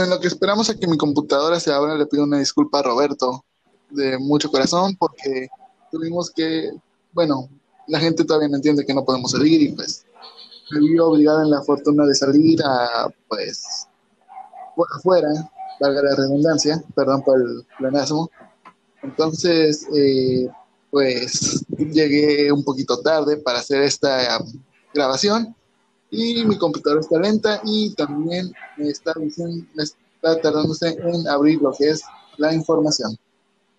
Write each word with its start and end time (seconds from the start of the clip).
bueno, 0.00 0.14
en 0.14 0.16
lo 0.16 0.20
que 0.20 0.28
esperamos 0.28 0.70
a 0.70 0.74
que 0.74 0.86
mi 0.86 0.96
computadora 0.96 1.60
se 1.60 1.70
abra, 1.70 1.94
le 1.94 2.06
pido 2.06 2.24
una 2.24 2.38
disculpa 2.38 2.78
a 2.78 2.82
Roberto 2.82 3.44
de 3.90 4.16
mucho 4.16 4.50
corazón 4.50 4.96
porque 4.96 5.48
tuvimos 5.90 6.30
que, 6.30 6.70
bueno, 7.12 7.50
la 7.86 8.00
gente 8.00 8.24
todavía 8.24 8.48
no 8.48 8.56
entiende 8.56 8.86
que 8.86 8.94
no 8.94 9.04
podemos 9.04 9.32
salir 9.32 9.60
y 9.60 9.72
pues 9.72 10.06
me 10.70 10.80
vi 10.80 10.98
obligada 10.98 11.42
en 11.42 11.50
la 11.50 11.60
fortuna 11.62 12.06
de 12.06 12.14
salir 12.14 12.62
a, 12.64 13.08
pues, 13.28 13.88
afuera, 14.96 15.28
valga 15.78 16.02
la 16.02 16.16
redundancia, 16.16 16.82
perdón 16.94 17.22
por 17.22 17.38
el 17.38 17.66
planasmo. 17.76 18.30
Entonces, 19.02 19.86
eh, 19.94 20.48
pues 20.90 21.62
llegué 21.76 22.50
un 22.50 22.64
poquito 22.64 23.00
tarde 23.00 23.36
para 23.36 23.58
hacer 23.58 23.82
esta 23.82 24.38
grabación 24.94 25.54
y 26.10 26.44
mi 26.44 26.58
computadora 26.58 27.00
está 27.00 27.18
lenta 27.18 27.60
y 27.64 27.94
también 27.94 28.52
me 28.76 28.88
está, 28.88 29.12
me 29.14 29.82
está 30.22 30.40
tardándose 30.40 30.88
en 30.88 31.28
abrir 31.28 31.60
lo 31.60 31.72
que 31.72 31.90
es 31.90 32.02
la 32.36 32.52
información. 32.52 33.16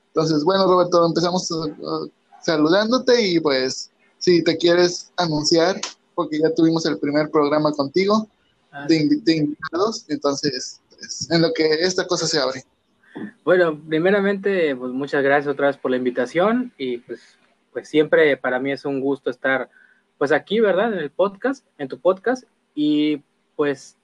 Entonces, 0.07 0.43
bueno, 0.43 0.65
Roberto, 0.65 1.05
empezamos 1.05 1.49
uh, 1.51 2.09
saludándote 2.41 3.21
y 3.21 3.39
pues 3.39 3.91
si 4.17 4.43
te 4.43 4.57
quieres 4.57 5.11
anunciar, 5.17 5.79
porque 6.15 6.39
ya 6.39 6.53
tuvimos 6.53 6.85
el 6.85 6.99
primer 6.99 7.29
programa 7.29 7.71
contigo 7.71 8.27
ah, 8.71 8.85
de, 8.87 8.97
invitados, 8.97 10.05
entonces, 10.09 10.81
pues, 10.89 11.29
en 11.31 11.41
lo 11.41 11.53
que 11.53 11.65
esta 11.65 12.05
cosa 12.05 12.27
se 12.27 12.39
abre. 12.39 12.63
Bueno, 13.43 13.79
primeramente, 13.87 14.75
pues 14.75 14.91
muchas 14.91 15.23
gracias 15.23 15.51
otra 15.51 15.67
vez 15.67 15.77
por 15.77 15.91
la 15.91 15.97
invitación 15.97 16.71
y 16.77 16.97
pues, 16.99 17.21
pues 17.73 17.87
siempre 17.87 18.37
para 18.37 18.59
mí 18.59 18.71
es 18.71 18.85
un 18.85 19.01
gusto 19.01 19.29
estar 19.29 19.69
pues 20.17 20.31
aquí, 20.31 20.59
¿verdad? 20.59 20.93
En 20.93 20.99
el 20.99 21.09
podcast, 21.09 21.65
en 21.79 21.87
tu 21.87 21.99
podcast. 21.99 22.43
Y 22.75 23.23
pues 23.55 23.97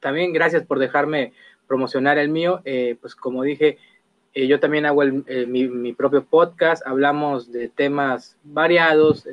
también 0.00 0.32
gracias 0.32 0.66
por 0.66 0.80
dejarme 0.80 1.32
promocionar 1.70 2.18
el 2.18 2.30
mío. 2.30 2.62
Eh, 2.64 2.96
pues 3.00 3.14
como 3.14 3.44
dije, 3.44 3.78
eh, 4.34 4.48
yo 4.48 4.58
también 4.58 4.86
hago 4.86 5.04
el, 5.04 5.22
mi, 5.46 5.92
propio 5.92 6.24
podcast. 6.24 6.84
Hablamos 6.84 7.52
de 7.52 7.68
temas 7.68 8.36
variados, 8.42 9.28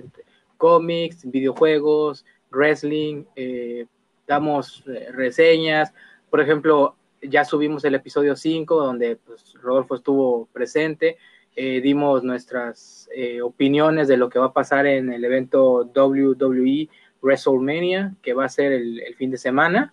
cómics, 0.58 1.28
videojuegos, 1.28 2.24
wrestling, 2.52 3.24
eh, 3.36 3.88
damos 4.28 4.84
reseñas. 5.14 5.92
Por 6.30 6.40
ejemplo, 6.40 6.96
ya 7.24 7.44
subimos 7.44 7.84
el 7.86 7.96
episodio 7.96 8.36
5 8.36 8.76
donde 8.76 9.16
pues, 9.16 9.56
Rodolfo 9.60 9.96
estuvo 9.96 10.46
presente. 10.54 11.18
Eh, 11.60 11.82
dimos 11.82 12.24
nuestras 12.24 13.10
eh, 13.16 13.42
opiniones 13.42 14.08
de 14.08 14.16
lo 14.18 14.30
que 14.30 14.38
va 14.38 14.46
a 14.46 14.54
pasar 14.54 14.86
en 14.86 15.12
el 15.12 15.26
evento 15.26 15.90
WWE 15.96 16.88
WrestleMania, 17.20 18.16
que 18.22 18.36
va 18.36 18.46
a 18.46 18.50
ser 18.50 18.74
el, 18.74 19.02
fin 19.18 19.32
de 19.32 19.40
semana. 19.40 19.92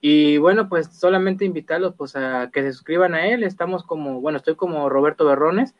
Y 0.00 0.38
bueno, 0.38 0.68
pues 0.68 0.88
solamente 0.88 1.44
invitarlos 1.44 1.94
pues, 1.96 2.16
a 2.16 2.50
que 2.52 2.62
se 2.62 2.72
suscriban 2.72 3.14
a 3.14 3.26
él. 3.26 3.44
Estamos 3.44 3.84
como, 3.84 4.20
bueno, 4.20 4.38
estoy 4.38 4.56
como 4.56 4.88
Roberto 4.88 5.24
Berrones 5.24 5.74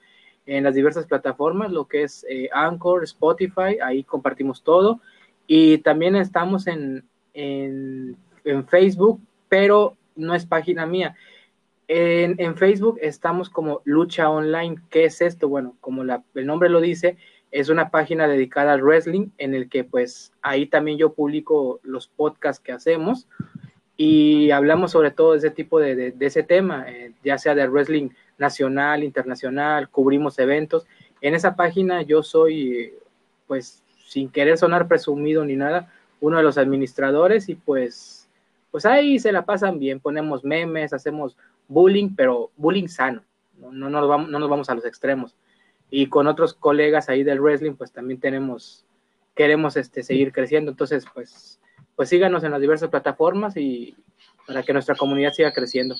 en 0.46 0.64
las 0.64 0.74
diversas 0.74 1.06
plataformas, 1.06 1.70
lo 1.70 1.86
que 1.86 2.02
es 2.02 2.26
eh, 2.28 2.48
Anchor, 2.52 3.04
Spotify, 3.04 3.78
ahí 3.82 4.04
compartimos 4.04 4.62
todo. 4.62 5.00
Y 5.46 5.78
también 5.78 6.16
estamos 6.16 6.66
en, 6.66 7.04
en, 7.34 8.16
en 8.44 8.66
Facebook, 8.66 9.20
pero 9.48 9.96
no 10.16 10.34
es 10.34 10.44
página 10.46 10.86
mía, 10.86 11.16
en, 11.92 12.56
Facebook 12.56 12.98
estamos 13.02 13.50
como 13.50 13.82
Lucha 13.84 14.30
Online. 14.30 14.76
¿Qué 14.90 15.06
es 15.06 15.20
esto? 15.20 15.48
Bueno, 15.48 15.76
como 15.80 16.02
el 16.02 16.46
nombre 16.46 16.68
lo 16.68 16.80
dice, 16.80 17.16
es 17.50 17.68
una 17.68 17.90
página 17.90 18.28
dedicada 18.28 18.74
al 18.74 18.82
wrestling 18.82 19.30
en 19.38 19.54
el 19.54 19.68
que 19.68 19.82
pues 19.82 20.32
ahí 20.40 20.66
también 20.66 20.98
yo 20.98 21.14
publico 21.14 21.80
los 21.82 22.06
podcasts 22.06 22.62
que 22.62 22.70
hacemos 22.70 23.26
y 24.02 24.50
hablamos 24.50 24.92
sobre 24.92 25.10
todo 25.10 25.32
de 25.32 25.38
ese 25.40 25.50
tipo 25.50 25.78
de, 25.78 26.14
ese 26.20 26.42
tema, 26.42 26.86
eh, 26.88 27.12
ya 27.22 27.36
sea 27.36 27.54
de 27.54 27.68
wrestling 27.68 28.08
nacional, 28.38 29.04
internacional, 29.04 29.90
cubrimos 29.90 30.38
eventos. 30.38 30.86
En 31.20 31.34
esa 31.34 31.54
página 31.54 32.00
yo 32.00 32.22
soy, 32.22 32.94
pues, 33.46 33.82
sin 34.06 34.30
querer 34.30 34.56
sonar 34.56 34.88
presumido 34.88 35.44
ni 35.44 35.54
nada, 35.54 35.92
uno 36.18 36.38
de 36.38 36.42
los 36.42 36.56
administradores 36.56 37.50
y 37.50 37.56
pues, 37.56 38.26
pues 38.70 38.86
ahí 38.86 39.18
se 39.18 39.32
la 39.32 39.44
pasan 39.44 39.78
bien, 39.78 40.00
ponemos 40.00 40.44
memes, 40.44 40.94
hacemos 40.94 41.36
bullying, 41.68 42.14
pero 42.16 42.50
bullying 42.56 42.88
sano, 42.88 43.22
no, 43.58 43.70
no, 43.70 43.90
nos 43.90 44.08
vamos, 44.08 44.30
no 44.30 44.38
nos 44.38 44.48
vamos 44.48 44.70
a 44.70 44.74
los 44.76 44.86
extremos. 44.86 45.36
Y 45.90 46.06
con 46.06 46.26
otros 46.26 46.54
colegas 46.54 47.10
ahí 47.10 47.22
del 47.22 47.42
wrestling, 47.42 47.74
pues 47.74 47.92
también 47.92 48.18
tenemos, 48.18 48.86
queremos 49.34 49.76
este, 49.76 50.02
seguir 50.02 50.32
creciendo. 50.32 50.70
Entonces, 50.70 51.04
pues, 51.12 51.60
pues 52.00 52.08
síganos 52.08 52.42
en 52.44 52.50
las 52.50 52.62
diversas 52.62 52.88
plataformas 52.88 53.54
y 53.58 53.94
para 54.46 54.62
que 54.62 54.72
nuestra 54.72 54.94
comunidad 54.94 55.34
siga 55.34 55.52
creciendo. 55.52 55.94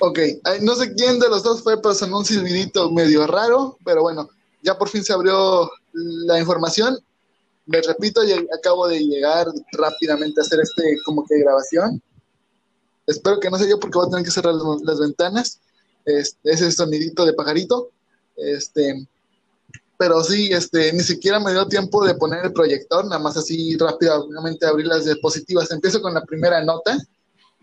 Ok, 0.00 0.18
no 0.60 0.74
sé 0.74 0.94
quién 0.94 1.18
de 1.18 1.30
los 1.30 1.44
dos 1.44 1.62
fue, 1.62 1.80
pero 1.80 1.94
sonó 1.94 2.18
un 2.18 2.26
silbidito 2.26 2.90
medio 2.90 3.26
raro, 3.26 3.78
pero 3.86 4.02
bueno, 4.02 4.28
ya 4.62 4.76
por 4.76 4.90
fin 4.90 5.02
se 5.02 5.14
abrió 5.14 5.70
la 5.94 6.38
información. 6.38 6.98
Me 7.64 7.80
repito, 7.80 8.20
acabo 8.54 8.86
de 8.86 9.00
llegar 9.00 9.46
rápidamente 9.72 10.42
a 10.42 10.44
hacer 10.44 10.60
este 10.60 10.98
como 11.06 11.24
que 11.24 11.38
grabación. 11.38 12.02
Espero 13.06 13.40
que 13.40 13.48
no 13.48 13.56
sea 13.56 13.66
yo 13.66 13.80
porque 13.80 13.96
voy 13.96 14.08
a 14.08 14.10
tener 14.10 14.26
que 14.26 14.30
cerrar 14.30 14.56
las, 14.82 15.00
ventanas. 15.00 15.58
Este, 16.04 16.50
ese 16.50 16.70
sonidito 16.70 17.24
de 17.24 17.32
pajarito. 17.32 17.92
Este, 18.36 19.08
pero 19.98 20.22
sí, 20.22 20.52
este, 20.52 20.92
ni 20.92 21.00
siquiera 21.00 21.40
me 21.40 21.50
dio 21.50 21.66
tiempo 21.66 22.06
de 22.06 22.14
poner 22.14 22.46
el 22.46 22.52
proyector, 22.52 23.04
nada 23.04 23.18
más 23.18 23.36
así 23.36 23.76
rápidamente 23.76 24.64
abrir 24.64 24.86
las 24.86 25.04
diapositivas. 25.04 25.72
Empiezo 25.72 26.00
con 26.00 26.14
la 26.14 26.24
primera 26.24 26.64
nota 26.64 26.96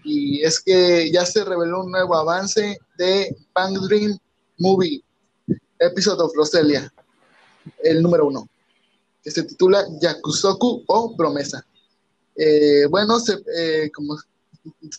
y 0.04 0.44
es 0.44 0.60
que 0.60 1.10
ya 1.12 1.26
se 1.26 1.46
reveló 1.46 1.86
un 1.86 1.92
nuevo 1.92 2.14
avance 2.14 2.78
de 2.98 3.34
Bang 3.54 3.80
Dream 3.88 4.20
Movie, 4.60 5.02
Episode 5.80 6.24
of 6.24 6.36
Roselia, 6.36 6.94
el 7.82 8.04
número 8.04 8.28
uno, 8.28 8.50
que 9.24 9.32
se 9.32 9.44
titula 9.44 9.86
Yakusoku 10.02 10.84
o 10.88 11.16
Promesa. 11.16 11.66
Eh, 12.36 12.86
bueno, 12.90 13.18
eh, 13.58 13.90
como 13.94 14.18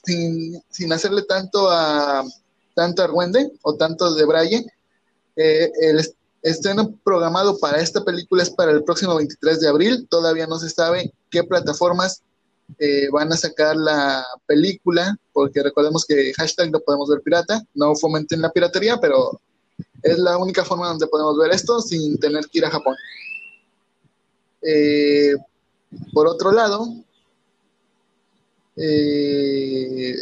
sin, 0.07 0.93
hacerle 0.93 1.23
tanto 1.25 1.69
a 1.71 2.25
tanto 2.75 3.03
Argüende 3.03 3.53
o 3.61 3.75
tanto 3.75 4.15
de 4.15 4.25
Braille, 4.25 4.67
eh, 5.37 5.71
el 5.83 6.01
estreno 6.47 6.95
programado 7.05 7.59
para 7.59 7.81
esta 7.81 8.05
película 8.05 8.43
es 8.43 8.51
para 8.51 8.71
el 8.73 8.85
próximo 8.85 9.17
23 9.17 9.61
de 9.61 9.69
abril. 9.69 10.07
Todavía 10.09 10.47
no 10.47 10.59
se 10.59 10.71
sabe 10.71 11.13
qué 11.31 11.43
plataformas 11.43 12.23
eh, 12.79 13.09
van 13.13 13.33
a 13.33 13.37
sacar 13.37 13.77
la 13.77 14.25
película, 14.47 15.17
porque 15.33 15.63
recordemos 15.63 16.05
que 16.05 16.33
hashtag 16.35 16.71
no 16.71 16.81
podemos 16.81 17.09
ver 17.09 17.21
pirata, 17.23 17.63
no 17.75 17.95
fomenten 17.97 18.41
la 18.43 18.51
piratería, 18.51 18.99
pero 18.99 19.41
es 20.03 20.19
la 20.19 20.39
única 20.39 20.65
forma 20.65 20.89
donde 20.89 21.07
podemos 21.07 21.37
ver 21.39 21.53
esto 21.53 21.81
sin 21.81 22.19
tener 22.19 22.47
que 22.47 22.59
ir 22.59 22.65
a 22.65 22.71
Japón. 22.71 22.95
Eh, 24.63 25.35
por 26.13 26.27
otro 26.27 26.53
lado, 26.53 26.89
eh, 28.77 30.15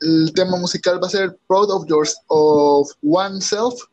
el 0.00 0.32
tema 0.34 0.56
musical 0.56 1.02
va 1.02 1.06
a 1.06 1.10
ser 1.10 1.38
Proud 1.46 1.70
of 1.70 1.86
Yours 1.86 2.16
of 2.28 2.90
Oneself. 3.02 3.89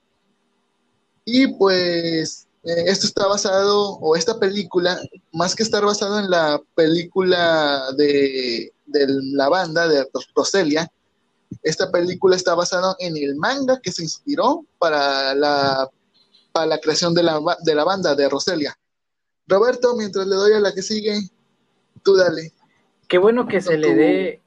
Y 1.30 1.46
pues 1.56 2.48
eh, 2.64 2.86
esto 2.86 3.06
está 3.06 3.28
basado, 3.28 3.98
o 4.00 4.16
esta 4.16 4.40
película, 4.40 4.98
más 5.34 5.54
que 5.54 5.64
estar 5.64 5.84
basado 5.84 6.20
en 6.20 6.30
la 6.30 6.58
película 6.74 7.92
de, 7.98 8.72
la 8.86 9.50
banda 9.50 9.90
de 9.90 10.08
Roselia, 10.34 10.90
esta 11.64 11.92
película 11.92 12.38
está 12.38 12.56
basada 12.56 12.96
en 13.00 13.18
el 13.18 13.36
manga 13.36 13.82
que 13.84 13.92
se 13.92 14.04
inspiró 14.04 14.64
para 14.80 15.36
la, 15.36 15.90
para 16.54 16.68
la 16.68 16.80
creación 16.80 17.14
de 17.14 17.24
la, 17.24 17.42
de 17.62 17.76
la 17.76 17.84
banda 17.84 18.16
de 18.16 18.30
Roselia. 18.30 18.74
Roberto, 19.48 19.98
mientras 19.98 20.26
le 20.28 20.36
doy 20.36 20.54
a 20.54 20.62
la 20.62 20.74
que 20.74 20.82
sigue, 20.82 21.20
tú 22.06 22.16
dale. 22.16 22.54
Qué 23.10 23.18
bueno 23.18 23.50
que 23.50 23.60
se 23.60 23.78
le 23.78 23.96
dé, 23.96 24.42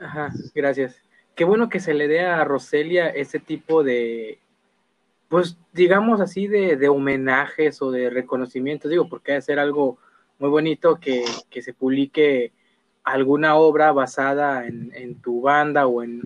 ajá, 0.00 0.32
gracias. 0.52 0.96
Qué 1.36 1.44
bueno 1.44 1.68
que 1.68 1.78
se 1.78 1.94
le 1.94 2.08
dé 2.08 2.22
a 2.26 2.42
Roselia 2.42 3.08
ese 3.08 3.38
tipo 3.38 3.84
de, 3.84 4.40
pues 5.28 5.58
digamos 5.72 6.20
así, 6.20 6.46
de, 6.46 6.76
de 6.76 6.88
homenajes 6.88 7.80
o 7.82 7.90
de 7.90 8.10
reconocimientos, 8.10 8.90
digo, 8.90 9.08
porque 9.08 9.32
debe 9.32 9.42
ser 9.42 9.58
algo 9.58 9.98
muy 10.38 10.50
bonito 10.50 10.98
que, 11.00 11.24
se 11.60 11.74
publique 11.74 12.52
alguna 13.04 13.56
obra 13.56 13.92
basada 13.92 14.66
en, 14.66 14.92
en, 14.94 15.20
tu 15.20 15.40
banda 15.40 15.86
o 15.86 16.02
en, 16.02 16.22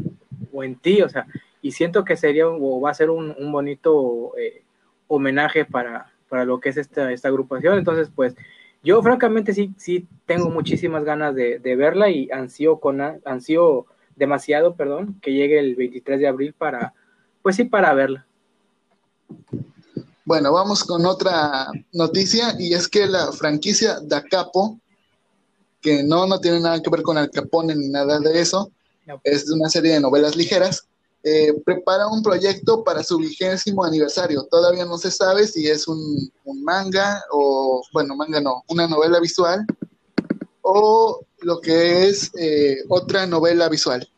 o 0.53 0.63
en 0.63 0.77
ti, 0.77 1.03
o 1.03 1.09
sea, 1.09 1.27
y 1.61 1.73
siento 1.73 2.05
que 2.05 2.17
sería 2.17 2.49
o 2.49 2.81
va 2.81 2.91
a 2.91 2.95
ser 2.95 3.11
un, 3.11 3.35
un 3.39 3.53
bonito 3.53 4.37
eh, 4.37 4.63
homenaje 5.09 5.65
para, 5.65 6.13
para 6.29 6.45
lo 6.45 6.61
que 6.61 6.71
es 6.71 6.77
esta, 6.77 7.13
esta 7.13 7.29
agrupación, 7.29 7.79
entonces 7.79 8.11
pues 8.15 8.37
yo 8.83 9.01
francamente 9.03 9.53
sí, 9.53 9.73
sí 9.77 10.09
tengo 10.27 10.51
muchísimas 10.51 11.05
ganas 11.05 11.35
de, 11.35 11.59
verla 11.77 12.11
y 12.11 12.31
ansío, 12.31 12.81
con, 12.81 13.01
ansío 13.01 13.87
demasiado, 14.17 14.75
perdón, 14.75 15.19
que 15.23 15.33
llegue 15.33 15.59
el 15.59 15.77
23 15.77 16.19
de 16.19 16.27
abril 16.27 16.53
para, 16.53 16.93
pues 17.43 17.57
sí, 17.57 17.65
para 17.65 17.95
verla. 17.95 18.27
Bueno, 20.25 20.53
vamos 20.53 20.85
con 20.85 21.05
otra 21.05 21.69
noticia 21.93 22.55
y 22.59 22.75
es 22.75 22.89
que 22.89 23.07
la 23.07 23.33
franquicia 23.33 23.99
Da 24.03 24.23
Capo 24.23 24.79
que 25.83 26.05
no, 26.05 26.27
no 26.27 26.41
tiene 26.41 26.61
nada 26.61 26.81
que 26.81 26.89
ver 26.89 27.03
con 27.03 27.19
Al 27.19 27.31
Capone 27.31 27.75
ni 27.75 27.89
nada 27.89 28.21
de 28.21 28.41
eso. 28.41 28.71
Es 29.25 29.51
una 29.51 29.69
serie 29.69 29.95
de 29.95 30.01
novelas 30.01 30.37
ligeras. 30.37 30.87
Eh, 31.25 31.53
prepara 31.65 32.07
un 32.09 32.23
proyecto 32.23 32.83
para 32.85 33.03
su 33.03 33.19
vigésimo 33.19 33.85
aniversario. 33.85 34.45
Todavía 34.45 34.85
no 34.85 34.97
se 34.97 35.11
sabe 35.11 35.47
si 35.47 35.69
es 35.69 35.87
un, 35.89 36.33
manga 36.63 37.23
o, 37.33 37.83
bueno, 37.93 38.15
manga 38.15 38.41
no, 38.41 38.63
una 38.69 38.87
novela 38.87 39.21
visual 39.21 39.67
o 40.63 41.21
lo 41.41 41.61
que 41.61 42.07
es 42.07 42.31
eh, 42.39 42.79
otra 42.89 43.27
novela 43.27 43.69
visual. 43.69 44.09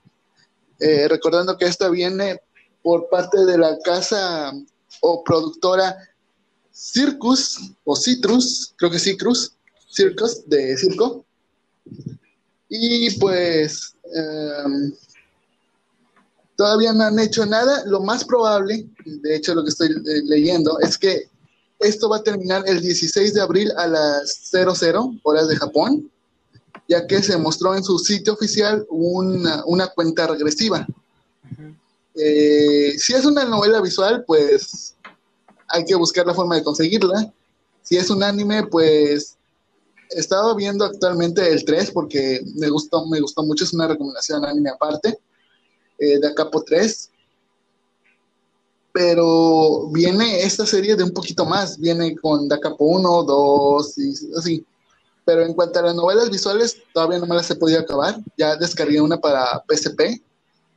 Eh, 0.81 1.09
recordando 1.09 1.57
que 1.57 1.65
esta 1.65 1.89
viene 1.89 2.41
por 2.83 3.09
parte 3.09 3.45
de 3.47 3.57
la 3.57 3.79
casa 3.79 4.53
o 5.05 5.23
productora 5.23 5.97
Circus 6.73 7.61
o 7.85 7.95
Citrus, 7.95 8.75
creo 8.77 8.91
que 8.91 8.99
Citrus, 8.99 9.53
Circus 9.89 10.49
de 10.49 10.77
Circo. 10.77 11.25
Y 12.69 13.11
pues 13.19 13.95
em, 14.13 14.93
todavía 16.57 16.93
no 16.93 17.05
han 17.05 17.19
hecho 17.19 17.47
nada. 17.47 17.85
Lo 17.87 18.01
más 18.01 18.25
probable, 18.25 18.89
de 19.05 19.37
hecho 19.37 19.55
lo 19.55 19.63
que 19.63 19.71
estoy 19.71 19.91
eh, 19.91 20.23
leyendo, 20.25 20.81
es 20.81 20.99
que 20.99 21.29
esto 21.79 22.09
va 22.09 22.17
a 22.19 22.23
terminar 22.23 22.65
el 22.67 22.81
16 22.81 23.35
de 23.35 23.41
abril 23.41 23.71
a 23.77 23.87
las 23.87 24.51
00 24.51 25.21
horas 25.23 25.49
de 25.49 25.57
Japón, 25.57 26.11
ya 26.89 27.07
que 27.07 27.23
se 27.23 27.37
mostró 27.37 27.77
en 27.77 27.85
su 27.85 27.99
sitio 27.99 28.33
oficial 28.33 28.87
una, 28.89 29.89
cuenta 29.95 30.27
regresiva. 30.27 30.87
Eh, 32.15 32.95
si 32.99 33.15
es 33.15 33.25
una 33.25 33.45
novela 33.45 33.81
visual, 33.81 34.25
pues 34.27 34.95
hay 35.69 35.85
que 35.85 35.95
buscar 35.95 36.27
la 36.27 36.35
forma 36.35 36.57
de 36.57 36.65
conseguirla. 36.65 37.33
Si 37.83 37.97
es 37.97 38.11
un 38.11 38.23
anime, 38.23 38.67
pues 38.67 39.37
estaba 40.11 40.55
viendo 40.55 40.85
actualmente 40.85 41.51
el 41.51 41.65
3 41.65 41.91
porque 41.91 42.41
me 42.57 42.69
gustó, 42.69 43.07
me 43.07 43.21
gustó 43.21 43.43
mucho, 43.43 43.65
es 43.65 43.73
una 43.73 43.89
recomendación 43.89 44.45
anime 44.45 44.71
aparte, 44.71 45.19
eh, 45.99 46.19
de 46.19 46.29
Acapo 46.29 46.63
3. 46.63 47.11
Pero 48.93 49.89
viene 49.89 50.43
esta 50.43 50.65
serie 50.65 50.95
de 50.95 51.03
un 51.03 51.11
poquito 51.11 51.45
más, 51.45 51.81
viene 51.81 52.15
con 52.17 52.49
Capo 52.49 52.85
1, 52.85 53.25
2 53.25 53.99
y 53.99 54.15
así. 54.39 54.67
Pero 55.25 55.43
en 55.43 55.55
cuanto 55.55 55.81
a 55.81 55.83
las 55.83 55.95
novelas 55.97 56.31
visuales, 56.31 56.77
todavía 56.93 57.19
no 57.19 57.27
me 57.27 57.35
las 57.35 57.51
he 57.51 57.57
podido 57.57 57.81
acabar. 57.81 58.21
Ya 58.37 58.55
descargué 58.57 59.01
una 59.01 59.19
para 59.19 59.65
PSP, 59.67 60.23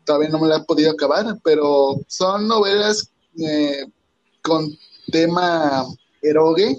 todavía 0.07 0.29
no 0.29 0.39
me 0.39 0.47
la 0.47 0.57
he 0.57 0.63
podido 0.63 0.91
acabar, 0.91 1.37
pero 1.43 1.99
son 2.07 2.47
novelas 2.47 3.11
eh, 3.37 3.85
con 4.41 4.71
tema 5.11 5.85
eroge 6.21 6.75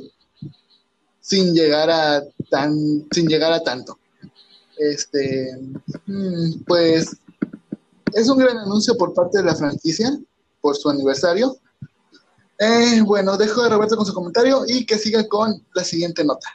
sin 1.20 1.54
llegar 1.54 1.90
a 1.90 2.22
tan 2.50 2.74
sin 3.12 3.28
llegar 3.28 3.52
a 3.52 3.62
tanto. 3.62 3.98
Este 4.78 5.56
mm, 6.06 6.64
pues 6.66 7.16
es 8.14 8.28
un 8.28 8.38
gran 8.38 8.56
anuncio 8.56 8.96
por 8.96 9.12
parte 9.12 9.38
de 9.38 9.44
la 9.44 9.54
franquicia 9.54 10.18
por 10.60 10.76
su 10.76 10.88
aniversario. 10.88 11.56
Eh, 12.58 13.02
bueno 13.04 13.36
dejo 13.36 13.60
a 13.62 13.68
Roberto 13.68 13.96
con 13.96 14.06
su 14.06 14.14
comentario 14.14 14.62
y 14.66 14.84
que 14.84 14.96
siga 14.96 15.28
con 15.28 15.62
la 15.74 15.84
siguiente 15.84 16.24
nota. 16.24 16.48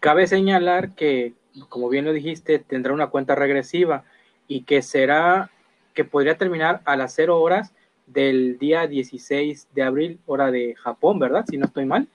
Cabe 0.00 0.26
señalar 0.26 0.94
que 0.94 1.34
como 1.68 1.88
bien 1.88 2.04
lo 2.04 2.12
dijiste 2.12 2.60
tendrá 2.60 2.92
una 2.92 3.10
cuenta 3.10 3.34
regresiva 3.34 4.04
y 4.46 4.62
que 4.62 4.82
será 4.82 5.50
que 5.94 6.04
podría 6.04 6.38
terminar 6.38 6.80
a 6.84 6.96
las 6.96 7.14
cero 7.14 7.40
horas 7.40 7.72
del 8.06 8.58
día 8.58 8.86
16 8.86 9.68
de 9.74 9.82
abril, 9.82 10.20
hora 10.26 10.50
de 10.50 10.74
Japón, 10.74 11.18
¿verdad? 11.18 11.44
Si 11.48 11.56
no 11.56 11.66
estoy 11.66 11.86
mal. 11.86 12.08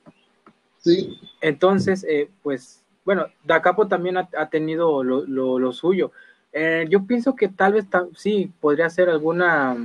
Sí. 0.80 1.20
Entonces, 1.42 2.06
eh, 2.08 2.30
pues, 2.44 2.84
bueno, 3.06 3.28
Dakapo 3.44 3.88
también 3.88 4.18
ha, 4.18 4.50
tenido 4.50 5.04
lo, 5.04 5.74
suyo. 5.74 6.12
Eh, 6.54 6.86
yo 6.90 7.06
pienso 7.06 7.36
que 7.36 7.48
tal 7.48 7.74
vez 7.74 7.86
sí 8.16 8.52
podría 8.60 8.90
ser 8.90 9.10
alguna 9.10 9.76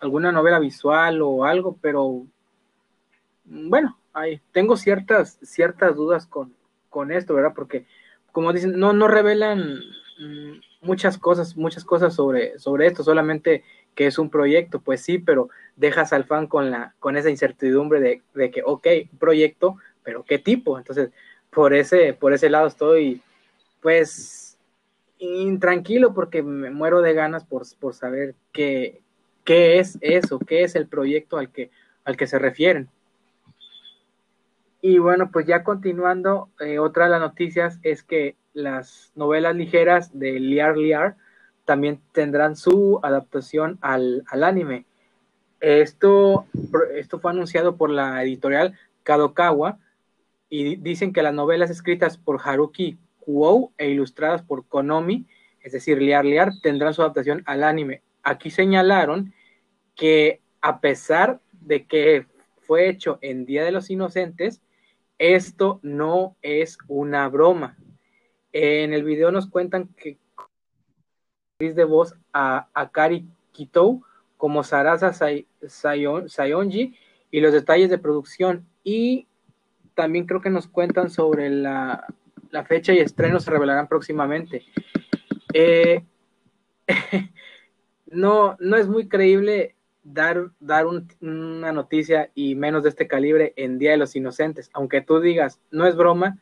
alguna 0.00 0.30
novela 0.30 0.60
visual 0.60 1.20
o 1.22 1.44
algo, 1.44 1.76
pero 1.80 2.24
bueno, 3.44 3.98
hay, 4.12 4.40
tengo 4.52 4.76
ciertas 4.76 5.38
ciertas 5.42 5.96
dudas 5.96 6.26
con, 6.26 6.54
con 6.88 7.10
esto, 7.10 7.34
¿verdad? 7.34 7.52
Porque 7.54 7.84
como 8.30 8.52
dicen, 8.52 8.78
no 8.78 8.92
no 8.92 9.08
revelan 9.08 9.80
mm, 10.20 10.60
muchas 10.80 11.18
cosas, 11.18 11.56
muchas 11.56 11.84
cosas 11.84 12.14
sobre 12.14 12.58
sobre 12.58 12.86
esto, 12.86 13.02
solamente 13.02 13.64
que 13.98 14.06
es 14.06 14.18
un 14.20 14.30
proyecto, 14.30 14.80
pues 14.80 15.00
sí, 15.00 15.18
pero 15.18 15.48
dejas 15.74 16.12
al 16.12 16.22
fan 16.22 16.46
con, 16.46 16.70
la, 16.70 16.94
con 17.00 17.16
esa 17.16 17.30
incertidumbre 17.30 18.00
de, 18.00 18.22
de 18.32 18.50
que, 18.52 18.62
ok, 18.64 18.86
proyecto, 19.18 19.76
pero 20.04 20.22
¿qué 20.22 20.38
tipo? 20.38 20.78
Entonces, 20.78 21.10
por 21.50 21.74
ese, 21.74 22.14
por 22.14 22.32
ese 22.32 22.48
lado 22.48 22.68
estoy, 22.68 23.22
pues, 23.82 24.56
intranquilo 25.18 26.14
porque 26.14 26.44
me 26.44 26.70
muero 26.70 27.00
de 27.00 27.12
ganas 27.12 27.44
por, 27.44 27.64
por 27.80 27.92
saber 27.92 28.36
qué, 28.52 29.02
qué 29.42 29.80
es 29.80 29.98
eso, 30.00 30.38
qué 30.38 30.62
es 30.62 30.76
el 30.76 30.86
proyecto 30.86 31.36
al 31.36 31.50
que, 31.50 31.72
al 32.04 32.16
que 32.16 32.28
se 32.28 32.38
refieren. 32.38 32.88
Y 34.80 34.98
bueno, 34.98 35.32
pues 35.32 35.44
ya 35.44 35.64
continuando, 35.64 36.50
eh, 36.60 36.78
otra 36.78 37.06
de 37.06 37.10
las 37.10 37.20
noticias 37.20 37.80
es 37.82 38.04
que 38.04 38.36
las 38.52 39.12
novelas 39.14 39.54
ligeras 39.56 40.18
de 40.18 40.40
Liar 40.40 40.76
Liar 40.76 41.16
también 41.64 42.00
tendrán 42.12 42.56
su 42.56 42.98
adaptación 43.02 43.78
al, 43.82 44.24
anime. 44.30 44.86
Esto, 45.60 46.46
esto 46.94 47.18
fue 47.18 47.30
anunciado 47.30 47.76
por 47.76 47.90
la 47.90 48.22
editorial 48.22 48.78
Kadokawa 49.02 49.78
y 50.48 50.76
dicen 50.76 51.12
que 51.12 51.22
las 51.22 51.34
novelas 51.34 51.70
escritas 51.70 52.16
por 52.16 52.40
Haruki 52.42 52.98
Kuou 53.20 53.72
e 53.76 53.90
ilustradas 53.90 54.42
por 54.42 54.66
Konomi, 54.66 55.26
es 55.60 55.72
decir, 55.72 56.00
Liar 56.00 56.24
Liar, 56.24 56.52
tendrán 56.62 56.94
su 56.94 57.02
adaptación 57.02 57.42
al 57.44 57.64
anime. 57.64 58.02
Aquí 58.22 58.50
señalaron 58.50 59.34
que 59.94 60.40
a 60.62 60.80
pesar 60.80 61.40
de 61.52 61.84
que 61.84 62.26
fue 62.62 62.88
hecho 62.88 63.18
en 63.20 63.44
Día 63.44 63.64
de 63.64 63.72
los 63.72 63.90
Inocentes, 63.90 64.62
esto 65.18 65.80
no 65.82 66.36
es 66.42 66.78
una 66.86 67.28
broma. 67.28 67.76
En 68.52 68.92
el 68.92 69.04
video 69.04 69.30
nos 69.30 69.48
cuentan 69.48 69.88
que 69.88 70.18
de 71.58 71.84
voz 71.84 72.14
a 72.32 72.68
Akari 72.72 73.26
Kitou 73.52 74.04
como 74.36 74.62
Sarasa 74.62 75.12
Sayonji 75.66 76.94
y 77.30 77.40
los 77.40 77.52
detalles 77.52 77.90
de 77.90 77.98
producción. 77.98 78.66
Y 78.84 79.26
también 79.94 80.26
creo 80.26 80.40
que 80.40 80.50
nos 80.50 80.68
cuentan 80.68 81.10
sobre 81.10 81.50
la, 81.50 82.06
fecha 82.66 82.92
y 82.92 82.98
estreno 82.98 83.40
se 83.40 83.50
revelarán 83.50 83.88
próximamente. 83.88 84.64
Eh, 85.52 86.04
no, 88.06 88.56
no 88.60 88.76
es 88.76 88.86
muy 88.86 89.08
creíble 89.08 89.74
dar, 90.04 90.52
dar 90.60 90.86
una 90.86 91.72
noticia 91.72 92.30
y 92.34 92.54
menos 92.54 92.84
de 92.84 92.90
este 92.90 93.08
calibre 93.08 93.52
en 93.56 93.78
Día 93.78 93.90
de 93.90 93.96
los 93.96 94.14
Inocentes. 94.14 94.70
Aunque 94.72 95.00
tú 95.00 95.20
digas, 95.20 95.60
no 95.70 95.86
es 95.86 95.96
broma, 95.96 96.38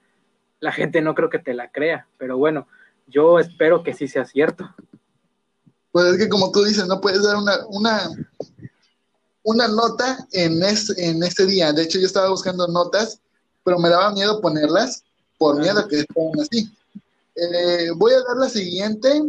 la 0.60 0.72
gente 0.72 1.00
no 1.00 1.14
creo 1.14 1.30
que 1.30 1.38
te 1.38 1.54
la 1.54 1.70
crea. 1.70 2.08
Pero 2.18 2.38
bueno, 2.38 2.66
yo 3.06 3.38
espero 3.38 3.82
que 3.82 3.94
sí 3.94 4.08
sea 4.08 4.24
cierto. 4.24 4.74
Pues 5.92 6.06
es 6.12 6.18
que 6.18 6.28
como 6.28 6.50
tú 6.50 6.64
dices, 6.64 6.86
no 6.86 7.00
puedes 7.00 7.22
dar 7.22 7.36
una, 7.36 7.66
una, 7.68 8.10
una 9.42 9.68
nota 9.68 10.26
en, 10.32 10.60
en 10.62 11.22
este 11.22 11.46
día. 11.46 11.72
De 11.72 11.84
hecho, 11.84 11.98
yo 11.98 12.06
estaba 12.06 12.28
buscando 12.28 12.66
notas, 12.68 13.20
pero 13.64 13.78
me 13.78 13.88
daba 13.88 14.12
miedo 14.12 14.40
ponerlas 14.40 15.04
por 15.38 15.58
miedo 15.58 15.80
a 15.80 15.88
que 15.88 16.00
estén 16.00 16.40
así. 16.40 16.70
Eh, 17.34 17.90
voy 17.94 18.12
a 18.12 18.22
dar 18.22 18.36
la 18.38 18.48
siguiente, 18.48 19.22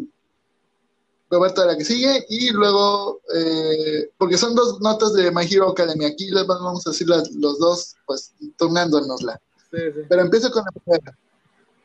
Roberto, 1.30 1.66
la 1.66 1.78
que 1.78 1.84
sigue, 1.84 2.26
y 2.30 2.52
luego, 2.52 3.20
eh, 3.36 4.10
porque 4.18 4.38
son 4.38 4.56
dos 4.56 4.80
notas 4.80 5.14
de 5.14 5.30
My 5.32 5.44
Hero 5.44 5.70
Academy, 5.70 6.06
aquí 6.06 6.30
les 6.32 6.48
vamos 6.48 6.88
a 6.88 6.92
decir 6.92 7.08
los 7.08 7.60
dos, 7.60 7.96
pues, 8.06 8.34
turnándonosla. 8.58 9.42
Pero 9.70 10.22
empiezo 10.22 10.52
con 10.52 10.64
la 10.64 10.72
primera. 10.72 11.18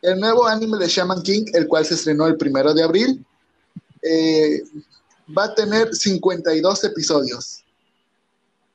El 0.02 0.18
nuevo 0.18 0.46
anime 0.46 0.78
de 0.78 0.88
Shaman 0.88 1.22
King, 1.22 1.44
el 1.52 1.68
cual 1.68 1.84
se 1.84 1.94
estrenó 1.94 2.26
el 2.26 2.36
primero 2.36 2.74
de 2.74 2.82
abril, 2.82 3.24
eh, 4.02 4.62
va 5.36 5.44
a 5.44 5.54
tener 5.54 5.94
52 5.94 6.84
episodios. 6.84 7.64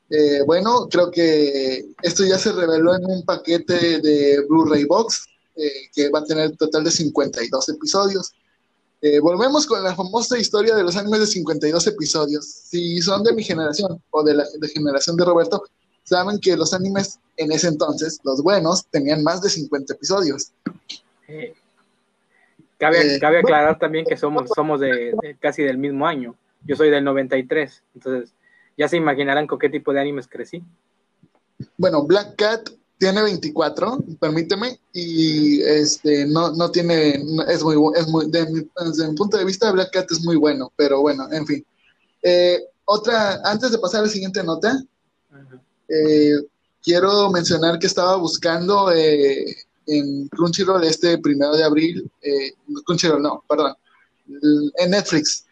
Eh, 0.08 0.40
bueno, 0.46 0.88
creo 0.90 1.10
que 1.10 1.86
esto 2.02 2.24
ya 2.24 2.38
se 2.38 2.52
reveló 2.52 2.94
en 2.94 3.04
un 3.04 3.22
paquete 3.26 4.00
de 4.00 4.42
Blu-ray 4.48 4.84
Box, 4.84 5.26
eh, 5.54 5.90
que 5.94 6.08
va 6.08 6.20
a 6.20 6.24
tener 6.24 6.56
total 6.56 6.84
de 6.84 6.90
52 6.90 7.68
episodios. 7.68 8.32
volvemos 9.22 9.64
con 9.64 9.84
la 9.84 9.94
famosa 9.94 10.36
historia 10.38 10.74
de 10.74 10.82
los 10.82 10.96
animes 10.96 11.20
de 11.20 11.26
52 11.26 11.86
episodios. 11.86 12.44
Si 12.46 13.00
son 13.00 13.22
de 13.22 13.32
mi 13.32 13.44
generación 13.44 14.02
o 14.10 14.24
de 14.24 14.34
la 14.34 14.44
generación 14.74 15.16
de 15.16 15.24
Roberto, 15.24 15.62
saben 16.08 16.38
que 16.40 16.56
los 16.56 16.72
animes 16.74 17.18
en 17.36 17.52
ese 17.52 17.68
entonces, 17.68 18.20
los 18.24 18.42
buenos, 18.42 18.86
tenían 18.90 19.22
más 19.22 19.40
de 19.40 19.48
50 19.48 19.94
episodios. 19.94 20.52
Cabe, 22.78 23.16
eh, 23.16 23.18
cabe 23.20 23.38
aclarar 23.38 23.78
también 23.78 24.04
que 24.04 24.16
somos, 24.16 24.50
somos 24.54 24.80
de, 24.80 25.36
casi 25.40 25.62
del 25.62 25.78
mismo 25.78 26.06
año. 26.06 26.34
Yo 26.64 26.76
soy 26.76 26.90
del 26.90 27.04
93, 27.04 27.82
entonces 27.94 28.32
ya 28.76 28.88
se 28.88 28.96
imaginarán 28.96 29.46
con 29.46 29.58
qué 29.58 29.68
tipo 29.68 29.92
de 29.92 30.00
animes 30.00 30.26
crecí. 30.28 30.62
Bueno, 31.76 32.04
Black 32.04 32.36
Cat 32.36 32.70
tiene 32.98 33.22
24, 33.22 33.98
permíteme, 34.20 34.78
y 34.92 35.62
este 35.62 36.26
no, 36.26 36.52
no 36.52 36.70
tiene, 36.70 37.22
es 37.48 37.62
muy, 37.62 37.76
es 37.96 38.08
muy 38.08 38.28
desde 38.28 39.08
mi 39.08 39.14
punto 39.14 39.36
de 39.36 39.44
vista, 39.44 39.70
Black 39.70 39.92
Cat 39.92 40.10
es 40.10 40.24
muy 40.24 40.36
bueno, 40.36 40.72
pero 40.76 41.00
bueno, 41.00 41.28
en 41.30 41.46
fin. 41.46 41.64
Eh, 42.22 42.60
otra, 42.84 43.40
antes 43.44 43.70
de 43.70 43.78
pasar 43.78 44.00
a 44.00 44.04
la 44.04 44.08
siguiente 44.08 44.42
nota, 44.42 44.82
eh, 45.88 46.36
quiero 46.82 47.30
mencionar 47.30 47.78
que 47.78 47.86
estaba 47.86 48.16
buscando 48.16 48.92
eh, 48.92 49.56
en 49.86 50.28
Crunchyroll 50.28 50.84
este 50.84 51.18
primero 51.18 51.56
de 51.56 51.64
abril, 51.64 52.10
Crunchyroll 52.84 53.22
no, 53.22 53.42
perdón, 53.48 53.74
en 54.76 54.90
Netflix, 54.90 55.46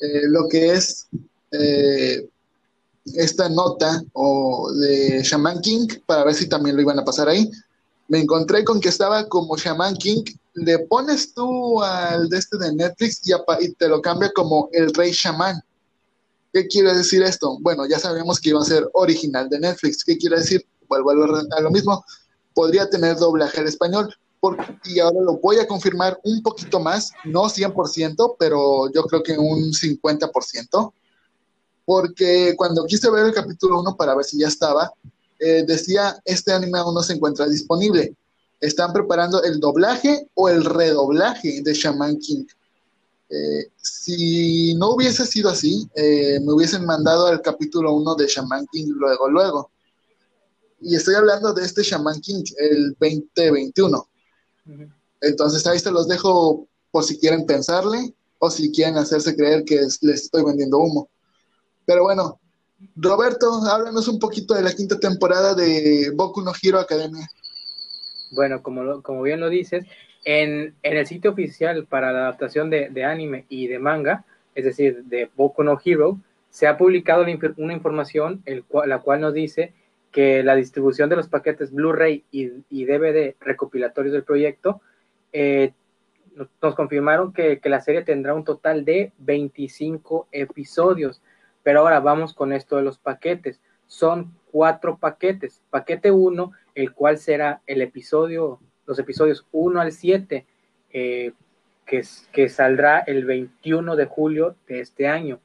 lo 0.00 0.48
que 0.48 0.72
es 0.72 1.06
esta 3.04 3.48
nota 3.48 4.02
o 4.12 4.70
de 4.72 5.22
Shaman 5.22 5.60
King 5.60 5.86
para 6.06 6.24
ver 6.24 6.34
si 6.34 6.48
también 6.48 6.76
lo 6.76 6.82
iban 6.82 6.98
a 6.98 7.04
pasar 7.04 7.28
ahí. 7.28 7.50
Me 8.08 8.20
encontré 8.20 8.64
con 8.64 8.80
que 8.80 8.88
estaba 8.88 9.28
como 9.28 9.56
Shaman 9.56 9.96
King. 9.96 10.22
Le 10.54 10.80
pones 10.80 11.32
tú 11.34 11.82
al 11.82 12.28
de 12.28 12.38
este 12.38 12.58
de 12.58 12.74
Netflix 12.74 13.22
y, 13.24 13.72
te 13.74 13.88
lo 13.88 14.00
cambia 14.00 14.30
como 14.34 14.68
el 14.72 14.92
Rey 14.94 15.12
Shaman. 15.12 15.62
¿Qué 16.52 16.66
quiere 16.66 16.94
decir 16.94 17.22
esto? 17.22 17.58
Bueno, 17.60 17.86
ya 17.86 17.98
sabemos 17.98 18.40
que 18.40 18.50
iba 18.50 18.60
a 18.60 18.64
ser 18.64 18.88
original 18.92 19.48
de 19.48 19.60
Netflix. 19.60 20.04
¿Qué 20.04 20.18
quiere 20.18 20.38
decir? 20.38 20.66
Vuelvo 20.88 21.10
a 21.10 21.60
lo, 21.60 21.70
mismo. 21.70 22.04
Podría 22.54 22.88
tener 22.90 23.16
doblaje 23.16 23.60
al 23.60 23.68
español. 23.68 24.14
y 24.84 24.98
ahora 24.98 25.20
lo 25.22 25.38
voy 25.38 25.58
a 25.58 25.66
confirmar 25.66 26.18
un 26.24 26.42
poquito 26.42 26.80
más, 26.80 27.12
no 27.24 27.44
100%, 27.44 28.36
pero 28.38 28.90
yo 28.92 29.04
creo 29.04 29.22
que 29.22 29.38
un 29.38 29.72
50% 29.72 30.92
porque 31.84 32.54
cuando 32.56 32.84
quise 32.84 33.10
ver 33.10 33.26
el 33.26 33.34
capítulo 33.34 33.80
1 33.80 33.96
para 33.96 34.14
ver 34.14 34.24
si 34.24 34.38
ya 34.38 34.48
estaba, 34.48 34.92
eh, 35.38 35.64
decía, 35.66 36.20
este 36.24 36.52
anime 36.52 36.78
aún 36.78 36.94
no 36.94 37.02
se 37.02 37.14
encuentra 37.14 37.48
disponible. 37.48 38.14
Están 38.60 38.92
preparando 38.92 39.42
el 39.42 39.58
doblaje 39.58 40.28
o 40.34 40.48
el 40.48 40.64
redoblaje 40.64 41.62
de 41.62 41.74
Shaman 41.74 42.18
King. 42.18 42.44
Eh, 43.34 43.70
si 43.76 44.74
no 44.74 44.90
hubiese 44.90 45.24
sido 45.24 45.48
así, 45.48 45.88
eh, 45.94 46.38
me 46.40 46.52
hubiesen 46.52 46.84
mandado 46.84 47.28
al 47.28 47.40
capítulo 47.40 47.94
1 47.94 48.14
de 48.16 48.26
Shaman 48.26 48.66
King 48.70 48.88
luego, 48.88 49.30
luego. 49.30 49.70
Y 50.82 50.96
estoy 50.96 51.14
hablando 51.14 51.54
de 51.54 51.64
este 51.64 51.82
Shaman 51.82 52.20
King, 52.20 52.42
el 52.58 52.94
2021. 53.00 54.06
Entonces 55.22 55.66
ahí 55.66 55.78
se 55.78 55.90
los 55.90 56.08
dejo 56.08 56.68
por 56.90 57.04
si 57.04 57.18
quieren 57.18 57.46
pensarle 57.46 58.14
o 58.38 58.50
si 58.50 58.70
quieren 58.70 58.98
hacerse 58.98 59.34
creer 59.34 59.64
que 59.64 59.76
les 59.76 60.24
estoy 60.24 60.44
vendiendo 60.44 60.78
humo. 60.78 61.08
Pero 61.86 62.02
bueno, 62.02 62.38
Roberto, 62.96 63.50
háblanos 63.64 64.08
un 64.08 64.18
poquito 64.18 64.52
de 64.52 64.62
la 64.62 64.74
quinta 64.74 65.00
temporada 65.00 65.54
de 65.54 66.12
Boku 66.14 66.42
no 66.42 66.52
Hero 66.60 66.80
Academia. 66.80 67.26
Bueno, 68.32 68.62
como, 68.62 69.02
como 69.02 69.22
bien 69.22 69.40
lo 69.40 69.48
dices, 69.48 69.86
en, 70.24 70.74
el 70.82 71.06
sitio 71.06 71.32
oficial 71.32 71.86
para 71.86 72.12
la 72.12 72.20
adaptación 72.20 72.70
de, 72.70 73.04
anime 73.04 73.46
y 73.48 73.66
de 73.66 73.78
manga, 73.78 74.24
es 74.54 74.64
decir, 74.64 75.04
de 75.04 75.30
Boku 75.34 75.62
no 75.62 75.78
Hero, 75.84 76.18
se 76.50 76.66
ha 76.66 76.76
publicado 76.76 77.24
una 77.56 77.72
información 77.72 78.42
la 78.84 78.98
cual 78.98 79.20
nos 79.20 79.32
dice 79.32 79.72
que 80.10 80.42
la 80.42 80.54
distribución 80.54 81.08
de 81.08 81.16
los 81.16 81.28
paquetes 81.28 81.72
Blu-ray 81.72 82.24
y, 82.30 82.84
DVD 82.84 83.34
recopilatorios 83.40 84.12
del 84.12 84.24
proyecto 84.24 84.82
eh, 85.32 85.72
nos, 86.60 86.74
confirmaron 86.74 87.32
que, 87.32 87.58
que, 87.58 87.68
la 87.70 87.80
serie 87.80 88.02
tendrá 88.02 88.34
un 88.34 88.44
total 88.44 88.84
de 88.84 89.12
25 89.18 90.28
episodios. 90.30 91.22
Pero 91.62 91.80
ahora 91.80 92.00
vamos 92.00 92.34
con 92.34 92.52
esto 92.52 92.76
de 92.76 92.82
los 92.82 92.98
paquetes. 92.98 93.60
Son 93.86 94.34
cuatro 94.50 94.98
paquetes. 94.98 95.62
Paquete 95.70 96.10
1, 96.10 96.52
el 96.74 96.92
cual 96.92 97.18
será 97.18 97.62
el 97.66 97.80
episodio, 97.80 98.60
los 98.92 98.98
episodios 98.98 99.46
1 99.52 99.80
al 99.80 99.90
7, 99.90 100.44
eh, 100.92 101.32
que, 101.86 102.02
que 102.30 102.48
saldrá 102.50 102.98
el 102.98 103.24
21 103.24 103.96
de 103.96 104.04
julio 104.04 104.54
de 104.68 104.80
este 104.80 105.08
año. 105.08 105.40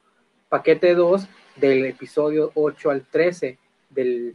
Paquete 0.50 0.94
2, 0.94 1.26
del 1.56 1.86
episodio 1.86 2.52
8 2.54 2.90
al 2.90 3.06
13, 3.06 3.58
del, 3.88 4.34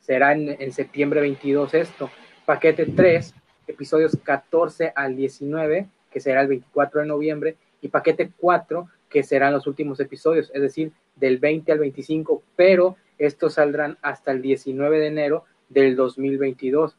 será 0.00 0.32
en, 0.32 0.56
en 0.60 0.72
septiembre 0.72 1.20
22 1.20 1.74
esto. 1.74 2.08
Paquete 2.44 2.86
3, 2.86 3.34
episodios 3.66 4.16
14 4.22 4.92
al 4.94 5.16
19, 5.16 5.88
que 6.12 6.20
será 6.20 6.42
el 6.42 6.48
24 6.48 7.00
de 7.00 7.06
noviembre. 7.06 7.56
Y 7.80 7.88
paquete 7.88 8.30
4, 8.38 8.88
que 9.08 9.24
serán 9.24 9.54
los 9.54 9.66
últimos 9.66 9.98
episodios, 9.98 10.52
es 10.54 10.62
decir, 10.62 10.92
del 11.16 11.38
20 11.38 11.72
al 11.72 11.80
25, 11.80 12.44
pero 12.54 12.96
estos 13.18 13.54
saldrán 13.54 13.98
hasta 14.02 14.30
el 14.30 14.40
19 14.40 15.00
de 15.00 15.06
enero 15.08 15.44
del 15.68 15.96
2022. 15.96 16.96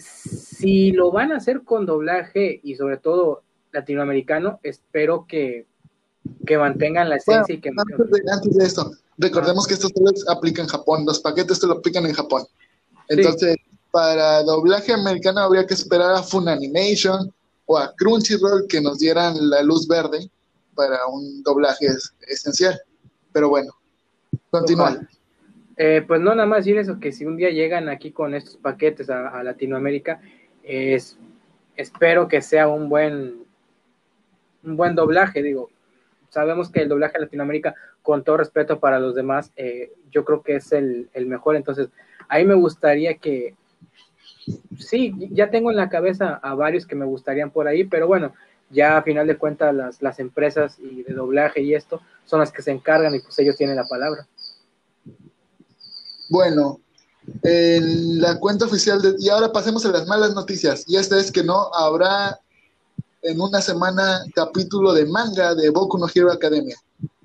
Si 0.00 0.92
lo 0.92 1.10
van 1.10 1.32
a 1.32 1.36
hacer 1.36 1.62
con 1.62 1.86
doblaje 1.86 2.60
y 2.62 2.76
sobre 2.76 2.96
todo 2.96 3.42
latinoamericano, 3.72 4.60
espero 4.62 5.26
que, 5.28 5.66
que 6.46 6.58
mantengan 6.58 7.08
la 7.08 7.16
esencia 7.16 7.54
y 7.54 7.60
que... 7.60 7.70
Antes 8.32 8.56
de, 8.56 8.64
esto, 8.64 8.90
recordemos 9.18 9.66
que 9.66 9.74
estos 9.74 9.92
solo 9.94 10.10
aplican 10.28 10.64
en 10.64 10.70
Japón, 10.70 11.04
los 11.06 11.20
paquetes 11.20 11.58
se 11.58 11.66
lo 11.66 11.74
aplican 11.74 12.06
en 12.06 12.14
Japón. 12.14 12.44
Entonces, 13.08 13.56
para 13.90 14.42
doblaje 14.42 14.92
americano 14.92 15.40
habría 15.40 15.66
que 15.66 15.74
esperar 15.74 16.14
a 16.14 16.22
Funimation 16.22 17.32
o 17.66 17.78
a 17.78 17.92
Crunchyroll 17.94 18.66
que 18.68 18.80
nos 18.80 18.98
dieran 18.98 19.50
la 19.50 19.62
luz 19.62 19.86
verde 19.86 20.30
para 20.74 21.06
un 21.06 21.42
doblaje 21.42 21.86
esencial. 22.26 22.80
Pero 23.32 23.48
bueno, 23.48 23.72
continúa. 24.50 25.00
Eh, 25.82 26.04
pues 26.06 26.20
no, 26.20 26.34
nada 26.34 26.46
más 26.46 26.58
decir 26.58 26.76
eso, 26.76 27.00
que 27.00 27.10
si 27.10 27.24
un 27.24 27.38
día 27.38 27.48
llegan 27.48 27.88
aquí 27.88 28.10
con 28.10 28.34
estos 28.34 28.58
paquetes 28.58 29.08
a, 29.08 29.42
Latinoamérica, 29.42 30.20
es, 30.62 31.18
espero 31.74 32.28
que 32.28 32.42
sea 32.42 32.68
un 32.68 32.90
buen, 32.90 33.46
un 34.62 34.76
buen 34.76 34.94
doblaje, 34.94 35.42
digo. 35.42 35.70
Sabemos 36.28 36.70
que 36.70 36.82
el 36.82 36.90
doblaje 36.90 37.16
a 37.16 37.20
Latinoamérica, 37.20 37.74
con 38.02 38.22
todo 38.24 38.36
respeto 38.36 38.78
para 38.78 39.00
los 39.00 39.14
demás, 39.14 39.52
eh, 39.56 39.90
yo 40.10 40.26
creo 40.26 40.42
que 40.42 40.56
es 40.56 40.70
el, 40.72 41.08
el 41.14 41.24
mejor. 41.24 41.56
Entonces, 41.56 41.88
ahí 42.28 42.44
me 42.44 42.52
gustaría 42.52 43.14
que, 43.14 43.54
sí, 44.76 45.14
ya 45.30 45.48
tengo 45.48 45.70
en 45.70 45.78
la 45.78 45.88
cabeza 45.88 46.38
a 46.42 46.54
varios 46.54 46.86
que 46.86 46.94
me 46.94 47.06
gustarían 47.06 47.50
por 47.50 47.68
ahí, 47.68 47.84
pero 47.84 48.06
bueno, 48.06 48.34
ya 48.68 48.98
a 48.98 49.02
final 49.02 49.26
de 49.26 49.38
cuentas 49.38 49.74
las, 49.74 50.02
las 50.02 50.20
empresas 50.20 50.78
y 50.78 51.04
de 51.04 51.14
doblaje 51.14 51.62
y 51.62 51.74
esto 51.74 52.02
son 52.26 52.40
las 52.40 52.52
que 52.52 52.60
se 52.60 52.70
encargan 52.70 53.14
y 53.14 53.20
pues 53.20 53.38
ellos 53.38 53.56
tienen 53.56 53.76
la 53.76 53.88
palabra. 53.88 54.26
Bueno, 56.30 56.80
en 57.42 58.20
la 58.20 58.38
cuenta 58.38 58.64
oficial 58.64 59.02
de, 59.02 59.16
y 59.18 59.28
ahora 59.28 59.50
pasemos 59.52 59.84
a 59.84 59.90
las 59.90 60.06
malas 60.06 60.32
noticias 60.32 60.84
y 60.86 60.96
esta 60.96 61.18
es 61.18 61.32
que 61.32 61.42
no 61.42 61.74
habrá 61.74 62.38
en 63.22 63.40
una 63.40 63.60
semana 63.60 64.24
capítulo 64.32 64.92
de 64.92 65.06
manga 65.06 65.56
de 65.56 65.70
Boku 65.70 65.98
no 65.98 66.06
Hero 66.12 66.30
Academia. 66.30 66.76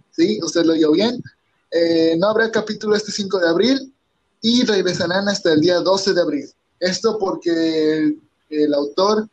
¿Sí? 0.09 0.39
¿Usted 0.41 0.65
lo 0.65 0.74
oyó 0.74 0.91
bien? 0.91 1.21
Eh, 1.69 2.15
no 2.17 2.29
habrá 2.29 2.50
capítulo 2.50 2.95
este 2.95 3.12
5 3.12 3.39
de 3.39 3.47
abril 3.47 3.93
y 4.41 4.65
regresarán 4.65 5.29
hasta 5.29 5.53
el 5.53 5.62
día 5.62 5.81
12 5.81 6.15
de 6.15 6.21
abril. 6.21 6.50
Esto 6.79 7.19
porque 7.19 8.17
el, 8.50 8.74
autor 8.74 9.29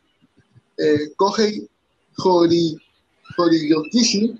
eh, 0.77 1.11
Kohei 1.15 1.67
Hori, 2.17 2.77
Horiyokishi 3.37 4.39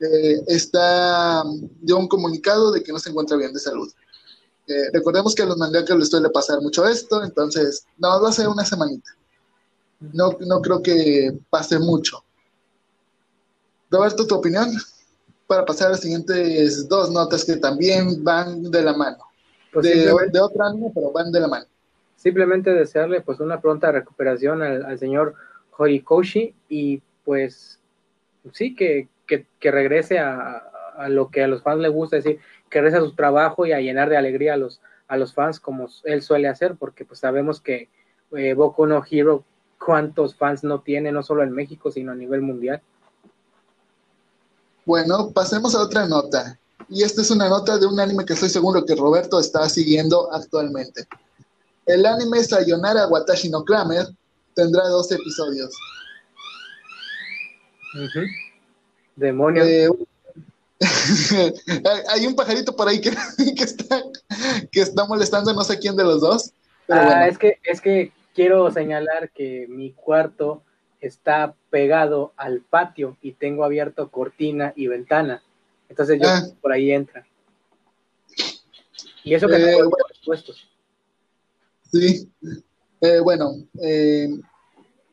eh, 0.00 0.42
está 0.48 1.42
dio 1.80 1.96
un 1.96 2.08
comunicado 2.08 2.70
de 2.70 2.82
que 2.82 2.92
no 2.92 2.98
se 2.98 3.08
encuentra 3.08 3.38
bien 3.38 3.54
de 3.54 3.60
salud. 3.60 3.90
Eh, 4.68 4.90
recordemos 4.92 5.34
que 5.34 5.42
a 5.42 5.46
los 5.46 5.56
mangakas 5.56 5.96
les 5.96 6.10
suele 6.10 6.28
pasar 6.30 6.60
mucho 6.60 6.86
esto, 6.86 7.24
entonces 7.24 7.86
no 7.96 8.20
va 8.22 8.28
a 8.28 8.32
ser 8.32 8.48
una 8.48 8.64
semanita. 8.64 9.10
No, 10.00 10.36
no 10.46 10.60
creo 10.60 10.82
que 10.82 11.36
pase 11.50 11.78
mucho. 11.78 12.22
Roberto, 13.90 14.26
tu 14.26 14.34
opinión 14.34 14.68
para 15.46 15.64
pasar 15.64 15.88
a 15.88 15.90
las 15.92 16.00
siguientes 16.00 16.86
dos 16.88 17.10
notas 17.10 17.44
que 17.44 17.56
también 17.56 18.22
van 18.22 18.70
de 18.70 18.82
la 18.82 18.92
mano. 18.92 19.18
Pues 19.72 19.86
de, 19.86 20.12
de, 20.30 20.40
otro 20.40 20.64
año, 20.64 20.92
pero 20.94 21.10
van 21.10 21.32
de 21.32 21.40
la 21.40 21.48
mano. 21.48 21.66
Simplemente 22.16 22.70
desearle 22.70 23.22
pues 23.22 23.40
una 23.40 23.60
pronta 23.60 23.90
recuperación 23.90 24.62
al, 24.62 24.84
al 24.84 24.98
señor 24.98 25.34
Horikoshi 25.76 26.54
y 26.68 27.00
pues 27.24 27.78
sí, 28.52 28.74
que, 28.74 29.08
que, 29.26 29.70
regrese 29.70 30.18
a, 30.18 30.62
lo 31.08 31.30
que 31.30 31.42
a 31.44 31.48
los 31.48 31.62
fans 31.62 31.80
les 31.80 31.92
gusta, 31.92 32.16
decir, 32.16 32.40
que 32.70 32.80
regrese 32.80 33.04
a 33.04 33.08
su 33.08 33.14
trabajo 33.14 33.66
y 33.66 33.72
a 33.72 33.80
llenar 33.80 34.08
de 34.08 34.16
alegría 34.16 34.54
a 34.54 34.56
los, 34.56 34.80
a 35.06 35.16
los 35.16 35.34
fans 35.34 35.60
como 35.60 35.88
él 36.04 36.22
suele 36.22 36.48
hacer, 36.48 36.76
porque 36.76 37.04
pues 37.04 37.20
sabemos 37.20 37.60
que 37.60 37.88
eh, 38.36 38.54
Boku 38.54 38.86
no 38.86 39.02
Hero, 39.08 39.44
cuántos 39.78 40.34
fans 40.34 40.64
no 40.64 40.80
tiene, 40.80 41.12
no 41.12 41.22
solo 41.22 41.42
en 41.42 41.52
México, 41.52 41.90
sino 41.90 42.12
a 42.12 42.14
nivel 42.14 42.42
mundial. 42.42 42.82
Bueno, 44.84 45.30
pasemos 45.30 45.74
a 45.74 45.82
otra 45.82 46.06
nota. 46.06 46.58
Y 46.88 47.02
esta 47.02 47.20
es 47.20 47.30
una 47.30 47.48
nota 47.48 47.78
de 47.78 47.86
un 47.86 48.00
anime 48.00 48.24
que 48.24 48.32
estoy 48.32 48.48
seguro 48.48 48.84
que 48.84 48.94
Roberto 48.94 49.38
está 49.38 49.68
siguiendo 49.68 50.32
actualmente. 50.32 51.06
El 51.84 52.06
anime 52.06 52.42
Sayonara 52.42 53.06
Watashi 53.08 53.50
no 53.50 53.64
Kramer 53.64 54.06
tendrá 54.54 54.88
dos 54.88 55.10
episodios. 55.12 55.70
Demonios. 59.16 59.66
Eh, 59.66 59.88
Hay 62.10 62.26
un 62.26 62.36
pajarito 62.36 62.74
por 62.74 62.88
ahí 62.88 63.00
que, 63.00 63.10
está, 63.64 64.02
que 64.70 64.80
está 64.80 65.04
molestando 65.06 65.52
no 65.52 65.64
sé 65.64 65.78
quién 65.78 65.96
de 65.96 66.04
los 66.04 66.20
dos. 66.20 66.52
ah, 66.88 67.26
es 67.26 67.38
que, 67.38 67.58
es 67.64 67.80
que 67.80 68.12
quiero 68.34 68.70
señalar 68.70 69.30
que 69.30 69.66
mi 69.68 69.92
cuarto 69.92 70.62
está 71.00 71.54
pegado 71.70 72.32
al 72.36 72.60
patio 72.60 73.16
y 73.22 73.32
tengo 73.32 73.64
abierto 73.64 74.10
cortina 74.10 74.72
y 74.76 74.86
ventana. 74.86 75.42
Entonces 75.88 76.20
yo 76.20 76.28
ah. 76.28 76.42
por 76.60 76.72
ahí 76.72 76.92
entra. 76.92 77.26
Y 79.24 79.34
eso 79.34 79.48
que 79.48 79.56
eh, 79.56 79.76
tengo 79.76 79.90
puestos. 80.24 80.68
Sí. 81.90 82.30
Eh, 83.00 83.20
bueno, 83.20 83.52
eh, 83.82 84.28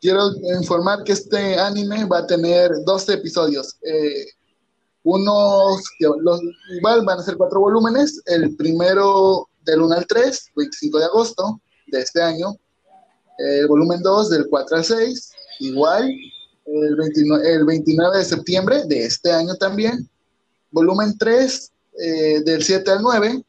quiero 0.02 0.30
informar 0.58 1.04
que 1.04 1.14
este 1.14 1.60
anime 1.60 2.06
va 2.06 2.20
a 2.20 2.28
tener 2.28 2.72
12 2.86 3.14
episodios. 3.14 3.78
Eh, 3.82 4.26
unos, 5.06 5.84
los, 6.00 6.42
igual 6.78 7.06
van 7.06 7.20
a 7.20 7.24
ser 7.24 7.38
cuatro 7.38 7.60
volúmenes. 7.60 8.22
El 8.26 8.56
primero 8.56 9.48
del 9.64 9.82
1 9.82 9.96
al 9.96 10.08
3, 10.08 10.52
25 10.56 10.98
de 10.98 11.06
agosto 11.06 11.62
de 11.88 12.00
este 12.02 12.22
año. 12.22 12.58
El 13.38 13.68
volumen 13.68 14.02
2 14.02 14.30
del 14.32 14.48
4 14.50 14.78
al 14.78 14.84
6, 14.84 15.32
igual. 15.60 16.10
El 16.66 16.96
29, 16.96 17.54
el 17.54 17.66
29 17.66 18.18
de 18.18 18.26
septiembre 18.26 18.84
de 18.86 19.06
este 19.06 19.32
año 19.32 19.56
también. 19.56 20.10
Volumen 20.72 21.16
3 21.20 21.72
eh, 22.00 22.42
del 22.44 22.64
7 22.64 22.90
al 22.92 23.04
9. 23.04 23.46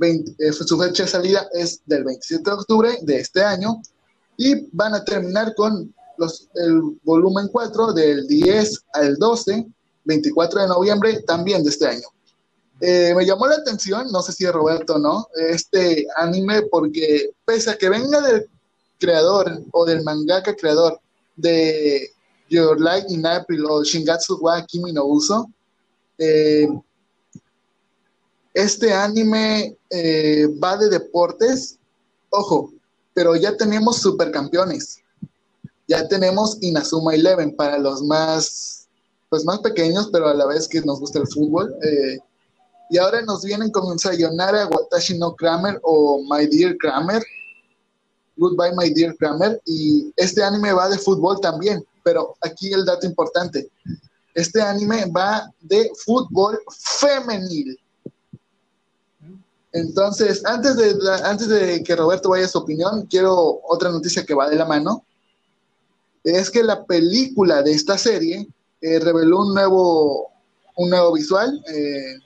Eh, 0.00 0.52
su 0.52 0.76
fecha 0.76 1.04
de 1.04 1.08
salida 1.08 1.48
es 1.52 1.80
del 1.86 2.02
27 2.02 2.42
de 2.42 2.56
octubre 2.56 2.98
de 3.02 3.20
este 3.20 3.44
año. 3.44 3.80
Y 4.36 4.66
van 4.72 4.94
a 4.94 5.04
terminar 5.04 5.54
con 5.54 5.94
los, 6.18 6.48
el 6.56 6.98
volumen 7.04 7.46
4 7.46 7.92
del 7.92 8.26
10 8.26 8.84
al 8.94 9.14
12 9.18 9.68
24 10.04 10.62
de 10.62 10.68
noviembre 10.68 11.22
también 11.22 11.62
de 11.62 11.70
este 11.70 11.86
año. 11.86 12.08
Eh, 12.80 13.14
me 13.16 13.24
llamó 13.24 13.46
la 13.46 13.56
atención, 13.56 14.10
no 14.10 14.22
sé 14.22 14.32
si 14.32 14.44
es 14.44 14.52
Roberto 14.52 14.94
o 14.94 14.98
no, 14.98 15.28
este 15.36 16.06
anime 16.16 16.62
porque 16.62 17.30
pese 17.44 17.70
a 17.70 17.78
que 17.78 17.88
venga 17.88 18.20
del 18.20 18.48
creador 18.98 19.62
o 19.72 19.84
del 19.84 20.02
mangaka 20.02 20.56
creador 20.56 21.00
de 21.36 22.10
Your 22.48 22.80
Light 22.80 23.08
in 23.08 23.24
April 23.24 23.64
o 23.68 23.84
Shingatsu 23.84 24.38
wa 24.40 24.64
Kimi 24.66 24.92
no 24.92 25.04
Uso, 25.04 25.48
eh, 26.18 26.68
este 28.54 28.92
anime 28.92 29.76
eh, 29.88 30.46
va 30.62 30.76
de 30.76 30.88
deportes, 30.88 31.78
ojo, 32.30 32.72
pero 33.14 33.34
ya 33.36 33.56
tenemos 33.56 33.98
supercampeones. 33.98 34.98
Ya 35.88 36.06
tenemos 36.08 36.58
Inazuma 36.60 37.14
Eleven 37.14 37.54
para 37.56 37.78
los 37.78 38.02
más 38.02 38.81
pues 39.32 39.46
más 39.46 39.60
pequeños, 39.60 40.10
pero 40.12 40.28
a 40.28 40.34
la 40.34 40.44
vez 40.44 40.68
que 40.68 40.82
nos 40.82 41.00
gusta 41.00 41.18
el 41.18 41.26
fútbol. 41.26 41.74
Eh, 41.82 42.18
y 42.90 42.98
ahora 42.98 43.22
nos 43.22 43.42
vienen 43.42 43.70
con 43.70 43.98
Sayonara, 43.98 44.66
Watashi 44.66 45.16
no 45.16 45.34
Kramer 45.34 45.80
o 45.84 46.22
My 46.28 46.46
Dear 46.46 46.76
Kramer. 46.76 47.22
Goodbye, 48.36 48.76
My 48.76 48.92
Dear 48.92 49.16
Kramer. 49.16 49.58
Y 49.64 50.12
este 50.16 50.44
anime 50.44 50.74
va 50.74 50.90
de 50.90 50.98
fútbol 50.98 51.40
también, 51.40 51.82
pero 52.04 52.36
aquí 52.42 52.74
el 52.74 52.84
dato 52.84 53.06
importante. 53.06 53.70
Este 54.34 54.60
anime 54.60 55.06
va 55.06 55.50
de 55.62 55.90
fútbol 56.04 56.60
femenil. 57.00 57.80
Entonces, 59.72 60.44
antes 60.44 60.76
de, 60.76 60.94
antes 61.24 61.48
de 61.48 61.82
que 61.82 61.96
Roberto 61.96 62.28
vaya 62.28 62.44
a 62.44 62.48
su 62.48 62.58
opinión, 62.58 63.06
quiero 63.06 63.62
otra 63.64 63.88
noticia 63.88 64.26
que 64.26 64.34
va 64.34 64.50
de 64.50 64.56
la 64.56 64.66
mano. 64.66 65.06
Es 66.22 66.50
que 66.50 66.62
la 66.62 66.84
película 66.84 67.62
de 67.62 67.72
esta 67.72 67.96
serie 67.96 68.46
eh, 68.82 68.98
reveló 68.98 69.42
un 69.42 69.54
nuevo, 69.54 70.32
un 70.76 70.90
nuevo 70.90 71.12
visual. 71.12 71.62
Eh, 71.72 72.18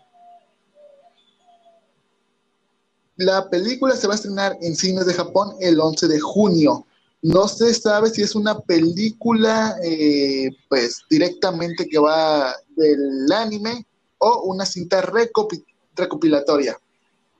la 3.16 3.48
película 3.48 3.94
se 3.94 4.06
va 4.06 4.14
a 4.14 4.16
estrenar 4.16 4.56
en 4.62 4.74
cines 4.74 5.06
de 5.06 5.14
Japón 5.14 5.54
el 5.60 5.78
11 5.78 6.08
de 6.08 6.18
junio. 6.18 6.86
No 7.22 7.46
se 7.48 7.74
sabe 7.74 8.10
si 8.10 8.22
es 8.22 8.34
una 8.34 8.58
película, 8.60 9.76
eh, 9.82 10.50
pues 10.68 11.02
directamente 11.10 11.86
que 11.88 11.98
va 11.98 12.54
del 12.76 13.30
anime 13.32 13.86
o 14.18 14.42
una 14.44 14.64
cinta 14.64 15.02
recopilatoria. 15.02 16.78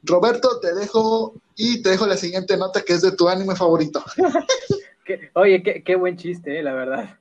Roberto, 0.02 0.61
te 0.61 0.74
dejo 0.74 1.35
y 1.57 1.83
te 1.83 1.90
dejo 1.90 2.07
la 2.07 2.16
siguiente 2.16 2.57
nota 2.57 2.83
que 2.83 2.92
es 2.92 3.02
de 3.02 3.12
tu 3.12 3.29
anime 3.29 3.57
favorito. 3.57 4.05
Oye, 5.35 5.62
qué, 5.62 5.96
buen 5.96 6.16
chiste, 6.16 6.62
la 6.62 6.74
verdad. 6.74 7.18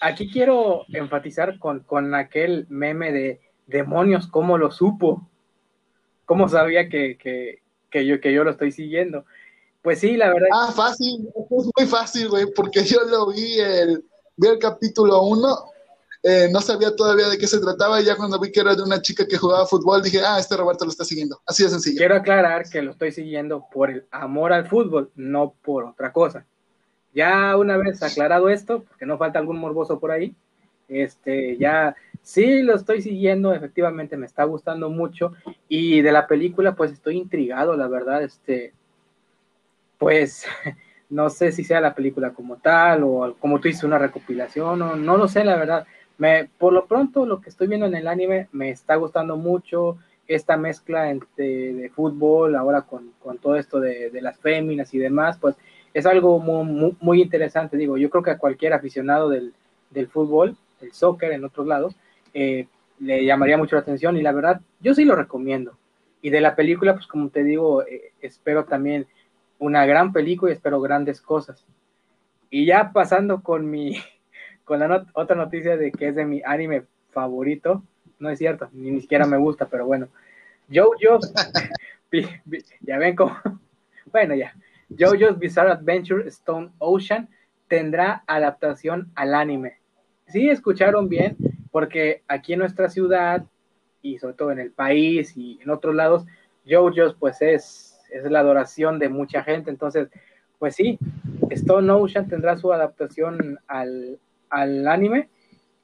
Aquí 0.00 0.30
quiero 0.30 0.84
enfatizar 0.88 1.58
con, 1.58 2.14
aquel 2.14 2.66
meme 2.68 3.12
de 3.12 3.40
demonios, 3.66 4.26
¿cómo 4.26 4.58
lo 4.58 4.70
supo? 4.70 5.28
¿Cómo 6.24 6.48
sabía 6.48 6.88
que, 6.88 7.60
yo, 7.92 8.20
que 8.20 8.32
yo 8.32 8.44
lo 8.44 8.50
estoy 8.50 8.72
siguiendo? 8.72 9.24
Pues 9.82 10.00
sí, 10.00 10.16
la 10.16 10.32
verdad. 10.32 10.48
Ah, 10.52 10.72
fácil, 10.74 11.28
es 11.34 11.70
muy 11.76 11.86
fácil, 11.86 12.28
güey, 12.28 12.46
porque 12.54 12.82
yo 12.84 12.98
lo 13.08 13.28
vi 13.28 13.60
el, 13.60 14.04
vi 14.36 14.48
el 14.48 14.58
capítulo 14.58 15.22
1, 15.22 15.58
eh, 16.24 16.48
no 16.50 16.60
sabía 16.60 16.94
todavía 16.96 17.28
de 17.28 17.38
qué 17.38 17.46
se 17.46 17.60
trataba, 17.60 18.00
y 18.00 18.04
ya 18.04 18.16
cuando 18.16 18.40
vi 18.40 18.50
que 18.50 18.60
era 18.60 18.74
de 18.74 18.82
una 18.82 19.00
chica 19.00 19.26
que 19.28 19.36
jugaba 19.36 19.66
fútbol, 19.66 20.02
dije, 20.02 20.20
ah, 20.26 20.40
este 20.40 20.56
Roberto 20.56 20.84
lo 20.84 20.90
está 20.90 21.04
siguiendo. 21.04 21.40
Así 21.46 21.62
de 21.62 21.68
sencillo. 21.68 21.98
Quiero 21.98 22.16
aclarar 22.16 22.68
que 22.68 22.82
lo 22.82 22.90
estoy 22.90 23.12
siguiendo 23.12 23.66
por 23.72 23.90
el 23.90 24.06
amor 24.10 24.52
al 24.52 24.66
fútbol, 24.66 25.12
no 25.14 25.54
por 25.62 25.84
otra 25.84 26.12
cosa. 26.12 26.44
Ya 27.16 27.56
una 27.56 27.78
vez 27.78 28.02
aclarado 28.02 28.50
esto, 28.50 28.82
porque 28.82 29.06
no 29.06 29.16
falta 29.16 29.38
algún 29.38 29.56
morboso 29.56 29.98
por 29.98 30.10
ahí, 30.10 30.34
este, 30.86 31.56
ya 31.56 31.96
sí 32.20 32.60
lo 32.60 32.74
estoy 32.74 33.00
siguiendo, 33.00 33.54
efectivamente 33.54 34.18
me 34.18 34.26
está 34.26 34.44
gustando 34.44 34.90
mucho 34.90 35.32
y 35.66 36.02
de 36.02 36.12
la 36.12 36.26
película 36.26 36.74
pues 36.74 36.92
estoy 36.92 37.16
intrigado, 37.16 37.74
la 37.74 37.88
verdad, 37.88 38.22
este, 38.22 38.74
pues 39.96 40.44
no 41.08 41.30
sé 41.30 41.52
si 41.52 41.64
sea 41.64 41.80
la 41.80 41.94
película 41.94 42.34
como 42.34 42.56
tal 42.56 43.02
o 43.02 43.34
como 43.40 43.60
tú 43.60 43.68
dices 43.68 43.84
una 43.84 43.96
recopilación 43.96 44.82
o 44.82 44.94
no 44.94 45.16
lo 45.16 45.26
sé, 45.26 45.42
la 45.42 45.56
verdad. 45.56 45.86
Me, 46.18 46.50
por 46.58 46.74
lo 46.74 46.84
pronto 46.84 47.24
lo 47.24 47.40
que 47.40 47.48
estoy 47.48 47.66
viendo 47.66 47.86
en 47.86 47.94
el 47.94 48.08
anime 48.08 48.48
me 48.52 48.68
está 48.68 48.96
gustando 48.96 49.38
mucho 49.38 49.96
esta 50.26 50.58
mezcla 50.58 51.10
entre 51.10 51.72
de 51.72 51.88
fútbol 51.88 52.56
ahora 52.56 52.82
con, 52.82 53.14
todo 53.40 53.56
esto 53.56 53.80
de, 53.80 54.10
de 54.10 54.20
las 54.20 54.38
féminas 54.38 54.92
y 54.92 54.98
demás, 54.98 55.38
pues 55.38 55.56
es 55.96 56.04
algo 56.04 56.38
muy, 56.38 57.22
interesante, 57.22 57.78
digo, 57.78 57.96
yo 57.96 58.10
creo 58.10 58.22
que 58.22 58.32
a 58.32 58.36
cualquier 58.36 58.74
aficionado 58.74 59.30
del, 59.30 59.54
fútbol, 60.10 60.54
del 60.78 60.92
soccer 60.92 61.32
en 61.32 61.42
otros 61.42 61.66
lados, 61.66 61.96
eh, 62.34 62.66
le 62.98 63.24
llamaría 63.24 63.56
mucho 63.56 63.76
la 63.76 63.80
atención 63.80 64.14
y 64.18 64.20
la 64.20 64.32
verdad, 64.32 64.60
yo 64.80 64.94
sí 64.94 65.06
lo 65.06 65.16
recomiendo. 65.16 65.78
Y 66.20 66.28
de 66.28 66.42
la 66.42 66.54
película, 66.54 66.92
pues 66.92 67.06
como 67.06 67.30
te 67.30 67.42
digo, 67.42 67.82
eh, 67.86 68.12
espero 68.20 68.66
también 68.66 69.06
una 69.58 69.86
gran 69.86 70.12
película 70.12 70.52
y 70.52 70.56
espero 70.56 70.82
grandes 70.82 71.22
cosas. 71.22 71.64
Y 72.50 72.66
ya 72.66 72.92
pasando 72.92 73.42
con 73.42 73.70
mi, 73.70 73.96
con 74.66 74.80
la 74.80 75.06
otra 75.14 75.34
noticia 75.34 75.78
de 75.78 75.92
que 75.92 76.08
es 76.08 76.14
de 76.14 76.26
mi 76.26 76.42
anime 76.44 76.82
favorito, 77.10 77.82
no 78.18 78.28
es 78.28 78.38
cierto, 78.38 78.68
ni, 78.74 78.90
ni 78.90 79.00
siquiera 79.00 79.24
me 79.24 79.38
gusta, 79.38 79.64
pero 79.64 79.86
bueno, 79.86 80.08
yo, 80.68 80.90
yo, 81.00 81.20
ya 82.82 82.98
ven 82.98 83.16
cómo, 83.16 83.34
bueno, 84.12 84.34
ya, 84.34 84.54
JoJo's 84.88 85.38
Bizarre 85.38 85.72
Adventure 85.72 86.26
Stone 86.28 86.70
Ocean 86.78 87.28
tendrá 87.68 88.22
adaptación 88.26 89.10
al 89.14 89.34
anime. 89.34 89.74
Sí, 90.28 90.48
escucharon 90.48 91.08
bien, 91.08 91.36
porque 91.70 92.22
aquí 92.28 92.52
en 92.52 92.60
nuestra 92.60 92.88
ciudad 92.88 93.44
y 94.02 94.18
sobre 94.18 94.34
todo 94.34 94.52
en 94.52 94.60
el 94.60 94.70
país 94.70 95.36
y 95.36 95.58
en 95.62 95.70
otros 95.70 95.94
lados, 95.94 96.26
JoJo's 96.68 97.14
pues 97.14 97.42
es, 97.42 97.98
es 98.10 98.24
la 98.30 98.40
adoración 98.40 98.98
de 98.98 99.08
mucha 99.08 99.42
gente. 99.42 99.70
Entonces, 99.70 100.08
pues 100.58 100.74
sí, 100.74 100.98
Stone 101.50 101.90
Ocean 101.90 102.28
tendrá 102.28 102.56
su 102.56 102.72
adaptación 102.72 103.58
al, 103.66 104.18
anime. 104.50 105.28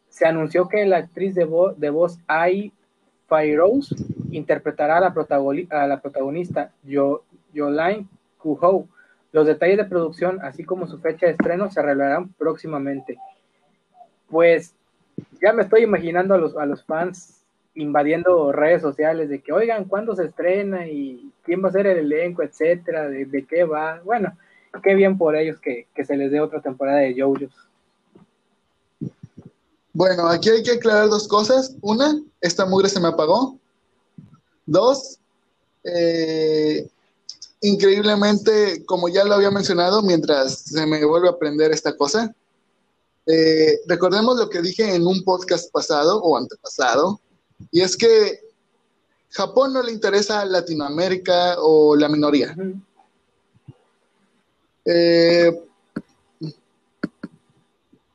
Se 0.09 0.27
anunció 0.27 0.69
que 0.69 0.85
la 0.87 0.99
actriz 0.99 1.35
de, 1.35 1.49
de 1.77 1.91
voz 1.91 2.19
Ai 2.27 2.73
Rose 3.29 3.95
interpretará 4.31 4.99
a 4.99 5.01
la, 5.01 5.15
a 5.71 5.87
la 5.87 6.01
protagonista 6.01 6.73
Yo 6.83 7.25
Yolaine. 7.53 8.07
Los 9.33 9.47
detalles 9.47 9.79
de 9.79 9.85
producción, 9.85 10.41
así 10.43 10.65
como 10.65 10.87
su 10.87 10.99
fecha 10.99 11.27
de 11.27 11.33
estreno, 11.33 11.71
se 11.71 11.81
revelarán 11.81 12.29
próximamente. 12.35 13.19
Pues 14.29 14.75
ya 15.41 15.53
me 15.53 15.63
estoy 15.63 15.83
imaginando 15.83 16.35
a 16.35 16.39
los, 16.39 16.57
a 16.57 16.67
los 16.67 16.85
fans 16.85 17.43
invadiendo 17.75 18.53
redes 18.53 18.83
sociales 18.83 19.29
de 19.29 19.41
que, 19.41 19.53
oigan, 19.53 19.85
¿cuándo 19.85 20.15
se 20.15 20.27
estrena? 20.27 20.87
y 20.87 21.33
quién 21.45 21.63
va 21.65 21.69
a 21.69 21.73
ser 21.73 21.87
el 21.87 21.99
elenco, 21.99 22.43
etcétera, 22.43 23.09
de, 23.09 23.47
qué 23.49 23.65
va. 23.65 24.01
Bueno, 24.05 24.37
qué 24.83 24.95
bien 24.95 25.17
por 25.17 25.37
ellos 25.37 25.59
que, 25.61 25.87
se 26.05 26.17
les 26.17 26.31
dé 26.31 26.41
otra 26.41 26.61
temporada 26.61 26.99
de 26.99 27.15
JoJo's. 27.15 27.69
Bueno, 29.95 30.27
aquí 30.29 30.49
hay 30.49 30.63
que 30.63 30.73
aclarar 30.73 31.09
dos 31.09 31.29
cosas. 31.29 31.77
Una, 31.83 32.21
esta 32.41 32.65
mugre 32.65 32.89
se 32.89 33.01
me 33.01 33.09
apagó. 33.09 33.59
Dos, 34.65 35.19
eh, 35.85 36.89
increíblemente, 37.63 38.85
como 38.85 39.09
ya 39.09 39.25
lo 39.25 39.35
había 39.35 39.51
mencionado, 39.51 40.03
mientras 40.03 40.59
se 40.59 40.87
me 40.87 41.05
vuelve 41.05 41.29
a 41.29 41.33
aprender 41.33 41.73
esta 41.73 41.97
cosa, 41.97 42.35
Eh, 43.25 43.79
recordemos 43.87 44.37
lo 44.37 44.49
que 44.49 44.61
dije 44.61 44.97
en 44.97 45.07
un 45.07 45.23
podcast 45.23 45.71
pasado 45.71 46.21
o 46.23 46.37
antepasado, 46.37 47.21
y 47.71 47.81
es 47.81 47.97
que 47.97 48.41
Japón 49.31 49.73
no 49.73 49.81
le 49.81 49.93
interesa 49.93 50.45
Latinoamérica 50.45 51.55
o 51.61 51.95
la 51.95 52.09
minoría. 52.09 52.53
Eh, 54.85 55.53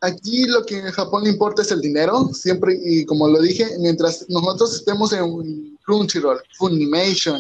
aquí 0.02 0.46
lo 0.48 0.66
que 0.66 0.80
en 0.80 0.92
Japón 0.92 1.24
le 1.24 1.30
importa 1.30 1.62
es 1.62 1.72
el 1.72 1.80
dinero, 1.80 2.30
siempre, 2.34 2.78
y 2.84 3.06
como 3.06 3.30
lo 3.30 3.42
dije, 3.42 3.78
mientras 3.80 4.26
nosotros 4.28 4.76
estemos 4.76 5.14
en 5.14 5.78
Crunchyroll, 5.86 6.42
Funimation, 6.58 7.40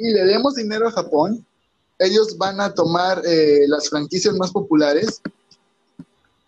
y 0.00 0.12
le 0.12 0.24
demos 0.24 0.54
dinero 0.54 0.88
a 0.88 0.92
Japón, 0.92 1.46
ellos 1.98 2.38
van 2.38 2.58
a 2.60 2.72
tomar 2.72 3.22
eh, 3.26 3.66
las 3.68 3.90
franquicias 3.90 4.34
más 4.34 4.50
populares 4.50 5.20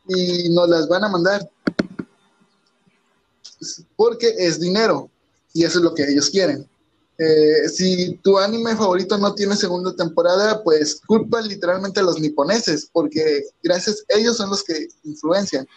y 0.08 0.48
nos 0.48 0.68
las 0.68 0.88
van 0.88 1.04
a 1.04 1.08
mandar. 1.08 1.48
Porque 3.94 4.34
es 4.38 4.58
dinero 4.58 5.10
y 5.52 5.64
eso 5.64 5.78
es 5.78 5.84
lo 5.84 5.94
que 5.94 6.10
ellos 6.10 6.30
quieren. 6.30 6.66
Eh, 7.18 7.68
si 7.68 8.18
tu 8.22 8.38
anime 8.38 8.74
favorito 8.74 9.18
no 9.18 9.34
tiene 9.34 9.54
segunda 9.54 9.94
temporada, 9.94 10.62
pues 10.64 11.00
culpa 11.06 11.42
literalmente 11.42 12.00
a 12.00 12.04
los 12.04 12.18
niponeses, 12.18 12.88
porque 12.90 13.44
gracias, 13.62 14.02
ellos 14.08 14.38
son 14.38 14.48
los 14.48 14.64
que 14.64 14.88
influencian. 15.04 15.68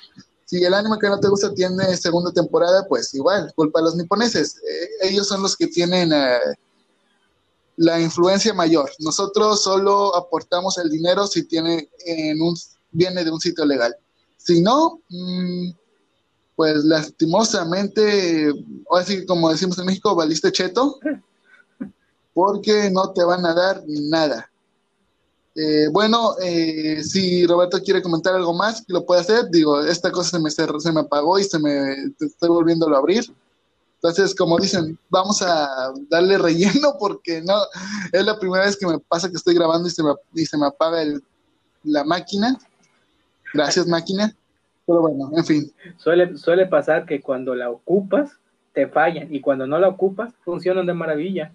Si 0.45 0.63
el 0.63 0.73
anime 0.73 0.97
que 0.99 1.09
no 1.09 1.19
te 1.19 1.27
gusta 1.27 1.53
tiene 1.53 1.97
segunda 1.97 2.31
temporada, 2.31 2.87
pues 2.87 3.13
igual, 3.13 3.51
culpa 3.55 3.79
a 3.79 3.83
los 3.83 3.95
niponeses. 3.95 4.55
Eh, 4.57 5.09
ellos 5.09 5.27
son 5.27 5.41
los 5.41 5.57
que 5.57 5.67
tienen 5.67 6.13
eh, 6.13 6.39
la 7.77 7.99
influencia 7.99 8.53
mayor. 8.53 8.89
Nosotros 8.99 9.63
solo 9.63 10.15
aportamos 10.15 10.77
el 10.77 10.89
dinero 10.89 11.27
si 11.27 11.43
tiene 11.43 11.89
en 12.05 12.41
un, 12.41 12.55
viene 12.91 13.23
de 13.23 13.31
un 13.31 13.39
sitio 13.39 13.65
legal. 13.65 13.95
Si 14.37 14.61
no, 14.61 15.01
mm, 15.09 15.69
pues 16.55 16.83
lastimosamente, 16.85 18.53
así 18.91 19.25
como 19.25 19.49
decimos 19.49 19.77
en 19.79 19.85
México, 19.85 20.15
valiste 20.15 20.51
cheto, 20.51 20.99
porque 22.33 22.89
no 22.91 23.11
te 23.11 23.23
van 23.23 23.45
a 23.45 23.53
dar 23.53 23.83
nada. 23.87 24.49
Eh, 25.55 25.87
bueno, 25.89 26.35
eh, 26.41 27.01
si 27.01 27.45
Roberto 27.45 27.81
quiere 27.81 28.01
comentar 28.01 28.35
algo 28.35 28.53
más, 28.53 28.83
lo 28.87 29.05
puede 29.05 29.21
hacer. 29.21 29.49
Digo, 29.49 29.81
esta 29.81 30.11
cosa 30.11 30.31
se 30.31 30.39
me, 30.39 30.51
se 30.51 30.91
me 30.91 30.99
apagó 30.99 31.39
y 31.39 31.45
se 31.45 31.57
me 31.59 31.93
estoy 32.19 32.49
volviéndolo 32.49 32.95
a 32.95 32.99
abrir. 32.99 33.33
Entonces, 34.07 34.35
como 34.35 34.59
dicen, 34.59 34.99
vamos 35.09 35.41
a 35.41 35.91
darle 36.09 36.37
relleno 36.37 36.95
porque 36.99 37.41
no, 37.41 37.55
es 38.11 38.23
la 38.23 38.37
primera 38.37 38.65
vez 38.65 38.77
que 38.77 38.85
me 38.85 38.99
pasa 38.99 39.29
que 39.29 39.35
estoy 39.35 39.55
grabando 39.55 39.87
y 39.87 39.91
se 39.91 40.03
me, 40.03 40.13
y 40.35 40.45
se 40.45 40.57
me 40.57 40.67
apaga 40.67 41.01
el, 41.01 41.23
la 41.83 42.03
máquina. 42.03 42.55
Gracias, 43.51 43.87
máquina. 43.87 44.35
Pero 44.85 45.01
bueno, 45.01 45.31
en 45.35 45.43
fin. 45.43 45.73
Suele, 45.97 46.37
suele 46.37 46.67
pasar 46.67 47.07
que 47.07 47.19
cuando 47.19 47.55
la 47.55 47.71
ocupas, 47.71 48.33
te 48.73 48.87
fallan 48.87 49.33
y 49.33 49.41
cuando 49.41 49.65
no 49.65 49.79
la 49.79 49.87
ocupas, 49.87 50.33
funcionan 50.43 50.85
de 50.85 50.93
maravilla. 50.93 51.51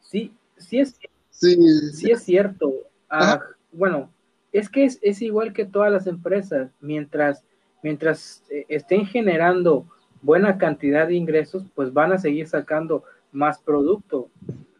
Sí, 0.00 0.34
sí 0.58 0.78
es, 0.78 0.96
sí. 1.30 1.56
sí 1.94 2.10
es 2.10 2.22
cierto. 2.22 2.70
Ah, 3.08 3.40
bueno, 3.72 4.10
es 4.52 4.68
que 4.68 4.84
es, 4.84 4.98
es, 5.00 5.22
igual 5.22 5.54
que 5.54 5.64
todas 5.64 5.90
las 5.90 6.06
empresas. 6.06 6.70
Mientras, 6.80 7.42
mientras 7.82 8.42
eh, 8.50 8.66
estén 8.68 9.06
generando 9.06 9.86
buena 10.22 10.56
cantidad 10.56 11.06
de 11.06 11.14
ingresos, 11.14 11.64
pues 11.74 11.92
van 11.92 12.12
a 12.12 12.18
seguir 12.18 12.48
sacando 12.48 13.04
más 13.32 13.58
producto. 13.58 14.30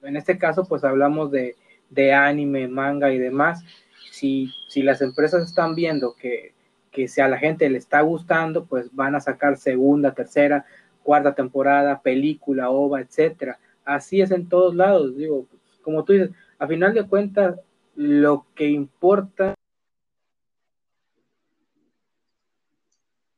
En 0.02 0.16
este 0.16 0.38
caso, 0.38 0.64
pues 0.64 0.84
hablamos 0.84 1.30
de, 1.30 1.56
de 1.90 2.12
anime, 2.14 2.68
manga 2.68 3.12
y 3.12 3.18
demás. 3.18 3.62
Si, 4.10 4.50
si 4.68 4.82
las 4.82 5.02
empresas 5.02 5.44
están 5.44 5.74
viendo 5.74 6.14
que 6.14 6.52
que 6.92 7.08
si 7.08 7.20
a 7.20 7.28
la 7.28 7.38
gente 7.38 7.68
le 7.68 7.78
está 7.78 8.02
gustando, 8.02 8.66
pues 8.66 8.94
van 8.94 9.14
a 9.14 9.20
sacar 9.20 9.56
segunda, 9.56 10.12
tercera, 10.12 10.66
cuarta 11.02 11.34
temporada, 11.34 12.02
película, 12.02 12.70
ova, 12.70 13.00
etcétera. 13.00 13.58
Así 13.84 14.20
es 14.20 14.30
en 14.30 14.48
todos 14.48 14.74
lados, 14.74 15.16
digo, 15.16 15.46
como 15.80 16.04
tú 16.04 16.12
dices, 16.12 16.30
a 16.58 16.68
final 16.68 16.94
de 16.94 17.08
cuentas, 17.08 17.58
lo 17.96 18.46
que 18.54 18.68
importa 18.68 19.54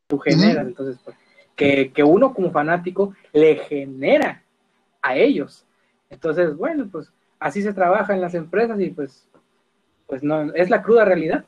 tú 0.09 0.19
generas, 0.19 0.67
entonces, 0.67 1.01
pues, 1.03 1.17
que, 1.57 1.93
que 1.93 2.03
uno 2.03 2.35
como 2.35 2.51
fanático 2.51 3.15
le 3.33 3.57
genera 3.57 4.43
a 5.03 5.17
ellos. 5.17 5.65
Entonces, 6.11 6.57
bueno, 6.57 6.89
pues 6.91 7.11
así 7.39 7.63
se 7.63 7.73
trabaja 7.73 8.15
en 8.15 8.21
las 8.21 8.35
empresas 8.35 8.81
y 8.81 8.91
pues, 8.91 9.25
pues 10.07 10.23
no, 10.23 10.53
es 10.55 10.71
la 10.71 10.83
cruda 10.83 11.05
realidad. 11.05 11.45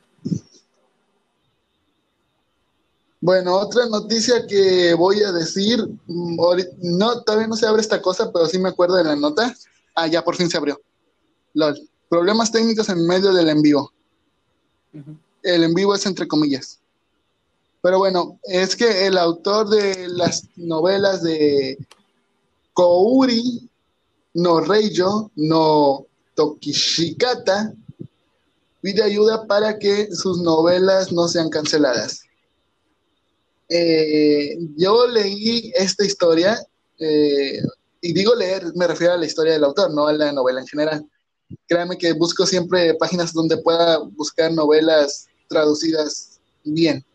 Bueno, 3.20 3.54
otra 3.56 3.86
noticia 3.86 4.46
que 4.46 4.94
voy 4.94 5.22
a 5.22 5.32
decir, 5.32 5.78
mm, 6.06 6.38
no, 6.82 7.22
todavía 7.22 7.48
no 7.48 7.56
se 7.56 7.66
abre 7.66 7.80
esta 7.80 8.00
cosa, 8.00 8.30
pero 8.32 8.46
sí 8.46 8.58
me 8.58 8.68
acuerdo 8.68 8.96
de 8.96 9.04
la 9.04 9.16
nota. 9.16 9.54
Ah, 9.94 10.06
ya 10.06 10.22
por 10.22 10.36
fin 10.36 10.50
se 10.50 10.58
abrió. 10.58 10.80
LOL. 11.54 11.76
Problemas 12.08 12.52
técnicos 12.52 12.88
en 12.88 13.04
medio 13.06 13.32
del 13.32 13.48
en 13.48 13.62
vivo. 13.62 13.92
El 15.42 15.64
en 15.64 15.74
vivo 15.74 15.94
es 15.94 16.06
entre 16.06 16.28
comillas. 16.28 16.78
Pero 17.86 17.98
bueno, 17.98 18.40
es 18.42 18.74
que 18.74 19.06
el 19.06 19.16
autor 19.16 19.68
de 19.68 20.08
las 20.08 20.42
novelas 20.56 21.22
de 21.22 21.78
Kouri 22.72 23.70
no 24.34 24.58
Reijo 24.58 25.30
no 25.36 26.04
Tokishikata 26.34 27.72
pide 28.80 29.04
ayuda 29.04 29.46
para 29.46 29.78
que 29.78 30.12
sus 30.12 30.40
novelas 30.40 31.12
no 31.12 31.28
sean 31.28 31.48
canceladas. 31.48 32.22
Eh, 33.68 34.58
yo 34.76 35.06
leí 35.06 35.70
esta 35.76 36.04
historia, 36.04 36.58
eh, 36.98 37.62
y 38.00 38.12
digo 38.12 38.34
leer, 38.34 38.64
me 38.74 38.88
refiero 38.88 39.12
a 39.12 39.16
la 39.16 39.26
historia 39.26 39.52
del 39.52 39.62
autor, 39.62 39.94
no 39.94 40.08
a 40.08 40.12
la 40.12 40.32
novela 40.32 40.60
en 40.60 40.66
general. 40.66 41.06
Créame 41.68 41.96
que 41.96 42.14
busco 42.14 42.46
siempre 42.46 42.94
páginas 42.94 43.32
donde 43.32 43.58
pueda 43.58 43.98
buscar 43.98 44.52
novelas 44.52 45.28
traducidas 45.48 46.40
bien. 46.64 47.06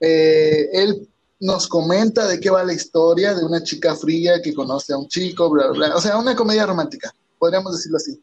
Eh, 0.00 0.68
él 0.72 1.08
nos 1.40 1.68
comenta 1.68 2.26
de 2.26 2.40
qué 2.40 2.50
va 2.50 2.64
la 2.64 2.72
historia 2.72 3.34
de 3.34 3.44
una 3.44 3.62
chica 3.62 3.94
fría 3.94 4.42
que 4.42 4.54
conoce 4.54 4.92
a 4.92 4.98
un 4.98 5.08
chico, 5.08 5.48
bla, 5.50 5.68
bla, 5.68 5.88
bla. 5.88 5.96
O 5.96 6.00
sea, 6.00 6.18
una 6.18 6.34
comedia 6.34 6.66
romántica, 6.66 7.14
podríamos 7.38 7.72
decirlo 7.72 7.98
así. 7.98 8.20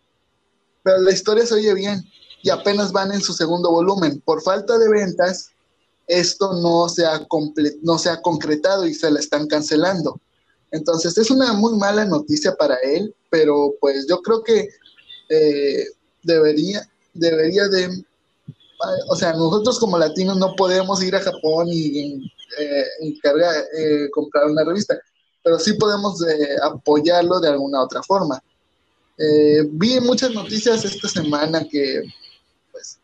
Pero 0.83 0.99
la 0.99 1.11
historia 1.11 1.45
se 1.45 1.55
oye 1.55 1.73
bien 1.73 2.03
y 2.43 2.49
apenas 2.49 2.91
van 2.91 3.11
en 3.11 3.21
su 3.21 3.33
segundo 3.33 3.71
volumen. 3.71 4.21
Por 4.21 4.41
falta 4.41 4.77
de 4.77 4.89
ventas, 4.89 5.51
esto 6.07 6.53
no 6.61 6.89
se, 6.89 7.05
ha 7.05 7.25
no 7.81 7.97
se 7.97 8.09
ha 8.09 8.21
concretado 8.21 8.85
y 8.85 8.93
se 8.93 9.09
la 9.09 9.19
están 9.19 9.47
cancelando. 9.47 10.19
Entonces 10.71 11.17
es 11.17 11.31
una 11.31 11.53
muy 11.53 11.77
mala 11.77 12.05
noticia 12.05 12.53
para 12.55 12.75
él, 12.83 13.15
pero 13.29 13.73
pues 13.79 14.05
yo 14.07 14.21
creo 14.21 14.43
que 14.43 14.67
eh, 15.29 15.85
debería, 16.23 16.87
debería 17.13 17.67
de, 17.67 18.03
o 19.09 19.15
sea, 19.15 19.33
nosotros 19.33 19.79
como 19.79 19.97
latinos 19.97 20.37
no 20.37 20.55
podemos 20.55 21.01
ir 21.03 21.15
a 21.15 21.21
Japón 21.21 21.67
y 21.69 22.31
eh, 22.59 22.85
encargar, 23.01 23.53
eh, 23.77 24.09
comprar 24.11 24.45
una 24.47 24.63
revista, 24.63 24.99
pero 25.43 25.59
sí 25.59 25.73
podemos 25.73 26.19
apoyarlo 26.61 27.39
de 27.39 27.49
alguna 27.49 27.83
otra 27.83 28.01
forma. 28.03 28.41
vi 29.71 29.99
muchas 29.99 30.31
noticias 30.31 30.83
esta 30.83 31.07
semana 31.07 31.65
que 31.69 32.03
pues 32.71 32.99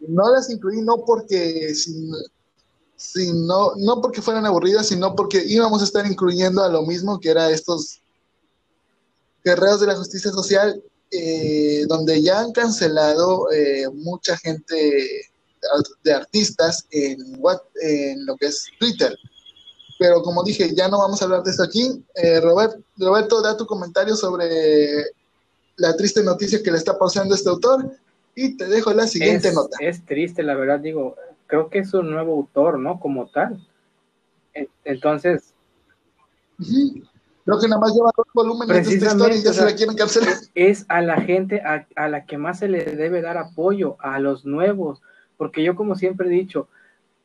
no, 0.00 0.32
las 0.32 0.50
incluí, 0.50 0.80
no 0.82 1.04
porque 1.04 1.72
no, 3.34 3.72
no 3.76 4.00
porque 4.00 4.22
fueran 4.22 4.46
aburridas, 4.46 4.88
sino 4.88 5.14
porque 5.14 5.42
íbamos 5.46 5.80
a 5.80 5.84
estar 5.84 6.06
incluyendo 6.06 6.62
a 6.62 6.68
lo 6.68 6.82
mismo 6.82 7.20
que 7.20 7.30
era 7.30 7.50
estos 7.50 8.00
guerreros 9.44 9.80
de 9.80 9.86
la 9.88 9.96
justicia 9.96 10.30
social, 10.30 10.82
eh, 11.12 11.84
donde 11.88 12.22
ya 12.22 12.40
han 12.40 12.52
cancelado 12.52 13.50
eh, 13.52 13.86
mucha 13.92 14.36
gente 14.38 15.28
de 16.02 16.12
artistas 16.12 16.86
en, 16.90 17.18
en 17.82 18.26
lo 18.26 18.36
que 18.36 18.46
es 18.46 18.66
Twitter. 18.80 19.14
Pero 19.98 20.22
como 20.22 20.42
dije, 20.42 20.74
ya 20.74 20.88
no 20.88 20.98
vamos 20.98 21.20
a 21.20 21.26
hablar 21.26 21.42
de 21.42 21.50
esto 21.50 21.62
aquí. 21.62 22.02
Eh, 22.14 22.40
Roberto, 22.40 23.42
da 23.42 23.56
tu 23.56 23.66
comentario 23.66 24.16
sobre 24.16 25.04
la 25.76 25.94
triste 25.96 26.22
noticia 26.22 26.62
que 26.62 26.70
le 26.70 26.78
está 26.78 26.98
pasando 26.98 27.34
a 27.34 27.36
este 27.36 27.50
autor 27.50 27.92
y 28.34 28.56
te 28.56 28.66
dejo 28.66 28.92
la 28.92 29.06
siguiente 29.06 29.52
nota. 29.52 29.76
Es 29.80 30.04
triste, 30.04 30.42
la 30.42 30.54
verdad, 30.54 30.80
digo, 30.80 31.14
creo 31.46 31.68
que 31.68 31.80
es 31.80 31.92
un 31.92 32.10
nuevo 32.10 32.32
autor, 32.32 32.78
¿no? 32.78 32.98
Como 32.98 33.28
tal. 33.28 33.64
Entonces. 34.84 35.52
Creo 37.44 37.58
que 37.58 37.68
nada 37.68 37.80
más 37.80 37.92
lleva 37.92 38.10
dos 38.16 38.26
volúmenes 38.32 38.88
de 38.88 38.94
esta 38.94 39.06
historia 39.08 39.36
y 39.36 39.42
ya 39.42 39.52
se 39.52 39.64
la 39.64 39.74
quieren 39.74 39.96
cancelar. 39.96 40.34
Es 40.54 40.86
a 40.88 41.00
la 41.00 41.20
gente 41.20 41.60
a, 41.60 42.08
la 42.08 42.24
que 42.24 42.38
más 42.38 42.60
se 42.60 42.68
le 42.68 42.84
debe 42.84 43.20
dar 43.20 43.36
apoyo, 43.36 43.96
a 43.98 44.20
los 44.20 44.44
nuevos, 44.44 45.02
porque 45.36 45.62
yo 45.62 45.74
como 45.74 45.96
siempre 45.96 46.28
he 46.28 46.30
dicho, 46.30 46.68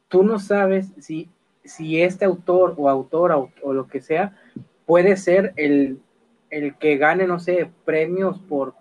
tú 0.08 0.24
no 0.24 0.40
sabes 0.40 0.88
si, 1.00 1.30
si 1.64 2.02
este 2.02 2.26
autor 2.26 2.74
o 2.78 2.90
autora 2.90 3.38
o, 3.38 3.74
lo 3.74 3.88
que 3.88 4.02
sea 4.02 4.36
puede 4.86 5.18
ser 5.18 5.54
el, 5.56 6.00
el, 6.50 6.76
que 6.76 6.98
gane, 6.98 7.28
no 7.28 7.40
sé, 7.40 7.70
premios 7.86 8.40
por, 8.40 8.74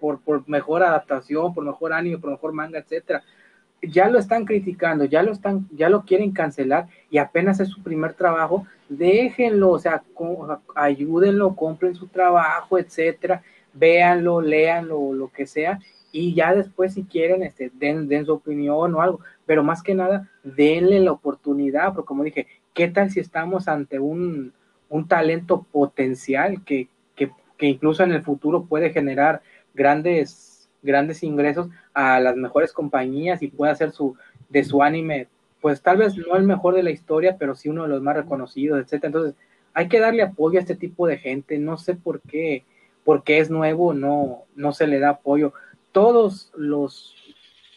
por, 0.00 0.20
por 0.20 0.48
mejor 0.48 0.82
adaptación, 0.82 1.54
por 1.54 1.64
mejor 1.64 1.92
anime, 1.92 2.18
por 2.18 2.30
mejor 2.30 2.52
manga, 2.52 2.80
etcétera 2.80 3.22
ya 3.82 4.08
lo 4.08 4.18
están 4.18 4.44
criticando, 4.44 5.04
ya 5.04 5.22
lo 5.22 5.32
están, 5.32 5.68
ya 5.72 5.88
lo 5.88 6.04
quieren 6.04 6.32
cancelar 6.32 6.86
y 7.10 7.18
apenas 7.18 7.60
es 7.60 7.68
su 7.68 7.82
primer 7.82 8.14
trabajo, 8.14 8.66
déjenlo, 8.88 9.70
o 9.70 9.78
sea, 9.78 10.02
ayúdenlo, 10.74 11.56
compren 11.56 11.94
su 11.94 12.06
trabajo, 12.08 12.78
etcétera, 12.78 13.42
véanlo, 13.72 14.40
léanlo, 14.40 15.12
lo 15.14 15.28
que 15.28 15.46
sea, 15.46 15.78
y 16.12 16.34
ya 16.34 16.54
después 16.54 16.94
si 16.94 17.04
quieren, 17.04 17.42
este, 17.42 17.70
den, 17.72 18.08
den 18.08 18.26
su 18.26 18.32
opinión 18.32 18.94
o 18.94 19.00
algo, 19.00 19.20
pero 19.46 19.62
más 19.62 19.82
que 19.82 19.94
nada, 19.94 20.28
denle 20.42 21.00
la 21.00 21.12
oportunidad, 21.12 21.94
porque 21.94 22.06
como 22.06 22.24
dije, 22.24 22.46
¿qué 22.74 22.88
tal 22.88 23.10
si 23.10 23.20
estamos 23.20 23.68
ante 23.68 23.98
un, 23.98 24.52
un 24.88 25.08
talento 25.08 25.62
potencial 25.62 26.62
que, 26.64 26.88
que, 27.14 27.30
que 27.56 27.66
incluso 27.66 28.02
en 28.02 28.12
el 28.12 28.22
futuro 28.22 28.64
puede 28.64 28.90
generar 28.90 29.42
grandes, 29.72 30.68
grandes 30.82 31.22
ingresos 31.22 31.68
a 31.94 32.20
las 32.20 32.36
mejores 32.36 32.72
compañías 32.72 33.42
y 33.42 33.48
puede 33.48 33.72
hacer 33.72 33.92
su, 33.92 34.16
de 34.48 34.64
su 34.64 34.82
anime, 34.82 35.28
pues 35.60 35.82
tal 35.82 35.98
vez 35.98 36.16
no 36.16 36.36
el 36.36 36.44
mejor 36.44 36.74
de 36.74 36.82
la 36.82 36.90
historia, 36.90 37.36
pero 37.38 37.54
sí 37.54 37.68
uno 37.68 37.82
de 37.82 37.88
los 37.88 38.02
más 38.02 38.16
reconocidos, 38.16 38.80
etcétera. 38.80 39.08
Entonces, 39.08 39.34
hay 39.74 39.88
que 39.88 40.00
darle 40.00 40.22
apoyo 40.22 40.58
a 40.58 40.62
este 40.62 40.74
tipo 40.74 41.06
de 41.06 41.18
gente. 41.18 41.58
No 41.58 41.76
sé 41.76 41.94
por 41.94 42.20
qué, 42.20 42.64
porque 43.04 43.38
es 43.38 43.50
nuevo, 43.50 43.92
no, 43.92 44.44
no 44.54 44.72
se 44.72 44.86
le 44.86 44.98
da 44.98 45.10
apoyo. 45.10 45.52
Todos 45.92 46.52
los, 46.56 47.14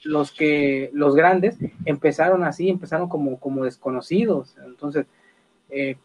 los 0.03 0.31
que, 0.31 0.89
los 0.93 1.15
grandes, 1.15 1.57
empezaron 1.85 2.43
así, 2.43 2.69
empezaron 2.69 3.09
como, 3.09 3.39
como 3.39 3.65
desconocidos. 3.65 4.55
Entonces, 4.65 5.05
eh, 5.69 5.97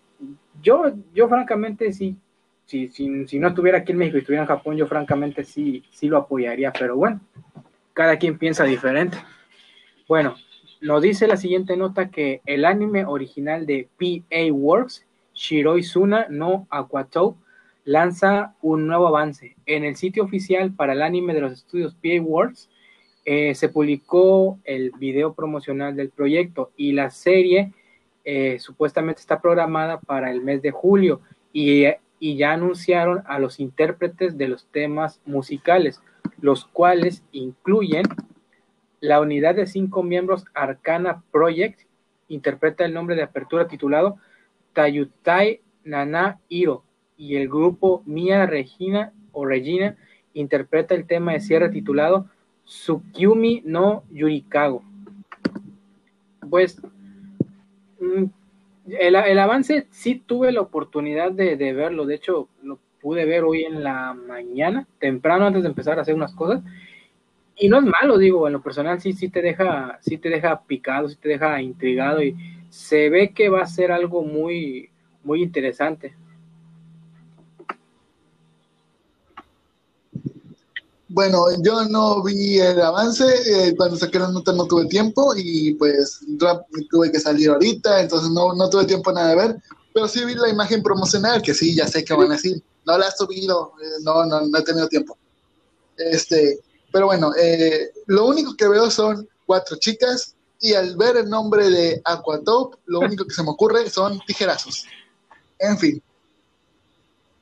yo, 0.62 0.92
yo 1.14 1.28
francamente 1.28 1.92
sí, 1.92 2.16
si, 2.64 2.88
si, 2.88 3.26
si, 3.26 3.38
no 3.38 3.48
estuviera 3.48 3.78
aquí 3.78 3.92
en 3.92 3.98
México 3.98 4.16
y 4.18 4.20
estuviera 4.20 4.42
en 4.42 4.48
Japón, 4.48 4.76
yo 4.76 4.86
francamente 4.86 5.44
sí, 5.44 5.84
sí 5.90 6.08
lo 6.08 6.18
apoyaría, 6.18 6.72
pero 6.72 6.96
bueno, 6.96 7.20
cada 7.98 8.16
quien 8.16 8.38
piensa 8.38 8.62
diferente. 8.62 9.18
Bueno, 10.06 10.36
nos 10.80 11.02
dice 11.02 11.26
la 11.26 11.36
siguiente 11.36 11.76
nota 11.76 12.12
que 12.12 12.42
el 12.46 12.64
anime 12.64 13.04
original 13.04 13.66
de 13.66 13.88
PA 13.98 14.52
Works, 14.52 15.04
Shiroi 15.34 15.82
Suna 15.82 16.28
no 16.30 16.68
Aquatou, 16.70 17.34
lanza 17.84 18.54
un 18.62 18.86
nuevo 18.86 19.08
avance. 19.08 19.56
En 19.66 19.82
el 19.82 19.96
sitio 19.96 20.22
oficial 20.22 20.70
para 20.70 20.92
el 20.92 21.02
anime 21.02 21.34
de 21.34 21.40
los 21.40 21.52
estudios 21.54 21.96
PA 21.96 22.22
Works 22.22 22.70
eh, 23.24 23.56
se 23.56 23.68
publicó 23.68 24.60
el 24.62 24.92
video 24.96 25.34
promocional 25.34 25.96
del 25.96 26.10
proyecto 26.10 26.70
y 26.76 26.92
la 26.92 27.10
serie 27.10 27.72
eh, 28.24 28.60
supuestamente 28.60 29.22
está 29.22 29.40
programada 29.40 29.98
para 29.98 30.30
el 30.30 30.40
mes 30.40 30.62
de 30.62 30.70
julio 30.70 31.20
y, 31.52 31.86
y 32.20 32.36
ya 32.36 32.52
anunciaron 32.52 33.24
a 33.26 33.40
los 33.40 33.58
intérpretes 33.58 34.38
de 34.38 34.46
los 34.46 34.66
temas 34.66 35.20
musicales, 35.26 36.00
los 36.40 36.64
cuales 36.66 37.22
incluyen 37.32 38.04
la 39.00 39.20
unidad 39.20 39.54
de 39.54 39.66
cinco 39.66 40.02
miembros 40.02 40.44
Arcana 40.54 41.22
Project, 41.30 41.80
interpreta 42.28 42.84
el 42.84 42.94
nombre 42.94 43.16
de 43.16 43.22
apertura 43.22 43.68
titulado 43.68 44.18
Tayutai 44.72 45.60
Nana 45.84 46.40
Hiro 46.48 46.84
y 47.16 47.36
el 47.36 47.48
grupo 47.48 48.02
Mia 48.06 48.46
Regina 48.46 49.12
o 49.32 49.44
Regina 49.46 49.96
interpreta 50.34 50.94
el 50.94 51.06
tema 51.06 51.32
de 51.32 51.40
cierre 51.40 51.68
titulado 51.70 52.26
Tsukyumi 52.64 53.62
no 53.64 54.04
Yurikago. 54.10 54.82
Pues 56.48 56.80
mm, 58.00 58.24
el, 58.90 59.16
el, 59.16 59.38
avance 59.38 59.86
sí 59.90 60.22
tuve 60.24 60.52
la 60.52 60.60
oportunidad 60.60 61.32
de, 61.32 61.56
de, 61.56 61.72
verlo, 61.72 62.06
de 62.06 62.14
hecho 62.14 62.48
lo 62.62 62.78
pude 63.00 63.24
ver 63.24 63.44
hoy 63.44 63.64
en 63.64 63.82
la 63.82 64.14
mañana, 64.14 64.86
temprano 64.98 65.46
antes 65.46 65.62
de 65.62 65.68
empezar 65.68 65.98
a 65.98 66.02
hacer 66.02 66.14
unas 66.14 66.34
cosas, 66.34 66.62
y 67.56 67.68
no 67.68 67.78
es 67.78 67.84
malo, 67.84 68.18
digo, 68.18 68.46
en 68.46 68.52
lo 68.52 68.62
personal 68.62 69.00
sí, 69.00 69.12
sí 69.12 69.28
te 69.28 69.42
deja, 69.42 69.98
sí 70.00 70.16
te 70.18 70.28
deja 70.28 70.62
picado, 70.62 71.08
sí 71.08 71.16
te 71.16 71.28
deja 71.28 71.60
intrigado 71.60 72.22
y 72.22 72.36
se 72.70 73.08
ve 73.10 73.32
que 73.34 73.48
va 73.48 73.62
a 73.62 73.66
ser 73.66 73.90
algo 73.90 74.22
muy, 74.22 74.90
muy 75.24 75.42
interesante. 75.42 76.14
Bueno, 81.10 81.46
yo 81.64 81.84
no 81.88 82.22
vi 82.22 82.58
el 82.58 82.80
avance, 82.80 83.24
eh, 83.24 83.74
cuando 83.76 83.96
saqué 83.96 84.18
la 84.18 84.30
nota 84.30 84.52
no 84.52 84.66
tuve 84.66 84.86
tiempo 84.86 85.32
y 85.36 85.74
pues 85.74 86.20
tuve 86.90 87.10
que 87.10 87.18
salir 87.18 87.48
ahorita, 87.48 88.02
entonces 88.02 88.30
no, 88.30 88.54
no 88.54 88.68
tuve 88.68 88.84
tiempo 88.84 89.10
nada 89.10 89.30
de 89.30 89.36
ver, 89.36 89.56
pero 89.94 90.06
sí 90.06 90.24
vi 90.24 90.34
la 90.34 90.50
imagen 90.50 90.82
promocional, 90.82 91.40
que 91.42 91.54
sí, 91.54 91.74
ya 91.74 91.88
sé 91.88 92.04
que 92.04 92.14
van 92.14 92.30
a 92.30 92.34
decir, 92.34 92.62
no 92.88 92.96
la 92.96 93.08
he 93.08 93.12
subido, 93.12 93.74
eh, 93.82 94.00
no, 94.02 94.24
no, 94.24 94.40
no 94.40 94.58
he 94.58 94.62
tenido 94.62 94.88
tiempo. 94.88 95.16
Este, 95.98 96.58
pero 96.90 97.06
bueno, 97.06 97.32
eh, 97.38 97.92
lo 98.06 98.24
único 98.24 98.56
que 98.56 98.66
veo 98.66 98.90
son 98.90 99.28
cuatro 99.44 99.76
chicas 99.76 100.34
y 100.58 100.72
al 100.72 100.96
ver 100.96 101.18
el 101.18 101.28
nombre 101.28 101.68
de 101.68 102.00
Aquatop, 102.04 102.76
lo 102.86 103.00
único 103.00 103.26
que 103.26 103.34
se 103.34 103.42
me 103.42 103.50
ocurre 103.50 103.90
son 103.90 104.18
tijerazos. 104.26 104.84
En 105.58 105.78
fin. 105.78 106.02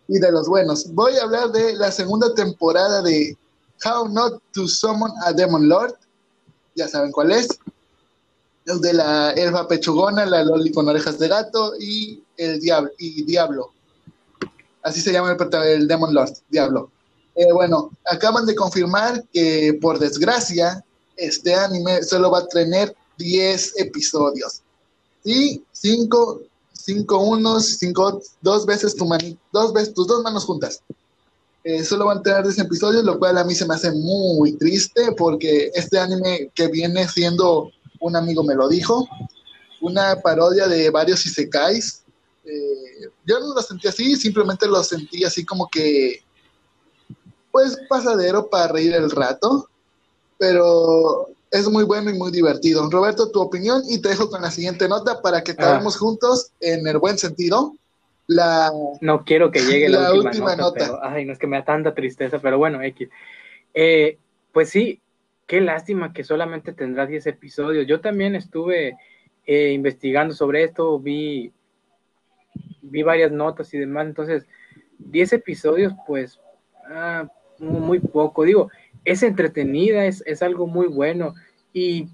Y 0.09 0.19
de 0.19 0.33
los 0.33 0.49
buenos. 0.49 0.93
Voy 0.93 1.17
a 1.17 1.23
hablar 1.23 1.53
de 1.53 1.75
la 1.75 1.93
segunda 1.93 2.35
temporada 2.35 3.01
de 3.03 3.37
How 3.85 4.09
Not 4.09 4.43
to 4.53 4.67
Summon 4.67 5.13
a 5.25 5.33
Demon 5.33 5.69
Lord. 5.69 5.95
Ya 6.75 6.89
saben 6.89 7.13
cuál 7.13 7.31
es. 7.31 7.49
El 8.67 8.81
de 8.81 8.95
la 8.95 9.31
elfa 9.31 9.69
pechugona, 9.69 10.27
la 10.27 10.43
loli 10.43 10.73
con 10.73 10.89
orejas 10.89 11.21
de 11.21 11.29
gato 11.29 11.75
y 11.79 12.23
el 12.37 12.61
diablo. 12.61 12.91
Y 12.99 13.23
diablo. 13.23 13.76
Así 14.87 15.01
se 15.01 15.13
llama 15.13 15.37
el, 15.37 15.63
el 15.65 15.89
Demon 15.89 16.15
Lord, 16.15 16.33
Diablo. 16.49 16.93
Eh, 17.35 17.53
bueno, 17.53 17.91
acaban 18.09 18.47
de 18.47 18.55
confirmar 18.55 19.25
que 19.33 19.77
por 19.83 19.99
desgracia 19.99 20.85
este 21.17 21.53
anime 21.57 22.05
solo 22.05 22.31
va 22.31 22.39
a 22.39 22.47
tener 22.47 22.95
10 23.19 23.81
episodios. 23.81 24.63
Y 25.25 25.61
5, 25.73 26.41
5 26.73 27.19
unos, 27.19 27.79
5, 27.79 28.23
dos 28.43 28.65
veces 28.65 28.95
tu 28.95 29.07
mani, 29.07 29.37
dos 29.53 29.73
veces 29.73 29.93
tus 29.93 30.07
dos 30.07 30.23
manos 30.23 30.45
juntas. 30.45 30.81
Eh, 31.65 31.83
solo 31.83 32.07
van 32.07 32.19
a 32.19 32.23
tener 32.23 32.45
10 32.45 32.61
episodios, 32.61 33.03
lo 33.03 33.19
cual 33.19 33.39
a 33.39 33.45
mí 33.45 33.57
se 33.57 33.67
me 33.67 33.75
hace 33.75 33.91
muy 33.91 34.53
triste 34.53 35.11
porque 35.19 35.73
este 35.75 35.99
anime 35.99 36.53
que 36.55 36.69
viene 36.69 37.09
siendo, 37.09 37.73
un 37.99 38.15
amigo 38.15 38.45
me 38.45 38.55
lo 38.55 38.69
dijo, 38.69 39.09
una 39.81 40.21
parodia 40.23 40.69
de 40.69 40.91
varios 40.91 41.27
isekais. 41.27 42.05
Eh, 42.47 43.09
yo 43.25 43.41
no 43.41 43.55
lo 43.55 43.63
sentí 43.63 43.89
así, 43.89 44.17
simplemente 44.17 44.67
lo 44.67 44.83
sentí 44.83 45.25
así 45.25 45.45
como 45.45 45.69
que, 45.69 46.23
pues 47.51 47.77
pasadero 47.89 48.49
para 48.49 48.73
reír 48.73 48.95
el 48.95 49.11
rato, 49.11 49.69
pero 50.39 51.29
es 51.51 51.69
muy 51.69 51.85
bueno 51.85 52.11
y 52.11 52.15
muy 52.15 52.31
divertido. 52.31 52.89
Roberto, 52.91 53.31
tu 53.31 53.41
opinión 53.41 53.83
y 53.89 54.01
te 54.01 54.11
dejo 54.11 54.31
con 54.31 54.43
la 54.43 54.51
siguiente 54.51 54.89
nota 54.89 55.21
para 55.23 55.43
que 55.43 55.53
acabemos 55.53 55.97
juntos 55.97 56.53
en 56.61 56.87
el 56.87 56.99
buen 56.99 57.19
sentido. 57.19 57.75
La 58.29 58.73
no 59.01 59.25
quiero 59.25 59.53
que 59.53 59.61
llegue 59.61 59.89
la, 59.89 60.13
última, 60.13 60.57
nota, 60.57 60.99
ay 61.01 61.25
no 61.25 61.33
es 61.33 61.39
que 61.39 61.47
me 61.47 61.59
da 61.59 61.65
tanta 61.65 61.95
tristeza 61.95 62.41
pero 62.41 62.59
bueno 62.59 62.83
X. 62.83 63.09
Eh, 63.73 64.19
pues 64.53 64.71
sí 64.71 65.01
qué 65.47 65.61
lástima 65.61 66.13
que 66.13 66.25
solamente 66.25 66.73
tendrá 66.73 67.07
10 67.07 67.27
episodios. 67.29 67.87
Yo 67.87 68.01
también 68.01 68.35
estuve 68.35 68.97
eh, 69.47 69.73
investigando 69.73 70.35
sobre 70.35 70.65
esto 70.65 70.99
vi 70.99 71.53
vi 72.83 73.03
varias 73.03 73.33
notas 73.33 73.73
y 73.75 73.79
demás 73.79 74.07
entonces 74.07 74.47
10 74.99 75.35
episodios 75.35 75.93
pues 76.07 76.41
ah, 76.89 77.29
muy 77.59 78.01
poco. 78.01 78.45
Digo 78.45 78.71
es 79.05 79.23
entretenida 79.23 80.05
es, 80.07 80.23
es 80.27 80.43
algo 80.43 80.67
muy 80.67 80.87
bueno 80.87 81.35
y 81.73 82.09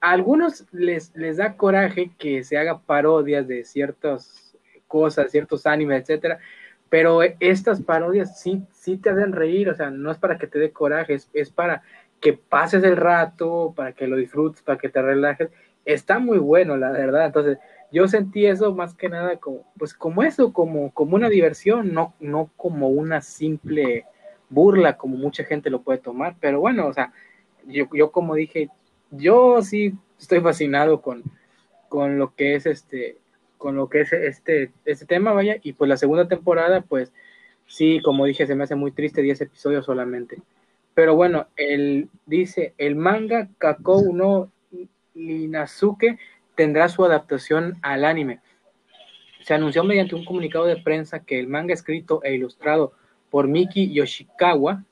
a 0.00 0.10
algunos 0.10 0.66
les, 0.72 1.14
les 1.16 1.38
da 1.38 1.56
coraje 1.56 2.10
que 2.18 2.44
se 2.44 2.58
haga 2.58 2.78
parodias 2.80 3.48
de 3.48 3.64
ciertos 3.64 4.54
cosas, 4.86 5.30
ciertos 5.30 5.66
animes, 5.66 6.02
etcétera, 6.02 6.38
pero 6.88 7.22
estas 7.40 7.80
parodias 7.80 8.40
sí, 8.40 8.62
sí 8.70 8.98
te 8.98 9.10
hacen 9.10 9.32
reír, 9.32 9.68
o 9.68 9.74
sea, 9.74 9.90
no 9.90 10.12
es 10.12 10.18
para 10.18 10.38
que 10.38 10.46
te 10.46 10.60
dé 10.60 10.70
coraje, 10.70 11.18
es, 11.32 11.50
para 11.50 11.82
que 12.20 12.34
pases 12.34 12.84
el 12.84 12.96
rato, 12.96 13.72
para 13.74 13.92
que 13.92 14.06
lo 14.06 14.16
disfrutes, 14.16 14.62
para 14.62 14.78
que 14.78 14.88
te 14.88 15.02
relajes, 15.02 15.50
está 15.84 16.20
muy 16.20 16.38
bueno, 16.38 16.76
la 16.76 16.92
verdad, 16.92 17.26
entonces 17.26 17.58
yo 17.94 18.08
sentí 18.08 18.44
eso 18.46 18.74
más 18.74 18.92
que 18.92 19.08
nada 19.08 19.36
como, 19.36 19.62
pues 19.78 19.94
como 19.94 20.24
eso, 20.24 20.52
como, 20.52 20.92
como 20.92 21.14
una 21.14 21.28
diversión, 21.28 21.94
no, 21.94 22.12
no 22.18 22.50
como 22.56 22.88
una 22.88 23.20
simple 23.20 24.04
burla, 24.50 24.96
como 24.96 25.16
mucha 25.16 25.44
gente 25.44 25.70
lo 25.70 25.82
puede 25.82 26.00
tomar, 26.00 26.34
pero 26.40 26.58
bueno, 26.58 26.88
o 26.88 26.92
sea, 26.92 27.12
yo, 27.66 27.86
yo 27.92 28.10
como 28.10 28.34
dije, 28.34 28.68
yo 29.12 29.62
sí 29.62 29.94
estoy 30.18 30.40
fascinado 30.40 31.02
con, 31.02 31.22
con 31.88 32.18
lo 32.18 32.34
que 32.34 32.56
es 32.56 32.66
este 32.66 33.18
con 33.58 33.76
lo 33.76 33.88
que 33.88 34.00
es 34.00 34.12
este, 34.12 34.72
este 34.84 35.06
tema, 35.06 35.32
vaya, 35.32 35.56
y 35.62 35.72
pues 35.72 35.88
la 35.88 35.96
segunda 35.96 36.26
temporada, 36.28 36.82
pues 36.82 37.12
sí, 37.66 38.00
como 38.04 38.26
dije, 38.26 38.46
se 38.46 38.56
me 38.56 38.64
hace 38.64 38.74
muy 38.74 38.90
triste, 38.90 39.22
10 39.22 39.40
episodios 39.42 39.86
solamente. 39.86 40.42
Pero 40.94 41.14
bueno, 41.14 41.46
él 41.56 42.10
dice, 42.26 42.74
el 42.76 42.96
manga 42.96 43.48
Kakou 43.58 44.12
no 44.14 44.50
Linazuke 45.14 46.18
tendrá 46.54 46.88
su 46.88 47.04
adaptación 47.04 47.74
al 47.82 48.04
anime. 48.04 48.40
Se 49.42 49.54
anunció 49.54 49.84
mediante 49.84 50.14
un 50.14 50.24
comunicado 50.24 50.64
de 50.64 50.76
prensa 50.76 51.24
que 51.24 51.38
el 51.38 51.48
manga 51.48 51.74
escrito 51.74 52.20
e 52.22 52.34
ilustrado 52.34 52.92
por 53.30 53.48
Miki 53.48 53.92
Yoshikawa 53.92 54.84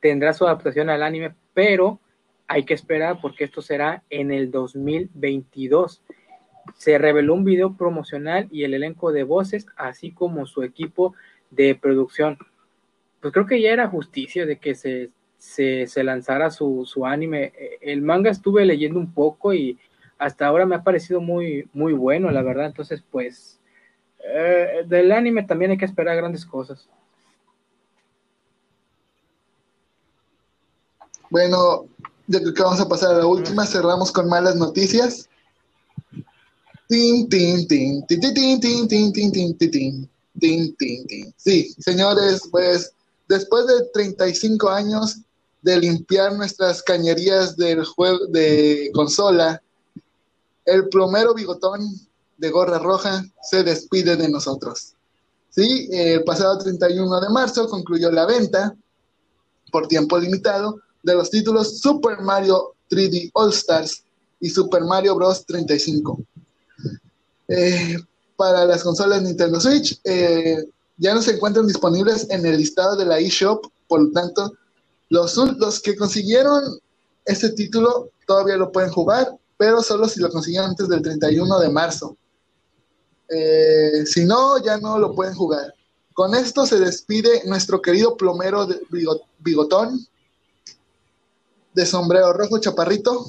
tendrá 0.00 0.34
su 0.34 0.44
adaptación 0.44 0.90
al 0.90 1.02
anime, 1.02 1.34
pero 1.54 2.00
hay 2.46 2.64
que 2.64 2.74
esperar 2.74 3.18
porque 3.22 3.44
esto 3.44 3.62
será 3.62 4.02
en 4.10 4.30
el 4.30 4.50
2022. 4.50 6.02
Se 6.74 6.98
reveló 6.98 7.34
un 7.34 7.44
video 7.44 7.76
promocional 7.76 8.48
y 8.50 8.64
el 8.64 8.74
elenco 8.74 9.12
de 9.12 9.24
voces, 9.24 9.66
así 9.76 10.10
como 10.10 10.44
su 10.44 10.62
equipo 10.62 11.14
de 11.50 11.74
producción. 11.74 12.36
Pues 13.20 13.32
creo 13.32 13.46
que 13.46 13.62
ya 13.62 13.70
era 13.70 13.88
justicia 13.88 14.44
de 14.44 14.58
que 14.58 14.74
se, 14.74 15.10
se, 15.38 16.04
lanzara 16.04 16.50
su, 16.50 16.84
su, 16.84 17.06
anime. 17.06 17.52
El 17.80 18.02
manga 18.02 18.30
estuve 18.30 18.66
leyendo 18.66 18.98
un 18.98 19.14
poco 19.14 19.54
y 19.54 19.78
hasta 20.24 20.46
ahora 20.46 20.64
me 20.64 20.74
ha 20.74 20.82
parecido 20.82 21.20
muy, 21.20 21.68
muy 21.74 21.92
bueno, 21.92 22.30
la 22.30 22.40
verdad. 22.40 22.64
Entonces, 22.64 23.02
pues, 23.10 23.58
eh, 24.24 24.82
del 24.86 25.12
anime 25.12 25.42
también 25.42 25.72
hay 25.72 25.76
que 25.76 25.84
esperar 25.84 26.16
grandes 26.16 26.46
cosas. 26.46 26.88
Bueno, 31.28 31.86
ya 32.26 32.40
creo 32.40 32.54
que 32.54 32.62
vamos 32.62 32.80
a 32.80 32.88
pasar 32.88 33.14
a 33.14 33.18
la 33.18 33.26
última. 33.26 33.66
Cerramos 33.66 34.10
con 34.10 34.26
malas 34.26 34.56
noticias. 34.56 35.28
Sí, 41.36 41.74
señores, 41.78 42.48
pues 42.50 42.94
después 43.28 43.66
de 43.66 43.74
35 43.92 44.70
años 44.70 45.18
de 45.60 45.78
limpiar 45.78 46.32
nuestras 46.32 46.82
cañerías 46.82 47.58
del 47.58 47.84
juego 47.84 48.26
de 48.28 48.90
consola, 48.94 49.60
el 50.64 50.88
plomero 50.88 51.34
bigotón 51.34 51.80
de 52.36 52.50
gorra 52.50 52.78
roja 52.78 53.24
se 53.42 53.62
despide 53.62 54.16
de 54.16 54.28
nosotros. 54.28 54.94
Sí, 55.50 55.88
el 55.92 56.24
pasado 56.24 56.58
31 56.58 57.20
de 57.20 57.28
marzo 57.28 57.68
concluyó 57.68 58.10
la 58.10 58.26
venta 58.26 58.74
por 59.70 59.86
tiempo 59.86 60.18
limitado 60.18 60.80
de 61.02 61.14
los 61.14 61.30
títulos 61.30 61.80
Super 61.80 62.20
Mario 62.20 62.74
3D 62.90 63.30
All 63.34 63.50
Stars 63.50 64.02
y 64.40 64.50
Super 64.50 64.82
Mario 64.82 65.14
Bros. 65.14 65.44
35. 65.46 66.18
Eh, 67.48 67.96
para 68.36 68.64
las 68.64 68.82
consolas 68.82 69.22
Nintendo 69.22 69.60
Switch 69.60 70.00
eh, 70.04 70.64
ya 70.96 71.14
no 71.14 71.22
se 71.22 71.32
encuentran 71.32 71.66
disponibles 71.66 72.28
en 72.30 72.44
el 72.46 72.56
listado 72.56 72.96
de 72.96 73.04
la 73.04 73.18
eShop, 73.18 73.66
por 73.86 74.02
lo 74.02 74.10
tanto, 74.12 74.52
los, 75.08 75.36
los 75.36 75.80
que 75.80 75.96
consiguieron 75.96 76.78
este 77.24 77.50
título 77.50 78.10
todavía 78.26 78.56
lo 78.56 78.72
pueden 78.72 78.90
jugar, 78.90 79.36
pero 79.56 79.82
solo 79.82 80.08
si 80.08 80.20
lo 80.20 80.30
consiguieron 80.30 80.70
antes 80.70 80.88
del 80.88 81.02
31 81.02 81.58
de 81.58 81.68
marzo. 81.68 82.16
Eh, 83.28 84.04
si 84.06 84.24
no, 84.24 84.58
ya 84.62 84.78
no 84.78 84.98
lo 84.98 85.14
pueden 85.14 85.34
jugar. 85.34 85.74
Con 86.12 86.34
esto 86.34 86.66
se 86.66 86.78
despide 86.78 87.42
nuestro 87.46 87.82
querido 87.82 88.16
plomero 88.16 88.66
de 88.66 88.80
bigotón, 89.38 90.06
de 91.74 91.86
sombrero 91.86 92.32
rojo 92.32 92.58
chaparrito, 92.58 93.26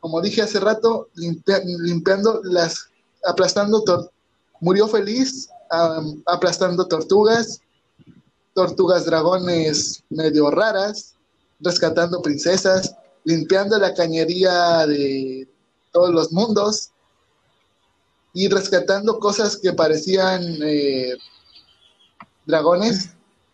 como 0.00 0.20
dije 0.20 0.42
hace 0.42 0.60
rato, 0.60 1.08
limpiando 1.14 2.40
las, 2.44 2.88
aplastando, 3.24 3.82
murió 4.60 4.88
feliz, 4.88 5.48
aplastando 6.26 6.86
tortugas, 6.88 7.60
tortugas 8.54 9.04
dragones 9.04 10.02
medio 10.10 10.50
raras, 10.50 11.14
rescatando 11.60 12.22
princesas, 12.22 12.96
limpiando 13.24 13.78
la 13.78 13.94
cañería 13.94 14.86
de 14.86 15.48
todos 15.92 16.10
los 16.10 16.32
mundos 16.32 16.90
y 18.32 18.48
rescatando 18.48 19.18
cosas 19.18 19.56
que 19.56 19.72
parecían 19.72 20.42
eh, 20.62 21.14
dragones. 22.46 23.10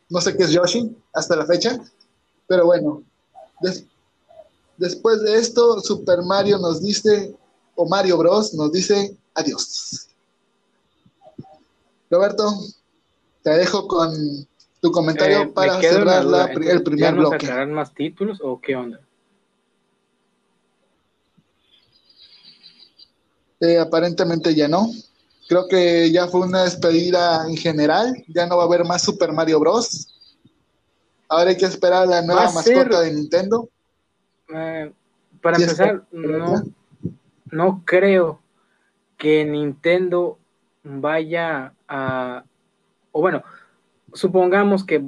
No 0.09 0.21
sé 0.21 0.37
qué 0.37 0.45
es 0.45 0.51
Yoshi 0.51 0.95
hasta 1.13 1.37
la 1.37 1.47
fecha, 1.47 1.81
pero 2.47 2.67
bueno, 2.67 3.03
después 4.77 5.23
de 5.23 5.37
esto, 5.37 5.81
Super 5.81 6.23
Mario 6.23 6.59
nos 6.59 6.83
dice, 6.83 7.35
o 7.75 7.89
Mario 7.89 8.19
Bros. 8.19 8.55
nos 8.55 8.71
dice 8.71 9.17
adiós. 9.35 10.09
Roberto, 12.11 12.55
te 13.43 13.51
dejo 13.51 13.89
con 13.89 14.15
tu 14.81 14.93
comentario 14.93 15.43
eh, 15.43 15.47
para 15.49 15.81
cerrar 15.81 16.51
el 16.63 16.83
primer 16.83 17.15
¿ya 17.15 17.19
bloque. 17.19 17.67
más 17.67 17.93
títulos 17.95 18.39
o 18.43 18.61
qué 18.61 18.77
onda? 18.77 19.01
Eh, 23.61 23.79
aparentemente 23.79 24.55
ya 24.55 24.69
no. 24.69 24.88
Creo 25.49 25.69
que 25.69 26.11
ya 26.11 26.27
fue 26.27 26.40
una 26.40 26.64
despedida 26.64 27.47
en 27.49 27.57
general. 27.57 28.25
Ya 28.29 28.47
no 28.47 28.57
va 28.57 28.64
a 28.64 28.66
haber 28.66 28.85
más 28.85 29.03
Super 29.03 29.33
Mario 29.33 29.61
Bros. 29.61 30.12
Ahora 31.29 31.51
hay 31.51 31.57
que 31.57 31.66
esperar 31.66 32.03
a 32.03 32.07
la 32.07 32.23
nueva 32.23 32.51
mascota 32.53 33.01
de 33.01 33.12
Nintendo. 33.12 33.69
Eh, 34.55 34.92
para 35.40 35.57
empezar, 35.57 36.05
no, 36.12 36.62
no 37.51 37.83
creo 37.85 38.40
que 39.16 39.45
Nintendo 39.45 40.38
vaya 40.83 41.73
a, 41.88 42.45
o 43.12 43.21
bueno, 43.21 43.42
supongamos 44.12 44.85
que, 44.85 45.05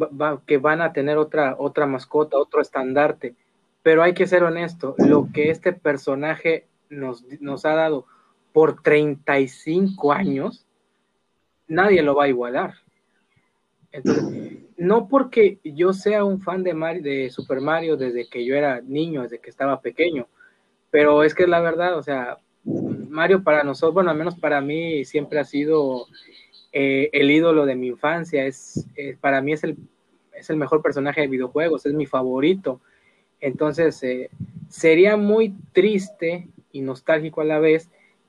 que 0.47 0.59
van 0.59 0.83
a 0.83 0.93
tener 0.93 1.19
otra, 1.19 1.57
otra 1.59 1.87
mascota, 1.87 2.37
otro 2.37 2.61
estandarte, 2.61 3.35
pero 3.83 4.03
hay 4.03 4.15
que 4.15 4.27
ser 4.27 4.43
honesto, 4.43 4.95
lo 4.99 5.29
que 5.33 5.51
este 5.51 5.73
personaje 5.73 6.67
nos, 6.91 7.25
nos 7.41 7.65
ha 7.65 7.75
dado 7.75 8.07
por 8.59 8.83
35 8.83 10.13
años, 10.13 10.67
nadie 11.69 12.03
lo 12.03 12.17
va 12.17 12.25
a 12.25 12.29
igualar. 12.29 12.75
Entonces, 13.93 14.65
no 14.77 15.07
porque 15.07 15.61
yo 15.63 15.93
sea 15.93 16.25
un 16.25 16.41
fan 16.41 16.65
de, 16.65 16.75
Mario, 16.75 17.03
de 17.05 17.31
Super 17.31 17.61
Mario 17.61 17.97
desde 17.97 18.29
que 18.29 18.45
yo 18.45 18.57
era 18.57 18.81
niño, 18.81 19.23
desde 19.23 19.39
que 19.39 19.49
estaba 19.49 19.81
pequeño, 19.81 20.27
pero 20.91 21.23
es 21.23 21.37
que 21.37 21.45
es 21.45 21.49
la 21.49 21.61
verdad, 21.61 21.97
o 21.97 22.03
sea, 22.03 22.39
Mario 22.65 23.45
para 23.45 23.63
nosotros, 23.63 23.95
bueno, 23.95 24.11
al 24.11 24.19
menos 24.19 24.37
para 24.37 24.61
mí 24.61 25.05
siempre 25.05 25.39
ha 25.39 25.45
sido 25.45 26.07
eh, 26.73 27.11
el 27.13 27.31
ídolo 27.31 27.65
de 27.65 27.77
mi 27.77 27.87
infancia, 27.87 28.45
es, 28.45 28.89
eh, 28.97 29.17
para 29.21 29.41
mí 29.41 29.53
es 29.53 29.63
el, 29.63 29.77
es 30.33 30.51
el 30.51 30.57
mejor 30.57 30.83
personaje 30.83 31.21
de 31.21 31.29
videojuegos, 31.29 31.87
es 31.87 31.95
mi 31.95 32.07
favorito. 32.07 32.81
Entonces, 33.41 34.03
eh, 34.03 34.31
sería 34.69 35.17
muy 35.17 35.55
triste 35.73 36.49
y 36.73 36.81
nostálgico 36.81 37.41
a 37.41 37.45
la 37.45 37.61
vez 37.61 37.89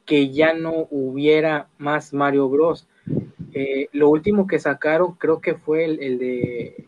que 0.09 0.31
ya 0.31 0.53
no 0.53 0.87
hubiera 0.89 1.67
más 1.77 2.13
Mario 2.13 2.49
Bros. 2.49 2.87
Eh, 3.53 3.89
lo 3.91 4.09
último 4.09 4.47
que 4.47 4.57
sacaron 4.57 5.13
creo 5.13 5.39
que 5.39 5.53
fue 5.53 5.85
el, 5.85 6.17
de 6.17 6.87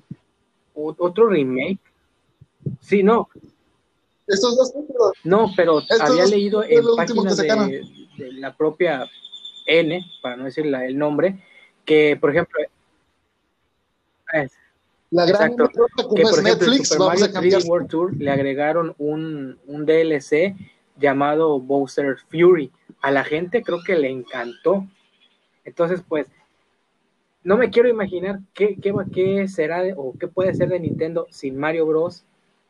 otro 0.74 1.28
remake. 1.28 1.80
Sí, 2.80 3.04
no. 3.04 3.30
Estos 4.26 4.58
dos 4.58 4.74
No, 5.24 5.52
pero 5.56 5.84
había 6.00 6.26
leído 6.26 6.64
en 6.64 6.84
páginas 6.98 7.38
de, 7.38 7.84
la 8.18 8.58
propia 8.58 9.08
N, 9.68 10.04
para 10.24 10.38
no 10.38 10.46
decir 10.46 10.66
el 10.66 10.98
nombre, 10.98 11.44
que 11.86 12.18
por 12.20 12.32
ejemplo 12.32 12.60
la 15.12 15.26
gran 15.28 15.56
que, 15.56 16.24
por 16.24 16.42
Netflix, 16.42 16.98
vamos 16.98 17.22
a 17.22 17.32
cambiar. 17.32 17.62
World 17.68 17.88
Tour 17.88 18.18
le 18.18 18.32
agregaron 18.32 18.96
un, 18.98 19.60
un 19.68 19.86
DLC 19.86 20.56
llamado 20.98 21.60
Bowser 21.60 22.18
Fury. 22.32 22.72
A 23.02 23.12
la 23.12 23.24
gente 23.24 23.64
creo 23.64 23.80
que 23.84 23.96
le 23.96 24.10
encantó. 24.10 24.86
Entonces, 25.64 26.04
pues, 26.08 26.28
no 27.44 27.58
me 27.58 27.70
quiero 27.70 27.90
imaginar 27.90 28.40
qué, 28.54 28.78
qué, 28.82 28.94
qué 29.14 29.48
será 29.48 29.84
o 29.96 30.14
qué 30.20 30.28
puede 30.28 30.54
ser 30.54 30.70
de 30.70 30.80
Nintendo 30.80 31.28
sin 31.30 31.58
Mario 31.58 31.86
Bros. 31.86 32.24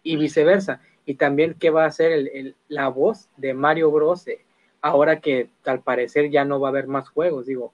y 0.04 0.16
viceversa. 0.16 0.82
Y 1.06 1.16
también 1.16 1.56
qué 1.60 1.70
va 1.70 1.86
a 1.86 1.92
ser 1.92 2.12
el, 2.12 2.56
la 2.68 2.88
voz 2.88 3.28
de 3.38 3.54
Mario 3.54 3.92
Bros. 3.92 4.28
Eh, 4.28 4.40
ahora 4.82 5.20
que 5.20 5.50
al 5.66 5.82
parecer 5.82 6.30
ya 6.30 6.46
no 6.46 6.60
va 6.60 6.70
a 6.70 6.72
haber 6.72 6.88
más 6.88 7.10
juegos. 7.10 7.46
Digo, 7.46 7.74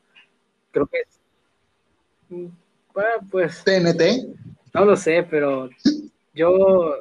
creo 0.72 0.88
que 0.88 1.00
es. 1.00 1.20
Mm, 2.30 2.48
pues. 3.30 3.64
TNT. 3.64 4.36
No 4.74 4.86
lo 4.86 4.96
sé, 4.96 5.24
pero 5.30 5.70
yo 6.34 6.94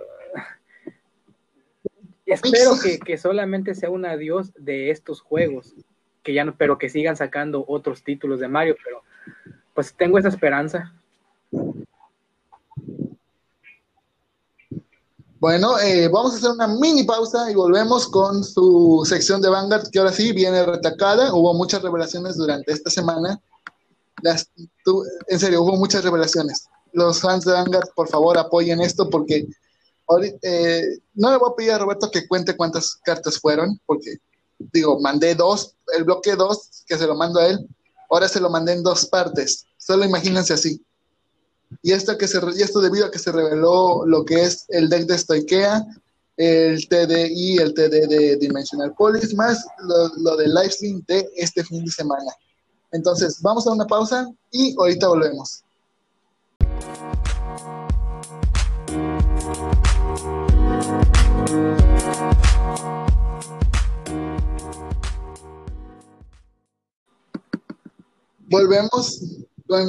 espero 2.27 2.73
que, 2.83 2.99
que, 2.99 3.19
solamente 3.19 3.75
sea 3.75 3.91
un 3.91 4.05
adiós 4.05 4.53
de 4.59 4.91
estos 4.91 5.21
juegos, 5.21 5.75
que 6.23 6.35
ya 6.35 6.45
no, 6.45 6.57
pero 6.57 6.79
que 6.79 6.89
sigan 6.89 7.17
sacando 7.17 7.65
otros 7.69 8.03
títulos 8.03 8.41
de 8.41 8.49
Mario, 8.49 8.77
pero 8.85 9.03
pues 9.75 9.95
tengo 9.95 10.19
esa 10.19 10.29
esperanza. 10.29 10.93
Bueno, 15.39 15.79
eh, 15.79 16.09
vamos 16.09 16.33
a 16.33 16.37
hacer 16.39 16.51
una 16.51 16.67
mini 16.67 17.05
pausa 17.05 17.51
y 17.51 17.55
volvemos 17.55 18.09
con 18.09 18.43
su 18.43 19.05
sección 19.07 19.43
de 19.43 19.51
Vanguard, 19.51 19.91
que 19.91 19.99
ahora 19.99 20.11
sí 20.11 20.33
viene 20.33 20.65
retacada. 20.65 21.35
Hubo 21.35 21.53
muchas 21.53 21.83
revelaciones 21.83 22.37
durante 22.37 22.73
esta 22.73 22.89
semana. 22.89 23.39
Las, 24.23 24.51
en 25.29 25.39
serio, 25.39 25.63
hubo 25.63 25.77
muchas 25.77 26.03
revelaciones. 26.03 26.67
Los 26.93 27.21
fans 27.21 27.45
de 27.45 27.53
Vanguard, 27.53 27.91
por 27.95 28.09
favor, 28.09 28.39
apoyen 28.39 28.81
esto 28.81 29.11
porque 29.11 29.47
eh, 30.43 30.99
no 31.15 31.31
le 31.31 31.37
voy 31.37 31.51
a 31.51 31.57
pedir 31.57 31.73
a 31.73 31.79
Roberto 31.79 32.11
que 32.11 32.27
cuente 32.27 32.57
cuántas 32.57 32.97
cartas 32.97 33.39
fueron, 33.39 33.81
porque 33.87 34.17
digo, 34.73 35.01
mandé 35.01 35.35
dos, 35.35 35.75
el 35.97 36.05
bloque 36.05 36.37
dos, 36.37 36.85
que 36.87 36.97
se 36.97 37.07
lo 37.07 37.15
mando 37.15 37.41
a 37.41 37.47
él, 37.49 37.67
ahora 38.11 38.29
se 38.29 38.41
lo 38.41 38.51
mandé 38.51 38.73
en 38.73 38.83
dos 38.83 39.07
partes. 39.07 39.67
Solo 39.77 40.05
imagínense 40.05 40.55
así. 40.55 40.83
Y 41.83 41.93
esto, 41.93 42.17
que 42.17 42.29
se, 42.29 42.41
y 42.57 42.63
esto 42.63 42.81
debido 42.81 43.07
a 43.07 43.11
que 43.11 43.19
se 43.19 43.33
reveló 43.33 44.07
lo 44.07 44.25
que 44.25 44.43
es 44.43 44.67
el 44.69 44.89
deck 44.89 45.07
de 45.07 45.19
Stoikea, 45.19 45.85
el 46.37 46.87
TD 46.89 47.31
y 47.31 47.59
el 47.59 47.75
TD 47.75 48.09
de 48.09 48.37
Dimensional 48.37 48.95
Police, 48.95 49.35
más 49.35 49.67
lo, 49.81 50.09
lo 50.19 50.37
del 50.37 50.55
live 50.55 50.71
stream 50.71 51.05
de 51.09 51.29
este 51.37 51.65
fin 51.65 51.85
de 51.85 51.91
semana. 51.91 52.31
Entonces, 52.93 53.41
vamos 53.43 53.67
a 53.67 53.73
una 53.73 53.87
pausa 53.87 54.31
y 54.53 54.75
ahorita 54.79 55.09
volvemos. 55.09 55.65
Volvemos 68.49 69.21
con 69.67 69.89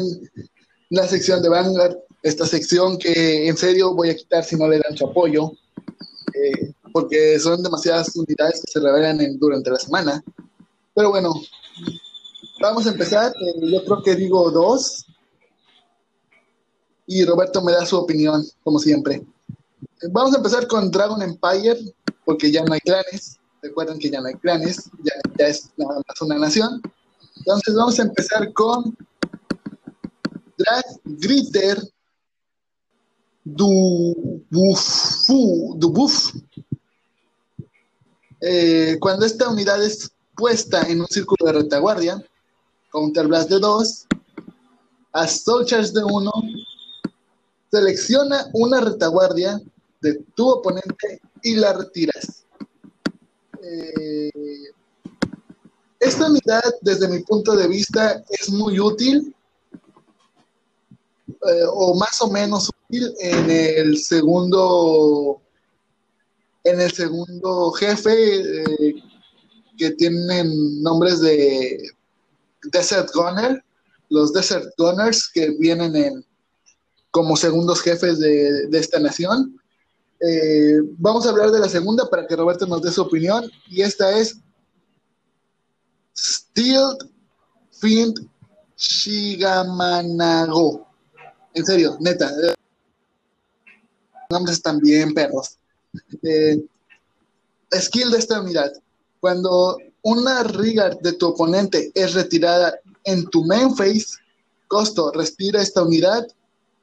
la 0.89 1.07
sección 1.07 1.41
de 1.41 1.49
Vanguard, 1.49 1.95
esta 2.23 2.45
sección 2.45 2.97
que 2.97 3.47
en 3.47 3.55
serio 3.55 3.93
voy 3.93 4.09
a 4.09 4.15
quitar 4.15 4.43
si 4.43 4.55
no 4.55 4.67
le 4.67 4.79
dan 4.79 4.97
su 4.97 5.05
apoyo, 5.05 5.51
eh, 6.33 6.73
porque 6.91 7.39
son 7.39 7.61
demasiadas 7.61 8.15
unidades 8.15 8.61
que 8.65 8.71
se 8.71 8.79
revelan 8.79 9.19
durante 9.37 9.69
la 9.69 9.79
semana. 9.79 10.23
Pero 10.95 11.11
bueno, 11.11 11.33
vamos 12.59 12.87
a 12.87 12.89
empezar. 12.89 13.31
Eh, 13.31 13.71
yo 13.71 13.85
creo 13.85 14.03
que 14.03 14.15
digo 14.15 14.49
dos. 14.51 15.05
Y 17.05 17.23
Roberto 17.23 17.61
me 17.61 17.71
da 17.71 17.85
su 17.85 17.97
opinión, 17.97 18.43
como 18.63 18.79
siempre. 18.79 19.23
Vamos 20.11 20.33
a 20.33 20.37
empezar 20.37 20.67
con 20.67 20.91
Dragon 20.91 21.21
Empire, 21.21 21.93
porque 22.23 22.51
ya 22.51 22.63
no 22.63 22.73
hay 22.73 22.79
clanes. 22.81 23.39
Recuerden 23.61 23.97
que 23.97 24.09
ya 24.09 24.21
no 24.21 24.27
hay 24.27 24.35
clanes, 24.35 24.89
ya, 25.03 25.47
es 25.47 25.69
nada 25.77 25.99
más 26.07 26.21
una 26.21 26.37
nación. 26.37 26.81
Entonces 27.37 27.75
vamos 27.75 27.99
a 27.99 28.03
empezar 28.03 28.53
con 28.53 28.95
Drag 30.57 30.85
Gritter 31.03 31.81
du 33.43 34.43
Bufu. 34.51 35.79
Eh, 38.41 38.97
cuando 38.99 39.25
esta 39.25 39.49
unidad 39.49 39.83
es 39.83 40.11
puesta 40.35 40.83
en 40.83 41.01
un 41.01 41.07
círculo 41.07 41.47
de 41.47 41.59
retaguardia, 41.63 42.23
Counter 42.91 43.25
Blast 43.27 43.49
de 43.49 43.59
2, 43.59 44.07
a 45.13 45.27
Soul 45.27 45.65
Charge 45.65 45.91
de 45.93 46.03
1, 46.03 46.31
selecciona 47.71 48.45
una 48.53 48.79
retaguardia 48.79 49.59
de 50.01 50.23
tu 50.35 50.49
oponente 50.49 51.21
y 51.43 51.55
la 51.55 51.73
retiras. 51.73 52.45
Eh, 53.61 54.31
esta 55.99 56.27
unidad, 56.27 56.63
desde 56.81 57.07
mi 57.07 57.19
punto 57.23 57.55
de 57.55 57.67
vista, 57.67 58.23
es 58.29 58.49
muy 58.49 58.79
útil, 58.79 59.35
eh, 61.27 61.63
o 61.71 61.95
más 61.95 62.21
o 62.21 62.29
menos 62.29 62.69
útil, 62.69 63.13
en 63.19 63.49
el 63.49 63.97
segundo, 63.97 65.41
en 66.63 66.81
el 66.81 66.91
segundo 66.91 67.71
jefe, 67.71 68.61
eh, 68.61 68.95
que 69.77 69.91
tienen 69.91 70.81
nombres 70.81 71.21
de 71.21 71.91
Desert 72.71 73.09
Gunner, 73.13 73.63
los 74.09 74.33
Desert 74.33 74.67
Gunners 74.77 75.29
que 75.33 75.51
vienen 75.59 75.95
en, 75.95 76.25
como 77.11 77.35
segundos 77.35 77.81
jefes 77.81 78.19
de, 78.19 78.67
esta 78.71 78.99
nación. 78.99 79.59
Eh, 80.19 80.79
vamos 80.97 81.25
a 81.25 81.29
hablar 81.29 81.51
de 81.51 81.59
la 81.59 81.69
segunda 81.69 82.09
para 82.09 82.25
que 82.25 82.35
Roberto 82.35 82.65
nos 82.65 82.81
dé 82.81 82.91
su 82.91 83.01
opinión, 83.01 83.49
y 83.67 83.81
esta 83.81 84.17
es 84.17 84.37
Steel 86.15 86.97
Fiend 87.71 88.27
Shigamanago. 88.75 90.07
En 91.53 91.65
serio, 91.65 91.97
neta. 91.99 92.31
Nombres 94.29 94.61
bien, 94.81 95.13
perros. 95.13 95.57
Eh, 96.21 96.63
skill 97.79 98.11
de 98.11 98.17
esta 98.17 98.41
unidad. 98.41 98.71
Cuando 99.19 99.77
una 100.03 100.43
Rigard 100.43 100.99
de 100.99 101.13
tu 101.13 101.27
oponente 101.27 101.91
es 101.93 102.13
retirada 102.13 102.79
en 103.03 103.25
tu 103.29 103.43
main 103.45 103.75
phase, 103.75 104.17
costo, 104.67 105.11
respira 105.11 105.61
esta 105.61 105.83
unidad, 105.83 106.27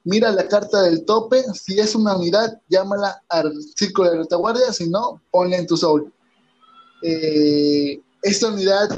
mira 0.05 0.31
la 0.31 0.47
carta 0.47 0.83
del 0.83 1.03
tope, 1.03 1.43
si 1.53 1.79
es 1.79 1.93
una 1.95 2.15
unidad, 2.15 2.61
llámala 2.69 3.21
al 3.27 3.53
círculo 3.75 4.11
de 4.11 4.17
retaguardia, 4.19 4.71
si 4.71 4.89
no, 4.89 5.21
ponle 5.31 5.57
en 5.57 5.67
tu 5.67 5.75
soul. 5.75 6.13
Eh, 7.01 7.99
esta 8.21 8.47
unidad 8.47 8.89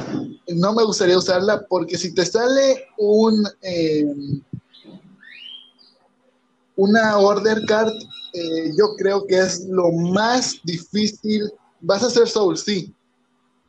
no 0.48 0.74
me 0.74 0.84
gustaría 0.84 1.18
usarla 1.18 1.66
porque 1.68 1.98
si 1.98 2.14
te 2.14 2.26
sale 2.26 2.86
un 2.98 3.46
eh, 3.62 4.06
una 6.78 7.18
order 7.18 7.66
card, 7.66 7.92
eh, 8.34 8.72
yo 8.78 8.96
creo 8.98 9.26
que 9.26 9.40
es 9.40 9.66
lo 9.66 9.92
más 9.92 10.60
difícil. 10.64 11.52
Vas 11.82 12.04
a 12.04 12.08
hacer 12.08 12.28
soul, 12.28 12.58
sí, 12.58 12.94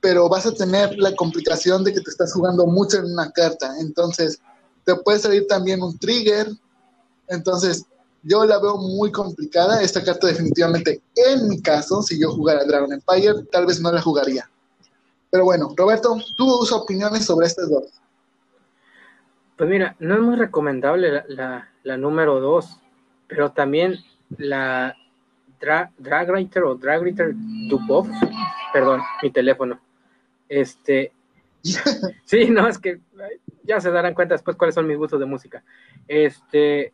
pero 0.01 0.29
vas 0.29 0.47
a 0.47 0.53
tener 0.53 0.97
la 0.99 1.15
complicación 1.17 1.83
de 1.85 1.93
que 1.93 2.01
te 2.01 2.11
estás 2.11 2.33
jugando 2.33 2.67
mucho 2.67 2.99
en 2.99 3.07
una 3.07 3.31
carta. 3.33 3.75
Entonces, 3.81 4.39
te 4.85 4.95
puede 4.97 5.19
salir 5.19 5.47
también 5.47 5.83
un 5.83 5.99
trigger. 5.99 6.49
Entonces, 7.29 7.87
yo 8.23 8.45
la 8.45 8.59
veo 8.59 8.77
muy 8.77 9.13
complicada. 9.13 9.83
Esta 9.83 10.03
carta 10.03 10.27
definitivamente, 10.27 11.01
en 11.15 11.49
mi 11.49 11.61
caso, 11.63 12.03
si 12.03 12.21
yo 12.21 12.31
jugara 12.31 12.65
Dragon 12.65 12.93
Empire, 12.93 13.45
tal 13.51 13.67
vez 13.67 13.81
no 13.81 13.93
la 13.93 14.03
jugaría. 14.03 14.49
Pero 15.31 15.45
bueno, 15.45 15.73
Roberto, 15.77 16.17
tú 16.37 16.61
usas 16.61 16.81
opiniones 16.81 17.25
sobre 17.25 17.47
estas 17.47 17.71
dos. 17.71 17.85
Pues 19.57 19.69
mira, 19.69 19.97
no 19.99 20.15
es 20.15 20.21
muy 20.21 20.37
recomendable 20.37 21.25
la, 21.29 21.97
número 21.97 22.41
dos, 22.41 22.79
pero 23.27 23.51
también 23.51 23.97
la 24.37 24.95
Drag 25.59 26.31
Writer 26.31 26.63
o 26.63 26.77
Drag 26.77 27.01
Writer 27.01 27.33
Dubov, 27.69 28.09
perdón, 28.73 29.01
mi 29.23 29.31
teléfono. 29.31 29.81
Este, 30.49 31.13
sí, 32.25 32.49
no, 32.51 32.69
es 32.69 32.79
que 32.79 33.01
ya 33.65 33.81
se 33.81 33.91
darán 33.91 34.15
cuenta 34.15 34.35
después 34.35 34.57
cuáles 34.57 34.75
son 34.75 34.87
mis 34.87 34.97
gustos 34.97 35.19
de 35.19 35.27
música. 35.27 35.65
Este, 36.07 36.93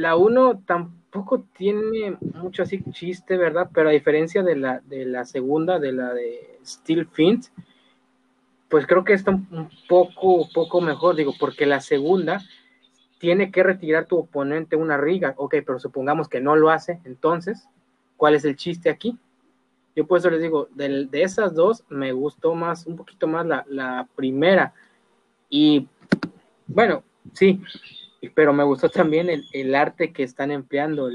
la 0.00 0.16
uno 0.16 0.62
tampoco 0.64 1.44
tiene 1.54 2.16
mucho 2.20 2.62
así 2.62 2.82
chiste, 2.90 3.36
¿verdad? 3.36 3.68
Pero 3.74 3.90
a 3.90 3.92
diferencia 3.92 4.42
de 4.42 4.56
la, 4.56 4.80
de 4.80 5.04
la 5.04 5.26
segunda, 5.26 5.78
de 5.78 5.92
la 5.92 6.14
de 6.14 6.58
Steel 6.64 7.06
Fint, 7.06 7.48
pues 8.70 8.86
creo 8.86 9.04
que 9.04 9.12
está 9.12 9.32
un 9.32 9.68
poco, 9.90 10.48
poco 10.54 10.80
mejor, 10.80 11.16
digo, 11.16 11.34
porque 11.38 11.66
la 11.66 11.82
segunda 11.82 12.40
tiene 13.18 13.50
que 13.50 13.62
retirar 13.62 14.06
tu 14.06 14.16
oponente 14.16 14.74
una 14.74 14.96
riga, 14.96 15.34
ok, 15.36 15.56
pero 15.66 15.78
supongamos 15.78 16.30
que 16.30 16.40
no 16.40 16.56
lo 16.56 16.70
hace, 16.70 16.98
entonces, 17.04 17.68
¿cuál 18.16 18.34
es 18.34 18.46
el 18.46 18.56
chiste 18.56 18.88
aquí? 18.88 19.18
Yo 19.94 20.06
por 20.06 20.18
eso 20.18 20.30
les 20.30 20.40
digo, 20.40 20.68
de, 20.74 21.08
de 21.10 21.22
esas 21.22 21.54
dos 21.54 21.84
me 21.90 22.12
gustó 22.12 22.54
más, 22.54 22.86
un 22.86 22.96
poquito 22.96 23.26
más 23.26 23.44
la, 23.44 24.08
primera. 24.16 24.72
Y 25.50 25.86
bueno, 26.66 27.02
sí, 27.34 27.60
pero 28.28 28.52
me 28.52 28.64
gustó 28.64 28.88
también 28.88 29.28
el, 29.52 29.74
arte 29.74 30.12
que 30.12 30.22
están 30.22 30.50
empleando, 30.50 31.08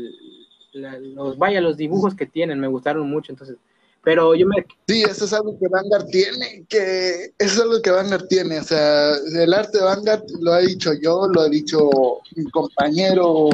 los, 0.74 1.38
vaya, 1.38 1.62
los 1.62 1.78
dibujos 1.78 2.16
que 2.16 2.26
tienen, 2.26 2.60
me 2.60 2.68
gustaron 2.68 3.10
mucho, 3.10 3.32
entonces, 3.32 3.58
pero 4.04 4.36
yo 4.36 4.48
me... 4.48 4.66
Sí, 4.88 5.04
eso 5.04 5.26
es 5.26 5.34
algo 5.34 5.58
que 5.60 5.68
Vanguard 5.68 6.08
tiene, 6.08 6.66
que 6.68 7.34
eso 7.38 7.54
es 7.54 7.60
algo 7.60 7.82
que 7.82 7.92
Vanguard 7.92 8.28
tiene, 8.28 8.60
o 8.60 8.64
sea, 8.64 9.16
el 9.16 9.54
arte 9.54 9.78
de 9.78 9.84
Vanguard 9.84 10.24
lo 10.42 10.58
he 10.58 10.68
dicho 10.68 10.94
yo, 10.94 11.28
lo 11.28 11.42
ha 11.42 11.50
dicho 11.50 11.90
mi 12.36 12.50
compañero 12.52 13.50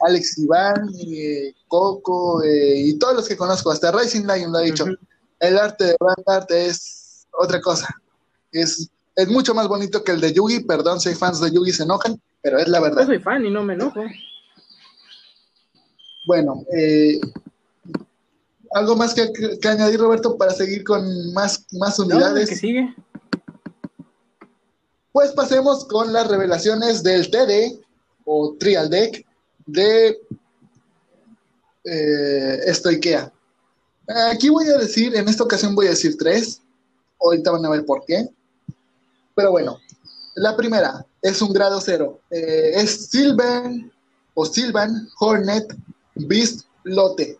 Alex 0.00 0.38
Iván, 0.38 0.90
y 0.94 1.52
Coco 1.68 2.42
eh, 2.42 2.76
y 2.76 2.98
todos 2.98 3.16
los 3.16 3.28
que 3.28 3.36
conozco, 3.36 3.70
hasta 3.70 3.90
Racing 3.90 4.26
Lion 4.26 4.52
lo 4.52 4.58
ha 4.58 4.62
dicho. 4.62 4.86
El 5.40 5.58
arte 5.58 5.84
de 5.84 5.96
Vanguard 5.98 6.50
es 6.52 7.26
otra 7.32 7.60
cosa. 7.60 7.88
Es, 8.52 8.88
es 9.16 9.28
mucho 9.28 9.54
más 9.54 9.68
bonito 9.68 10.04
que 10.04 10.12
el 10.12 10.20
de 10.20 10.32
Yugi. 10.32 10.60
Perdón 10.60 11.00
si 11.00 11.08
hay 11.08 11.14
fans 11.14 11.40
de 11.40 11.50
Yugi 11.50 11.72
se 11.72 11.82
enojan, 11.84 12.20
pero 12.44 12.58
es 12.58 12.68
la 12.68 12.78
verdad. 12.78 13.00
Yo 13.00 13.06
soy 13.06 13.18
fan 13.20 13.44
y 13.46 13.50
no 13.50 13.64
me 13.64 13.72
enojo. 13.72 14.04
Bueno, 16.26 16.62
eh, 16.76 17.18
¿algo 18.72 18.96
más 18.96 19.14
que, 19.14 19.32
añadir, 19.66 19.98
Roberto, 19.98 20.36
para 20.36 20.52
seguir 20.52 20.84
con 20.84 21.32
más, 21.32 21.64
más 21.72 21.98
unidades? 21.98 22.50
que 22.50 22.56
sigue? 22.56 22.94
Pues 25.10 25.32
pasemos 25.32 25.86
con 25.86 26.12
las 26.12 26.28
revelaciones 26.28 27.02
del 27.02 27.30
TD 27.30 27.80
o 28.26 28.54
Trial 28.58 28.90
Deck 28.90 29.24
de 29.64 30.20
eh. 31.84 32.74
Aquí 34.30 34.50
voy 34.50 34.68
a 34.68 34.76
decir, 34.76 35.16
en 35.16 35.28
esta 35.28 35.44
ocasión 35.44 35.74
voy 35.74 35.86
a 35.86 35.90
decir 35.90 36.16
tres. 36.18 36.60
Ahorita 37.22 37.52
van 37.52 37.64
a 37.64 37.70
ver 37.70 37.86
por 37.86 38.04
qué. 38.04 38.28
Pero 39.34 39.50
bueno, 39.50 39.78
la 40.34 40.54
primera 40.56 41.06
es 41.24 41.40
un 41.40 41.52
grado 41.52 41.80
cero. 41.80 42.20
Eh, 42.30 42.72
es 42.74 43.08
Sylvan 43.08 43.90
o 44.34 44.44
Sylvan 44.44 45.08
Hornet 45.18 45.74
Beast 46.14 46.66
Lote. 46.84 47.38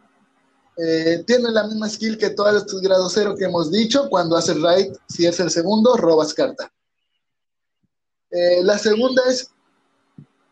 Eh, 0.77 1.23
tiene 1.27 1.51
la 1.51 1.67
misma 1.69 1.89
skill 1.89 2.17
que 2.17 2.31
todos 2.31 2.63
estos 2.63 2.81
grados 2.81 3.13
cero 3.15 3.35
que 3.39 3.45
hemos 3.45 3.71
dicho. 3.71 4.09
Cuando 4.09 4.37
hace 4.37 4.55
raid, 4.55 4.95
si 5.09 5.27
es 5.27 5.39
el 5.39 5.51
segundo, 5.51 5.97
robas 5.97 6.33
carta. 6.33 6.73
la 8.63 8.79
segunda 8.79 9.23
es 9.29 9.51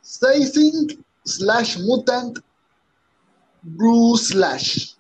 Sizing 0.03 1.05
slash 1.25 1.79
mutant 1.79 2.39
Bruce 3.63 4.27
Slash. 4.27 4.95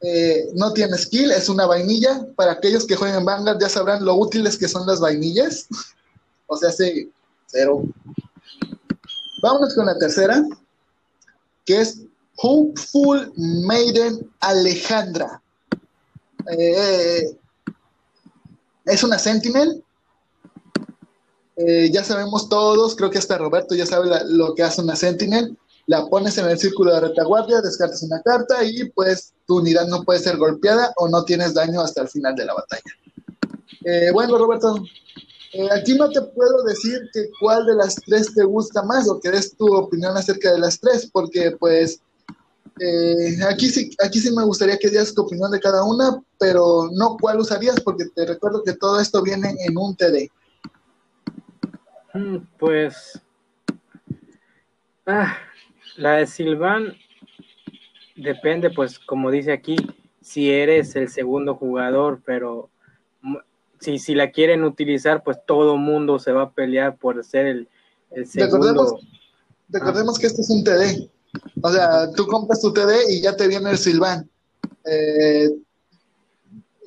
Eh, 0.00 0.50
no 0.54 0.72
tiene 0.72 0.96
skill, 0.98 1.30
es 1.30 1.48
una 1.48 1.66
vainilla. 1.66 2.26
Para 2.34 2.52
aquellos 2.52 2.84
que 2.84 2.96
jueguen 2.96 3.24
Vanguard 3.24 3.60
ya 3.60 3.68
sabrán 3.68 4.04
lo 4.04 4.14
útiles 4.14 4.58
que 4.58 4.68
son 4.68 4.86
las 4.86 5.00
vainillas. 5.00 5.66
o 6.46 6.56
sea, 6.56 6.72
sí, 6.72 7.12
cero. 7.48 7.82
Vámonos 9.42 9.74
con 9.74 9.86
la 9.86 9.98
tercera, 9.98 10.42
que 11.64 11.80
es 11.80 12.02
Hopeful 12.36 13.32
Maiden 13.36 14.30
Alejandra. 14.40 15.42
Eh, 16.56 17.36
es 18.84 19.02
una 19.02 19.18
Sentinel. 19.18 19.84
Eh, 21.56 21.90
ya 21.92 22.04
sabemos 22.04 22.48
todos, 22.48 22.94
creo 22.94 23.10
que 23.10 23.18
hasta 23.18 23.36
Roberto 23.36 23.74
ya 23.74 23.84
sabe 23.84 24.08
lo 24.26 24.54
que 24.54 24.62
hace 24.62 24.80
una 24.80 24.94
Sentinel 24.94 25.58
la 25.88 26.06
pones 26.06 26.36
en 26.36 26.46
el 26.46 26.58
círculo 26.58 26.92
de 26.92 27.00
retaguardia, 27.00 27.62
descartas 27.62 28.02
una 28.02 28.20
carta 28.20 28.62
y 28.62 28.90
pues 28.90 29.32
tu 29.46 29.56
unidad 29.56 29.86
no 29.88 30.04
puede 30.04 30.20
ser 30.20 30.36
golpeada 30.36 30.92
o 30.96 31.08
no 31.08 31.24
tienes 31.24 31.54
daño 31.54 31.80
hasta 31.80 32.02
el 32.02 32.08
final 32.08 32.34
de 32.34 32.44
la 32.44 32.52
batalla. 32.52 32.82
Eh, 33.84 34.10
bueno, 34.12 34.36
Roberto, 34.36 34.84
eh, 35.52 35.68
aquí 35.72 35.94
no 35.94 36.10
te 36.10 36.20
puedo 36.20 36.62
decir 36.64 37.00
que 37.12 37.30
cuál 37.40 37.64
de 37.66 37.74
las 37.74 37.94
tres 37.96 38.34
te 38.34 38.44
gusta 38.44 38.82
más 38.82 39.08
o 39.08 39.18
que 39.20 39.30
des 39.30 39.56
tu 39.56 39.74
opinión 39.74 40.16
acerca 40.16 40.52
de 40.52 40.58
las 40.58 40.78
tres, 40.78 41.08
porque 41.10 41.52
pues 41.58 42.02
eh, 42.80 43.42
aquí, 43.48 43.68
sí, 43.68 43.90
aquí 44.04 44.20
sí 44.20 44.30
me 44.34 44.44
gustaría 44.44 44.78
que 44.78 44.90
dieras 44.90 45.14
tu 45.14 45.22
opinión 45.22 45.50
de 45.50 45.60
cada 45.60 45.84
una, 45.84 46.22
pero 46.38 46.88
no 46.92 47.16
cuál 47.20 47.40
usarías, 47.40 47.80
porque 47.80 48.04
te 48.14 48.26
recuerdo 48.26 48.62
que 48.62 48.74
todo 48.74 49.00
esto 49.00 49.22
viene 49.22 49.54
en 49.66 49.76
un 49.76 49.96
TD. 49.96 50.30
Mm, 52.14 52.36
pues... 52.58 53.20
Ah, 55.06 55.38
la 55.96 56.16
de 56.16 56.26
Silvan 56.26 56.94
depende, 58.14 58.70
pues, 58.70 58.98
como 58.98 59.30
dice 59.30 59.52
aquí, 59.52 59.76
si 60.20 60.50
eres 60.50 60.94
el 60.96 61.08
segundo 61.08 61.54
jugador, 61.54 62.20
pero 62.24 62.70
si, 63.80 63.98
si 63.98 64.14
la 64.14 64.30
quieren 64.30 64.64
utilizar, 64.64 65.22
pues 65.22 65.38
todo 65.46 65.76
mundo 65.76 66.18
se 66.18 66.32
va 66.32 66.42
a 66.42 66.50
pelear 66.52 66.96
por 66.96 67.24
ser 67.24 67.46
el, 67.46 67.68
segundo. 68.26 68.98
Recordemos, 69.68 70.18
que 70.18 70.26
este 70.26 70.42
es 70.42 70.50
un 70.50 70.64
TD. 70.64 71.10
O 71.62 71.70
sea, 71.70 72.10
tú 72.12 72.26
compras 72.26 72.60
tu 72.60 72.72
TD 72.72 73.10
y 73.10 73.20
ya 73.20 73.36
te 73.36 73.46
viene 73.46 73.70
el 73.70 73.78
Silvan. 73.78 74.28
Eh, 74.84 75.50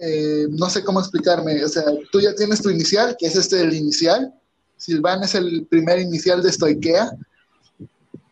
eh, 0.01 0.47
no 0.49 0.69
sé 0.69 0.83
cómo 0.83 0.99
explicarme. 0.99 1.63
O 1.63 1.67
sea, 1.67 1.83
tú 2.11 2.19
ya 2.19 2.33
tienes 2.33 2.61
tu 2.61 2.69
inicial, 2.69 3.15
que 3.19 3.27
es 3.27 3.35
este 3.35 3.61
el 3.61 3.73
inicial. 3.73 4.33
Silvan 4.77 5.23
es 5.23 5.35
el 5.35 5.67
primer 5.67 5.99
inicial 5.99 6.41
de 6.41 6.51
Stoikea 6.51 7.11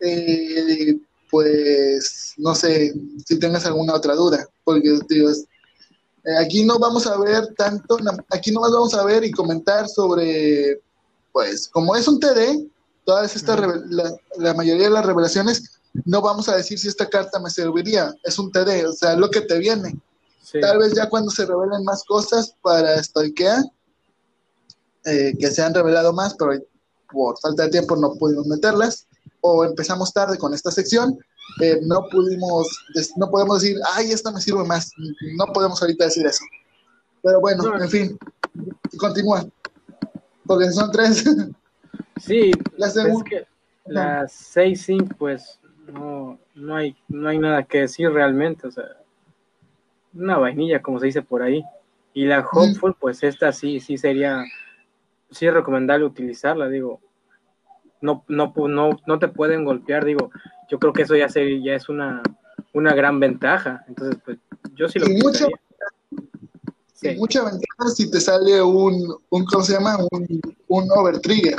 eh, 0.00 0.98
pues 1.30 2.34
no 2.38 2.54
sé 2.54 2.92
si 3.24 3.38
tengas 3.38 3.66
alguna 3.66 3.94
otra 3.94 4.14
duda, 4.14 4.48
porque 4.64 4.98
digo, 5.08 5.30
aquí 6.40 6.64
no 6.64 6.78
vamos 6.78 7.06
a 7.06 7.18
ver 7.18 7.54
tanto, 7.56 7.98
aquí 8.30 8.52
no 8.52 8.60
vamos 8.60 8.94
a 8.94 9.04
ver 9.04 9.24
y 9.24 9.30
comentar 9.30 9.88
sobre, 9.88 10.80
pues 11.32 11.68
como 11.68 11.96
es 11.96 12.06
un 12.08 12.20
TD, 12.20 12.66
todas 13.04 13.34
estas, 13.36 13.60
la, 14.36 14.54
mayoría 14.54 14.84
de 14.84 14.90
las 14.90 15.06
revelaciones, 15.06 15.80
no 16.04 16.20
vamos 16.20 16.48
a 16.48 16.56
decir 16.56 16.78
si 16.78 16.88
esta 16.88 17.08
carta 17.08 17.38
me 17.40 17.50
serviría, 17.50 18.14
es 18.24 18.38
un 18.38 18.52
TD, 18.52 18.86
o 18.86 18.92
sea, 18.92 19.16
lo 19.16 19.30
que 19.30 19.40
te 19.40 19.58
viene. 19.58 19.98
Tal 20.60 20.78
vez 20.78 20.94
ya 20.94 21.08
cuando 21.08 21.30
se 21.30 21.46
revelen 21.46 21.84
más 21.84 22.02
cosas 22.04 22.54
para 22.60 23.00
Stoikea, 23.02 23.62
eh, 25.04 25.34
que 25.38 25.50
se 25.50 25.62
han 25.62 25.74
revelado 25.74 26.12
más, 26.12 26.34
pero 26.34 26.60
por 27.10 27.38
falta 27.38 27.64
de 27.64 27.70
tiempo 27.70 27.96
no 27.96 28.14
pudimos 28.14 28.46
meterlas 28.46 29.06
o 29.40 29.64
empezamos 29.64 30.12
tarde 30.12 30.38
con 30.38 30.54
esta 30.54 30.70
sección, 30.70 31.18
eh, 31.60 31.80
no 31.82 32.06
pudimos, 32.10 32.68
no 33.16 33.30
podemos 33.30 33.60
decir, 33.60 33.76
ay, 33.94 34.12
esta 34.12 34.30
me 34.30 34.40
sirve 34.40 34.64
más. 34.64 34.92
No 35.36 35.46
podemos 35.52 35.80
ahorita 35.80 36.04
decir 36.04 36.26
eso. 36.26 36.44
Pero 37.22 37.40
bueno, 37.40 37.80
en 37.80 37.88
fin, 37.88 38.18
continúa. 38.98 39.44
Porque 40.46 40.70
son 40.70 40.90
tres. 40.90 41.24
Sí, 42.20 42.52
las 42.76 42.94
es 42.96 43.22
que 43.24 43.46
las 43.86 44.30
6 44.30 44.88
pues 45.16 45.58
no, 45.90 46.38
no, 46.54 46.76
hay, 46.76 46.94
no 47.08 47.30
hay 47.30 47.38
nada 47.38 47.62
que 47.62 47.80
decir 47.80 48.10
realmente. 48.10 48.66
O 48.66 48.70
sea, 48.70 48.84
una 50.12 50.36
vainilla, 50.36 50.82
como 50.82 51.00
se 51.00 51.06
dice 51.06 51.22
por 51.22 51.42
ahí. 51.42 51.64
Y 52.12 52.26
la 52.26 52.40
Hopeful, 52.40 52.94
pues 53.00 53.22
esta 53.22 53.52
sí, 53.52 53.80
sí 53.80 53.96
sería, 53.96 54.44
sí 55.30 55.46
es 55.46 55.54
recomendable 55.54 56.04
utilizarla, 56.04 56.68
digo 56.68 57.00
no, 58.00 58.24
no, 58.28 58.52
no, 58.56 58.90
no 59.06 59.18
te 59.18 59.28
pueden 59.28 59.64
golpear, 59.64 60.04
digo, 60.04 60.30
yo 60.70 60.78
creo 60.78 60.92
que 60.92 61.02
eso 61.02 61.16
ya, 61.16 61.28
se, 61.28 61.62
ya 61.62 61.74
es 61.74 61.88
una, 61.88 62.22
una 62.72 62.94
gran 62.94 63.20
ventaja. 63.20 63.84
Entonces, 63.88 64.20
pues 64.24 64.38
yo 64.74 64.88
sí 64.88 64.98
lo 64.98 65.08
y 65.08 65.16
mucha, 65.16 65.46
mucha 67.16 67.44
ventaja 67.44 67.90
si 67.94 68.10
te 68.10 68.20
sale 68.20 68.62
un, 68.62 69.16
un 69.30 69.44
¿cómo 69.44 69.64
se 69.64 69.74
llama? 69.74 69.98
Un, 70.12 70.40
un 70.68 70.88
overtrigger. 70.92 71.56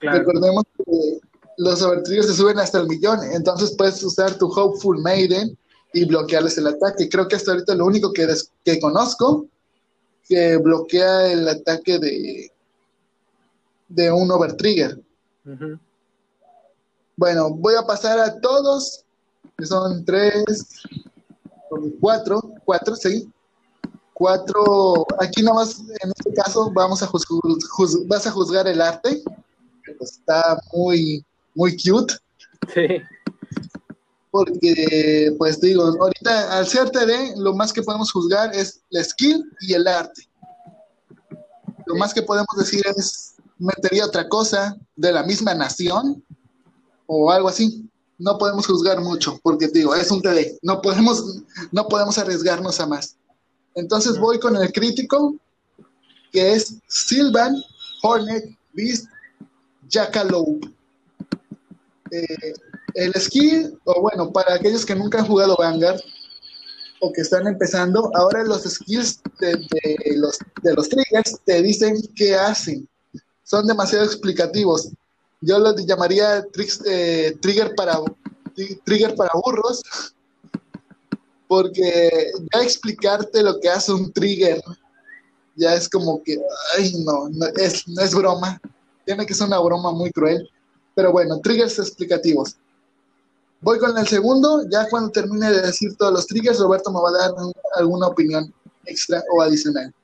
Recordemos 0.00 0.64
que 0.76 1.18
los 1.58 1.82
overtriggers 1.82 2.28
se 2.28 2.34
suben 2.34 2.58
hasta 2.58 2.78
el 2.80 2.86
millón, 2.86 3.18
entonces 3.32 3.74
puedes 3.76 4.02
usar 4.04 4.36
tu 4.38 4.46
Hopeful 4.46 5.00
Maiden 5.00 5.56
y 5.92 6.04
bloquearles 6.04 6.58
el 6.58 6.66
ataque. 6.66 7.08
Creo 7.08 7.26
que 7.26 7.36
hasta 7.36 7.52
ahorita 7.52 7.74
lo 7.74 7.86
único 7.86 8.12
que, 8.12 8.26
que 8.64 8.78
conozco 8.78 9.46
que 10.28 10.56
bloquea 10.56 11.32
el 11.32 11.48
ataque 11.48 11.98
de, 11.98 12.52
de 13.88 14.12
un 14.12 14.30
overtrigger. 14.30 15.00
Bueno, 17.16 17.50
voy 17.50 17.74
a 17.76 17.86
pasar 17.86 18.18
a 18.18 18.40
todos, 18.40 19.04
que 19.56 19.66
son 19.66 20.04
tres, 20.04 20.82
cuatro, 22.00 22.40
cuatro, 22.64 22.96
sí. 22.96 23.30
Cuatro, 24.12 25.06
aquí 25.20 25.42
nomás 25.42 25.78
en 25.78 26.10
este 26.16 26.32
caso 26.32 26.70
vamos 26.72 27.02
a 27.02 27.10
vas 28.06 28.26
a 28.26 28.30
juzgar 28.30 28.66
el 28.66 28.80
arte, 28.80 29.22
está 30.00 30.58
muy, 30.72 31.24
muy 31.54 31.76
cute. 31.76 32.14
Sí. 32.72 33.02
Porque, 34.30 35.34
pues 35.38 35.60
digo, 35.60 35.84
ahorita 35.84 36.58
al 36.58 36.66
ser 36.66 36.90
TD, 36.90 37.36
lo 37.36 37.54
más 37.54 37.72
que 37.72 37.82
podemos 37.82 38.10
juzgar 38.10 38.54
es 38.54 38.80
la 38.90 39.04
skill 39.04 39.44
y 39.60 39.74
el 39.74 39.86
arte. 39.86 40.28
Lo 41.86 41.94
más 41.94 42.12
que 42.12 42.22
podemos 42.22 42.54
decir 42.56 42.82
es 42.96 43.35
metería 43.58 44.04
otra 44.04 44.28
cosa 44.28 44.76
de 44.96 45.12
la 45.12 45.22
misma 45.22 45.54
nación 45.54 46.22
o 47.06 47.30
algo 47.30 47.48
así. 47.48 47.88
No 48.18 48.38
podemos 48.38 48.66
juzgar 48.66 49.00
mucho 49.00 49.38
porque 49.42 49.68
digo, 49.68 49.94
es 49.94 50.10
un 50.10 50.22
TD, 50.22 50.58
no 50.62 50.80
podemos, 50.80 51.42
no 51.70 51.86
podemos 51.88 52.16
arriesgarnos 52.18 52.80
a 52.80 52.86
más. 52.86 53.16
Entonces 53.74 54.18
voy 54.18 54.38
con 54.40 54.56
el 54.56 54.72
crítico, 54.72 55.36
que 56.32 56.54
es 56.54 56.76
Sylvan 56.88 57.54
Hornet 58.02 58.44
Beast 58.72 59.06
Jackalope. 59.88 60.72
Eh, 62.10 62.54
el 62.94 63.12
skill, 63.14 63.78
o 63.84 64.00
bueno, 64.00 64.32
para 64.32 64.54
aquellos 64.54 64.86
que 64.86 64.94
nunca 64.94 65.18
han 65.18 65.26
jugado 65.26 65.56
Vanguard 65.58 66.00
o 67.00 67.12
que 67.12 67.20
están 67.20 67.46
empezando, 67.46 68.10
ahora 68.14 68.42
los 68.44 68.62
skills 68.62 69.20
de, 69.38 69.68
los, 70.16 70.38
de 70.62 70.74
los 70.74 70.88
triggers 70.88 71.38
te 71.44 71.60
dicen 71.60 71.96
qué 72.14 72.34
hacen 72.34 72.88
son 73.46 73.66
demasiado 73.66 74.04
explicativos. 74.04 74.88
Yo 75.40 75.58
los 75.58 75.86
llamaría 75.86 76.44
eh, 76.86 77.36
trigger, 77.40 77.74
para, 77.76 78.00
trigger 78.84 79.14
para 79.14 79.30
burros, 79.34 79.82
porque 81.46 82.32
ya 82.52 82.62
explicarte 82.62 83.42
lo 83.42 83.60
que 83.60 83.68
hace 83.68 83.92
un 83.92 84.12
trigger 84.12 84.60
ya 85.54 85.74
es 85.74 85.88
como 85.88 86.22
que, 86.22 86.38
ay, 86.76 86.92
no, 87.04 87.28
no 87.30 87.46
es, 87.56 87.86
no 87.88 88.02
es 88.02 88.14
broma. 88.14 88.60
Tiene 89.04 89.24
que 89.24 89.32
ser 89.32 89.46
una 89.46 89.60
broma 89.60 89.92
muy 89.92 90.10
cruel. 90.10 90.50
Pero 90.94 91.12
bueno, 91.12 91.40
triggers 91.40 91.78
explicativos. 91.78 92.56
Voy 93.60 93.78
con 93.78 93.96
el 93.96 94.06
segundo. 94.06 94.64
Ya 94.68 94.88
cuando 94.90 95.10
termine 95.10 95.50
de 95.50 95.62
decir 95.62 95.96
todos 95.96 96.12
los 96.12 96.26
triggers, 96.26 96.58
Roberto 96.58 96.90
me 96.90 97.00
va 97.00 97.08
a 97.08 97.12
dar 97.12 97.34
alguna 97.76 98.08
opinión 98.08 98.52
extra 98.84 99.22
o 99.32 99.40
adicional. 99.40 99.94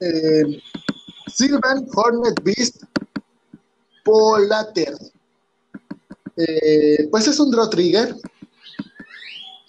Eh, 0.00 0.60
Sylvan 1.26 1.86
Hornet 1.94 2.42
Beast 2.42 2.82
Polater. 4.04 4.94
Eh, 6.36 7.08
pues 7.10 7.26
es 7.26 7.38
un 7.40 7.50
draw 7.50 7.68
trigger. 7.68 8.16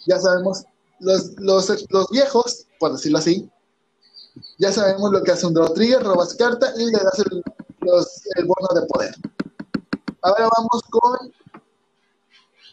Ya 0.06 0.20
sabemos, 0.20 0.64
los, 1.00 1.32
los, 1.40 2.10
viejos, 2.12 2.66
por 2.80 2.94
decirlo 2.94 3.18
así, 3.18 3.50
ya 4.58 4.72
sabemos 4.72 5.12
lo 5.12 5.22
que 5.24 5.32
hace 5.32 5.46
un 5.46 5.54
draw 5.54 5.74
trigger, 5.74 6.04
robas 6.04 6.34
carta 6.36 6.72
y 6.78 6.86
le 6.86 6.92
das 6.92 7.20
el, 7.20 7.44
el 8.36 8.46
bono 8.46 8.80
de 8.80 8.88
poder. 8.88 9.16
Ahora 10.22 10.50
vamos 10.58 10.82
con 10.90 11.34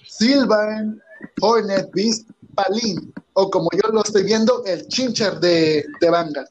Sylvan 0.07 1.03
Hornet 1.41 1.91
Beast 1.93 2.29
Palin, 2.55 3.13
o 3.33 3.51
como 3.51 3.69
yo 3.73 3.89
lo 3.93 4.03
estoy 4.03 4.23
viendo, 4.25 4.65
el 4.65 4.87
chinchar 4.89 5.41
de, 5.41 5.85
de 6.01 6.11
Vanguard. 6.11 6.49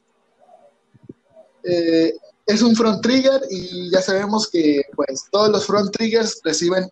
Eh, 1.64 2.14
es 2.46 2.62
un 2.62 2.76
front 2.76 3.02
trigger 3.02 3.40
y 3.50 3.90
ya 3.90 4.02
sabemos 4.02 4.48
que 4.48 4.82
pues 4.94 5.24
todos 5.30 5.48
los 5.48 5.66
front 5.66 5.90
triggers 5.92 6.40
reciben 6.44 6.90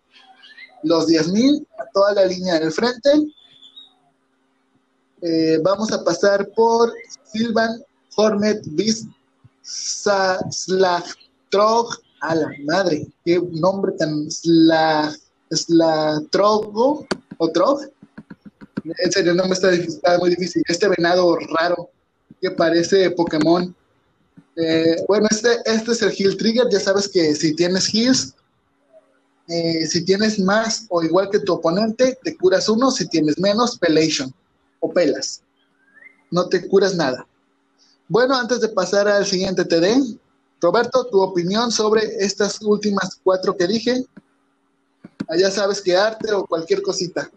los 0.83 1.07
10.000 1.07 1.65
a 1.79 1.85
toda 1.93 2.13
la 2.13 2.25
línea 2.25 2.59
del 2.59 2.71
frente. 2.71 3.09
Eh, 5.21 5.59
vamos 5.63 5.91
a 5.91 6.03
pasar 6.03 6.49
por 6.49 6.93
Silvan 7.23 7.81
Hornet 8.15 8.63
Beast. 8.71 9.07
A 12.21 12.35
la 12.35 12.49
madre, 12.65 13.07
qué 13.23 13.41
nombre 13.51 13.93
tan 13.93 14.29
Slatrogo 15.51 17.05
o 17.37 17.51
Trog. 17.51 17.81
En 18.83 19.11
serio, 19.11 19.31
el 19.31 19.37
nombre 19.37 19.57
está 19.57 20.17
muy 20.17 20.31
difícil. 20.31 20.63
Este 20.67 20.87
venado 20.89 21.37
raro 21.57 21.89
que 22.41 22.51
parece 22.51 23.11
Pokémon. 23.11 23.73
Eh, 24.55 24.97
bueno, 25.07 25.27
este, 25.31 25.57
este 25.65 25.91
es 25.91 26.01
el 26.01 26.11
Heal 26.11 26.37
Trigger. 26.37 26.67
Ya 26.71 26.79
sabes 26.79 27.07
que 27.07 27.33
si 27.35 27.55
tienes 27.55 27.93
Heals, 27.93 28.35
eh, 29.47 29.85
si 29.87 30.05
tienes 30.05 30.39
más 30.39 30.85
o 30.89 31.03
igual 31.03 31.29
que 31.29 31.39
tu 31.39 31.53
oponente, 31.53 32.17
te 32.23 32.37
curas 32.37 32.69
uno. 32.69 32.91
Si 32.91 33.07
tienes 33.07 33.39
menos, 33.39 33.77
Pelation 33.77 34.33
o 34.79 34.91
pelas. 34.91 35.41
No 36.31 36.47
te 36.49 36.67
curas 36.67 36.95
nada. 36.95 37.25
Bueno, 38.07 38.35
antes 38.35 38.61
de 38.61 38.69
pasar 38.69 39.07
al 39.07 39.25
siguiente 39.25 39.65
TD, 39.65 40.17
Roberto, 40.61 41.07
tu 41.07 41.21
opinión 41.21 41.71
sobre 41.71 42.01
estas 42.19 42.61
últimas 42.61 43.19
cuatro 43.23 43.55
que 43.55 43.67
dije. 43.67 44.05
Ya 45.37 45.49
sabes 45.49 45.81
que 45.81 45.95
arte 45.95 46.31
o 46.31 46.45
cualquier 46.45 46.81
cosita. 46.81 47.29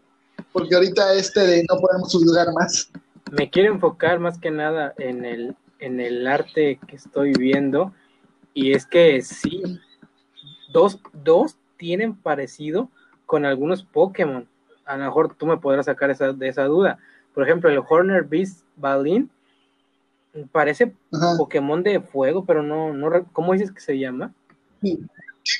Porque 0.52 0.74
ahorita 0.74 1.14
este 1.14 1.40
de 1.40 1.66
no 1.68 1.78
podemos 1.80 2.12
juzgar 2.12 2.52
más. 2.52 2.90
Me 3.32 3.50
quiero 3.50 3.72
enfocar 3.74 4.20
más 4.20 4.38
que 4.38 4.50
nada 4.50 4.94
en 4.98 5.24
el, 5.24 5.56
en 5.78 6.00
el 6.00 6.26
arte 6.26 6.78
que 6.86 6.96
estoy 6.96 7.32
viendo. 7.32 7.92
Y 8.54 8.72
es 8.72 8.86
que 8.86 9.20
sí, 9.22 9.62
dos, 10.72 10.98
dos 11.12 11.56
tienen 11.76 12.16
parecido 12.16 12.90
con 13.26 13.44
algunos 13.44 13.82
Pokémon. 13.82 14.48
A 14.84 14.96
lo 14.96 15.04
mejor 15.04 15.34
tú 15.34 15.46
me 15.46 15.58
podrás 15.58 15.86
sacar 15.86 16.10
esa, 16.10 16.32
de 16.32 16.48
esa 16.48 16.64
duda. 16.64 16.98
Por 17.34 17.44
ejemplo, 17.44 17.68
el 17.68 17.82
Horner 17.86 18.24
Beast 18.24 18.64
Balin 18.76 19.30
parece 20.52 20.94
Pokémon 21.36 21.82
de 21.82 22.00
fuego, 22.00 22.44
pero 22.44 22.62
no, 22.62 22.92
no, 22.92 23.26
¿cómo 23.32 23.52
dices 23.52 23.72
que 23.72 23.80
se 23.80 23.98
llama? 23.98 24.32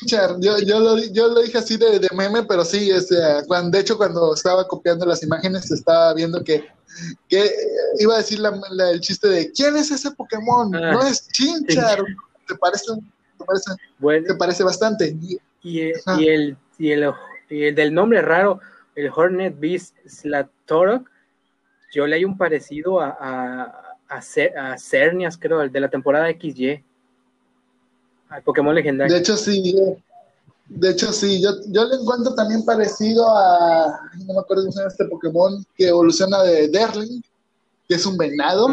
Yo, 0.07 0.59
yo, 0.59 0.81
lo, 0.81 0.99
yo 0.99 1.29
lo 1.29 1.43
dije 1.43 1.59
así 1.59 1.77
de, 1.77 2.09
meme, 2.15 2.43
pero 2.43 2.65
sí, 2.65 2.91
cuando, 3.47 3.71
de 3.71 3.81
hecho 3.81 3.97
cuando 3.97 4.35
estaba 4.35 4.67
copiando 4.67 5.07
las 5.07 5.23
imágenes 5.23 5.71
estaba 5.71 6.13
viendo 6.13 6.43
que, 6.43 6.65
que 7.29 7.51
iba 7.99 8.15
a 8.15 8.19
decir 8.19 8.39
la, 8.39 8.51
el 8.91 9.01
chiste 9.01 9.29
de 9.29 9.51
¿quién 9.53 9.77
es 9.77 9.91
ese 9.91 10.11
Pokémon? 10.13 10.75
Ah, 10.75 10.93
no 10.93 11.03
es 11.03 11.29
Chinchar, 11.29 12.05
te 12.47 12.55
parece, 12.57 12.85
te 13.39 13.45
parece, 13.45 14.25
te 14.27 14.35
parece 14.35 14.65
bastante. 14.65 15.17
Y, 15.63 15.81
el, 15.81 16.57
y, 16.79 16.91
el, 16.93 17.13
y 17.51 17.65
el 17.65 17.75
del 17.75 17.93
nombre 17.93 18.23
raro, 18.23 18.61
el 18.95 19.11
Hornet 19.15 19.59
Beast 19.59 19.97
Slatorok, 20.07 21.11
yo 21.93 22.07
leí 22.07 22.25
un 22.25 22.37
parecido 22.37 23.01
a, 23.01 23.17
a, 23.19 24.17
a, 24.17 24.79
Cernias, 24.79 25.37
creo, 25.39 25.63
el 25.63 25.73
de 25.73 25.81
la 25.81 25.89
temporada 25.89 26.29
XY. 26.31 26.85
Al 28.29 28.43
Pokémon 28.43 28.75
legendario. 28.75 29.15
De 29.15 29.21
hecho, 29.21 29.37
sí. 29.37 29.75
De 30.69 30.91
hecho, 30.91 31.13
sí. 31.13 31.41
Yo, 31.41 31.51
yo 31.69 31.85
le 31.85 31.97
encuentro 31.97 32.35
también 32.35 32.65
parecido 32.65 33.29
a. 33.29 34.01
No 34.27 34.35
me 34.35 34.41
acuerdo 34.41 34.65
cómo 34.65 34.73
se 34.73 34.79
llama 34.79 34.91
este 34.91 35.05
Pokémon 35.07 35.65
que 35.77 35.89
evoluciona 35.89 36.43
de 36.43 36.69
Derling, 36.69 37.23
que 37.89 37.95
es 37.95 38.07
un 38.07 38.17
venado. 38.17 38.69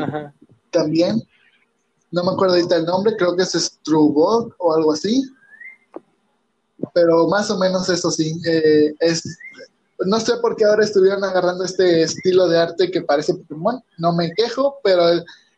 También. 0.71 1.21
No 2.11 2.23
me 2.23 2.31
acuerdo 2.31 2.55
ahorita 2.55 2.77
el 2.77 2.85
nombre, 2.85 3.15
creo 3.17 3.35
que 3.35 3.43
es 3.43 3.53
Strubog 3.53 4.53
o 4.59 4.73
algo 4.73 4.93
así. 4.93 5.23
Pero 6.93 7.27
más 7.27 7.49
o 7.49 7.57
menos 7.57 7.89
eso 7.89 8.11
sí. 8.11 8.39
Eh, 8.45 8.93
es 8.99 9.23
no 10.05 10.19
sé 10.19 10.33
por 10.41 10.55
qué 10.55 10.65
ahora 10.65 10.83
estuvieron 10.83 11.23
agarrando 11.23 11.63
este 11.63 12.01
estilo 12.01 12.47
de 12.47 12.59
arte 12.59 12.91
que 12.91 13.01
parece 13.01 13.33
Pokémon. 13.33 13.81
No 13.97 14.13
me 14.13 14.31
quejo, 14.31 14.79
pero 14.83 15.03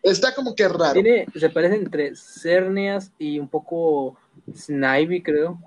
está 0.03 0.33
como 0.33 0.55
que 0.55 0.67
raro. 0.67 0.93
Tiene, 0.93 1.25
se 1.35 1.49
parece 1.49 1.75
entre 1.75 2.15
Cernias 2.15 3.11
y 3.17 3.39
un 3.39 3.47
poco 3.47 4.17
Snivy, 4.53 5.23
creo. 5.23 5.59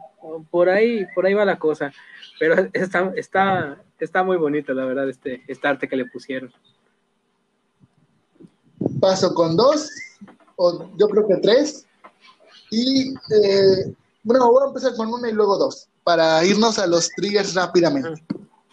Por 0.50 0.68
ahí, 0.68 1.06
por 1.14 1.26
ahí 1.26 1.34
va 1.34 1.44
la 1.44 1.58
cosa. 1.58 1.92
Pero 2.38 2.68
está, 2.72 3.12
está, 3.16 3.82
está 3.98 4.22
muy 4.22 4.36
bonito, 4.36 4.72
la 4.72 4.84
verdad, 4.84 5.08
este, 5.08 5.42
este 5.48 5.68
arte 5.68 5.88
que 5.88 5.96
le 5.96 6.06
pusieron. 6.06 6.52
Paso 9.00 9.34
con 9.34 9.56
dos, 9.56 9.90
o 10.56 10.90
yo 10.96 11.08
creo 11.08 11.26
que 11.26 11.36
tres. 11.36 11.86
Y 12.70 13.10
eh, 13.10 13.94
bueno, 14.22 14.50
voy 14.50 14.62
a 14.62 14.68
empezar 14.68 14.94
con 14.94 15.12
una 15.12 15.28
y 15.28 15.32
luego 15.32 15.56
dos, 15.56 15.88
para 16.04 16.44
irnos 16.44 16.78
a 16.78 16.86
los 16.86 17.08
triggers 17.10 17.54
rápidamente. 17.54 18.22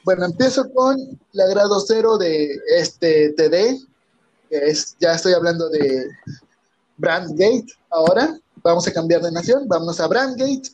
Bueno, 0.03 0.25
empiezo 0.25 0.71
con 0.71 0.97
la 1.31 1.47
grado 1.47 1.79
cero 1.79 2.17
de 2.17 2.59
este 2.77 3.33
TD, 3.33 3.79
que 4.49 4.57
es, 4.57 4.95
ya 4.99 5.13
estoy 5.13 5.33
hablando 5.33 5.69
de 5.69 6.07
Brandgate 6.97 7.65
ahora. 7.89 8.37
Vamos 8.63 8.87
a 8.87 8.93
cambiar 8.93 9.21
de 9.21 9.31
nación, 9.31 9.67
vamos 9.67 9.99
a 9.99 10.07
Brandgate. 10.07 10.69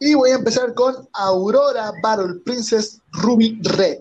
Y 0.00 0.14
voy 0.14 0.30
a 0.30 0.36
empezar 0.36 0.74
con 0.74 1.08
Aurora 1.12 1.92
Battle 2.02 2.40
Princess 2.44 3.00
Ruby 3.12 3.60
Red. 3.62 4.00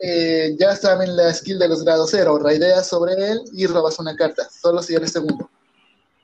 Eh, 0.00 0.56
ya 0.58 0.74
saben 0.74 1.14
la 1.14 1.32
skill 1.32 1.60
de 1.60 1.68
los 1.68 1.84
grados 1.84 2.10
cero, 2.10 2.38
raideas 2.38 2.88
sobre 2.88 3.12
él 3.14 3.40
y 3.52 3.66
robas 3.66 4.00
una 4.00 4.16
carta, 4.16 4.48
solo 4.50 4.82
si 4.82 4.94
eres 4.94 5.12
segundo. 5.12 5.48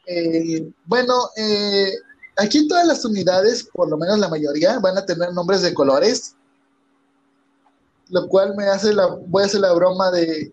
Eh, 0.06 0.68
bueno, 0.86 1.14
eh, 1.36 1.92
Aquí 2.38 2.68
todas 2.68 2.86
las 2.86 3.04
unidades, 3.04 3.68
por 3.72 3.90
lo 3.90 3.96
menos 3.96 4.16
la 4.20 4.28
mayoría, 4.28 4.78
van 4.78 4.96
a 4.96 5.04
tener 5.04 5.32
nombres 5.32 5.60
de 5.60 5.74
colores, 5.74 6.36
lo 8.10 8.28
cual 8.28 8.54
me 8.56 8.66
hace 8.66 8.94
la, 8.94 9.06
voy 9.06 9.42
a 9.42 9.46
hacer 9.46 9.60
la 9.60 9.72
broma 9.72 10.12
de 10.12 10.52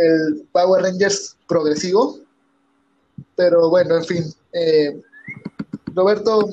el 0.00 0.46
Power 0.52 0.84
Rangers 0.84 1.36
progresivo, 1.48 2.20
pero 3.34 3.68
bueno, 3.70 3.96
en 3.96 4.04
fin. 4.04 4.34
Roberto, 5.94 6.48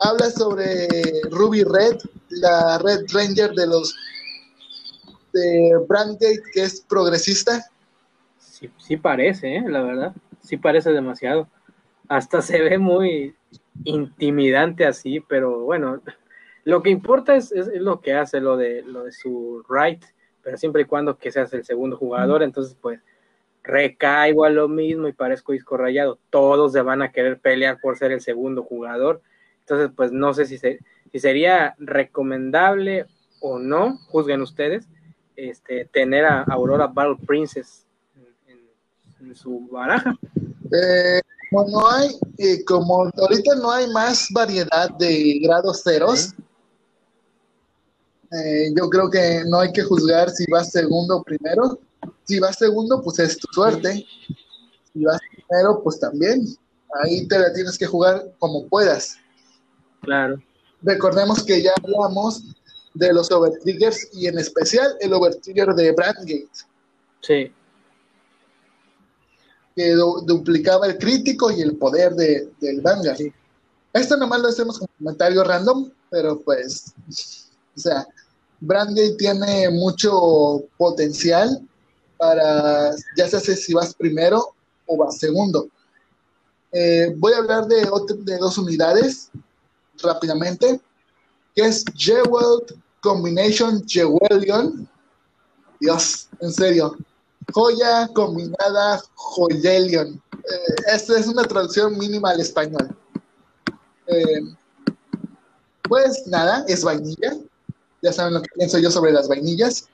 habla 0.00 0.30
sobre 0.30 0.88
Ruby 1.30 1.64
Red, 1.64 1.98
la 2.30 2.78
Red 2.78 3.06
Ranger 3.12 3.52
de 3.52 3.66
los 3.66 3.94
de 5.32 5.78
Brandgate, 5.88 6.42
que 6.52 6.62
es 6.62 6.80
progresista. 6.80 7.64
Sí, 8.38 8.70
sí 8.78 8.96
parece, 8.96 9.56
¿eh? 9.56 9.64
la 9.66 9.82
verdad, 9.82 10.14
sí 10.42 10.56
parece 10.56 10.92
demasiado. 10.92 11.48
Hasta 12.08 12.40
se 12.40 12.60
ve 12.60 12.78
muy, 12.78 13.34
intimidante 13.84 14.86
así, 14.86 15.20
pero 15.20 15.60
bueno, 15.60 16.00
lo 16.64 16.82
que 16.82 16.90
importa 16.90 17.36
es, 17.36 17.52
lo 17.74 18.00
que 18.00 18.14
hace, 18.14 18.40
lo 18.40 18.56
de, 18.56 18.82
lo 18.82 19.04
de 19.04 19.12
su 19.12 19.64
right, 19.68 20.04
pero 20.42 20.56
siempre 20.56 20.82
y 20.82 20.86
cuando 20.86 21.18
que 21.18 21.30
seas 21.30 21.52
el 21.52 21.64
segundo 21.64 21.96
jugador, 21.96 22.42
entonces 22.42 22.76
pues 22.80 23.00
recaigo 23.66 24.44
a 24.44 24.50
lo 24.50 24.68
mismo 24.68 25.08
y 25.08 25.12
parezco 25.12 25.52
disco 25.52 25.76
rayado, 25.76 26.18
todos 26.30 26.72
se 26.72 26.82
van 26.82 27.02
a 27.02 27.12
querer 27.12 27.38
pelear 27.40 27.80
por 27.80 27.98
ser 27.98 28.12
el 28.12 28.20
segundo 28.20 28.62
jugador, 28.62 29.20
entonces 29.60 29.90
pues 29.94 30.12
no 30.12 30.32
sé 30.32 30.46
si, 30.46 30.58
se, 30.58 30.78
si 31.10 31.18
sería 31.18 31.74
recomendable 31.78 33.06
o 33.40 33.58
no, 33.58 33.98
juzguen 34.08 34.40
ustedes, 34.40 34.88
este, 35.34 35.84
tener 35.86 36.24
a 36.24 36.42
Aurora 36.42 36.86
Battle 36.86 37.16
Princess 37.26 37.84
en, 39.20 39.34
su 39.34 39.68
baraja. 39.70 40.16
Eh, 40.72 41.20
como 41.50 41.68
no 41.68 41.90
hay, 41.90 42.08
eh, 42.38 42.64
como 42.64 43.10
ahorita 43.16 43.54
no 43.56 43.70
hay 43.70 43.88
más 43.90 44.28
variedad 44.32 44.90
de 44.98 45.40
grados 45.42 45.82
ceros, 45.82 46.34
eh, 48.32 48.72
yo 48.76 48.88
creo 48.88 49.10
que 49.10 49.42
no 49.46 49.60
hay 49.60 49.72
que 49.72 49.82
juzgar 49.82 50.30
si 50.30 50.44
vas 50.50 50.70
segundo 50.70 51.18
o 51.18 51.22
primero. 51.22 51.78
Si 52.24 52.40
vas 52.40 52.56
segundo, 52.56 53.02
pues 53.02 53.18
es 53.18 53.36
tu 53.38 53.46
suerte. 53.52 54.06
Si 54.92 55.04
vas 55.04 55.20
primero, 55.30 55.82
pues 55.82 56.00
también. 56.00 56.46
Ahí 57.02 57.26
te 57.26 57.38
la 57.38 57.52
tienes 57.52 57.76
que 57.76 57.86
jugar 57.86 58.32
como 58.38 58.66
puedas. 58.68 59.16
Claro. 60.02 60.42
Recordemos 60.82 61.42
que 61.42 61.62
ya 61.62 61.72
hablamos 61.82 62.42
de 62.94 63.12
los 63.12 63.30
overtriggers 63.30 64.08
y 64.12 64.26
en 64.26 64.38
especial 64.38 64.96
el 65.00 65.12
overtrigger 65.12 65.74
de 65.74 65.92
Brandgate. 65.92 66.48
Sí 67.20 67.52
que 69.76 69.92
duplicaba 69.92 70.86
el 70.86 70.96
crítico 70.96 71.50
y 71.50 71.60
el 71.60 71.76
poder 71.76 72.14
de, 72.14 72.48
del 72.60 72.80
Vanguard. 72.80 73.20
Esto 73.92 74.16
nomás 74.16 74.40
lo 74.40 74.48
hacemos 74.48 74.78
como 74.78 74.90
comentario 74.96 75.44
random, 75.44 75.90
pero 76.10 76.40
pues, 76.40 76.94
o 77.76 77.80
sea, 77.80 78.06
Brandgate 78.60 79.16
tiene 79.18 79.68
mucho 79.68 80.64
potencial 80.78 81.60
para, 82.16 82.90
ya 83.16 83.28
sea 83.28 83.40
si 83.40 83.74
vas 83.74 83.94
primero 83.94 84.54
o 84.86 84.96
vas 84.96 85.18
segundo. 85.18 85.68
Eh, 86.72 87.14
voy 87.16 87.32
a 87.32 87.38
hablar 87.38 87.66
de, 87.66 87.88
de 88.18 88.38
dos 88.38 88.58
unidades 88.58 89.30
rápidamente, 90.02 90.80
que 91.54 91.62
es 91.62 91.84
Jewel 91.94 92.62
Combination 93.00 93.82
Jewelion. 93.86 94.88
Dios, 95.80 96.28
en 96.40 96.52
serio, 96.52 96.96
Joya 97.52 98.08
combinada 98.14 99.02
Joyelion. 99.14 100.20
Eh, 100.34 100.74
esta 100.92 101.18
es 101.18 101.26
una 101.26 101.44
traducción 101.44 101.96
mínima 101.96 102.30
al 102.30 102.40
español. 102.40 102.96
Eh, 104.06 104.40
pues 105.82 106.26
nada, 106.26 106.64
es 106.68 106.84
vainilla. 106.84 107.36
Ya 108.02 108.12
saben 108.12 108.34
lo 108.34 108.42
que 108.42 108.48
pienso 108.56 108.78
yo 108.78 108.90
sobre 108.90 109.12
las 109.12 109.28
vainillas. 109.28 109.88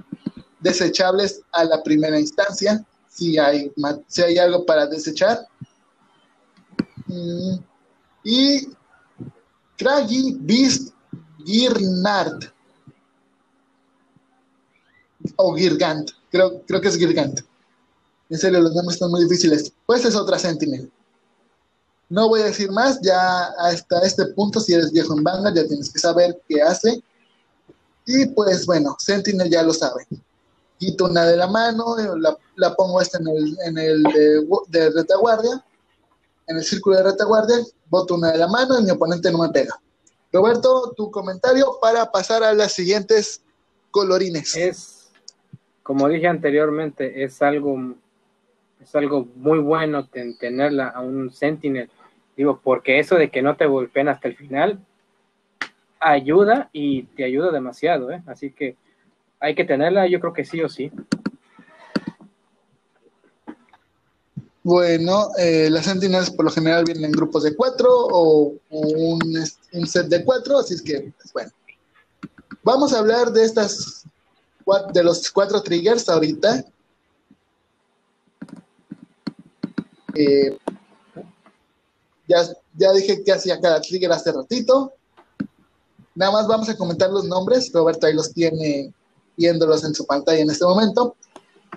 Desechables 0.62 1.42
a 1.52 1.64
la 1.64 1.82
primera 1.82 2.18
instancia, 2.18 2.84
si 3.08 3.38
hay, 3.38 3.72
si 4.06 4.22
hay 4.22 4.38
algo 4.38 4.64
para 4.64 4.86
desechar. 4.86 5.46
Mm, 7.06 7.56
y 8.24 8.68
Craggy 9.76 10.36
Beast 10.40 10.94
Girnard. 11.44 12.44
O 15.36 15.54
Girgant. 15.54 16.10
Creo, 16.30 16.62
creo 16.66 16.80
que 16.80 16.88
es 16.88 16.96
Girgant. 16.96 17.40
En 18.30 18.38
serio, 18.38 18.60
los 18.60 18.74
nombres 18.74 18.94
están 18.94 19.10
muy 19.10 19.22
difíciles. 19.24 19.72
Pues 19.86 20.04
es 20.04 20.14
otra 20.16 20.38
Sentinel. 20.38 20.90
No 22.08 22.28
voy 22.28 22.40
a 22.40 22.44
decir 22.44 22.70
más, 22.70 23.00
ya 23.00 23.44
hasta 23.58 24.00
este 24.00 24.26
punto, 24.26 24.60
si 24.60 24.74
eres 24.74 24.92
viejo 24.92 25.16
en 25.16 25.24
Vanguard, 25.24 25.54
ya 25.54 25.66
tienes 25.66 25.90
que 25.90 25.98
saber 25.98 26.40
qué 26.48 26.60
hace. 26.60 27.02
Y 28.06 28.26
pues 28.26 28.66
bueno, 28.66 28.96
Sentinel 28.98 29.50
ya 29.50 29.62
lo 29.62 29.72
sabe. 29.72 30.06
Quito 30.82 31.04
una 31.04 31.24
de 31.24 31.36
la 31.36 31.46
mano, 31.46 31.94
la, 32.56 32.74
pongo 32.74 33.00
esta 33.00 33.18
en 33.18 33.28
el, 33.28 33.56
en 33.64 33.78
el 33.78 34.02
de, 34.68 34.90
retaguardia, 34.90 35.64
en 36.48 36.56
el 36.56 36.64
círculo 36.64 36.96
de 36.96 37.04
retaguardia, 37.04 37.54
boto 37.88 38.16
una 38.16 38.32
de 38.32 38.38
la 38.38 38.48
mano 38.48 38.80
y 38.80 38.82
mi 38.82 38.90
oponente 38.90 39.30
no 39.30 39.38
me 39.38 39.50
pega. 39.50 39.80
Roberto, 40.32 40.92
tu 40.96 41.08
comentario 41.12 41.78
para 41.80 42.10
pasar 42.10 42.42
a 42.42 42.52
las 42.52 42.72
siguientes 42.72 43.44
colorines. 43.92 44.56
Es, 44.56 45.12
como 45.84 46.08
dije 46.08 46.26
anteriormente, 46.26 47.22
es 47.22 47.40
algo, 47.42 47.94
es 48.80 48.92
algo 48.96 49.28
muy 49.36 49.60
bueno 49.60 50.08
tenerla 50.08 50.88
a 50.88 51.00
un 51.00 51.30
Sentinel 51.30 51.88
Digo, 52.36 52.60
porque 52.60 52.98
eso 52.98 53.14
de 53.14 53.30
que 53.30 53.40
no 53.40 53.54
te 53.54 53.66
golpeen 53.66 54.08
hasta 54.08 54.26
el 54.26 54.34
final 54.34 54.80
ayuda 56.00 56.70
y 56.72 57.04
te 57.04 57.22
ayuda 57.22 57.52
demasiado, 57.52 58.10
¿eh? 58.10 58.20
Así 58.26 58.50
que 58.50 58.74
hay 59.42 59.56
que 59.56 59.64
tenerla, 59.64 60.06
yo 60.06 60.20
creo 60.20 60.32
que 60.32 60.44
sí 60.44 60.62
o 60.62 60.68
sí. 60.68 60.90
Bueno, 64.62 65.30
eh, 65.36 65.68
las 65.68 65.86
Sentinels 65.86 66.30
por 66.30 66.44
lo 66.44 66.50
general 66.52 66.84
vienen 66.84 67.06
en 67.06 67.10
grupos 67.10 67.42
de 67.42 67.56
cuatro 67.56 67.88
o, 67.90 68.54
un, 68.70 69.86
set 69.86 70.06
de 70.06 70.24
cuatro, 70.24 70.58
así 70.58 70.74
es 70.74 70.82
que, 70.82 71.12
pues, 71.18 71.32
bueno. 71.32 71.50
Vamos 72.62 72.92
a 72.92 73.00
hablar 73.00 73.32
de 73.32 73.42
estas, 73.42 74.04
de 74.94 75.02
los 75.02 75.28
cuatro 75.32 75.60
triggers 75.60 76.08
ahorita. 76.08 76.64
Eh, 80.14 80.56
ya, 82.28 82.92
dije 82.92 83.24
que 83.24 83.32
hacía 83.32 83.60
cada 83.60 83.80
trigger 83.80 84.12
hace 84.12 84.30
ratito. 84.30 84.92
Nada 86.14 86.30
más 86.30 86.46
vamos 86.46 86.68
a 86.68 86.76
comentar 86.76 87.10
los 87.10 87.24
nombres. 87.24 87.72
Roberto 87.72 88.06
ahí 88.06 88.14
los 88.14 88.32
tiene 88.32 88.94
viéndolos 89.36 89.84
en 89.84 89.94
su 89.94 90.06
pantalla 90.06 90.40
en 90.40 90.50
este 90.50 90.64
momento. 90.64 91.16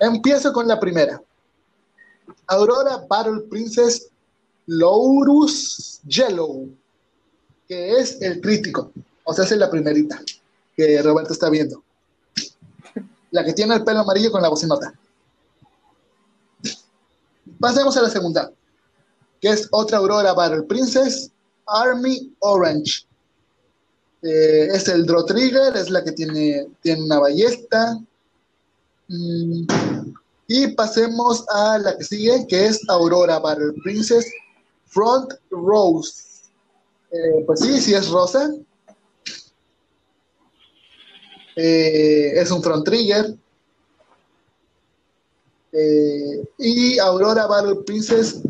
Empiezo 0.00 0.52
con 0.52 0.68
la 0.68 0.78
primera. 0.78 1.20
Aurora 2.48 3.04
Battle 3.08 3.42
Princess 3.50 4.08
Laurus 4.66 6.00
Yellow, 6.06 6.68
que 7.68 7.92
es 7.92 8.20
el 8.20 8.40
crítico. 8.40 8.92
O 9.24 9.32
sea, 9.32 9.44
es 9.44 9.50
la 9.52 9.70
primerita 9.70 10.20
que 10.76 11.00
Roberto 11.02 11.32
está 11.32 11.48
viendo. 11.50 11.82
La 13.30 13.44
que 13.44 13.52
tiene 13.52 13.74
el 13.74 13.84
pelo 13.84 14.00
amarillo 14.00 14.30
con 14.30 14.42
la 14.42 14.48
bocinota. 14.48 14.92
Pasemos 17.58 17.96
a 17.96 18.02
la 18.02 18.10
segunda 18.10 18.52
que 19.40 19.48
es 19.48 19.68
otra 19.70 19.98
Aurora 19.98 20.32
Battle 20.32 20.62
Princess, 20.62 21.30
Army 21.66 22.34
Orange. 22.40 23.06
Eh, 24.22 24.68
es 24.72 24.88
el 24.88 25.04
Draw 25.04 25.26
Trigger, 25.26 25.76
es 25.76 25.90
la 25.90 26.02
que 26.02 26.12
tiene, 26.12 26.66
tiene 26.80 27.02
una 27.02 27.20
ballesta. 27.20 27.98
Mm, 29.08 29.66
y 30.48 30.68
pasemos 30.68 31.44
a 31.48 31.78
la 31.78 31.96
que 31.96 32.04
sigue, 32.04 32.46
que 32.48 32.66
es 32.66 32.80
Aurora 32.88 33.38
Battle 33.38 33.72
Princess 33.82 34.26
Front 34.86 35.34
Rose. 35.50 36.22
Eh, 37.10 37.44
pues 37.46 37.60
sí, 37.60 37.80
sí 37.80 37.94
es 37.94 38.08
rosa. 38.08 38.50
Eh, 41.56 42.32
es 42.36 42.50
un 42.50 42.62
front 42.62 42.84
trigger. 42.84 43.36
y 46.58 46.98
Aurora 46.98 47.46
Battle 47.46 47.82
Princess 47.84 48.40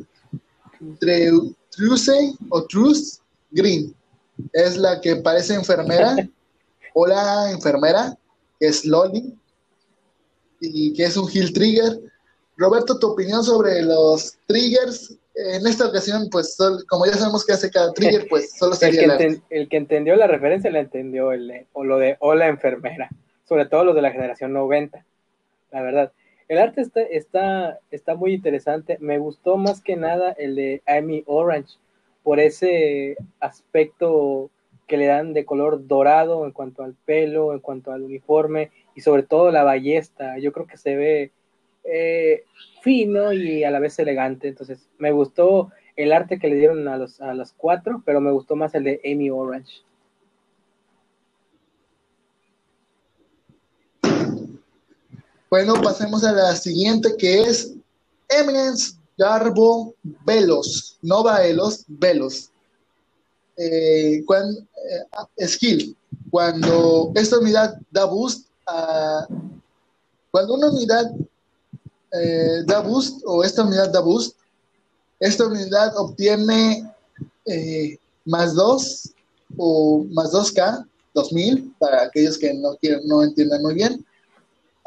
Truce 1.70 2.34
o 2.50 2.64
Truce 2.66 3.18
Green. 3.50 3.95
Es 4.52 4.76
la 4.76 5.00
que 5.00 5.16
parece 5.16 5.54
enfermera. 5.54 6.16
Hola, 6.94 7.50
enfermera, 7.50 8.16
que 8.58 8.68
es 8.68 8.84
Loli 8.84 9.34
y 10.60 10.94
que 10.94 11.04
es 11.04 11.16
un 11.16 11.28
Hill 11.30 11.52
Trigger. 11.52 12.00
Roberto, 12.56 12.98
tu 12.98 13.08
opinión 13.08 13.44
sobre 13.44 13.82
los 13.82 14.38
triggers. 14.46 15.14
En 15.34 15.66
esta 15.66 15.86
ocasión, 15.86 16.28
pues, 16.30 16.56
como 16.88 17.04
ya 17.04 17.12
sabemos 17.12 17.44
que 17.44 17.52
hace 17.52 17.70
cada 17.70 17.92
trigger, 17.92 18.26
pues 18.30 18.52
solo 18.58 18.74
sería 18.74 19.02
el 19.02 19.18
que, 19.18 19.42
el 19.50 19.68
que 19.68 19.76
entendió 19.76 20.16
la 20.16 20.26
referencia 20.26 20.70
la 20.70 20.80
entendió 20.80 21.32
el, 21.32 21.66
o 21.74 21.84
lo 21.84 21.98
de 21.98 22.16
hola 22.20 22.48
enfermera, 22.48 23.10
sobre 23.46 23.66
todo 23.66 23.84
lo 23.84 23.92
de 23.92 24.00
la 24.00 24.12
generación 24.12 24.54
90, 24.54 25.04
la 25.72 25.82
verdad. 25.82 26.12
El 26.48 26.58
arte 26.58 26.80
está, 26.80 27.02
está, 27.02 27.78
está 27.90 28.14
muy 28.14 28.32
interesante. 28.32 28.96
Me 29.00 29.18
gustó 29.18 29.58
más 29.58 29.82
que 29.82 29.96
nada 29.96 30.32
el 30.38 30.54
de 30.54 30.82
Amy 30.86 31.24
Orange 31.26 31.76
por 32.26 32.40
ese 32.40 33.16
aspecto 33.38 34.50
que 34.88 34.96
le 34.96 35.06
dan 35.06 35.32
de 35.32 35.44
color 35.44 35.86
dorado 35.86 36.44
en 36.44 36.50
cuanto 36.50 36.82
al 36.82 36.94
pelo, 36.94 37.52
en 37.52 37.60
cuanto 37.60 37.92
al 37.92 38.02
uniforme 38.02 38.72
y 38.96 39.02
sobre 39.02 39.22
todo 39.22 39.52
la 39.52 39.62
ballesta. 39.62 40.36
Yo 40.38 40.52
creo 40.52 40.66
que 40.66 40.76
se 40.76 40.96
ve 40.96 41.30
eh, 41.84 42.42
fino 42.82 43.32
y 43.32 43.62
a 43.62 43.70
la 43.70 43.78
vez 43.78 43.96
elegante. 44.00 44.48
Entonces, 44.48 44.88
me 44.98 45.12
gustó 45.12 45.70
el 45.94 46.12
arte 46.12 46.40
que 46.40 46.48
le 46.48 46.56
dieron 46.56 46.88
a, 46.88 46.96
los, 46.96 47.20
a 47.20 47.32
las 47.32 47.52
cuatro, 47.52 48.02
pero 48.04 48.20
me 48.20 48.32
gustó 48.32 48.56
más 48.56 48.74
el 48.74 48.82
de 48.82 49.00
Amy 49.04 49.30
Orange. 49.30 49.84
Bueno, 55.48 55.74
pasemos 55.80 56.24
a 56.24 56.32
la 56.32 56.56
siguiente 56.56 57.10
que 57.16 57.42
es 57.42 57.76
Eminence 58.28 58.95
Garbo 59.16 59.94
Velos, 60.24 60.98
no 61.02 61.22
Baelos, 61.22 61.84
Velos. 61.88 62.50
Eh, 63.56 64.22
cuando, 64.26 64.60
eh, 65.38 65.48
skill, 65.48 65.96
cuando 66.30 67.12
esta 67.14 67.38
unidad 67.38 67.78
da 67.90 68.04
boost 68.04 68.48
a, 68.66 69.26
cuando 70.30 70.54
una 70.54 70.68
unidad 70.70 71.10
eh, 72.12 72.62
da 72.66 72.80
boost 72.80 73.22
o 73.24 73.42
esta 73.42 73.62
unidad 73.62 73.90
da 73.90 74.00
boost, 74.00 74.36
esta 75.20 75.46
unidad 75.46 75.96
obtiene 75.96 76.92
más 78.26 78.54
2 78.54 79.14
o 79.56 80.04
más 80.10 80.32
2K, 80.32 80.86
2000, 81.14 81.74
para 81.78 82.02
aquellos 82.02 82.36
que 82.36 82.52
no, 82.52 82.76
quieren, 82.76 83.06
no 83.06 83.22
entiendan 83.22 83.62
muy 83.62 83.74
bien 83.74 84.04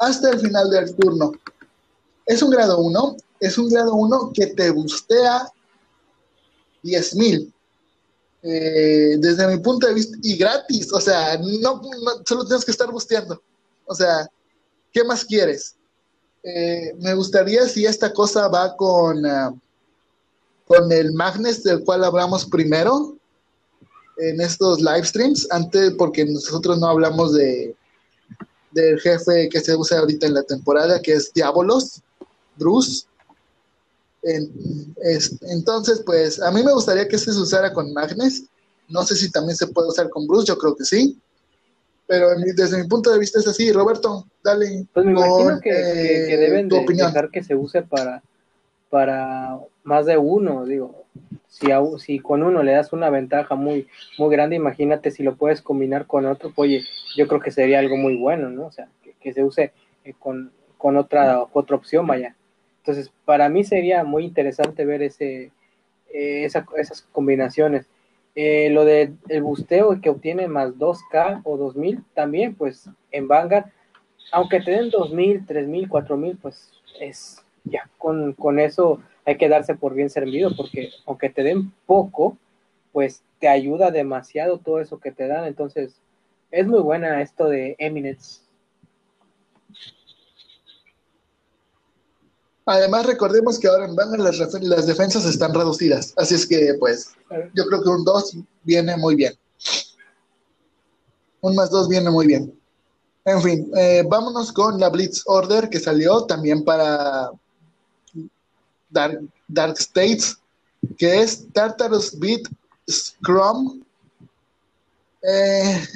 hasta 0.00 0.30
el 0.30 0.40
final 0.40 0.70
del 0.70 0.94
turno. 0.96 1.32
Es 2.26 2.42
un 2.42 2.50
grado 2.50 2.80
1, 2.80 3.16
es 3.40 3.58
un 3.58 3.68
grado 3.70 3.94
1 3.94 4.32
que 4.34 4.48
te 4.48 4.70
bustea 4.70 5.50
10.000. 6.84 7.52
Eh, 8.42 9.16
desde 9.18 9.46
mi 9.48 9.58
punto 9.58 9.86
de 9.86 9.94
vista, 9.94 10.16
y 10.22 10.36
gratis, 10.36 10.92
o 10.92 11.00
sea, 11.00 11.38
no, 11.38 11.82
solo 12.26 12.46
tienes 12.46 12.64
que 12.64 12.70
estar 12.70 12.90
busteando. 12.90 13.42
O 13.86 13.94
sea, 13.94 14.28
¿qué 14.92 15.04
más 15.04 15.24
quieres? 15.24 15.74
Eh, 16.42 16.94
me 17.00 17.14
gustaría 17.14 17.68
si 17.68 17.84
esta 17.84 18.12
cosa 18.12 18.48
va 18.48 18.76
con, 18.76 19.26
ah, 19.26 19.54
con 20.66 20.90
el 20.90 21.12
Magnes 21.12 21.62
del 21.64 21.84
cual 21.84 22.04
hablamos 22.04 22.46
primero 22.46 23.16
en 24.16 24.40
estos 24.40 24.80
live 24.80 25.04
streams, 25.04 25.46
antes 25.50 25.92
porque 25.98 26.24
nosotros 26.24 26.78
no 26.78 26.86
hablamos 26.86 27.34
de, 27.34 27.74
del 28.70 29.00
jefe 29.00 29.48
que 29.48 29.60
se 29.60 29.76
usa 29.76 29.98
ahorita 29.98 30.26
en 30.26 30.34
la 30.34 30.42
temporada, 30.42 31.00
que 31.02 31.12
es 31.12 31.32
Diabolos, 31.32 32.02
Bruce. 32.56 33.06
Entonces, 34.22 36.02
pues 36.04 36.40
a 36.42 36.50
mí 36.50 36.62
me 36.62 36.72
gustaría 36.72 37.08
que 37.08 37.16
este 37.16 37.32
se 37.32 37.40
usara 37.40 37.72
con 37.72 37.92
Magnes. 37.92 38.44
No 38.88 39.02
sé 39.02 39.14
si 39.16 39.30
también 39.30 39.56
se 39.56 39.68
puede 39.68 39.88
usar 39.88 40.10
con 40.10 40.26
Bruce, 40.26 40.46
yo 40.46 40.58
creo 40.58 40.76
que 40.76 40.84
sí. 40.84 41.18
Pero 42.06 42.30
desde 42.56 42.82
mi 42.82 42.88
punto 42.88 43.12
de 43.12 43.18
vista 43.18 43.38
es 43.38 43.46
así. 43.46 43.72
Roberto, 43.72 44.26
dale. 44.42 44.86
Pues 44.92 45.06
me 45.06 45.12
imagino 45.12 45.60
que, 45.60 45.70
eh, 45.70 46.36
deben 46.36 46.68
de 46.68 46.84
dejar 46.84 47.30
que 47.30 47.42
se 47.42 47.54
use 47.54 47.82
para, 47.82 48.22
para 48.90 49.58
más 49.84 50.06
de 50.06 50.18
uno, 50.18 50.64
digo 50.64 51.00
si, 51.50 51.68
si 51.98 52.18
con 52.20 52.42
uno 52.42 52.62
le 52.62 52.72
das 52.72 52.92
una 52.92 53.10
ventaja 53.10 53.54
muy, 53.54 53.88
muy 54.18 54.30
grande, 54.30 54.56
imagínate 54.56 55.10
si 55.10 55.22
lo 55.22 55.36
puedes 55.36 55.60
combinar 55.60 56.06
con 56.06 56.26
otro, 56.26 56.52
pues, 56.54 56.68
oye, 56.68 56.84
yo 57.16 57.26
creo 57.28 57.40
que 57.40 57.50
sería 57.50 57.80
algo 57.80 57.96
muy 57.96 58.16
bueno, 58.16 58.48
¿no? 58.50 58.66
O 58.66 58.72
sea, 58.72 58.88
que, 59.20 59.32
se 59.32 59.42
use 59.44 59.72
eh, 60.04 60.14
con, 60.18 60.52
otra, 60.96 61.44
otra 61.52 61.76
opción, 61.76 62.06
vaya. 62.06 62.34
Entonces, 62.80 63.12
para 63.24 63.48
mí 63.48 63.64
sería 63.64 64.04
muy 64.04 64.24
interesante 64.24 64.84
ver 64.84 65.02
ese, 65.02 65.52
eh, 66.12 66.44
esas 66.44 67.02
combinaciones. 67.12 67.86
Eh, 68.34 68.70
lo 68.70 68.84
del 68.84 69.16
el 69.28 69.42
busteo 69.42 70.00
que 70.00 70.10
obtiene 70.10 70.48
más 70.48 70.78
2K 70.78 71.42
o 71.44 71.56
2000 71.56 72.04
también, 72.14 72.54
pues 72.54 72.88
en 73.10 73.28
Vanguard 73.28 73.66
aunque 74.32 74.60
te 74.60 74.70
den 74.70 74.90
dos 74.90 75.12
mil, 75.12 75.44
tres 75.46 75.66
mil, 75.66 75.88
cuatro 75.88 76.16
mil, 76.16 76.36
pues 76.36 76.70
es 77.00 77.44
ya, 77.64 77.88
con, 77.98 78.32
con 78.34 78.58
eso 78.58 79.00
hay 79.26 79.36
que 79.36 79.48
darse 79.48 79.74
por 79.74 79.94
bien 79.94 80.10
servido, 80.10 80.54
porque 80.56 80.90
aunque 81.06 81.30
te 81.30 81.42
den 81.42 81.72
poco, 81.86 82.36
pues 82.92 83.22
te 83.38 83.48
ayuda 83.48 83.90
demasiado 83.90 84.58
todo 84.58 84.80
eso 84.80 84.98
que 84.98 85.12
te 85.12 85.26
dan. 85.26 85.44
Entonces, 85.44 86.00
es 86.50 86.66
muy 86.66 86.80
buena 86.80 87.20
esto 87.22 87.48
de 87.48 87.76
Eminence. 87.78 88.42
Además, 92.66 93.06
recordemos 93.06 93.58
que 93.58 93.68
ahora 93.68 93.86
en 93.86 93.96
Banner 93.96 94.20
las, 94.20 94.38
las, 94.38 94.86
defensas 94.86 95.24
están 95.24 95.54
reducidas. 95.54 96.12
Así 96.16 96.34
es 96.34 96.46
que, 96.46 96.74
pues, 96.78 97.10
yo 97.54 97.64
creo 97.66 97.82
que 97.82 97.88
un 97.88 98.04
2 98.04 98.36
viene 98.62 98.96
muy 98.96 99.16
bien. 99.16 99.34
Un 101.40 101.54
más 101.56 101.70
2 101.70 101.88
viene 101.88 102.10
muy 102.10 102.26
bien. 102.26 102.54
En 103.24 103.42
fin, 103.42 103.70
eh, 103.76 104.02
vámonos 104.08 104.52
con 104.52 104.78
la 104.80 104.88
Blitz 104.88 105.22
Order 105.26 105.68
que 105.68 105.78
salió 105.78 106.24
también 106.24 106.64
para 106.64 107.30
Dark, 108.88 109.20
Dark 109.46 109.76
States, 109.78 110.38
que 110.96 111.20
es 111.20 111.46
Tartarus 111.52 112.18
Beat 112.18 112.42
Scrum 112.88 113.82
eh, 115.22 115.86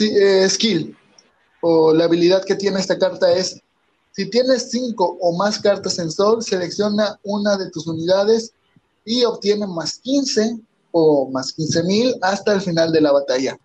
eh, 0.00 0.48
Skill. 0.48 0.96
O 1.60 1.92
la 1.92 2.04
habilidad 2.04 2.44
que 2.44 2.54
tiene 2.54 2.80
esta 2.80 2.98
carta 2.98 3.30
es, 3.32 3.60
si 4.12 4.28
tienes 4.28 4.70
cinco 4.70 5.16
o 5.20 5.36
más 5.36 5.58
cartas 5.58 5.98
en 5.98 6.10
Soul, 6.10 6.42
selecciona 6.42 7.18
una 7.22 7.56
de 7.56 7.70
tus 7.70 7.86
unidades 7.86 8.52
y 9.04 9.24
obtiene 9.24 9.66
más 9.66 9.98
15 9.98 10.58
o 10.92 11.30
más 11.30 11.52
15 11.52 11.82
mil 11.84 12.14
hasta 12.22 12.52
el 12.52 12.60
final 12.60 12.92
de 12.92 13.00
la 13.00 13.12
batalla. 13.12 13.58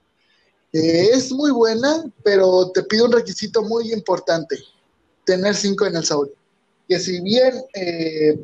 Eh, 0.71 1.09
es 1.13 1.31
muy 1.31 1.51
buena, 1.51 2.03
pero 2.23 2.69
te 2.71 2.83
pide 2.83 3.03
un 3.03 3.11
requisito 3.11 3.63
muy 3.63 3.91
importante, 3.91 4.57
tener 5.25 5.55
5 5.55 5.85
en 5.85 5.95
el 5.95 6.05
Soul. 6.05 6.31
Que 6.87 6.99
si 6.99 7.21
bien 7.21 7.63
eh, 7.73 8.39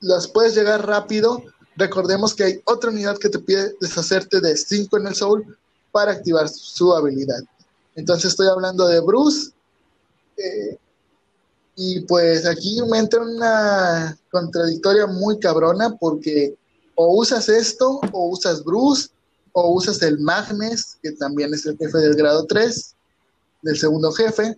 las 0.00 0.28
puedes 0.28 0.54
llegar 0.54 0.86
rápido, 0.86 1.42
recordemos 1.76 2.34
que 2.34 2.44
hay 2.44 2.60
otra 2.64 2.90
unidad 2.90 3.16
que 3.18 3.28
te 3.28 3.38
pide 3.38 3.74
deshacerte 3.80 4.40
de 4.40 4.56
5 4.56 4.96
en 4.98 5.06
el 5.06 5.14
Soul 5.14 5.56
para 5.92 6.12
activar 6.12 6.48
su 6.48 6.92
habilidad. 6.92 7.42
Entonces 7.94 8.32
estoy 8.32 8.48
hablando 8.48 8.86
de 8.86 9.00
Bruce. 9.00 9.52
Eh, 10.36 10.78
y 11.76 12.00
pues 12.00 12.46
aquí 12.46 12.80
me 12.90 12.98
entra 12.98 13.20
una 13.20 14.18
contradictoria 14.30 15.06
muy 15.06 15.38
cabrona 15.38 15.94
porque 15.96 16.56
o 16.94 17.18
usas 17.18 17.48
esto 17.48 18.00
o 18.12 18.28
usas 18.30 18.64
Bruce 18.64 19.10
o 19.52 19.72
usas 19.72 20.02
el 20.02 20.18
Magnes, 20.18 20.98
que 21.02 21.12
también 21.12 21.52
es 21.54 21.64
el 21.66 21.76
jefe 21.78 21.98
del 21.98 22.14
grado 22.14 22.46
3, 22.46 22.94
del 23.62 23.76
segundo 23.76 24.12
jefe. 24.12 24.56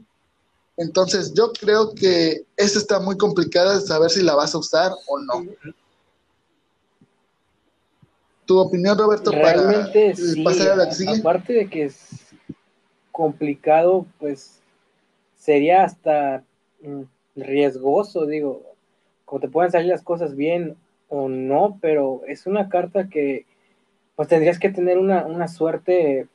Entonces 0.76 1.32
yo 1.34 1.52
creo 1.52 1.92
que 1.92 2.44
esta 2.56 2.78
está 2.78 3.00
muy 3.00 3.16
complicada 3.16 3.78
de 3.78 3.86
saber 3.86 4.10
si 4.10 4.22
la 4.22 4.34
vas 4.34 4.54
a 4.54 4.58
usar 4.58 4.92
o 5.08 5.18
no. 5.18 5.44
¿Tu 8.46 8.58
opinión, 8.58 8.96
Roberto, 8.96 9.30
Realmente, 9.30 10.14
para 10.14 10.44
pasar 10.44 10.68
a 10.70 10.76
la 10.76 10.88
que 10.88 11.20
Aparte 11.20 11.52
de 11.52 11.68
que 11.68 11.84
es 11.84 11.96
complicado, 13.12 14.06
pues 14.18 14.57
sería 15.48 15.82
hasta 15.82 16.44
mm, 16.82 17.04
riesgoso, 17.34 18.26
digo, 18.26 18.74
como 19.24 19.40
te 19.40 19.48
pueden 19.48 19.70
salir 19.72 19.88
las 19.88 20.02
cosas 20.02 20.36
bien 20.36 20.76
o 21.08 21.26
no, 21.30 21.78
pero 21.80 22.20
es 22.28 22.46
una 22.46 22.68
carta 22.68 23.08
que 23.08 23.46
pues 24.14 24.28
tendrías 24.28 24.58
que 24.58 24.68
tener 24.68 24.98
una, 24.98 25.48
suerte 25.48 26.26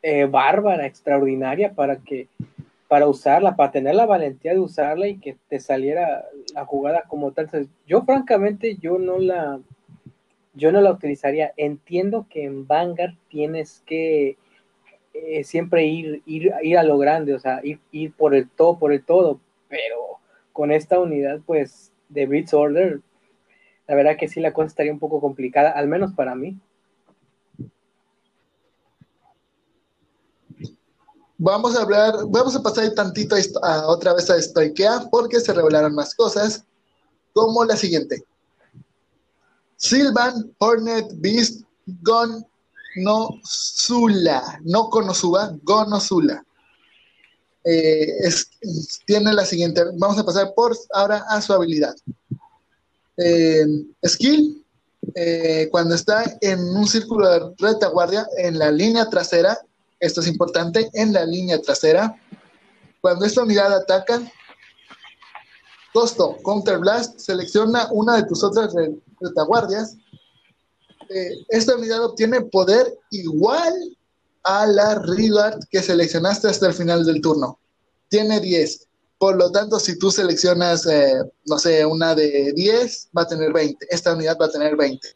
eh, 0.00 0.24
bárbara, 0.24 0.86
extraordinaria 0.86 1.74
para 1.74 1.96
que 1.98 2.28
para 2.88 3.08
usarla, 3.08 3.56
para 3.56 3.72
tener 3.72 3.94
la 3.94 4.06
valentía 4.06 4.52
de 4.52 4.60
usarla 4.60 5.08
y 5.08 5.18
que 5.18 5.36
te 5.50 5.60
saliera 5.60 6.24
la 6.54 6.64
jugada 6.64 7.02
como 7.08 7.32
tal. 7.32 7.50
yo 7.86 8.04
francamente 8.04 8.76
yo 8.76 8.98
no 8.98 9.18
la 9.18 9.60
yo 10.54 10.72
no 10.72 10.80
la 10.80 10.92
utilizaría. 10.92 11.52
Entiendo 11.58 12.26
que 12.30 12.44
en 12.44 12.66
Vanguard 12.66 13.16
tienes 13.28 13.82
que 13.84 14.38
eh, 15.14 15.44
siempre 15.44 15.86
ir, 15.86 16.22
ir, 16.26 16.52
ir 16.62 16.78
a 16.78 16.82
lo 16.82 16.98
grande, 16.98 17.34
o 17.34 17.38
sea, 17.38 17.60
ir, 17.62 17.80
ir 17.90 18.12
por 18.12 18.34
el 18.34 18.48
todo, 18.48 18.78
por 18.78 18.92
el 18.92 19.04
todo, 19.04 19.40
pero 19.68 20.18
con 20.52 20.72
esta 20.72 20.98
unidad, 20.98 21.40
pues, 21.46 21.92
de 22.08 22.26
Blitz 22.26 22.52
Order, 22.54 23.00
la 23.86 23.94
verdad 23.94 24.16
que 24.18 24.28
sí 24.28 24.40
la 24.40 24.52
cosa 24.52 24.68
estaría 24.68 24.92
un 24.92 24.98
poco 24.98 25.20
complicada, 25.20 25.70
al 25.70 25.88
menos 25.88 26.12
para 26.12 26.34
mí. 26.34 26.58
Vamos 31.36 31.76
a 31.76 31.82
hablar, 31.82 32.14
vamos 32.28 32.54
a 32.54 32.62
pasar 32.62 32.88
tantito 32.94 33.34
a, 33.62 33.88
otra 33.88 34.14
vez 34.14 34.30
a 34.30 34.40
Stoikea 34.40 35.08
porque 35.10 35.40
se 35.40 35.52
revelaron 35.52 35.94
más 35.94 36.14
cosas, 36.14 36.64
como 37.32 37.64
la 37.64 37.76
siguiente. 37.76 38.24
Silvan, 39.76 40.54
Hornet, 40.58 41.06
Beast, 41.16 41.64
Gon, 42.02 42.46
no 42.96 43.40
Zula, 43.44 44.60
no 44.64 44.88
Konosuba, 44.90 45.52
Gonosula. 45.62 46.44
Eh, 47.64 48.06
tiene 49.06 49.32
la 49.32 49.44
siguiente, 49.44 49.82
vamos 49.98 50.18
a 50.18 50.24
pasar 50.24 50.52
por 50.54 50.76
ahora 50.92 51.24
a 51.28 51.40
su 51.40 51.52
habilidad. 51.52 51.94
Eh, 53.16 53.64
skill, 54.04 54.64
eh, 55.14 55.68
cuando 55.70 55.94
está 55.94 56.24
en 56.40 56.60
un 56.60 56.86
círculo 56.86 57.28
de 57.28 57.54
retaguardia, 57.58 58.26
en 58.38 58.58
la 58.58 58.70
línea 58.70 59.08
trasera, 59.08 59.58
esto 60.00 60.20
es 60.20 60.26
importante, 60.26 60.90
en 60.94 61.12
la 61.12 61.24
línea 61.24 61.60
trasera, 61.60 62.16
cuando 63.00 63.24
esta 63.24 63.42
unidad 63.42 63.72
ataca, 63.72 64.22
costo, 65.92 66.38
Counter 66.44 66.78
Blast, 66.78 67.18
selecciona 67.18 67.88
una 67.90 68.16
de 68.16 68.24
tus 68.24 68.42
otras 68.42 68.74
retaguardias. 69.20 69.96
Eh, 71.14 71.44
esta 71.48 71.76
unidad 71.76 72.04
obtiene 72.04 72.40
poder 72.40 72.98
igual 73.10 73.74
a 74.44 74.66
la 74.66 74.94
Rigard 74.96 75.60
que 75.70 75.82
seleccionaste 75.82 76.48
hasta 76.48 76.68
el 76.68 76.74
final 76.74 77.04
del 77.04 77.20
turno. 77.20 77.58
Tiene 78.08 78.40
10. 78.40 78.86
Por 79.18 79.36
lo 79.36 79.50
tanto, 79.52 79.78
si 79.78 79.98
tú 79.98 80.10
seleccionas, 80.10 80.86
eh, 80.86 81.22
no 81.46 81.58
sé, 81.58 81.84
una 81.86 82.14
de 82.14 82.52
10, 82.54 83.10
va 83.16 83.22
a 83.22 83.28
tener 83.28 83.52
20. 83.52 83.86
Esta 83.90 84.14
unidad 84.14 84.36
va 84.40 84.46
a 84.46 84.50
tener 84.50 84.76
20. 84.76 85.08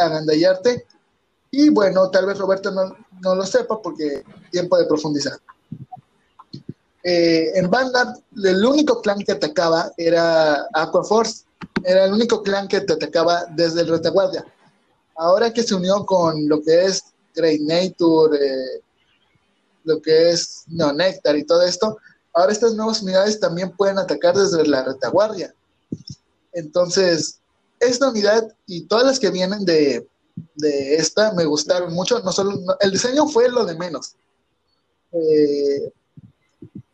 agandallarte. 0.00 0.86
Y 1.50 1.68
bueno, 1.68 2.10
tal 2.10 2.26
vez 2.26 2.38
Roberto 2.38 2.70
no, 2.70 2.96
no 3.22 3.34
lo 3.34 3.44
sepa 3.44 3.80
porque 3.80 4.22
tiempo 4.50 4.78
de 4.78 4.86
profundizar. 4.86 5.38
Eh, 7.02 7.52
en 7.54 7.70
Vanguard, 7.70 8.18
el 8.44 8.64
único 8.64 9.00
clan 9.00 9.20
que 9.20 9.32
atacaba 9.32 9.90
era 9.96 10.66
Aquaforce, 10.74 11.44
era 11.84 12.04
el 12.04 12.12
único 12.12 12.42
clan 12.42 12.68
que 12.68 12.80
te 12.82 12.92
atacaba 12.92 13.46
desde 13.50 13.80
el 13.80 13.88
retaguardia. 13.88 14.44
Ahora 15.16 15.52
que 15.52 15.62
se 15.62 15.74
unió 15.74 16.04
con 16.04 16.48
lo 16.48 16.62
que 16.62 16.84
es 16.84 17.04
Great 17.34 17.60
Nature, 17.60 18.36
eh, 18.36 18.82
lo 19.84 20.00
que 20.00 20.30
es 20.30 20.64
no, 20.68 20.92
Nectar 20.92 21.36
y 21.36 21.44
todo 21.44 21.62
esto, 21.62 21.96
ahora 22.34 22.52
estas 22.52 22.74
nuevas 22.74 23.02
unidades 23.02 23.40
también 23.40 23.74
pueden 23.76 23.98
atacar 23.98 24.36
desde 24.36 24.66
la 24.66 24.84
retaguardia. 24.84 25.54
Entonces, 26.52 27.40
esta 27.78 28.10
unidad 28.10 28.54
y 28.66 28.82
todas 28.82 29.06
las 29.06 29.18
que 29.18 29.30
vienen 29.30 29.64
de, 29.64 30.06
de 30.54 30.96
esta 30.96 31.32
me 31.32 31.44
gustaron 31.44 31.92
mucho. 31.92 32.20
No 32.20 32.32
solo, 32.32 32.58
el 32.80 32.90
diseño 32.90 33.26
fue 33.26 33.48
lo 33.48 33.64
de 33.64 33.76
menos. 33.76 34.16
Eh, 35.12 35.92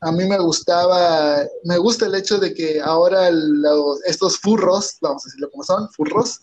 a 0.00 0.12
mí 0.12 0.24
me 0.26 0.38
gustaba, 0.38 1.38
me 1.64 1.78
gusta 1.78 2.06
el 2.06 2.14
hecho 2.14 2.38
de 2.38 2.54
que 2.54 2.80
ahora 2.80 3.30
estos 4.04 4.38
furros, 4.38 4.98
vamos 5.00 5.24
a 5.24 5.28
decirlo 5.28 5.50
como 5.50 5.64
son, 5.64 5.88
furros, 5.90 6.42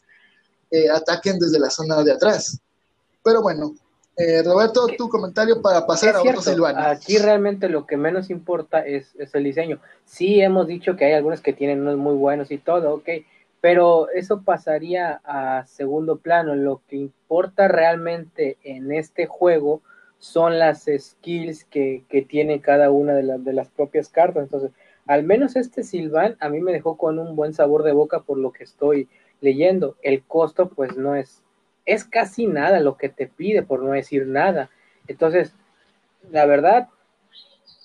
eh, 0.72 0.90
ataquen 0.90 1.40
desde 1.40 1.60
la 1.60 1.70
zona 1.70 2.04
de 2.04 2.12
atrás. 2.12 2.60
Pero 3.24 3.42
bueno, 3.42 3.74
eh, 4.18 4.44
Roberto, 4.44 4.88
tu 4.98 5.08
comentario 5.10 5.62
para 5.62 5.86
pasar 5.86 6.16
a 6.16 6.22
otro 6.22 6.42
Silvano. 6.42 6.80
Aquí 6.80 7.18
realmente 7.18 7.70
lo 7.70 7.86
que 7.86 7.98
menos 7.98 8.30
importa 8.30 8.80
es, 8.86 9.08
es, 9.18 9.34
el 9.34 9.44
diseño. 9.44 9.80
Sí 10.06 10.42
hemos 10.42 10.68
dicho 10.68 10.96
que 10.96 11.06
hay 11.06 11.14
algunos 11.14 11.42
que 11.42 11.54
tienen 11.54 11.82
unos 11.82 11.98
muy 11.98 12.16
buenos 12.16 12.52
y 12.52 12.58
todo, 12.58 12.94
ok, 12.96 13.10
pero 13.64 14.10
eso 14.10 14.42
pasaría 14.42 15.22
a 15.24 15.66
segundo 15.68 16.18
plano. 16.18 16.54
Lo 16.54 16.82
que 16.86 16.98
importa 16.98 17.70
realmente 17.70 18.58
en 18.62 18.92
este 18.92 19.26
juego 19.26 19.82
son 20.18 20.60
las 20.60 20.90
skills 20.98 21.64
que, 21.64 22.04
tiene 22.28 22.60
cada 22.60 22.92
una 22.92 23.14
de, 23.14 23.38
de, 23.40 23.54
las 23.54 23.70
propias 23.70 24.10
cartas. 24.10 24.44
Entonces, 24.44 24.72
al 25.06 25.24
menos 25.24 25.56
este 25.56 25.84
Silvan 25.84 26.36
a 26.42 26.50
mí 26.50 26.60
me 26.60 26.74
dejó 26.74 26.98
con 26.98 27.20
un 27.20 27.38
buen 27.38 27.54
sabor 27.54 27.84
de 27.84 27.94
boca 27.94 28.20
por 28.20 28.38
lo 28.38 28.52
que 28.52 28.66
estoy 28.66 29.08
leyendo. 29.40 29.96
El 30.02 30.24
costo 30.24 30.68
pues 30.68 30.98
no 30.98 31.16
es, 31.16 31.42
es 31.86 32.04
casi 32.04 32.48
nada 32.48 32.82
lo 32.82 32.98
que 32.98 33.08
te 33.08 33.28
pide, 33.28 33.64
por 33.64 33.82
no 33.82 33.94
decir 33.94 34.28
nada. 34.28 34.72
Entonces, 35.08 35.56
la 36.32 36.46
verdad, 36.46 36.90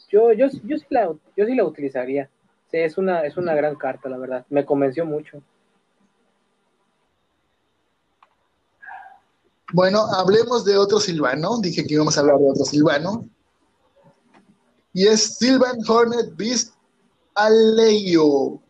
Yo, 0.08 0.32
yo, 0.32 0.48
yo, 0.64 0.76
sí 0.76 0.86
la, 0.90 1.14
yo 1.36 1.46
sí 1.46 1.54
la 1.54 1.62
utilizaría. 1.62 2.28
Sí, 2.66 2.78
es 2.78 2.98
una, 2.98 3.20
es 3.20 3.36
una 3.36 3.54
gran 3.54 3.76
carta, 3.76 4.08
la 4.08 4.18
verdad. 4.18 4.44
Me 4.50 4.64
convenció 4.64 5.06
mucho. 5.06 5.40
Bueno, 9.72 10.06
hablemos 10.14 10.64
de 10.64 10.78
otro 10.78 10.98
Silvano. 10.98 11.58
Dije 11.58 11.84
que 11.84 11.94
íbamos 11.94 12.16
a 12.16 12.20
hablar 12.20 12.38
de 12.38 12.50
otro 12.50 12.64
Silvano. 12.64 13.28
Y 14.94 15.06
es 15.06 15.36
Sylvan 15.36 15.78
Hornet 15.86 16.34
Beast 16.36 16.72
Aleio. 17.34 18.60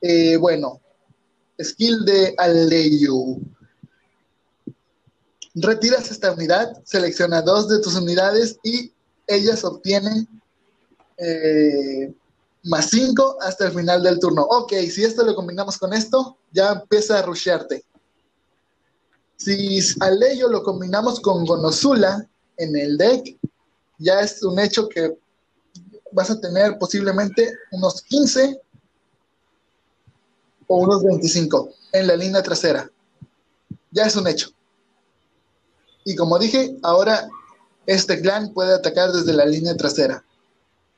Eh, 0.00 0.36
bueno, 0.36 0.80
skill 1.62 2.04
de 2.04 2.34
Aleio. 2.38 3.36
Retiras 5.54 6.10
esta 6.10 6.32
unidad, 6.32 6.72
selecciona 6.84 7.42
dos 7.42 7.68
de 7.68 7.80
tus 7.80 7.94
unidades 7.94 8.58
y 8.62 8.90
ellas 9.26 9.62
obtienen 9.64 10.26
eh, 11.18 12.12
más 12.64 12.88
5 12.88 13.36
hasta 13.42 13.66
el 13.66 13.72
final 13.72 14.02
del 14.02 14.18
turno. 14.18 14.42
Ok, 14.42 14.72
si 14.90 15.04
esto 15.04 15.22
lo 15.24 15.34
combinamos 15.34 15.76
con 15.76 15.92
esto, 15.92 16.38
ya 16.50 16.72
empieza 16.72 17.18
a 17.18 17.22
rushearte. 17.22 17.84
Si 19.44 19.80
a 19.98 20.08
Leyo 20.08 20.48
lo 20.48 20.62
combinamos 20.62 21.18
con 21.18 21.44
Gonosula 21.44 22.24
en 22.56 22.76
el 22.76 22.96
deck, 22.96 23.36
ya 23.98 24.20
es 24.20 24.40
un 24.44 24.56
hecho 24.60 24.88
que 24.88 25.18
vas 26.12 26.30
a 26.30 26.40
tener 26.40 26.78
posiblemente 26.78 27.52
unos 27.72 28.02
15 28.02 28.60
o 30.68 30.76
unos 30.76 31.02
25 31.02 31.70
en 31.92 32.06
la 32.06 32.14
línea 32.14 32.40
trasera. 32.40 32.88
Ya 33.90 34.04
es 34.04 34.14
un 34.14 34.28
hecho. 34.28 34.50
Y 36.04 36.14
como 36.14 36.38
dije, 36.38 36.76
ahora 36.84 37.28
este 37.86 38.20
clan 38.20 38.52
puede 38.52 38.74
atacar 38.74 39.10
desde 39.10 39.32
la 39.32 39.44
línea 39.44 39.76
trasera. 39.76 40.24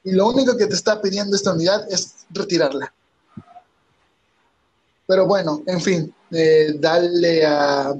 Y 0.03 0.12
lo 0.12 0.28
único 0.28 0.55
que 0.59 0.66
te 0.66 0.74
está 0.74 1.01
pidiendo 1.01 1.34
esta 1.34 1.55
unidad 1.55 1.90
es 1.90 2.26
retirarla. 2.28 2.92
Pero 5.07 5.26
bueno, 5.26 5.62
en 5.66 5.80
fin, 5.80 6.14
eh, 6.30 6.74
dale 6.78 7.47
a 7.47 7.95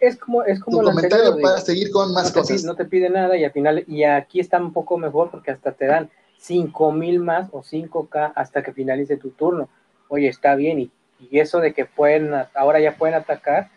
es 0.00 0.16
como 0.16 0.42
es 0.42 0.60
como 0.60 0.78
tu 0.78 0.84
comentario 0.84 1.38
para 1.40 1.60
seguir 1.60 1.90
con 1.90 2.12
más 2.12 2.32
cosas. 2.32 2.64
no 2.64 2.74
te 2.74 2.84
pide 2.84 3.08
nada 3.08 3.36
y 3.36 3.44
al 3.44 3.52
final 3.52 3.84
y 3.86 4.04
aquí 4.04 4.40
está 4.40 4.58
un 4.60 4.72
poco 4.72 4.98
mejor 4.98 5.30
porque 5.30 5.50
hasta 5.50 5.72
te 5.72 5.86
dan 5.86 6.10
5000 6.38 7.20
más 7.20 7.48
o 7.52 7.62
5k 7.62 8.32
hasta 8.34 8.62
que 8.62 8.72
finalice 8.72 9.16
tu 9.16 9.30
turno. 9.30 9.68
Oye, 10.08 10.28
está 10.28 10.54
bien 10.54 10.80
y, 10.80 10.90
y 11.30 11.38
eso 11.40 11.60
de 11.60 11.72
que 11.72 11.84
pueden 11.84 12.32
ahora 12.54 12.80
ya 12.80 12.96
pueden 12.96 13.14
atacar 13.14 13.70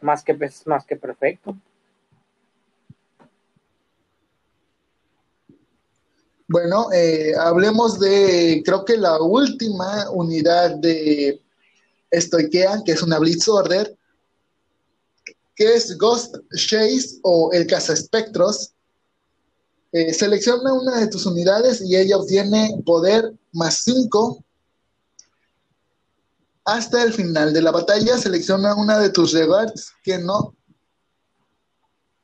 más 0.00 0.22
que 0.22 0.36
más 0.66 0.84
que 0.84 0.96
perfecto. 0.96 1.56
Bueno, 6.52 6.92
eh, 6.92 7.32
hablemos 7.38 8.00
de, 8.00 8.60
creo 8.64 8.84
que 8.84 8.96
la 8.96 9.22
última 9.22 10.10
unidad 10.10 10.74
de 10.78 11.40
Stoikea, 12.12 12.82
que 12.84 12.90
es 12.90 13.02
una 13.04 13.20
Blitz 13.20 13.46
Order, 13.46 13.96
que 15.60 15.74
es 15.74 15.98
Ghost 15.98 16.36
Chase 16.56 17.18
o 17.22 17.52
el 17.52 17.66
Caza 17.66 17.92
Espectros. 17.92 18.72
Eh, 19.92 20.14
selecciona 20.14 20.72
una 20.72 20.98
de 20.98 21.08
tus 21.08 21.26
unidades 21.26 21.82
y 21.82 21.96
ella 21.96 22.16
obtiene 22.16 22.80
poder 22.86 23.34
más 23.52 23.82
5 23.84 24.42
hasta 26.64 27.02
el 27.02 27.12
final 27.12 27.52
de 27.52 27.60
la 27.60 27.72
batalla. 27.72 28.16
Selecciona 28.16 28.74
una 28.74 28.98
de 29.00 29.10
tus 29.10 29.32
regards 29.32 29.92
que 30.02 30.16
no, 30.16 30.56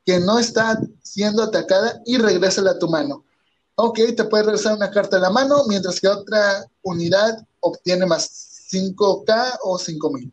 que 0.07 0.19
no 0.19 0.39
está 0.39 0.81
siendo 1.03 1.43
atacada 1.43 2.01
y 2.07 2.17
regresa 2.17 2.63
a 2.63 2.79
tu 2.79 2.89
mano. 2.89 3.27
Ok, 3.75 3.99
te 4.17 4.25
puede 4.25 4.45
regresar 4.45 4.77
una 4.77 4.91
carta 4.91 5.17
en 5.17 5.23
la 5.25 5.31
mano, 5.31 5.63
mientras 5.69 6.01
que 6.01 6.09
otra 6.09 6.65
unidad 6.81 7.47
obtiene 7.61 8.07
más 8.07 8.67
5K 8.73 9.59
o 9.63 9.79
5000. 9.79 10.33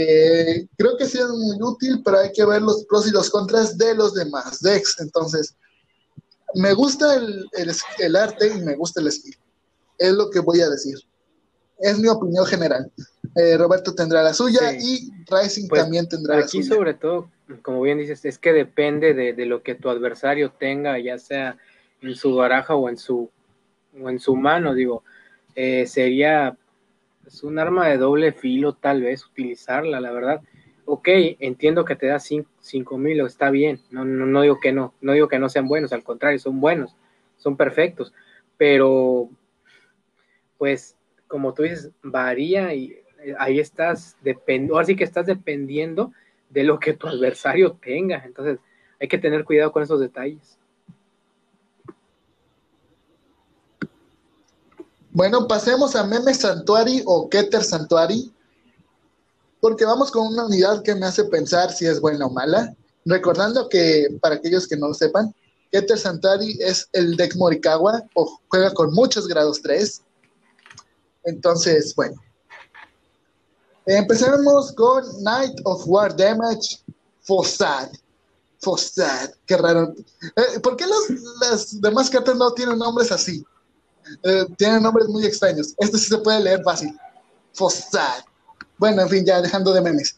Eh, 0.00 0.68
creo 0.76 0.96
que 0.96 1.06
sí 1.06 1.18
es 1.18 1.26
muy 1.26 1.56
útil, 1.60 2.00
pero 2.04 2.20
hay 2.20 2.30
que 2.30 2.44
ver 2.44 2.62
los 2.62 2.84
pros 2.84 3.08
y 3.08 3.10
los 3.10 3.28
contras 3.30 3.76
de 3.76 3.96
los 3.96 4.14
demás 4.14 4.60
decks. 4.60 5.00
Entonces, 5.00 5.56
me 6.54 6.72
gusta 6.72 7.16
el, 7.16 8.16
arte 8.16 8.46
y 8.46 8.60
me 8.60 8.76
gusta 8.76 9.00
el 9.00 9.10
skill. 9.10 9.36
Es 9.98 10.12
lo 10.12 10.30
que 10.30 10.38
voy 10.38 10.60
a 10.60 10.70
decir. 10.70 10.94
Es 11.80 11.98
mi 11.98 12.06
opinión 12.06 12.46
general. 12.46 12.92
Eh, 13.34 13.56
Roberto 13.56 13.92
tendrá 13.92 14.22
la 14.22 14.32
suya 14.32 14.72
y 14.72 15.10
Rising 15.28 15.66
pues, 15.66 15.82
también 15.82 16.08
tendrá 16.08 16.36
la 16.36 16.46
suya. 16.46 16.64
Aquí, 16.64 16.68
sobre 16.76 16.94
todo, 16.94 17.28
como 17.62 17.82
bien 17.82 17.98
dices, 17.98 18.24
es 18.24 18.38
que 18.38 18.52
depende 18.52 19.14
de, 19.14 19.32
de 19.32 19.46
lo 19.46 19.64
que 19.64 19.74
tu 19.74 19.88
adversario 19.88 20.52
tenga, 20.52 20.96
ya 21.00 21.18
sea 21.18 21.58
en 22.02 22.14
su 22.14 22.36
baraja 22.36 22.76
o 22.76 22.88
en 22.88 22.98
su, 22.98 23.28
o 24.00 24.08
en 24.08 24.20
su 24.20 24.36
mano, 24.36 24.74
digo, 24.74 25.02
eh, 25.56 25.88
sería 25.88 26.56
es 27.28 27.42
un 27.42 27.58
arma 27.58 27.86
de 27.86 27.98
doble 27.98 28.32
filo 28.32 28.72
tal 28.72 29.02
vez 29.02 29.24
utilizarla, 29.24 30.00
la 30.00 30.10
verdad. 30.12 30.40
Ok, 30.86 31.08
entiendo 31.38 31.84
que 31.84 31.94
te 31.94 32.06
da 32.06 32.18
5 32.18 32.98
mil, 32.98 33.20
está 33.20 33.50
bien, 33.50 33.80
no, 33.90 34.06
no, 34.06 34.24
no, 34.24 34.40
digo 34.40 34.58
que 34.58 34.72
no, 34.72 34.94
no 35.02 35.12
digo 35.12 35.28
que 35.28 35.38
no 35.38 35.50
sean 35.50 35.68
buenos, 35.68 35.92
al 35.92 36.02
contrario, 36.02 36.38
son 36.38 36.60
buenos, 36.60 36.96
son 37.36 37.58
perfectos, 37.58 38.14
pero 38.56 39.28
pues 40.56 40.96
como 41.26 41.52
tú 41.52 41.64
dices, 41.64 41.90
varía 42.02 42.72
y 42.72 42.96
eh, 43.22 43.34
ahí 43.38 43.60
estás, 43.60 44.16
ahora 44.70 44.86
sí 44.86 44.96
que 44.96 45.04
estás 45.04 45.26
dependiendo 45.26 46.12
de 46.48 46.64
lo 46.64 46.78
que 46.78 46.94
tu 46.94 47.06
adversario 47.06 47.72
tenga, 47.72 48.22
entonces 48.24 48.58
hay 48.98 49.08
que 49.08 49.18
tener 49.18 49.44
cuidado 49.44 49.70
con 49.70 49.82
esos 49.82 50.00
detalles. 50.00 50.58
Bueno, 55.10 55.48
pasemos 55.48 55.96
a 55.96 56.04
Meme 56.04 56.34
Santuari 56.34 57.02
o 57.06 57.28
Keter 57.28 57.64
Santuari, 57.64 58.32
porque 59.60 59.84
vamos 59.84 60.10
con 60.10 60.26
una 60.26 60.46
unidad 60.46 60.82
que 60.82 60.94
me 60.94 61.06
hace 61.06 61.24
pensar 61.24 61.72
si 61.72 61.86
es 61.86 62.00
buena 62.00 62.26
o 62.26 62.30
mala. 62.30 62.74
Recordando 63.04 63.68
que, 63.68 64.06
para 64.20 64.36
aquellos 64.36 64.68
que 64.68 64.76
no 64.76 64.88
lo 64.88 64.94
sepan, 64.94 65.34
Keter 65.72 65.98
Santuari 65.98 66.58
es 66.60 66.88
el 66.92 67.16
deck 67.16 67.36
Morikawa 67.36 68.02
o 68.14 68.38
juega 68.48 68.72
con 68.74 68.92
muchos 68.92 69.26
grados 69.26 69.62
3. 69.62 70.02
Entonces, 71.24 71.94
bueno. 71.94 72.22
Empezamos 73.86 74.72
con 74.72 75.02
Night 75.22 75.58
of 75.64 75.82
War 75.86 76.14
Damage 76.14 76.80
Fossad. 77.22 77.88
Fossad, 78.60 79.30
qué 79.46 79.56
raro. 79.56 79.94
Eh, 80.36 80.60
¿Por 80.60 80.76
qué 80.76 80.84
las 81.40 81.80
demás 81.80 82.10
cartas 82.10 82.36
no 82.36 82.52
tienen 82.52 82.78
nombres 82.78 83.10
así? 83.10 83.42
Eh, 84.22 84.46
tienen 84.56 84.82
nombres 84.82 85.08
muy 85.08 85.24
extraños. 85.24 85.74
Este 85.78 85.98
sí 85.98 86.06
se 86.06 86.18
puede 86.18 86.40
leer 86.40 86.62
fácil. 86.62 86.96
Fossad. 87.52 88.24
Bueno, 88.76 89.02
en 89.02 89.08
fin, 89.08 89.24
ya 89.24 89.40
dejando 89.40 89.72
de 89.72 89.80
memes. 89.80 90.16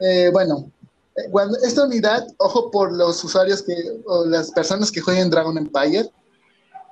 Eh, 0.00 0.30
bueno, 0.32 0.70
eh, 1.16 1.22
cuando 1.30 1.58
esta 1.58 1.84
unidad, 1.84 2.26
ojo 2.38 2.70
por 2.70 2.92
los 2.92 3.22
usuarios 3.24 3.62
que, 3.62 3.74
o 4.06 4.24
las 4.26 4.50
personas 4.50 4.90
que 4.90 5.00
jueguen 5.00 5.30
Dragon 5.30 5.56
Empire, 5.58 6.10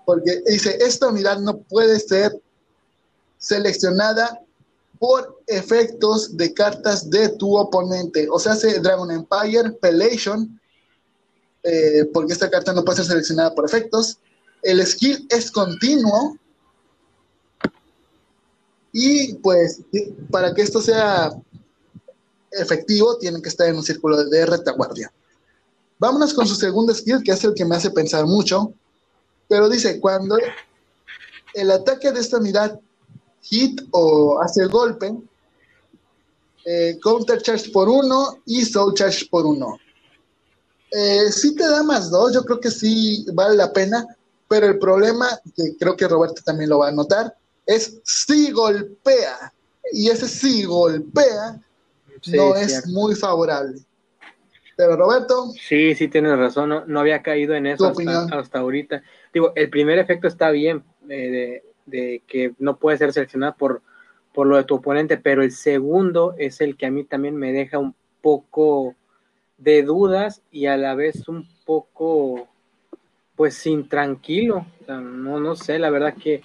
porque 0.05 0.43
dice, 0.47 0.79
esta 0.81 1.09
unidad 1.09 1.39
no 1.39 1.59
puede 1.59 2.01
ser 2.01 2.33
seleccionada 3.39 4.41
por 4.99 5.43
efectos 5.47 6.37
de 6.37 6.53
cartas 6.55 7.09
de 7.09 7.29
tu 7.29 7.57
oponente. 7.57 8.27
O 8.31 8.39
sea, 8.39 8.53
hace 8.53 8.81
Dragon 8.81 9.11
Empire, 9.11 9.71
Pelation, 9.81 10.61
porque 12.15 12.33
esta 12.33 12.49
carta 12.49 12.73
no 12.73 12.83
puede 12.85 12.97
ser 12.97 13.07
seleccionada 13.07 13.55
por 13.55 13.67
efectos 13.67 14.19
el 14.63 14.85
skill 14.87 15.27
es 15.31 15.51
continuo 15.51 16.37
y 18.93 19.35
pues 19.35 19.81
para 20.31 20.55
que 20.55 20.63
esto 20.63 20.81
sea 20.81 21.31
efectivo 22.51 23.19
tienen 23.19 23.43
que 23.43 23.49
estar 23.49 23.69
en 23.69 23.77
un 23.77 23.83
círculo 23.83 24.25
de 24.25 24.47
retaguardia. 24.47 25.13
Vámonos 25.99 26.33
con 26.33 26.47
su 26.47 26.55
segundo 26.55 26.95
skill, 26.95 27.23
que 27.23 27.33
es 27.33 27.45
el 27.45 27.55
que 27.55 27.65
me 27.65 27.77
hace 27.77 27.91
pensar 27.91 28.25
mucho, 28.27 28.73
pero 29.49 29.69
dice, 29.69 30.01
cuando 30.01 30.37
el 31.55 31.71
ataque 31.71 32.13
de 32.13 32.21
esta 32.21 32.39
unidad 32.39 32.79
hit 33.43 33.81
o 33.91 34.41
hace 34.41 34.67
golpe, 34.67 35.15
eh, 36.65 36.99
counter 37.03 37.41
charge 37.41 37.71
por 37.71 37.89
uno 37.89 38.43
y 38.47 38.65
soul 38.65 38.95
charge 38.95 39.27
por 39.31 39.47
uno. 39.47 39.79
Eh, 40.91 41.31
si 41.33 41.55
te 41.55 41.67
da 41.67 41.83
más 41.83 42.11
dos, 42.11 42.33
yo 42.33 42.45
creo 42.45 42.61
que 42.61 42.71
sí 42.71 43.27
vale 43.33 43.57
la 43.57 43.73
pena, 43.73 44.07
pero 44.49 44.67
el 44.67 44.79
problema, 44.79 45.29
que 45.55 45.77
creo 45.79 45.97
que 45.97 46.09
Roberto 46.09 46.43
también 46.45 46.71
lo 46.71 46.79
va 46.79 46.89
a 46.89 46.93
notar, 46.93 47.35
es 47.67 48.01
si 48.03 48.51
golpea. 48.51 49.53
Y 49.93 50.09
ese 50.09 50.27
si 50.27 50.65
golpea 50.65 51.61
no 52.27 52.57
es 52.57 52.87
muy 52.89 53.15
favorable. 53.15 53.79
Pero 54.77 54.97
Roberto. 54.97 55.51
Sí, 55.61 55.95
sí, 55.95 56.09
tienes 56.09 56.39
razón. 56.39 56.85
No, 56.87 57.01
había 57.01 57.23
caído 57.23 57.55
en 57.55 57.67
eso 57.67 57.93
hasta, 58.33 58.59
ahorita. 58.61 59.03
Digo, 59.33 59.53
el 59.55 59.69
primer 59.71 59.99
efecto 59.99 60.29
está 60.29 60.51
bien, 60.51 60.85
eh, 61.09 61.63
de, 61.85 62.23
que 62.27 62.55
no 62.59 62.79
puede 62.79 62.97
ser 62.97 63.13
seleccionado 63.13 63.57
por, 63.59 63.83
por 64.33 64.47
lo 64.47 64.57
de 64.57 64.65
tu 64.65 64.77
oponente, 64.77 65.17
pero 65.17 65.43
el 65.43 65.53
segundo 65.53 66.35
es 66.39 66.61
el 66.61 66.77
que 66.77 66.87
a 66.87 66.91
mí 66.91 67.05
también 67.05 67.37
me 67.37 67.53
deja 67.53 67.79
un 67.79 67.95
poco 68.23 68.95
de 69.57 69.83
dudas 69.83 70.43
y 70.53 70.67
a 70.67 70.77
la 70.77 70.95
vez 70.95 71.29
un 71.29 71.49
poco 71.65 72.49
pues 73.39 73.55
sin 73.55 73.89
tranquilo. 73.89 74.67
no, 74.89 75.39
no 75.39 75.55
sé, 75.55 75.79
la 75.79 75.91
verdad 75.91 76.15
que 76.21 76.43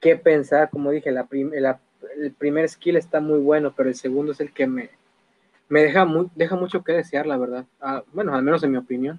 qué 0.00 0.16
pensar, 0.16 0.68
como 0.68 0.90
dije, 0.90 1.08
el 1.08 2.32
primer 2.34 2.68
skill 2.68 2.98
está 2.98 3.20
muy 3.20 3.38
bueno, 3.40 3.72
pero 3.74 3.88
el 3.88 3.94
segundo 3.94 4.32
es 4.32 4.40
el 4.40 4.52
que 4.52 4.66
me, 4.66 4.90
me 5.70 5.82
deja, 5.82 6.04
muy, 6.04 6.30
deja 6.34 6.54
mucho 6.54 6.84
que 6.84 6.92
desear, 6.92 7.26
la 7.26 7.38
verdad. 7.38 7.64
Ah, 7.80 8.04
bueno, 8.12 8.34
al 8.34 8.42
menos 8.42 8.62
en 8.62 8.72
mi 8.72 8.76
opinión. 8.76 9.18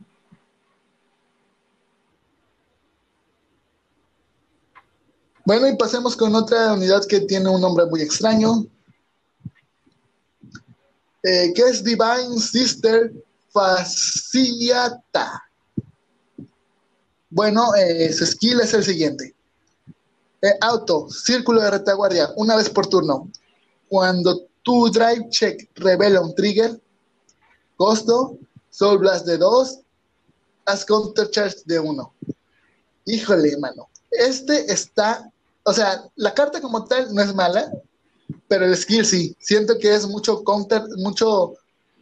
Bueno, 5.44 5.68
y 5.68 5.76
pasemos 5.76 6.16
con 6.16 6.36
otra 6.36 6.74
unidad 6.74 7.04
que 7.10 7.22
tiene 7.22 7.50
un 7.50 7.62
nombre 7.62 7.88
muy 7.88 8.04
extraño, 8.04 8.64
eh, 11.24 11.52
que 11.56 11.64
es 11.64 11.84
Divine 11.84 12.38
Sister 12.38 13.12
Faciata. 13.50 15.47
Bueno, 17.30 17.76
eh, 17.76 18.12
su 18.14 18.26
skill 18.26 18.62
es 18.62 18.74
el 18.74 18.84
siguiente. 18.84 19.36
Eh, 20.42 20.54
auto, 20.62 21.10
círculo 21.10 21.62
de 21.62 21.72
retaguardia, 21.72 22.30
una 22.36 22.56
vez 22.56 22.70
por 22.70 22.88
turno. 22.88 23.30
Cuando 23.90 24.48
tu 24.64 24.90
drive 24.90 25.30
check 25.30 25.70
revela 25.76 26.22
un 26.22 26.36
trigger, 26.36 26.80
costo, 27.76 28.38
Soul 28.70 29.00
Blast 29.00 29.26
de 29.26 29.38
2, 29.38 29.80
haz 30.66 30.86
counter 30.86 31.30
charge 31.32 31.58
de 31.66 31.80
1. 31.80 32.14
Híjole, 33.06 33.58
mano. 33.58 33.90
Este 34.12 34.72
está 34.72 35.32
o 35.68 35.74
sea, 35.74 36.02
la 36.16 36.34
carta 36.34 36.62
como 36.62 36.86
tal 36.86 37.14
no 37.14 37.22
es 37.22 37.36
mala, 37.36 37.70
pero 38.48 38.64
el 38.64 38.78
skill 38.78 39.06
sí. 39.06 39.36
Siento 39.38 39.78
que 39.78 39.94
es 39.94 40.08
mucho 40.08 40.42
counter, 40.46 40.82
mucho, 40.96 41.56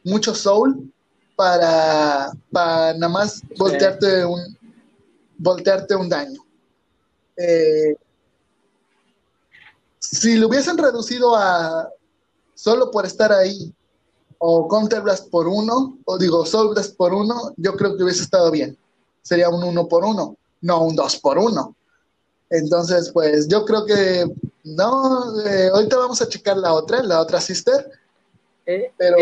mucho 0.03 0.36
soul 0.36 0.93
para, 1.36 2.32
para 2.51 2.93
nada 2.93 3.11
más 3.11 3.41
voltearte 3.57 4.23
un 4.23 4.55
voltearte 5.38 5.96
un 5.96 6.10
daño. 6.10 6.42
Eh, 7.38 7.96
si 10.00 10.36
lo 10.36 10.48
hubiesen 10.48 10.78
reducido 10.78 11.36
a 11.36 11.90
solo 12.54 12.92
por 12.92 13.06
estar 13.06 13.32
ahí, 13.32 13.74
o 14.38 14.68
Counter 14.68 15.02
Blast 15.02 15.30
por 15.30 15.48
uno, 15.48 15.98
o 16.06 16.18
digo 16.18 16.46
Soul 16.46 16.74
Blast 16.74 16.96
por 16.96 17.14
uno, 17.14 17.54
yo 17.58 17.76
creo 17.76 17.96
que 17.96 18.04
hubiese 18.04 18.24
estado 18.24 18.52
bien. 18.52 18.78
Sería 19.22 19.50
un 19.50 19.64
uno 19.64 19.88
por 19.88 20.06
uno, 20.06 20.38
no 20.62 20.84
un 20.84 20.96
dos 20.96 21.18
por 21.18 21.38
uno. 21.38 21.76
Entonces, 22.50 23.12
pues 23.12 23.48
yo 23.48 23.66
creo 23.66 23.86
que 23.86 24.26
no, 24.64 25.42
eh, 25.42 25.70
ahorita 25.74 25.98
vamos 25.98 26.22
a 26.22 26.30
checar 26.30 26.58
la 26.58 26.74
otra, 26.74 27.02
la 27.02 27.20
otra 27.22 27.42
sister. 27.42 27.90
Eh, 28.66 28.92
pero 28.98 29.18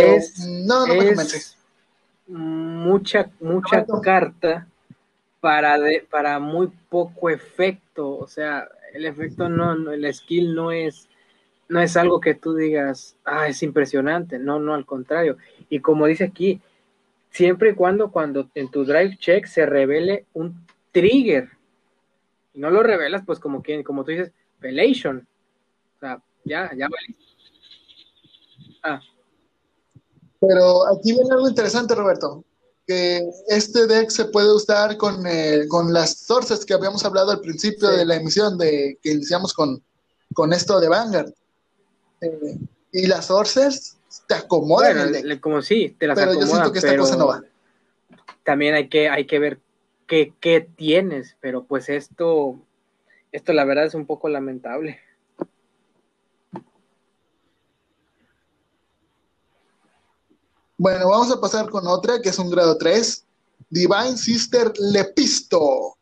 no, 0.47 0.87
no 0.87 0.95
me 0.95 1.15
Mucha, 2.25 3.29
mucha 3.39 3.85
carta 4.01 4.67
para, 5.43 5.77
para 6.09 6.39
muy 6.39 6.71
poco 6.87 7.29
efecto. 7.29 8.17
O 8.17 8.27
sea, 8.27 8.65
el 8.93 9.03
efecto 9.03 9.49
no, 9.49 9.91
el 9.91 10.13
skill 10.13 10.55
no 10.55 10.71
es, 10.71 11.09
no 11.67 11.81
es 11.81 11.97
algo 11.97 12.21
que 12.21 12.33
tú 12.33 12.55
digas, 12.55 13.17
ah, 13.25 13.49
es 13.49 13.61
impresionante. 13.61 14.39
No, 14.39 14.61
no, 14.61 14.73
al 14.73 14.85
contrario. 14.85 15.35
Y 15.67 15.81
como 15.81 16.05
dice 16.05 16.23
aquí, 16.23 16.61
siempre 17.29 17.71
y 17.71 17.75
cuando, 17.75 18.09
cuando 18.09 18.49
en 18.55 18.71
tu 18.71 18.85
drive 18.85 19.17
check 19.17 19.45
se 19.45 19.65
revele 19.65 20.27
un 20.31 20.65
trigger 20.93 21.49
y 22.53 22.61
no 22.61 22.69
lo 22.69 22.81
revelas, 22.81 23.23
pues 23.25 23.37
como 23.37 23.61
quien, 23.61 23.83
como 23.83 24.05
tú 24.05 24.11
dices, 24.11 24.31
Velation. 24.61 25.27
O 25.97 25.99
sea, 25.99 26.23
ya, 26.45 26.71
ya 26.73 26.87
vale. 26.87 27.15
Ah. 28.81 29.01
Pero 30.39 30.87
aquí 30.87 31.11
viene 31.11 31.33
algo 31.33 31.49
interesante, 31.49 31.95
Roberto. 31.95 32.45
Que 32.85 33.21
este 33.47 33.87
deck 33.87 34.09
se 34.09 34.25
puede 34.25 34.53
usar 34.53 34.97
con, 34.97 35.25
eh, 35.25 35.65
con 35.69 35.93
las 35.93 36.17
sources 36.19 36.65
que 36.65 36.73
habíamos 36.73 37.05
hablado 37.05 37.31
al 37.31 37.39
principio 37.39 37.89
de 37.89 38.05
la 38.05 38.15
emisión, 38.15 38.57
de 38.57 38.97
que 39.01 39.11
iniciamos 39.11 39.53
con, 39.53 39.81
con 40.33 40.51
esto 40.51 40.79
de 40.79 40.89
Vanguard. 40.89 41.33
Eh, 42.21 42.57
y 42.91 43.07
las 43.07 43.27
sources 43.27 43.97
te 44.27 44.35
acomodan 44.35 44.97
el 44.97 45.11
deck. 45.11 45.39
Como 45.39 45.61
sí, 45.61 45.95
te 45.97 46.07
las 46.07 46.17
Pero 46.17 46.33
yo 46.33 46.45
siento 46.45 46.71
que 46.71 46.79
esta 46.79 46.97
cosa 46.97 47.15
no 47.15 47.27
va. 47.27 47.43
También 48.43 48.75
hay 48.75 48.89
que, 48.89 49.09
hay 49.09 49.25
que 49.25 49.39
ver 49.39 49.59
qué, 50.07 50.67
tienes, 50.75 51.37
pero 51.39 51.63
pues 51.63 51.89
esto, 51.89 52.59
esto 53.31 53.53
la 53.53 53.65
verdad 53.65 53.85
es 53.85 53.95
un 53.95 54.05
poco 54.05 54.29
lamentable. 54.29 54.99
Bueno, 60.83 61.07
vamos 61.07 61.31
a 61.31 61.39
pasar 61.39 61.69
con 61.69 61.87
otra 61.87 62.21
que 62.21 62.27
es 62.27 62.37
un 62.37 62.49
grado 62.49 62.77
3. 62.77 63.23
Divine 63.69 64.17
Sister 64.17 64.73
Lepisto. 64.79 65.95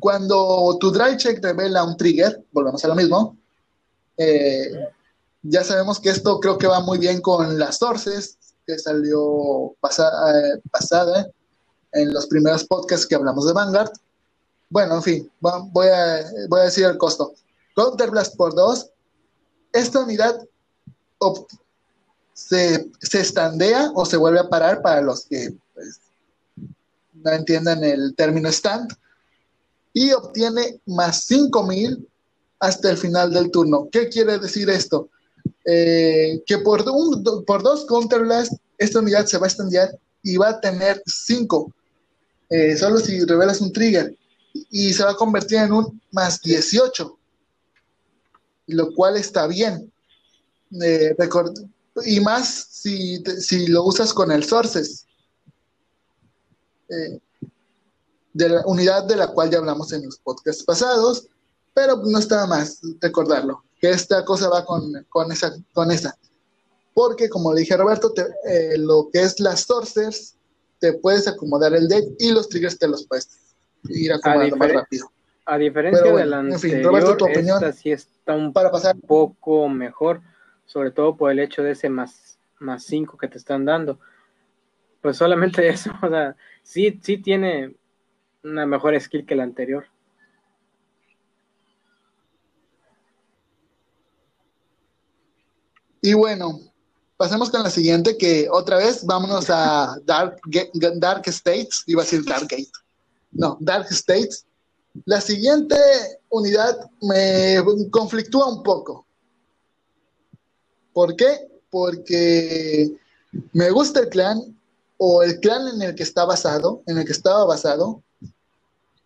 Cuando 0.00 0.78
tu 0.80 0.90
drive 0.90 1.18
check 1.18 1.44
revela 1.44 1.84
un 1.84 1.98
trigger, 1.98 2.42
volvemos 2.50 2.82
a 2.82 2.88
lo 2.88 2.94
mismo. 2.94 3.36
Eh, 4.16 4.72
ya 5.42 5.62
sabemos 5.62 6.00
que 6.00 6.08
esto 6.08 6.40
creo 6.40 6.56
que 6.56 6.66
va 6.66 6.80
muy 6.80 6.96
bien 6.96 7.20
con 7.20 7.58
las 7.58 7.76
sources 7.76 8.38
que 8.66 8.78
salió 8.78 9.72
eh, 9.72 10.62
pasada 10.70 11.28
en 11.92 12.14
los 12.14 12.28
primeros 12.28 12.64
podcasts 12.64 13.06
que 13.06 13.14
hablamos 13.14 13.46
de 13.46 13.52
Vanguard. 13.52 13.92
Bueno, 14.70 14.94
en 14.94 15.02
fin, 15.02 15.32
voy 15.38 15.88
a, 15.88 16.24
voy 16.48 16.60
a 16.60 16.64
decir 16.64 16.86
el 16.86 16.96
costo. 16.96 17.34
Counter 17.76 18.10
Blast 18.10 18.36
por 18.36 18.54
2. 18.54 18.90
Esta 19.74 20.00
unidad 20.00 20.48
se, 22.38 22.88
se 23.00 23.20
estandea 23.20 23.90
o 23.94 24.06
se 24.06 24.16
vuelve 24.16 24.38
a 24.38 24.48
parar 24.48 24.80
para 24.80 25.02
los 25.02 25.24
que 25.26 25.52
pues, 25.74 26.00
no 27.14 27.32
entiendan 27.32 27.82
el 27.82 28.14
término 28.14 28.48
stand. 28.48 28.96
Y 29.92 30.12
obtiene 30.12 30.80
más 30.86 31.24
5000 31.24 32.06
hasta 32.60 32.90
el 32.90 32.96
final 32.96 33.32
del 33.32 33.50
turno. 33.50 33.88
¿Qué 33.90 34.08
quiere 34.08 34.38
decir 34.38 34.70
esto? 34.70 35.08
Eh, 35.64 36.40
que 36.46 36.58
por, 36.58 36.88
un, 36.88 37.44
por 37.44 37.62
dos 37.62 37.84
Counter 37.86 38.20
Blast, 38.20 38.52
esta 38.78 39.00
unidad 39.00 39.26
se 39.26 39.38
va 39.38 39.46
a 39.46 39.48
estandear 39.48 39.98
y 40.22 40.36
va 40.36 40.50
a 40.50 40.60
tener 40.60 41.02
5 41.06 41.72
eh, 42.50 42.76
solo 42.76 42.98
si 42.98 43.24
revelas 43.24 43.60
un 43.60 43.72
trigger 43.72 44.16
y 44.70 44.92
se 44.92 45.02
va 45.02 45.10
a 45.10 45.16
convertir 45.16 45.58
en 45.58 45.72
un 45.72 46.00
más 46.12 46.40
18, 46.40 47.18
lo 48.68 48.94
cual 48.94 49.16
está 49.16 49.46
bien. 49.48 49.92
Eh, 50.80 51.14
y 52.04 52.20
más 52.20 52.66
si, 52.70 53.22
si, 53.40 53.66
lo 53.66 53.84
usas 53.84 54.12
con 54.12 54.30
el 54.30 54.44
sources 54.44 55.06
eh, 56.88 57.20
de 58.32 58.48
la 58.48 58.62
unidad 58.66 59.04
de 59.04 59.16
la 59.16 59.28
cual 59.28 59.50
ya 59.50 59.58
hablamos 59.58 59.92
en 59.92 60.04
los 60.04 60.18
podcasts 60.18 60.64
pasados, 60.64 61.28
pero 61.74 61.96
no 62.04 62.18
está 62.18 62.46
más 62.46 62.80
recordarlo, 63.00 63.62
que 63.80 63.90
esta 63.90 64.24
cosa 64.24 64.48
va 64.48 64.64
con, 64.64 65.06
con, 65.08 65.30
esa, 65.32 65.54
con 65.72 65.90
esa. 65.90 66.16
Porque 66.94 67.28
como 67.28 67.52
le 67.54 67.60
dije 67.60 67.74
a 67.74 67.78
Roberto, 67.78 68.12
lo 68.76 69.08
que 69.12 69.22
es 69.22 69.38
las 69.38 69.60
sources 69.60 70.36
te 70.80 70.92
puedes 70.94 71.26
acomodar 71.28 71.74
el 71.74 71.88
deck 71.88 72.04
y 72.18 72.32
los 72.32 72.48
triggers 72.48 72.78
te 72.78 72.88
los 72.88 73.06
puedes 73.06 73.28
ir 73.88 74.12
acomodando 74.12 74.56
más 74.56 74.72
rápido. 74.72 75.10
A 75.46 75.56
diferencia 75.56 76.12
de 76.12 76.26
la 76.26 76.40
anterior, 76.40 77.16
tu 77.16 77.24
opinión, 77.24 77.56
esta 77.56 77.72
sí 77.72 77.90
está 77.90 78.34
un 78.34 78.52
para 78.52 78.70
pasar. 78.70 78.96
poco 79.06 79.68
mejor, 79.68 80.20
sobre 80.68 80.92
todo 80.92 81.16
por 81.16 81.32
el 81.32 81.40
hecho 81.40 81.64
de 81.64 81.72
ese 81.72 81.88
más, 81.88 82.38
más 82.60 82.84
5 82.84 83.18
que 83.18 83.26
te 83.26 83.38
están 83.38 83.64
dando. 83.64 83.98
Pues 85.02 85.16
solamente 85.16 85.66
eso, 85.68 85.90
o 86.00 86.08
sea, 86.08 86.36
sí, 86.62 87.00
sí 87.02 87.18
tiene 87.18 87.74
una 88.44 88.66
mejor 88.66 88.98
skill 89.00 89.26
que 89.26 89.34
la 89.34 89.42
anterior. 89.42 89.86
Y 96.00 96.14
bueno, 96.14 96.60
Pasemos 97.18 97.50
con 97.50 97.64
la 97.64 97.70
siguiente, 97.70 98.16
que 98.16 98.46
otra 98.48 98.76
vez 98.76 99.04
vámonos 99.04 99.50
a 99.50 99.96
Dark, 100.04 100.38
Dark 101.00 101.22
States, 101.26 101.82
iba 101.88 102.00
a 102.00 102.04
decir 102.04 102.24
Dark 102.24 102.46
Gate. 102.48 102.70
No, 103.32 103.58
Dark 103.60 103.88
States. 103.90 104.46
La 105.04 105.20
siguiente 105.20 105.74
unidad 106.28 106.78
me 107.02 107.56
conflictúa 107.90 108.48
un 108.48 108.62
poco. 108.62 109.04
¿Por 110.98 111.14
qué? 111.14 111.48
Porque 111.70 112.90
me 113.52 113.70
gusta 113.70 114.00
el 114.00 114.08
clan 114.08 114.58
o 114.96 115.22
el 115.22 115.38
clan 115.38 115.68
en 115.68 115.80
el 115.80 115.94
que 115.94 116.02
está 116.02 116.24
basado, 116.24 116.82
en 116.88 116.98
el 116.98 117.04
que 117.04 117.12
estaba 117.12 117.44
basado, 117.44 118.02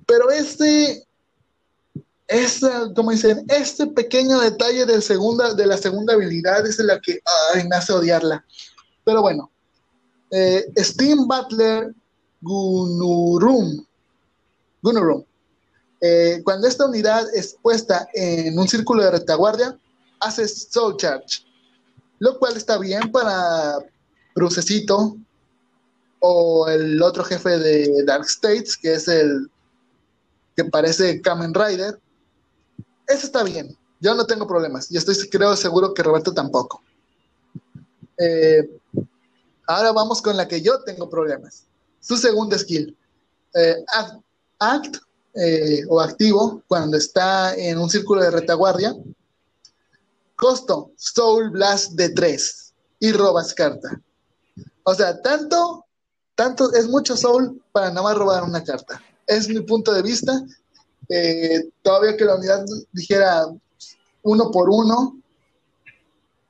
pero 0.06 0.31
este 0.31 1.06
como 2.97 3.10
dicen, 3.10 3.44
este 3.48 3.89
pequeño 3.89 4.40
detalle 4.40 4.86
de 4.86 5.66
la 5.66 5.77
segunda 5.77 6.14
habilidad 6.14 6.66
es 6.66 6.78
la 6.78 6.98
que 6.98 7.20
me 7.69 7.77
hace 7.77 7.93
odiarla. 7.93 8.43
Pero 9.05 9.20
bueno, 9.20 9.51
eh, 10.31 10.64
Steam 10.78 11.28
Butler 11.28 11.94
Gunurum. 12.40 13.85
Gunurum. 14.81 15.24
Eh, 16.01 16.40
cuando 16.43 16.69
esta 16.69 16.86
unidad 16.86 17.27
es 17.35 17.55
puesta 17.60 18.09
en 18.14 18.59
un 18.59 18.66
círculo 18.66 19.02
de 19.02 19.10
retaguardia, 19.10 19.78
hace 20.20 20.48
Soul 20.48 20.97
Charge, 20.97 21.52
lo 22.23 22.39
cual 22.39 22.57
está 22.57 22.78
bien 22.78 23.11
para 23.11 23.78
Brucecito, 24.36 25.16
o 26.20 26.69
el 26.69 27.03
otro 27.03 27.24
jefe 27.24 27.59
de 27.59 28.05
Dark 28.05 28.27
States, 28.27 28.77
que 28.77 28.94
es 28.94 29.09
el 29.09 29.51
que 30.55 30.65
parece 30.65 31.20
Kamen 31.20 31.53
Rider. 31.53 31.99
Eso 33.09 33.27
está 33.27 33.43
bien, 33.43 33.77
yo 33.99 34.15
no 34.15 34.24
tengo 34.24 34.47
problemas 34.47 34.89
y 34.89 34.97
estoy 34.97 35.16
creo 35.31 35.57
seguro 35.57 35.93
que 35.93 36.05
Roberto 36.05 36.32
tampoco. 36.32 36.81
Eh, 38.16 38.70
ahora 39.66 39.90
vamos 39.90 40.23
con 40.23 40.36
la 40.36 40.47
que 40.47 40.62
yo 40.62 40.81
tengo 40.85 41.11
problemas. 41.11 41.65
Su 41.99 42.16
segunda 42.16 42.57
skill. 42.57 42.97
Eh, 43.53 43.85
act, 44.61 44.99
eh, 45.35 45.82
o 45.89 46.01
activo 46.01 46.62
cuando 46.69 46.97
está 46.97 47.53
en 47.57 47.78
un 47.78 47.90
círculo 47.90 48.23
de 48.23 48.31
retaguardia. 48.31 48.94
Costo 50.36 50.92
Soul 50.96 51.50
Blast 51.50 51.92
de 51.92 52.10
3 52.10 52.74
y 53.00 53.12
robas 53.12 53.54
carta. 53.54 54.00
O 54.84 54.94
sea, 54.94 55.20
tanto 55.22 55.86
tanto, 56.34 56.72
es 56.72 56.88
mucho 56.88 57.16
soul 57.16 57.62
para 57.72 57.88
nada 57.90 58.02
más 58.02 58.16
robar 58.16 58.42
una 58.42 58.64
carta. 58.64 59.00
Es 59.26 59.48
mi 59.48 59.60
punto 59.60 59.92
de 59.92 60.02
vista. 60.02 60.44
Eh, 61.09 61.70
todavía 61.82 62.16
que 62.16 62.24
la 62.24 62.36
unidad 62.36 62.64
dijera 62.92 63.46
uno 64.22 64.50
por 64.50 64.70
uno 64.70 65.18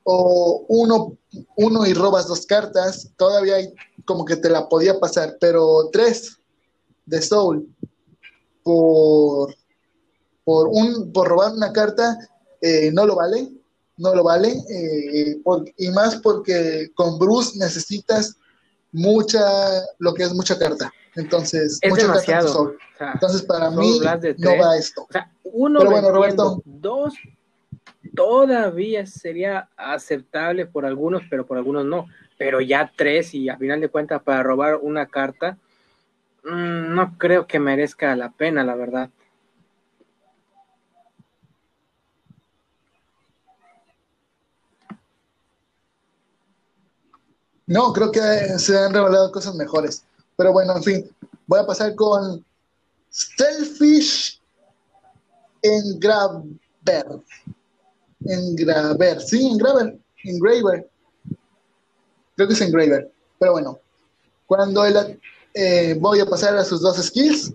o 0.03 0.65
uno, 0.67 1.17
uno 1.55 1.85
y 1.85 1.93
robas 1.93 2.27
dos 2.27 2.45
cartas, 2.45 3.09
todavía 3.17 3.55
hay 3.55 3.73
como 4.05 4.25
que 4.25 4.35
te 4.35 4.49
la 4.49 4.67
podía 4.67 4.99
pasar, 4.99 5.37
pero 5.39 5.89
tres 5.91 6.37
de 7.05 7.21
soul 7.21 7.67
por, 8.63 9.55
por, 10.43 10.67
un, 10.67 11.11
por 11.13 11.27
robar 11.27 11.53
una 11.53 11.71
carta 11.71 12.17
eh, 12.61 12.91
no 12.93 13.05
lo 13.05 13.15
vale, 13.15 13.49
no 13.97 14.15
lo 14.15 14.23
vale, 14.23 14.49
eh, 14.69 15.37
y 15.77 15.91
más 15.91 16.17
porque 16.17 16.89
con 16.95 17.19
Bruce 17.19 17.57
necesitas 17.57 18.37
mucha, 18.91 19.39
lo 19.99 20.13
que 20.13 20.23
es 20.23 20.33
mucha 20.33 20.57
carta. 20.57 20.91
Entonces, 21.15 21.79
es 21.81 21.89
mucha 21.91 22.07
demasiado. 22.07 22.75
Entonces, 22.99 23.43
para 23.43 23.69
mí, 23.69 23.99
no 24.37 24.57
va 24.57 24.77
esto. 24.77 25.03
O 25.03 25.11
sea, 25.11 25.31
uno, 25.43 25.79
Pero 25.79 25.91
bueno, 25.91 26.11
Roberto. 26.11 26.61
Dos, 26.65 27.13
todavía 28.15 29.05
sería 29.05 29.69
aceptable 29.75 30.65
por 30.65 30.85
algunos, 30.85 31.23
pero 31.29 31.45
por 31.45 31.57
algunos 31.57 31.85
no. 31.85 32.07
Pero 32.37 32.61
ya 32.61 32.91
tres, 32.95 33.33
y 33.35 33.49
a 33.49 33.57
final 33.57 33.79
de 33.81 33.89
cuentas, 33.89 34.21
para 34.23 34.41
robar 34.41 34.79
una 34.81 35.05
carta, 35.05 35.57
mmm, 36.43 36.95
no 36.95 37.15
creo 37.17 37.45
que 37.45 37.59
merezca 37.59 38.15
la 38.15 38.31
pena, 38.31 38.63
la 38.63 38.75
verdad. 38.75 39.09
No, 47.65 47.93
creo 47.93 48.11
que 48.11 48.19
se 48.59 48.77
han 48.77 48.93
revelado 48.93 49.31
cosas 49.31 49.55
mejores. 49.55 50.03
Pero 50.35 50.51
bueno, 50.51 50.75
en 50.75 50.83
fin, 50.83 51.15
voy 51.47 51.59
a 51.59 51.65
pasar 51.65 51.95
con 51.95 52.43
Selfish 53.09 54.39
Engraver. 55.61 57.21
Engraver, 58.25 59.21
sí, 59.21 59.47
Engraver, 59.47 59.97
Engraver. 60.23 60.89
Creo 62.35 62.47
que 62.47 62.53
es 62.53 62.61
Engraver. 62.61 63.11
Pero 63.39 63.53
bueno, 63.53 63.79
cuando 64.45 64.85
el, 64.85 65.19
eh, 65.53 65.95
voy 65.99 66.19
a 66.19 66.25
pasar 66.25 66.57
a 66.57 66.65
sus 66.65 66.81
dos 66.81 66.97
skills. 66.97 67.53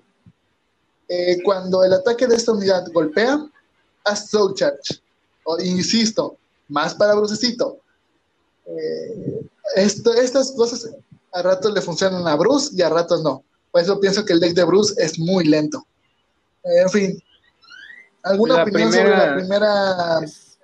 Eh, 1.09 1.43
cuando 1.43 1.83
el 1.85 1.93
ataque 1.95 2.27
de 2.27 2.37
esta 2.37 2.53
unidad 2.53 2.87
golpea, 2.93 3.49
haz 4.05 4.29
Soul 4.29 4.55
Charge. 4.55 5.01
O, 5.45 5.59
insisto, 5.59 6.37
más 6.69 6.95
para 6.95 7.15
Brucecito. 7.15 7.79
Eh, 8.67 9.49
esto, 9.77 10.15
estas 10.15 10.53
cosas 10.53 10.91
a 11.33 11.43
ratos 11.43 11.73
le 11.73 11.81
funcionan 11.81 12.27
a 12.27 12.37
Bruce 12.37 12.71
y 12.75 12.83
a 12.83 12.89
ratos 12.89 13.23
no. 13.23 13.45
Por 13.71 13.83
eso 13.83 14.01
pienso 14.01 14.25
que 14.25 14.33
el 14.33 14.41
deck 14.41 14.55
de 14.55 14.65
Bruce 14.65 14.95
es 14.99 15.19
muy 15.19 15.45
lento. 15.45 15.87
en 16.65 16.91
fin, 16.91 17.23
¿alguna 18.23 18.63
opinión 18.63 18.93
sobre 18.93 19.11
la 19.11 19.35
primera 19.35 20.21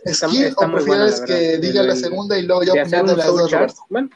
skill 0.07 0.55
o 0.57 0.73
prefieres 0.73 1.21
que 1.21 1.59
diga 1.59 1.83
la 1.83 1.97
segunda 1.97 2.39
y 2.39 2.43
luego 2.43 2.65
yo 2.65 2.73
opinión 2.73 3.07
de 3.07 3.17
las 3.17 3.27
dos? 3.27 3.77
Bueno, 3.89 4.11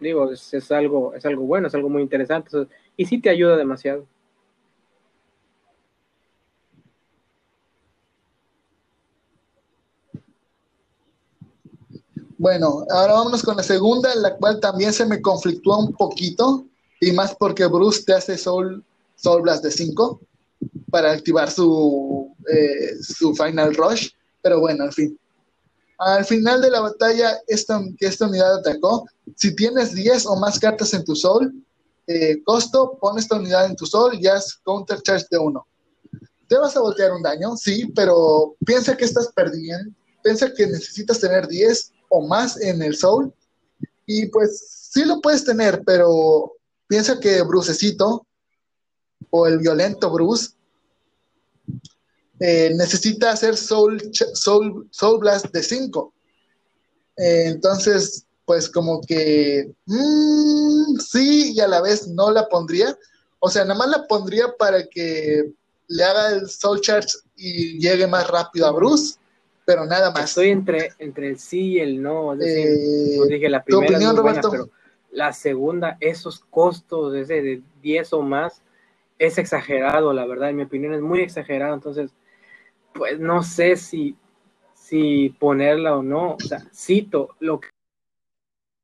digo, 0.00 0.30
es, 0.32 0.72
algo, 0.72 1.14
es 1.14 1.24
algo 1.24 1.44
bueno, 1.44 1.68
es 1.68 1.74
algo 1.74 1.88
muy 1.88 2.02
interesante 2.02 2.66
y 2.96 3.06
sí 3.06 3.20
te 3.20 3.30
ayuda 3.30 3.56
demasiado. 3.56 4.06
Bueno, 12.38 12.84
ahora 12.90 13.14
vámonos 13.14 13.42
con 13.42 13.56
la 13.56 13.62
segunda, 13.62 14.14
la 14.14 14.36
cual 14.36 14.60
también 14.60 14.92
se 14.92 15.06
me 15.06 15.22
conflictúa 15.22 15.78
un 15.78 15.92
poquito, 15.92 16.66
y 17.00 17.12
más 17.12 17.34
porque 17.34 17.66
Bruce 17.66 18.02
te 18.04 18.12
hace 18.12 18.36
Soul, 18.36 18.84
Blast 19.42 19.64
de 19.64 19.70
5 19.70 20.20
para 20.90 21.12
activar 21.12 21.50
su, 21.50 22.34
eh, 22.52 22.94
su 23.00 23.34
Final 23.34 23.74
Rush, 23.74 24.10
pero 24.42 24.60
bueno, 24.60 24.84
en 24.84 24.92
fin. 24.92 25.20
Al 25.98 26.26
final 26.26 26.60
de 26.60 26.70
la 26.70 26.80
batalla 26.80 27.38
esta, 27.46 27.80
esta 28.00 28.26
unidad 28.26 28.58
atacó, 28.58 29.06
si 29.34 29.56
tienes 29.56 29.94
10 29.94 30.26
o 30.26 30.36
más 30.36 30.58
cartas 30.58 30.92
en 30.92 31.04
tu 31.04 31.16
Soul, 31.16 31.64
eh, 32.06 32.42
costo, 32.44 32.98
pon 33.00 33.18
esta 33.18 33.36
unidad 33.36 33.64
en 33.64 33.76
tu 33.76 33.86
Soul 33.86 34.18
y 34.20 34.26
haz 34.26 34.54
Counter 34.62 35.00
Charge 35.00 35.26
de 35.30 35.38
1. 35.38 35.66
Te 36.48 36.58
vas 36.58 36.76
a 36.76 36.80
voltear 36.80 37.12
un 37.12 37.22
daño, 37.22 37.56
sí, 37.56 37.90
pero 37.94 38.54
piensa 38.64 38.94
que 38.94 39.06
estás 39.06 39.30
perdiendo, 39.34 39.90
piensa 40.22 40.52
que 40.52 40.66
necesitas 40.66 41.18
tener 41.18 41.48
10 41.48 41.92
o 42.08 42.26
más 42.26 42.60
en 42.60 42.82
el 42.82 42.96
Soul. 42.96 43.32
Y 44.06 44.26
pues 44.26 44.88
sí 44.92 45.04
lo 45.04 45.20
puedes 45.20 45.44
tener, 45.44 45.82
pero 45.84 46.52
piensa 46.86 47.18
que 47.20 47.42
Brucecito 47.42 48.26
o 49.30 49.46
el 49.46 49.58
violento 49.58 50.10
Bruce 50.10 50.50
eh, 52.38 52.72
necesita 52.76 53.32
hacer 53.32 53.56
Soul, 53.56 54.00
Soul, 54.12 54.88
Soul 54.90 55.20
Blast 55.20 55.46
de 55.52 55.62
5. 55.62 56.14
Eh, 57.16 57.44
entonces, 57.46 58.26
pues 58.44 58.68
como 58.68 59.00
que 59.00 59.74
mm, 59.86 60.98
sí 60.98 61.52
y 61.54 61.60
a 61.60 61.68
la 61.68 61.80
vez 61.80 62.08
no 62.08 62.30
la 62.30 62.48
pondría. 62.48 62.96
O 63.38 63.50
sea, 63.50 63.64
nada 63.64 63.78
más 63.78 63.88
la 63.88 64.06
pondría 64.06 64.54
para 64.56 64.86
que 64.86 65.52
le 65.88 66.04
haga 66.04 66.32
el 66.32 66.48
Soul 66.48 66.80
Charge 66.80 67.18
y 67.36 67.78
llegue 67.78 68.06
más 68.06 68.28
rápido 68.28 68.66
a 68.66 68.72
Bruce 68.72 69.16
pero 69.66 69.84
nada 69.84 70.12
más. 70.12 70.30
Estoy 70.30 70.50
entre, 70.50 70.92
entre 70.98 71.28
el 71.28 71.38
sí 71.38 71.72
y 71.72 71.80
el 71.80 72.00
no. 72.00 72.32
Es 72.32 72.38
decir, 72.38 72.66
eh, 72.68 73.28
dije, 73.28 73.48
la 73.50 73.64
primera 73.64 74.12
opinión, 74.12 74.16
pero 74.50 74.70
la 75.10 75.32
segunda, 75.32 75.98
esos 76.00 76.40
costos 76.40 77.14
ese 77.14 77.42
de 77.42 77.62
10 77.82 78.12
o 78.12 78.22
más, 78.22 78.62
es 79.18 79.38
exagerado, 79.38 80.12
la 80.12 80.24
verdad, 80.24 80.50
en 80.50 80.56
mi 80.56 80.62
opinión 80.62 80.94
es 80.94 81.00
muy 81.00 81.20
exagerado. 81.20 81.74
Entonces, 81.74 82.14
pues 82.94 83.18
no 83.18 83.42
sé 83.42 83.76
si, 83.76 84.16
si 84.72 85.30
ponerla 85.40 85.96
o 85.96 86.02
no. 86.02 86.34
O 86.34 86.40
sea, 86.40 86.60
cito 86.72 87.34
lo 87.40 87.58
que 87.58 87.68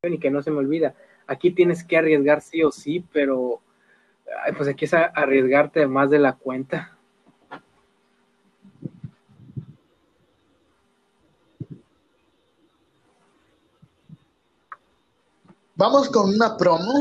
y 0.04 0.18
que 0.18 0.32
no 0.32 0.42
se 0.42 0.50
me 0.50 0.58
olvida. 0.58 0.96
Aquí 1.28 1.52
tienes 1.52 1.84
que 1.84 1.96
arriesgar 1.96 2.40
sí 2.40 2.64
o 2.64 2.72
sí, 2.72 3.06
pero 3.12 3.62
pues 4.56 4.68
aquí 4.68 4.84
es 4.86 4.94
arriesgarte 4.94 5.86
más 5.86 6.10
de 6.10 6.18
la 6.18 6.32
cuenta. 6.32 6.91
Vamos 15.74 16.08
con 16.10 16.34
una 16.34 16.56
promo 16.56 16.92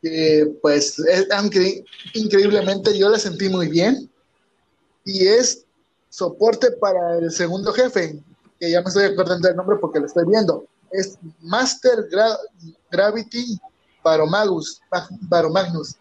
que 0.00 0.58
pues 0.60 1.02
aunque 1.32 1.84
increíblemente 2.12 2.96
yo 2.96 3.08
la 3.08 3.18
sentí 3.18 3.48
muy 3.48 3.68
bien 3.68 4.10
y 5.04 5.26
es 5.26 5.64
soporte 6.10 6.70
para 6.72 7.18
el 7.18 7.30
segundo 7.30 7.72
jefe, 7.72 8.22
que 8.60 8.70
ya 8.70 8.80
me 8.82 8.88
estoy 8.88 9.04
acordando 9.06 9.48
del 9.48 9.56
nombre 9.56 9.76
porque 9.80 9.98
lo 9.98 10.06
estoy 10.06 10.24
viendo. 10.26 10.64
Es 10.90 11.18
Master 11.40 12.06
Gravity 12.90 13.58
Baromagus, 14.02 14.80
Baromagnus. 15.22 15.96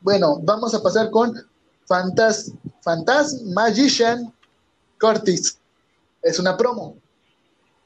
Bueno, 0.00 0.38
vamos 0.42 0.72
a 0.74 0.82
pasar 0.82 1.10
con 1.10 1.34
Fantas 1.86 2.52
Magician 3.44 4.32
Cortis. 4.98 5.58
Es 6.22 6.38
una 6.38 6.56
promo. 6.56 6.96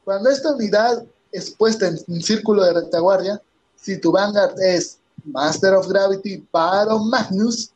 Cuando 0.05 0.31
esta 0.31 0.53
unidad 0.53 1.05
expuesta 1.33 1.89
en 1.89 1.99
un 2.07 2.23
círculo 2.23 2.65
de 2.65 2.73
retaguardia, 2.73 3.41
si 3.77 3.99
tu 3.99 4.13
Vanguard 4.13 4.61
es 4.61 4.99
Master 5.25 5.75
of 5.75 5.89
Gravity 5.89 6.39
para 6.51 6.97
Magnus, 6.97 7.71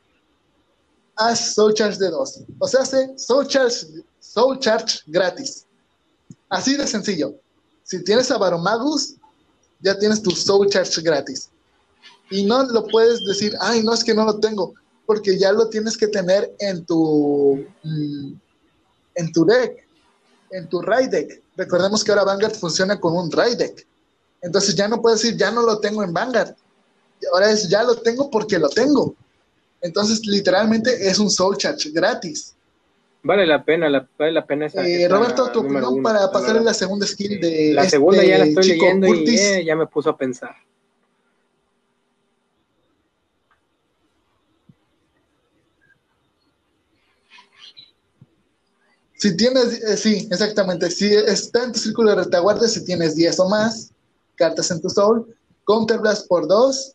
haz 1.15 1.53
Soul 1.53 1.73
Charge 1.73 1.97
de 1.99 2.09
2. 2.09 2.39
O 2.59 2.67
sea, 2.67 2.81
hace 2.81 3.17
Soul 3.17 3.47
Charge, 3.47 3.87
Soul 4.19 4.59
Charge 4.59 4.99
gratis. 5.07 5.65
Así 6.49 6.75
de 6.75 6.87
sencillo. 6.87 7.35
Si 7.83 8.03
tienes 8.03 8.31
a 8.31 8.37
Baromagus, 8.37 9.15
ya 9.81 9.97
tienes 9.97 10.21
tu 10.21 10.31
Soul 10.31 10.69
Charge 10.69 11.01
gratis. 11.01 11.49
Y 12.29 12.45
no 12.45 12.63
lo 12.63 12.87
puedes 12.87 13.23
decir, 13.25 13.55
ay, 13.59 13.83
no 13.83 13.93
es 13.93 14.03
que 14.03 14.13
no 14.13 14.25
lo 14.25 14.39
tengo, 14.39 14.73
porque 15.05 15.37
ya 15.37 15.51
lo 15.51 15.69
tienes 15.69 15.97
que 15.97 16.07
tener 16.07 16.53
en 16.59 16.85
tu, 16.85 17.65
mm, 17.83 18.33
en 19.15 19.31
tu 19.31 19.45
deck, 19.45 19.82
en 20.53 20.67
tu 20.67 20.81
raid 20.81 21.09
deck. 21.09 21.41
Recordemos 21.57 22.03
que 22.03 22.11
ahora 22.11 22.23
Vanguard 22.23 22.55
funciona 22.55 22.99
con 22.99 23.15
un 23.15 23.31
raid 23.31 23.57
deck. 23.57 23.85
Entonces 24.41 24.75
ya 24.75 24.87
no 24.87 25.01
puedes 25.01 25.21
decir, 25.21 25.37
ya 25.37 25.51
no 25.51 25.61
lo 25.63 25.79
tengo 25.79 26.03
en 26.03 26.13
Vanguard. 26.13 26.55
ahora 27.33 27.51
es 27.51 27.67
ya 27.69 27.83
lo 27.83 27.95
tengo 27.95 28.29
porque 28.29 28.59
lo 28.59 28.69
tengo. 28.69 29.15
Entonces, 29.83 30.25
literalmente 30.25 31.07
es 31.07 31.19
un 31.19 31.29
Soul 31.29 31.57
Charge 31.57 31.91
gratis. 31.91 32.55
Vale 33.21 33.45
la 33.45 33.63
pena, 33.63 33.87
vale 34.17 34.31
la 34.31 34.45
pena 34.45 34.65
esa. 34.65 34.85
Eh, 34.87 35.07
Roberto, 35.07 35.51
tu 35.51 35.59
opinión 35.59 36.01
para 36.01 36.31
pasar 36.31 36.61
la 36.61 36.73
segunda 36.73 37.05
skill 37.05 37.39
de. 37.39 37.73
La 37.73 37.87
segunda 37.87 38.23
ya 38.23 38.37
la 38.37 38.45
estoy 38.45 38.67
leyendo 38.69 39.07
y 39.07 39.37
eh, 39.37 39.63
ya 39.65 39.75
me 39.75 39.85
puso 39.85 40.09
a 40.09 40.17
pensar. 40.17 40.55
Si 49.23 49.37
tienes, 49.37 49.81
eh, 49.81 49.95
sí, 49.95 50.27
exactamente. 50.29 50.91
Si 50.91 51.13
está 51.13 51.63
en 51.63 51.71
tu 51.71 51.79
círculo 51.79 52.09
de 52.09 52.25
retaguardia, 52.25 52.67
si 52.67 52.83
tienes 52.83 53.15
10 53.15 53.39
o 53.39 53.47
más 53.47 53.91
cartas 54.35 54.69
en 54.69 54.81
tu 54.81 54.89
soul, 54.89 55.33
Counterblast 55.63 56.27
por 56.27 56.45
2. 56.45 56.93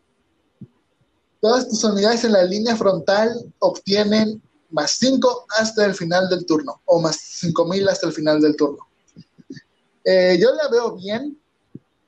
Todas 1.41 1.67
tus 1.71 1.83
unidades 1.85 2.25
en 2.25 2.33
la 2.33 2.43
línea 2.43 2.77
frontal 2.77 3.31
obtienen 3.61 4.43
más 4.69 4.91
5 4.91 5.47
hasta 5.59 5.87
el 5.87 5.95
final 5.95 6.29
del 6.29 6.45
turno, 6.45 6.83
o 6.85 7.01
más 7.01 7.17
5000 7.17 7.89
hasta 7.89 8.09
el 8.09 8.13
final 8.13 8.43
del 8.43 8.57
turno. 8.57 8.87
Eh, 10.05 10.37
yo 10.39 10.53
la 10.55 10.69
veo 10.69 10.97
bien, 10.97 11.41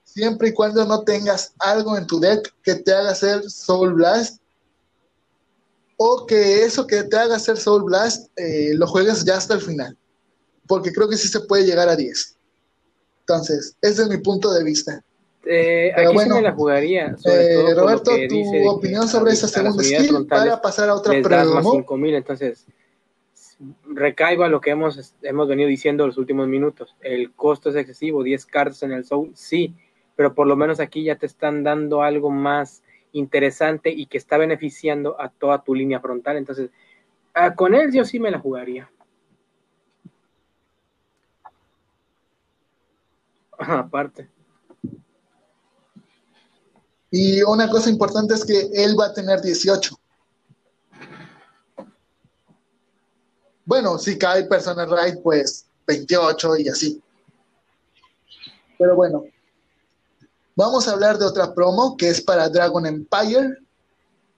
siempre 0.05 0.51
y 0.51 0.52
cuando 0.52 0.84
no 0.84 1.01
tengas 1.02 1.55
algo 1.60 1.97
en 1.97 2.06
tu 2.06 2.20
deck 2.20 2.55
que 2.62 2.74
te 2.74 2.92
haga 2.92 3.12
hacer 3.12 3.51
Soul 3.51 3.94
Blast, 3.94 4.38
o 5.97 6.26
que 6.26 6.62
eso 6.62 6.86
que 6.86 7.05
te 7.05 7.16
haga 7.16 7.36
hacer 7.36 7.56
Soul 7.56 7.84
Blast 7.84 8.28
eh, 8.36 8.72
lo 8.74 8.86
juegues 8.86 9.24
ya 9.24 9.38
hasta 9.38 9.55
el 9.55 9.62
final, 9.62 9.97
porque 10.70 10.92
creo 10.92 11.09
que 11.09 11.16
sí 11.16 11.26
se 11.26 11.40
puede 11.40 11.64
llegar 11.64 11.88
a 11.88 11.97
10. 11.97 12.36
Entonces, 13.22 13.76
ese 13.82 14.02
es 14.02 14.09
mi 14.09 14.18
punto 14.18 14.55
de 14.55 14.62
vista. 14.62 15.02
Eh, 15.44 15.90
aquí 15.97 16.14
bueno, 16.14 16.36
sí 16.36 16.40
me 16.40 16.42
la 16.42 16.52
jugaría. 16.52 17.16
Eh, 17.24 17.74
Roberto, 17.74 18.12
tu 18.28 18.68
opinión 18.68 19.09
sobre 19.09 19.32
esa 19.32 19.48
segunda 19.48 19.82
skill 19.82 20.28
para 20.28 20.62
pasar 20.62 20.88
a 20.88 20.94
otra 20.94 21.10
pregunta. 21.20 21.62
5000, 21.62 22.14
entonces 22.14 22.66
recaigo 23.88 24.44
a 24.44 24.48
lo 24.48 24.60
que 24.60 24.70
hemos, 24.70 25.12
hemos 25.22 25.48
venido 25.48 25.68
diciendo 25.68 26.06
los 26.06 26.18
últimos 26.18 26.47
minutos. 26.47 26.94
El 27.01 27.32
costo 27.32 27.70
es 27.70 27.74
excesivo, 27.74 28.22
10 28.22 28.47
cartas 28.47 28.84
en 28.84 28.92
el 28.92 29.05
Soul, 29.05 29.32
sí, 29.34 29.74
pero 30.14 30.36
por 30.36 30.47
lo 30.47 30.55
menos 30.55 30.78
aquí 30.78 31.02
ya 31.02 31.16
te 31.16 31.26
están 31.26 31.64
dando 31.64 32.02
algo 32.02 32.30
más 32.30 32.84
interesante 33.10 33.90
y 33.90 34.06
que 34.06 34.18
está 34.18 34.38
beneficiando 34.38 35.20
a 35.20 35.30
toda 35.30 35.64
tu 35.64 35.74
línea 35.74 35.98
frontal. 35.98 36.36
Entonces, 36.36 36.70
ah, 37.34 37.56
con 37.56 37.74
él 37.74 37.90
yo 37.92 38.05
sí 38.05 38.20
me 38.20 38.30
la 38.30 38.38
jugaría. 38.38 38.88
Aparte. 43.61 44.28
Y 47.11 47.43
una 47.43 47.69
cosa 47.69 47.91
importante 47.91 48.35
es 48.35 48.45
que 48.45 48.70
él 48.73 48.99
va 48.99 49.07
a 49.07 49.12
tener 49.12 49.41
18. 49.41 49.99
Bueno, 53.65 53.99
si 53.99 54.19
cae 54.19 54.45
Personal 54.45 54.89
Right, 54.91 55.20
pues 55.23 55.66
28 55.87 56.57
y 56.57 56.69
así. 56.69 57.03
Pero 58.78 58.97
bueno, 58.97 59.24
vamos 60.57 60.89
a 60.89 60.93
hablar 60.93 61.19
de 61.19 61.27
otra 61.27 61.53
promo 61.55 61.97
que 61.97 62.09
es 62.09 62.20
para 62.20 62.49
Dragon 62.49 62.87
Empire. 62.87 63.59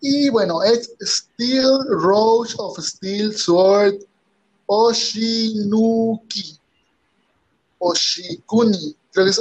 Y 0.00 0.30
bueno, 0.30 0.62
es 0.62 0.92
Steel 1.00 1.78
Rose 1.88 2.54
of 2.58 2.78
Steel 2.78 3.36
Sword 3.36 4.04
Oshinuki. 4.66 6.58
Oshikuni. 7.78 8.96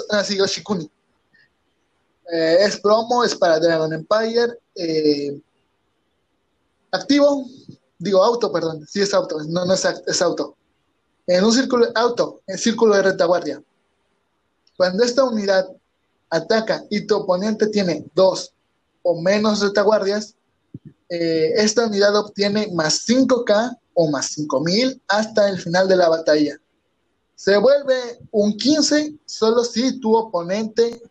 Así, 0.10 0.40
ah, 0.40 0.44
Oshikuni. 0.44 0.90
Eh, 2.32 2.58
es 2.62 2.80
promo, 2.80 3.24
es 3.24 3.36
para 3.36 3.60
Dragon 3.60 3.92
Empire. 3.94 4.58
Eh, 4.76 5.42
activo, 6.92 7.46
digo 7.98 8.24
auto, 8.24 8.52
perdón, 8.52 8.86
sí 8.88 9.02
es 9.02 9.14
auto, 9.14 9.38
no, 9.48 9.66
no 9.66 9.74
es, 9.74 9.86
es 10.08 10.22
auto. 10.22 10.56
En 11.28 11.44
un 11.44 11.54
círculo, 11.54 11.88
auto, 11.96 12.42
en 12.48 12.58
círculo 12.58 12.96
de 12.96 13.04
retaguardia. 13.04 13.64
Cuando 14.78 15.04
esta 15.04 15.24
unidad 15.24 15.68
ataca 16.30 16.84
y 16.90 17.06
tu 17.06 17.18
oponente 17.18 17.68
tiene 17.68 18.06
dos 18.16 18.54
o 19.04 19.22
menos 19.22 19.62
retaguardias, 19.62 20.36
eh, 21.10 21.52
esta 21.56 21.86
unidad 21.86 22.16
obtiene 22.16 22.70
más 22.74 23.06
5K 23.08 23.78
o 23.94 24.10
más 24.10 24.28
5000 24.28 25.02
hasta 25.08 25.50
el 25.50 25.60
final 25.60 25.88
de 25.88 25.98
la 25.98 26.10
batalla. 26.10 26.61
Se 27.36 27.58
vuelve 27.58 28.20
un 28.32 28.58
15 28.58 29.16
solo 29.26 29.64
si 29.64 30.00
tu 30.00 30.16
oponente 30.16 31.02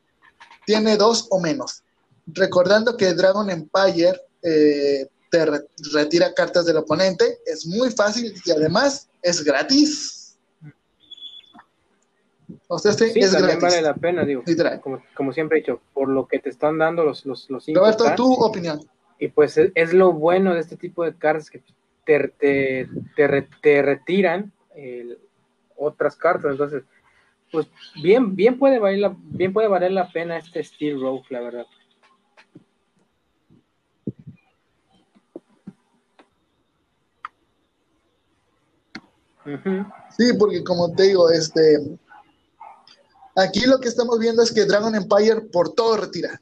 tiene 0.64 0.96
dos 0.96 1.26
o 1.30 1.40
menos. 1.40 1.82
Recordando 2.26 2.96
que 2.96 3.14
Dragon 3.14 3.50
Empire 3.50 4.20
eh, 4.42 5.08
te 5.30 5.46
retira 5.92 6.32
cartas 6.34 6.66
del 6.66 6.76
oponente, 6.76 7.38
es 7.46 7.66
muy 7.66 7.90
fácil 7.90 8.34
y 8.44 8.50
además 8.50 9.08
es 9.22 9.42
gratis. 9.42 10.38
O 12.68 12.78
sea, 12.78 12.92
sí, 12.92 13.12
es 13.16 13.32
también 13.32 13.58
vale 13.58 13.82
la 13.82 13.94
pena, 13.94 14.24
digo, 14.24 14.44
como, 15.14 15.32
siempre 15.32 15.58
he 15.58 15.60
dicho, 15.60 15.80
por 15.92 16.08
lo 16.08 16.28
que 16.28 16.38
te 16.38 16.50
están 16.50 16.78
dando 16.78 17.04
los, 17.04 17.26
los, 17.26 17.50
los 17.50 17.64
cinco 17.64 17.80
Roberto, 17.80 18.14
tu 18.14 18.32
opinión. 18.32 18.80
Y 19.18 19.28
pues 19.28 19.58
es, 19.58 19.92
lo 19.92 20.12
bueno 20.12 20.54
de 20.54 20.60
este 20.60 20.76
tipo 20.76 21.04
de 21.04 21.14
cartas 21.14 21.50
que 21.50 21.62
te, 22.04 22.28
te, 22.28 22.88
te, 23.60 23.82
retiran 23.82 24.52
otras 25.80 26.14
cartas, 26.16 26.52
entonces 26.52 26.84
pues 27.50 27.66
bien, 28.00 28.36
bien 28.36 28.58
puede 28.58 28.78
valer 28.78 28.98
la, 29.00 29.16
bien 29.18 29.52
puede 29.52 29.68
valer 29.68 29.92
la 29.92 30.10
pena 30.10 30.36
este 30.36 30.62
Steel 30.62 31.00
Rogue, 31.00 31.24
la 31.30 31.40
verdad. 31.40 31.66
Sí, 40.16 40.32
porque 40.38 40.62
como 40.62 40.94
te 40.94 41.04
digo, 41.04 41.30
este 41.30 41.98
aquí 43.34 43.62
lo 43.66 43.80
que 43.80 43.88
estamos 43.88 44.18
viendo 44.18 44.42
es 44.42 44.52
que 44.52 44.64
Dragon 44.64 44.94
Empire 44.94 45.40
por 45.52 45.74
todo 45.74 45.96
retira. 45.96 46.40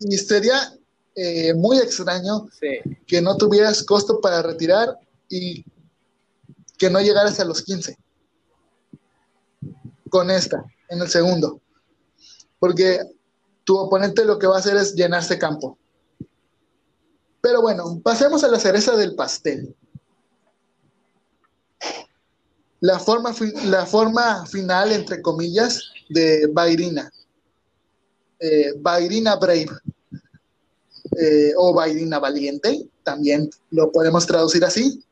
Y 0.00 0.16
sería 0.16 0.56
eh, 1.14 1.52
muy 1.54 1.78
extraño 1.78 2.48
que 3.06 3.20
no 3.20 3.36
tuvieras 3.36 3.84
costo 3.84 4.20
para 4.20 4.42
retirar 4.42 4.96
y 5.28 5.64
que 6.80 6.88
no 6.88 6.98
llegaras 6.98 7.38
a 7.38 7.44
los 7.44 7.62
15 7.62 7.98
con 10.08 10.30
esta, 10.30 10.64
en 10.88 11.02
el 11.02 11.08
segundo. 11.08 11.60
Porque 12.58 13.00
tu 13.64 13.76
oponente 13.76 14.24
lo 14.24 14.38
que 14.38 14.46
va 14.46 14.56
a 14.56 14.60
hacer 14.60 14.78
es 14.78 14.94
llenarse 14.94 15.38
campo. 15.38 15.76
Pero 17.42 17.60
bueno, 17.60 18.00
pasemos 18.02 18.42
a 18.44 18.48
la 18.48 18.58
cereza 18.58 18.96
del 18.96 19.14
pastel. 19.14 19.76
La 22.80 22.98
forma, 22.98 23.34
la 23.66 23.84
forma 23.84 24.46
final, 24.46 24.90
entre 24.92 25.20
comillas, 25.20 25.82
de 26.08 26.48
Bairina. 26.50 27.12
Eh, 28.38 28.72
Bairina 28.78 29.36
Brave. 29.36 29.68
Eh, 31.18 31.52
o 31.58 31.74
Bairina 31.74 32.18
Valiente, 32.18 32.88
también 33.02 33.50
lo 33.70 33.92
podemos 33.92 34.26
traducir 34.26 34.64
así 34.64 35.04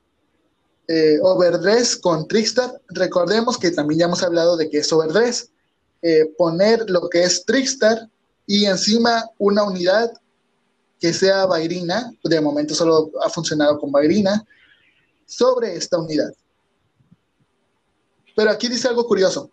eh, 0.88 1.18
overdress 1.22 1.96
con 1.96 2.26
Trickstar. 2.26 2.80
Recordemos 2.88 3.58
que 3.58 3.70
también 3.70 4.00
ya 4.00 4.06
hemos 4.06 4.22
hablado 4.22 4.56
de 4.56 4.70
que 4.70 4.78
es 4.78 4.92
overdress. 4.92 5.50
Eh, 6.00 6.32
poner 6.38 6.88
lo 6.88 7.08
que 7.08 7.22
es 7.22 7.44
Trickstar 7.44 8.08
y 8.46 8.64
encima 8.64 9.24
una 9.38 9.64
unidad 9.64 10.12
que 10.98 11.12
sea 11.12 11.46
Bairina, 11.46 12.12
de 12.24 12.40
momento 12.40 12.74
solo 12.74 13.10
ha 13.22 13.28
funcionado 13.28 13.78
con 13.78 13.92
Bairina, 13.92 14.44
sobre 15.26 15.76
esta 15.76 15.98
unidad. 15.98 16.32
Pero 18.34 18.50
aquí 18.50 18.68
dice 18.68 18.88
algo 18.88 19.06
curioso. 19.06 19.50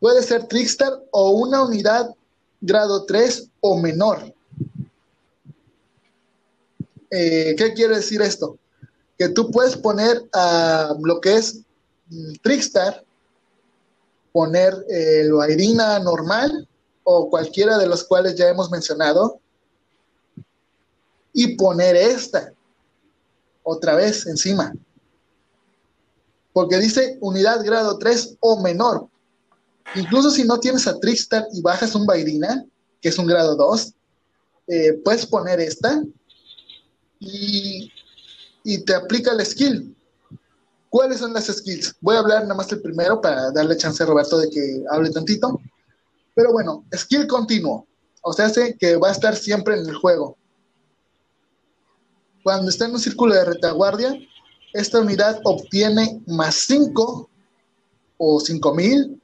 Puede 0.00 0.22
ser 0.22 0.46
Trickstar 0.46 0.92
o 1.10 1.30
una 1.32 1.62
unidad 1.62 2.14
grado 2.60 3.04
3 3.04 3.48
o 3.60 3.78
menor. 3.78 4.34
Eh, 7.10 7.54
¿Qué 7.56 7.74
quiere 7.74 7.96
decir 7.96 8.22
esto? 8.22 8.58
Que 9.18 9.28
tú 9.30 9.50
puedes 9.50 9.76
poner 9.76 10.22
a 10.32 10.94
lo 11.02 11.20
que 11.20 11.36
es 11.36 11.60
mm, 12.08 12.32
Trickstar, 12.42 13.04
poner 14.32 14.74
el 14.88 15.32
Vairina 15.32 15.98
normal 15.98 16.68
o 17.04 17.30
cualquiera 17.30 17.78
de 17.78 17.86
los 17.86 18.04
cuales 18.04 18.34
ya 18.34 18.48
hemos 18.48 18.70
mencionado 18.70 19.40
y 21.32 21.56
poner 21.56 21.96
esta 21.96 22.52
otra 23.62 23.94
vez 23.94 24.26
encima. 24.26 24.74
Porque 26.52 26.78
dice 26.78 27.18
unidad 27.20 27.64
grado 27.64 27.98
3 27.98 28.36
o 28.40 28.60
menor. 28.60 29.08
Incluso 29.94 30.30
si 30.30 30.44
no 30.44 30.58
tienes 30.58 30.86
a 30.86 30.98
Trickstar 30.98 31.46
y 31.52 31.62
bajas 31.62 31.94
un 31.94 32.06
Vairina, 32.06 32.64
que 33.00 33.08
es 33.08 33.18
un 33.18 33.26
grado 33.26 33.54
2, 33.56 33.92
eh, 34.68 34.92
puedes 35.04 35.26
poner 35.26 35.60
esta 35.60 36.02
y 37.20 37.92
y 38.66 38.84
te 38.84 38.96
aplica 38.96 39.32
la 39.32 39.44
skill. 39.44 39.96
¿Cuáles 40.90 41.20
son 41.20 41.32
las 41.32 41.46
skills? 41.46 41.94
Voy 42.00 42.16
a 42.16 42.18
hablar 42.18 42.42
nada 42.42 42.56
más 42.56 42.70
el 42.72 42.82
primero 42.82 43.20
para 43.20 43.52
darle 43.52 43.76
chance 43.76 44.02
a 44.02 44.06
Roberto 44.06 44.38
de 44.38 44.50
que 44.50 44.82
hable 44.90 45.10
tantito. 45.10 45.60
Pero 46.34 46.52
bueno, 46.52 46.84
skill 46.92 47.28
continuo. 47.28 47.86
O 48.22 48.32
sea, 48.32 48.46
hace 48.46 48.76
que 48.76 48.96
va 48.96 49.10
a 49.10 49.12
estar 49.12 49.36
siempre 49.36 49.78
en 49.78 49.88
el 49.88 49.94
juego. 49.94 50.36
Cuando 52.42 52.70
está 52.70 52.86
en 52.86 52.92
un 52.94 52.98
círculo 52.98 53.34
de 53.34 53.44
retaguardia, 53.44 54.18
esta 54.72 55.00
unidad 55.00 55.40
obtiene 55.44 56.20
más 56.26 56.56
5 56.66 57.30
o 58.18 58.40
5000 58.40 59.22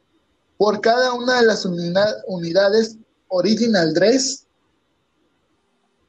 por 0.57 0.81
cada 0.81 1.15
una 1.15 1.41
de 1.41 1.47
las 1.47 1.65
unidades 1.65 2.97
original 3.27 3.93
dress 3.93 4.47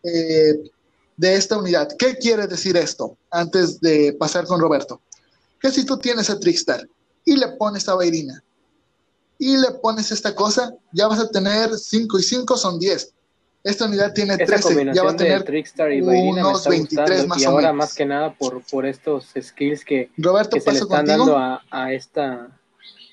eh, 0.03 0.71
de 1.17 1.35
esta 1.35 1.57
unidad. 1.57 1.89
¿Qué 1.97 2.15
quiere 2.17 2.47
decir 2.47 2.77
esto? 2.77 3.17
Antes 3.31 3.79
de 3.79 4.15
pasar 4.19 4.45
con 4.45 4.59
Roberto. 4.59 5.01
Que 5.59 5.71
si 5.71 5.85
tú 5.85 5.97
tienes 5.97 6.29
a 6.29 6.39
Trickstar 6.39 6.87
y 7.25 7.37
le 7.37 7.49
pones 7.49 7.87
a 7.87 7.95
Bairina 7.95 8.43
y 9.37 9.57
le 9.57 9.71
pones 9.81 10.11
esta 10.11 10.35
cosa, 10.35 10.73
ya 10.91 11.07
vas 11.07 11.19
a 11.19 11.29
tener 11.29 11.69
5 11.77 12.19
y 12.19 12.23
5 12.23 12.57
son 12.57 12.79
10. 12.79 13.13
Esta 13.63 13.85
unidad 13.85 14.13
tiene 14.13 14.37
13, 14.37 14.91
ya 14.93 15.03
va 15.03 15.11
a 15.11 15.15
tener 15.15 15.45
y 15.93 16.01
unos 16.01 16.67
23 16.67 17.27
más 17.27 17.41
y 17.41 17.45
ahora 17.45 17.71
más 17.71 17.93
que 17.93 18.05
nada 18.05 18.33
por, 18.33 18.61
por 18.63 18.85
estos 18.85 19.31
skills 19.39 19.85
que, 19.85 20.11
Roberto, 20.17 20.59
se 20.59 20.71
le 20.73 20.79
están 20.79 21.05
dando 21.05 21.37
a, 21.37 21.61
a, 21.71 21.93
esta 21.93 22.49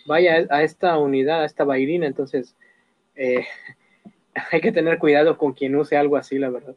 vaya 0.07 0.45
a 0.51 0.65
esta 0.65 0.99
unidad, 0.99 1.43
a 1.43 1.45
esta 1.45 1.63
Bairina, 1.63 2.07
entonces 2.07 2.57
eh, 3.15 3.47
hay 4.51 4.61
que 4.61 4.73
tener 4.73 4.99
cuidado 4.99 5.39
con 5.39 5.53
quien 5.53 5.77
use 5.77 5.97
algo 5.97 6.17
así, 6.17 6.37
la 6.37 6.51
verdad. 6.51 6.75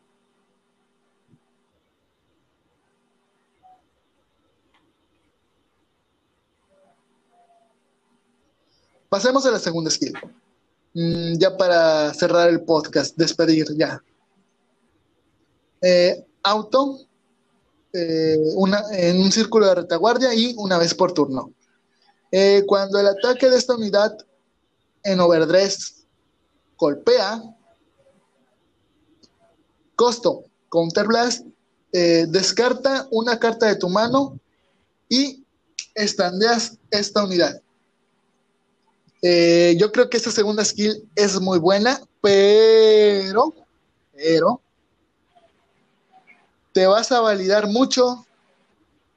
Pasemos 9.13 9.45
a 9.45 9.51
la 9.51 9.59
segunda 9.59 9.91
skill. 9.91 10.13
Mm, 10.95 11.37
ya 11.37 11.55
para 11.55 12.11
cerrar 12.15 12.49
el 12.49 12.61
podcast, 12.63 13.15
despedir 13.15 13.67
ya. 13.77 14.01
Eh, 15.83 16.25
auto, 16.41 16.97
eh, 17.93 18.39
una, 18.55 18.81
en 18.91 19.19
un 19.21 19.31
círculo 19.31 19.67
de 19.67 19.75
retaguardia 19.75 20.33
y 20.33 20.55
una 20.57 20.79
vez 20.79 20.95
por 20.95 21.11
turno. 21.11 21.53
Eh, 22.31 22.63
cuando 22.65 22.99
el 22.99 23.05
ataque 23.05 23.51
de 23.51 23.57
esta 23.57 23.75
unidad 23.75 24.17
en 25.03 25.19
overdress 25.19 26.07
golpea, 26.75 27.39
costo, 29.95 30.45
counterblast, 30.69 31.45
descarta 31.91 33.07
una 33.11 33.37
carta 33.37 33.67
de 33.67 33.75
tu 33.75 33.89
mano 33.89 34.39
y 35.07 35.45
estandeas 35.93 36.79
esta 36.89 37.23
unidad. 37.23 37.62
Eh, 39.25 39.77
yo 39.79 39.89
creo 39.93 40.09
que 40.09 40.17
esta 40.17 40.31
segunda 40.31 40.65
skill 40.65 41.09
es 41.15 41.39
muy 41.39 41.57
buena, 41.57 41.97
pero, 42.19 43.55
pero, 44.13 44.61
te 46.73 46.85
vas 46.87 47.09
a 47.13 47.21
validar 47.21 47.67
mucho 47.67 48.27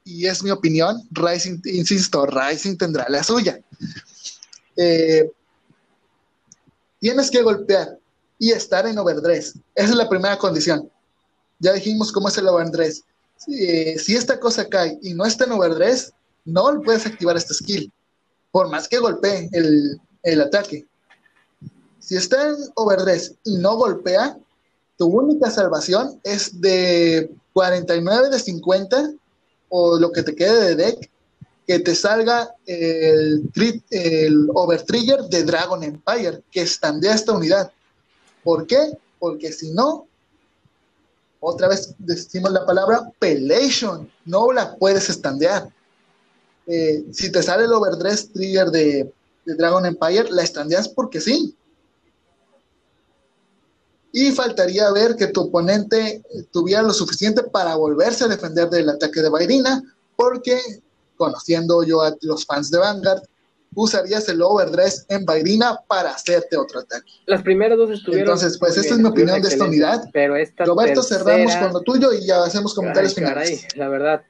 y 0.05 0.25
es 0.25 0.41
mi 0.41 0.49
opinión. 0.49 1.05
Rising, 1.11 1.59
insisto, 1.65 2.25
Rising 2.25 2.77
tendrá 2.77 3.05
la 3.09 3.21
suya. 3.21 3.59
Eh, 4.77 5.29
tienes 7.01 7.29
que 7.29 7.41
golpear 7.41 7.99
y 8.39 8.51
estar 8.51 8.87
en 8.87 8.97
overdress. 8.97 9.55
Esa 9.75 9.89
es 9.89 9.95
la 9.95 10.07
primera 10.07 10.37
condición. 10.37 10.89
Ya 11.59 11.73
dijimos 11.73 12.13
cómo 12.13 12.29
es 12.29 12.37
el 12.37 12.47
overdress. 12.47 13.03
Si, 13.35 13.99
si 13.99 14.15
esta 14.15 14.39
cosa 14.39 14.69
cae 14.69 14.97
y 15.01 15.13
no 15.13 15.25
está 15.25 15.43
en 15.43 15.51
overdress, 15.51 16.13
no 16.45 16.81
puedes 16.81 17.05
activar 17.05 17.35
esta 17.35 17.53
skill 17.53 17.91
por 18.57 18.69
más 18.69 18.87
que 18.87 18.97
golpee 18.97 19.51
el, 19.51 20.41
ataque. 20.41 20.83
Si 21.99 22.15
está 22.15 22.47
en 22.47 22.55
overdress 22.73 23.35
y 23.43 23.57
no 23.57 23.75
golpea, 23.75 24.35
tu 24.97 25.05
única 25.05 25.51
salvación 25.51 26.19
es 26.23 26.59
de 26.59 27.29
49 27.53 28.31
de 28.31 28.39
50 28.39 29.11
o 29.69 29.99
lo 29.99 30.11
que 30.11 30.23
te 30.23 30.33
quede 30.33 30.69
de 30.69 30.75
deck, 30.75 31.11
que 31.67 31.77
te 31.77 31.93
salga 31.93 32.49
el, 32.65 33.47
el 33.91 34.49
overtrigger 34.55 35.25
de 35.25 35.43
Dragon 35.43 35.83
Empire, 35.83 36.41
que 36.51 36.61
estandea 36.61 37.13
esta 37.13 37.33
unidad. 37.33 37.71
¿Por 38.43 38.65
qué? 38.65 38.97
Porque 39.19 39.51
si 39.51 39.69
no, 39.69 40.07
otra 41.41 41.67
vez 41.67 41.93
decimos 41.99 42.51
la 42.51 42.65
palabra 42.65 43.07
pelation, 43.19 44.11
no 44.25 44.51
la 44.51 44.75
puedes 44.77 45.11
estandear. 45.11 45.71
Eh, 46.67 47.05
si 47.11 47.31
te 47.31 47.41
sale 47.41 47.63
el 47.63 47.73
overdress 47.73 48.31
trigger 48.33 48.67
de, 48.67 49.11
Dragon 49.45 49.85
Empire, 49.85 50.29
la 50.29 50.43
estandeas 50.43 50.89
porque 50.89 51.21
sí. 51.21 51.55
Y 54.11 54.31
faltaría 54.31 54.91
ver 54.91 55.15
que 55.15 55.27
tu 55.27 55.43
oponente 55.43 56.21
tuviera 56.51 56.81
lo 56.81 56.91
suficiente 56.91 57.43
para 57.43 57.75
volverse 57.75 58.25
a 58.25 58.27
defender 58.27 58.69
del 58.69 58.89
ataque 58.89 59.21
de 59.21 59.29
Bairina, 59.29 59.81
porque 60.17 60.59
conociendo 61.15 61.83
yo 61.83 62.01
a 62.01 62.13
los 62.21 62.45
fans 62.45 62.69
de 62.71 62.79
Vanguard, 62.79 63.21
usarías 63.73 64.27
el 64.27 64.41
overdress 64.41 65.05
en 65.07 65.23
Bairina 65.23 65.79
para 65.87 66.11
hacerte 66.11 66.57
otro 66.57 66.81
ataque. 66.81 67.11
Las 67.25 67.41
primeras 67.41 67.77
dos 67.77 67.91
estuvieron. 67.91 68.27
Entonces, 68.27 68.57
pues 68.57 68.75
esta 68.75 68.95
es 68.95 68.99
mi 68.99 69.07
opinión 69.07 69.41
de 69.41 69.47
esta 69.47 69.65
unidad. 69.65 70.09
Pero 70.11 70.35
esta 70.35 70.65
Roberto, 70.65 71.03
cerramos 71.03 71.55
con 71.55 71.73
lo 71.73 71.81
tuyo 71.81 72.11
y 72.11 72.25
ya 72.25 72.43
hacemos 72.43 72.73
comentarios 72.73 73.13
finales. 73.13 73.67
la 73.75 73.87
verdad, 73.87 74.23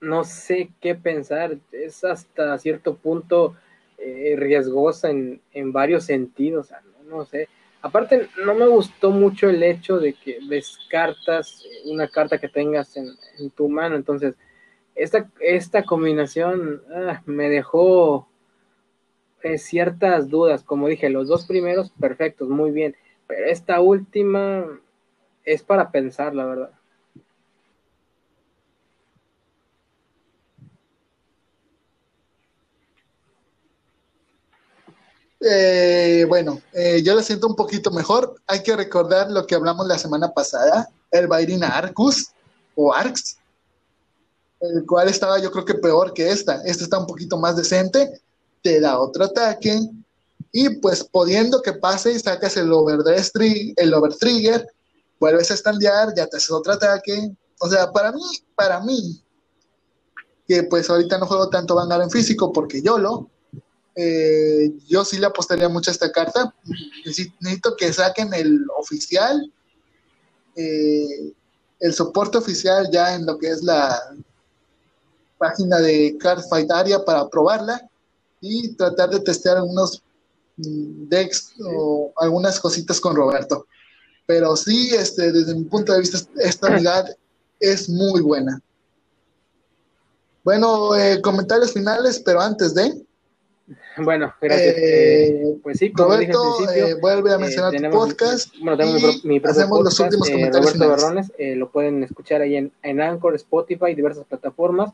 no 0.00 0.24
sé 0.24 0.70
qué 0.80 0.94
pensar, 0.94 1.58
es 1.72 2.04
hasta 2.04 2.56
cierto 2.58 2.96
punto 2.96 3.56
eh, 3.98 4.34
riesgosa 4.36 5.10
en, 5.10 5.40
en, 5.52 5.72
varios 5.72 6.04
sentidos, 6.04 6.72
no, 7.08 7.24
sé. 7.24 7.48
Aparte, 7.82 8.28
no 8.44 8.54
me 8.54 8.66
gustó 8.66 9.10
mucho 9.10 9.48
el 9.48 9.62
hecho 9.62 9.98
de 9.98 10.12
que 10.14 10.38
descartas 10.48 11.64
una 11.84 12.08
carta 12.08 12.38
que 12.38 12.48
tengas 12.48 12.96
en, 12.96 13.16
tu 13.56 13.68
mano, 13.68 13.96
entonces 13.96 14.34
esta, 14.94 15.28
esta 15.40 15.84
combinación 15.84 16.82
ah, 16.92 17.22
me 17.26 17.48
dejó 17.48 18.28
eh, 19.42 19.58
ciertas 19.58 20.28
dudas, 20.28 20.64
como 20.64 20.88
dije, 20.88 21.08
los 21.08 21.28
dos 21.28 21.46
primeros 21.46 21.90
perfectos, 21.90 22.48
muy 22.48 22.70
bien, 22.70 22.96
pero 23.26 23.46
esta 23.46 23.80
última 23.80 24.64
es 25.44 25.62
para 25.62 25.90
pensar, 25.90 26.34
la 26.34 26.44
verdad. 26.44 26.77
Eh, 35.40 36.24
bueno, 36.28 36.60
eh, 36.72 37.00
yo 37.04 37.14
lo 37.14 37.22
siento 37.22 37.46
un 37.46 37.54
poquito 37.54 37.90
mejor. 37.90 38.34
Hay 38.46 38.62
que 38.62 38.74
recordar 38.76 39.30
lo 39.30 39.46
que 39.46 39.54
hablamos 39.54 39.86
la 39.86 39.98
semana 39.98 40.32
pasada, 40.32 40.88
el 41.10 41.26
Bairina 41.26 41.68
Arcus 41.68 42.32
o 42.74 42.92
Arx, 42.92 43.38
el 44.60 44.84
cual 44.86 45.08
estaba 45.08 45.38
yo 45.38 45.50
creo 45.50 45.64
que 45.64 45.74
peor 45.74 46.12
que 46.12 46.30
esta. 46.30 46.62
Esta 46.64 46.84
está 46.84 46.98
un 46.98 47.06
poquito 47.06 47.38
más 47.38 47.56
decente, 47.56 48.20
te 48.62 48.80
da 48.80 48.98
otro 48.98 49.24
ataque 49.24 49.78
y 50.52 50.70
pues 50.80 51.04
pudiendo 51.04 51.62
que 51.62 51.74
pase 51.74 52.12
y 52.12 52.18
sacas 52.18 52.56
el 52.56 52.72
overdress 52.72 53.32
el 53.76 53.94
overtrigger, 53.94 54.66
vuelves 55.20 55.50
a 55.50 55.56
standear, 55.56 56.14
ya 56.16 56.26
te 56.26 56.36
haces 56.36 56.50
otro 56.50 56.72
ataque. 56.72 57.32
O 57.60 57.68
sea, 57.68 57.92
para 57.92 58.12
mí, 58.12 58.22
para 58.54 58.80
mí, 58.80 59.22
que 60.46 60.62
pues 60.64 60.88
ahorita 60.88 61.18
no 61.18 61.26
juego 61.26 61.48
tanto 61.48 61.74
Vanguard 61.74 62.02
en 62.02 62.10
físico 62.10 62.52
porque 62.52 62.80
yo 62.82 62.98
lo, 62.98 63.28
eh, 64.00 64.72
yo 64.86 65.04
sí 65.04 65.18
le 65.18 65.26
apostaría 65.26 65.68
mucho 65.68 65.90
a 65.90 65.92
esta 65.92 66.12
carta. 66.12 66.54
Necesito 67.04 67.74
que 67.76 67.92
saquen 67.92 68.32
el 68.32 68.64
oficial, 68.78 69.52
eh, 70.54 71.32
el 71.80 71.92
soporte 71.92 72.38
oficial 72.38 72.88
ya 72.92 73.16
en 73.16 73.26
lo 73.26 73.36
que 73.38 73.50
es 73.50 73.64
la 73.64 74.00
página 75.36 75.78
de 75.78 76.16
Cardfight 76.20 76.70
Aria 76.70 77.04
para 77.04 77.28
probarla 77.28 77.90
y 78.40 78.72
tratar 78.76 79.10
de 79.10 79.18
testear 79.18 79.56
algunos 79.56 80.00
mm, 80.58 81.08
decks 81.08 81.54
o 81.64 82.12
algunas 82.18 82.60
cositas 82.60 83.00
con 83.00 83.16
Roberto. 83.16 83.66
Pero 84.26 84.54
sí, 84.54 84.94
este, 84.94 85.32
desde 85.32 85.56
mi 85.56 85.64
punto 85.64 85.92
de 85.92 86.02
vista, 86.02 86.18
esta 86.36 86.68
unidad 86.70 87.16
es 87.58 87.88
muy 87.88 88.20
buena. 88.20 88.62
Bueno, 90.44 90.94
eh, 90.94 91.20
comentarios 91.20 91.72
finales, 91.72 92.22
pero 92.24 92.40
antes 92.40 92.74
de... 92.74 93.07
Bueno, 93.98 94.34
gracias. 94.40 94.74
Eh, 94.78 95.58
pues 95.62 95.78
sí, 95.78 95.92
como 95.92 96.10
Roberto, 96.10 96.58
dije 96.60 96.90
eh, 96.90 96.94
vuelve 97.00 97.32
a 97.32 97.34
eh, 97.34 97.38
mencionar 97.38 97.74
tu 97.74 97.90
podcast. 97.90 98.54
Bueno, 98.60 98.76
tengo 98.76 98.94
mi, 99.24 99.40
propio 99.40 99.62
hacemos 99.62 99.84
los 99.84 100.00
últimos 100.00 100.30
comentarios. 100.30 100.78
Roberto 100.78 100.96
Berrones, 100.96 101.32
lo 101.56 101.70
pueden 101.70 102.02
escuchar 102.02 102.40
ahí 102.40 102.56
en, 102.56 102.72
en 102.82 103.00
Anchor, 103.00 103.34
Spotify, 103.34 103.94
diversas 103.94 104.24
plataformas. 104.24 104.92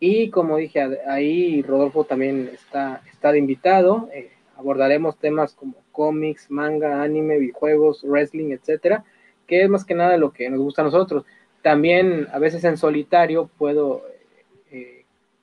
Y 0.00 0.30
como 0.30 0.56
dije, 0.56 1.00
ahí 1.06 1.62
Rodolfo 1.62 2.04
también 2.04 2.50
está, 2.52 3.02
está 3.12 3.32
de 3.32 3.38
invitado. 3.38 4.08
abordaremos 4.56 5.18
temas 5.18 5.54
como 5.54 5.74
cómics, 5.92 6.50
manga, 6.50 7.02
anime, 7.02 7.38
videojuegos, 7.38 8.02
wrestling, 8.04 8.52
etcétera, 8.52 9.04
que 9.46 9.62
es 9.62 9.68
más 9.68 9.84
que 9.84 9.94
nada 9.94 10.16
lo 10.16 10.32
que 10.32 10.48
nos 10.50 10.60
gusta 10.60 10.82
a 10.82 10.86
nosotros. 10.86 11.24
También 11.62 12.28
a 12.32 12.38
veces 12.38 12.64
en 12.64 12.76
solitario 12.76 13.48
puedo 13.58 14.02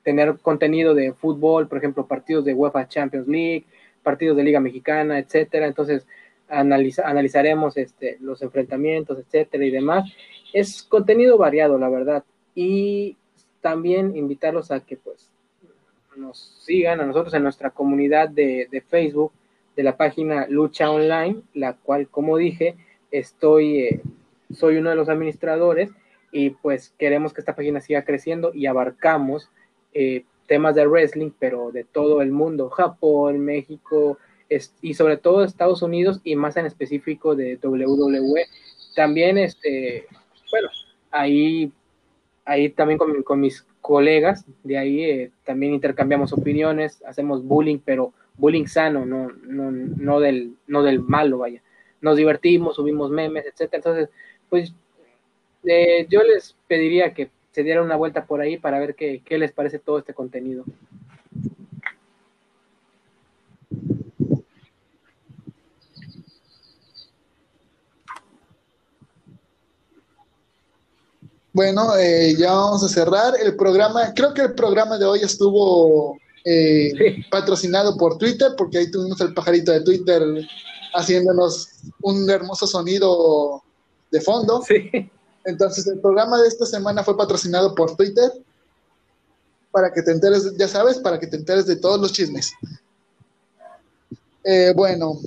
tener 0.02 0.38
contenido 0.38 0.94
de 0.94 1.12
fútbol, 1.12 1.68
por 1.68 1.78
ejemplo, 1.78 2.06
partidos 2.06 2.44
de 2.44 2.54
UEFA 2.54 2.88
Champions 2.88 3.28
League, 3.28 3.64
partidos 4.02 4.36
de 4.36 4.44
Liga 4.44 4.60
Mexicana, 4.60 5.18
etcétera. 5.18 5.66
Entonces, 5.66 6.06
analizaremos 6.48 7.76
este, 7.76 8.18
los 8.20 8.42
enfrentamientos, 8.42 9.18
etcétera 9.18 9.64
y 9.64 9.70
demás. 9.70 10.10
Es 10.52 10.82
contenido 10.82 11.38
variado, 11.38 11.78
la 11.78 11.88
verdad. 11.88 12.24
Y 12.54 13.16
también 13.60 14.16
invitarlos 14.16 14.70
a 14.70 14.80
que 14.80 14.96
pues 14.96 15.30
nos 16.16 16.56
sigan 16.60 17.00
a 17.00 17.06
nosotros 17.06 17.32
en 17.34 17.42
nuestra 17.42 17.70
comunidad 17.70 18.28
de, 18.28 18.84
Facebook 18.88 19.32
de 19.76 19.82
la 19.82 19.96
página 19.96 20.46
Lucha 20.48 20.90
Online, 20.90 21.40
la 21.54 21.74
cual, 21.74 22.08
como 22.08 22.36
dije, 22.36 22.76
estoy, 23.10 23.78
eh, 23.78 24.00
soy 24.52 24.76
uno 24.76 24.90
de 24.90 24.96
los 24.96 25.08
administradores 25.08 25.90
y 26.30 26.50
pues 26.50 26.92
queremos 26.98 27.32
que 27.32 27.40
esta 27.40 27.54
página 27.54 27.80
siga 27.80 28.04
creciendo 28.04 28.52
y 28.52 28.66
abarcamos 28.66 29.50
eh, 29.94 30.24
temas 30.46 30.74
de 30.74 30.86
wrestling, 30.86 31.30
pero 31.38 31.70
de 31.70 31.84
todo 31.84 32.22
el 32.22 32.30
mundo, 32.30 32.70
Japón, 32.70 33.40
México 33.40 34.18
y 34.82 34.94
sobre 34.94 35.16
todo 35.16 35.44
Estados 35.44 35.82
Unidos 35.82 36.20
y 36.24 36.36
más 36.36 36.56
en 36.56 36.66
específico 36.66 37.34
de 37.34 37.58
WWE. 37.62 38.46
También, 38.94 39.38
este, 39.38 40.06
bueno, 40.50 40.68
ahí, 41.10 41.72
ahí 42.44 42.68
también 42.68 42.98
con, 42.98 43.40
mis 43.40 43.66
colegas, 43.80 44.44
de 44.62 44.78
ahí 44.78 45.04
eh, 45.04 45.30
también 45.44 45.72
intercambiamos 45.72 46.32
opiniones, 46.32 47.02
hacemos 47.06 47.44
bullying, 47.44 47.78
pero 47.82 48.12
bullying 48.36 48.66
sano, 48.66 49.06
no, 49.06 49.30
no, 49.30 49.70
no, 49.70 50.20
del, 50.20 50.54
no 50.66 50.82
del 50.82 51.00
malo, 51.00 51.38
vaya. 51.38 51.62
Nos 52.00 52.16
divertimos, 52.16 52.76
subimos 52.76 53.10
memes, 53.10 53.46
etcétera. 53.46 53.78
Entonces, 53.78 54.08
pues 54.50 54.74
eh, 55.64 56.06
yo 56.10 56.22
les 56.22 56.56
pediría 56.66 57.14
que 57.14 57.30
se 57.52 57.62
dieran 57.62 57.84
una 57.84 57.96
vuelta 57.96 58.26
por 58.26 58.40
ahí 58.40 58.58
para 58.58 58.78
ver 58.80 58.94
qué, 58.94 59.22
qué 59.24 59.38
les 59.38 59.52
parece 59.52 59.78
todo 59.78 59.98
este 59.98 60.14
contenido. 60.14 60.64
Bueno, 71.54 71.96
eh, 71.98 72.34
ya 72.38 72.52
vamos 72.52 72.82
a 72.82 72.88
cerrar 72.88 73.34
el 73.38 73.56
programa. 73.56 74.14
Creo 74.14 74.32
que 74.32 74.40
el 74.40 74.54
programa 74.54 74.96
de 74.96 75.04
hoy 75.04 75.20
estuvo 75.20 76.16
eh, 76.46 77.22
patrocinado 77.30 77.96
por 77.98 78.16
Twitter, 78.16 78.52
porque 78.56 78.78
ahí 78.78 78.90
tuvimos 78.90 79.20
el 79.20 79.34
pajarito 79.34 79.70
de 79.70 79.82
Twitter 79.82 80.22
haciéndonos 80.94 81.68
un 82.00 82.28
hermoso 82.30 82.66
sonido 82.66 83.62
de 84.10 84.20
fondo. 84.22 84.62
Entonces, 85.44 85.86
el 85.86 86.00
programa 86.00 86.40
de 86.40 86.48
esta 86.48 86.66
semana 86.66 87.02
fue 87.02 87.16
patrocinado 87.16 87.74
por 87.74 87.96
Twitter, 87.96 88.30
para 89.70 89.92
que 89.92 90.02
te 90.02 90.12
enteres, 90.12 90.56
ya 90.56 90.68
sabes, 90.68 90.98
para 90.98 91.18
que 91.18 91.26
te 91.26 91.36
enteres 91.36 91.66
de 91.66 91.76
todos 91.76 91.98
los 92.00 92.12
chismes. 92.12 92.52
Eh, 94.44 94.72
bueno, 94.76 95.18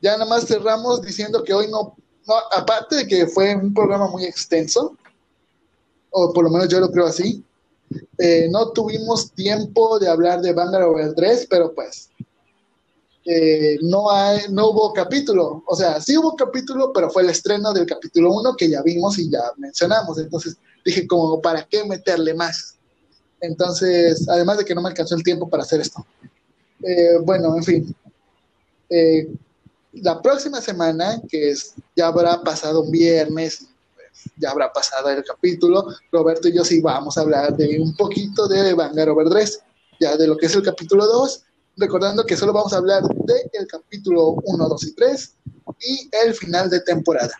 ya 0.00 0.12
nada 0.12 0.28
más 0.28 0.46
cerramos 0.46 1.02
diciendo 1.02 1.44
que 1.44 1.54
hoy 1.54 1.68
no, 1.68 1.94
no, 2.26 2.34
aparte 2.52 2.96
de 2.96 3.06
que 3.06 3.26
fue 3.26 3.54
un 3.54 3.72
programa 3.72 4.08
muy 4.08 4.24
extenso, 4.24 4.96
o 6.10 6.32
por 6.32 6.44
lo 6.44 6.50
menos 6.50 6.68
yo 6.68 6.80
lo 6.80 6.90
creo 6.90 7.06
así, 7.06 7.44
eh, 8.18 8.48
no 8.50 8.70
tuvimos 8.70 9.32
tiempo 9.32 9.98
de 9.98 10.08
hablar 10.08 10.40
de 10.40 10.52
Vanguard 10.52 10.84
Over 10.84 11.14
3, 11.14 11.46
pero 11.48 11.74
pues 11.74 12.10
eh, 13.24 13.78
no, 13.82 14.10
hay, 14.10 14.40
no 14.50 14.70
hubo 14.70 14.92
capítulo. 14.92 15.62
O 15.66 15.76
sea, 15.76 16.00
sí 16.00 16.16
hubo 16.16 16.34
capítulo, 16.34 16.92
pero 16.92 17.10
fue 17.10 17.22
el 17.22 17.30
estreno 17.30 17.72
del 17.72 17.86
capítulo 17.86 18.32
1 18.32 18.56
que 18.56 18.68
ya 18.68 18.82
vimos 18.82 19.18
y 19.18 19.30
ya 19.30 19.42
mencionamos. 19.56 20.18
Entonces 20.18 20.56
dije 20.84 21.06
como, 21.06 21.40
¿para 21.40 21.64
qué 21.64 21.84
meterle 21.84 22.34
más? 22.34 22.76
Entonces, 23.40 24.28
además 24.28 24.58
de 24.58 24.64
que 24.64 24.74
no 24.74 24.82
me 24.82 24.88
alcanzó 24.88 25.14
el 25.14 25.22
tiempo 25.22 25.48
para 25.48 25.62
hacer 25.62 25.80
esto. 25.80 26.04
Eh, 26.82 27.18
bueno, 27.24 27.56
en 27.56 27.64
fin. 27.64 27.96
la 29.92 30.20
próxima 30.20 30.60
semana, 30.60 31.20
que 31.28 31.50
es, 31.50 31.74
ya 31.96 32.08
habrá 32.08 32.42
pasado 32.42 32.82
un 32.82 32.90
viernes, 32.90 33.66
ya 34.36 34.50
habrá 34.50 34.72
pasado 34.72 35.10
el 35.10 35.24
capítulo, 35.24 35.86
Roberto 36.10 36.48
y 36.48 36.54
yo 36.54 36.64
sí 36.64 36.80
vamos 36.80 37.16
a 37.16 37.22
hablar 37.22 37.56
de 37.56 37.80
un 37.80 37.94
poquito 37.96 38.48
de 38.48 38.74
Vanguard 38.74 39.10
Over 39.10 39.28
3, 39.28 39.60
ya 40.00 40.16
de 40.16 40.26
lo 40.26 40.36
que 40.36 40.46
es 40.46 40.54
el 40.54 40.62
capítulo 40.62 41.06
2, 41.06 41.44
recordando 41.76 42.24
que 42.24 42.36
solo 42.36 42.52
vamos 42.52 42.72
a 42.72 42.78
hablar 42.78 43.02
del 43.02 43.50
el 43.52 43.66
capítulo 43.66 44.36
1, 44.44 44.68
2 44.68 44.84
y 44.84 44.94
3 44.94 45.34
y 45.80 46.10
el 46.24 46.34
final 46.34 46.70
de 46.70 46.80
temporada. 46.80 47.32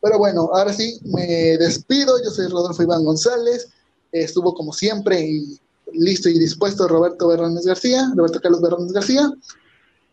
Pero 0.00 0.18
bueno, 0.18 0.50
ahora 0.52 0.72
sí, 0.72 0.98
me 1.04 1.56
despido, 1.58 2.22
yo 2.22 2.30
soy 2.30 2.48
Rodolfo 2.48 2.82
Iván 2.82 3.04
González, 3.04 3.68
estuvo 4.10 4.54
como 4.54 4.72
siempre 4.72 5.20
y 5.20 5.60
listo 5.92 6.28
y 6.28 6.38
dispuesto 6.38 6.88
Roberto 6.88 7.28
Berrones 7.28 7.64
García, 7.64 8.10
Roberto 8.16 8.40
Carlos 8.40 8.62
Berrones 8.62 8.92
García. 8.92 9.30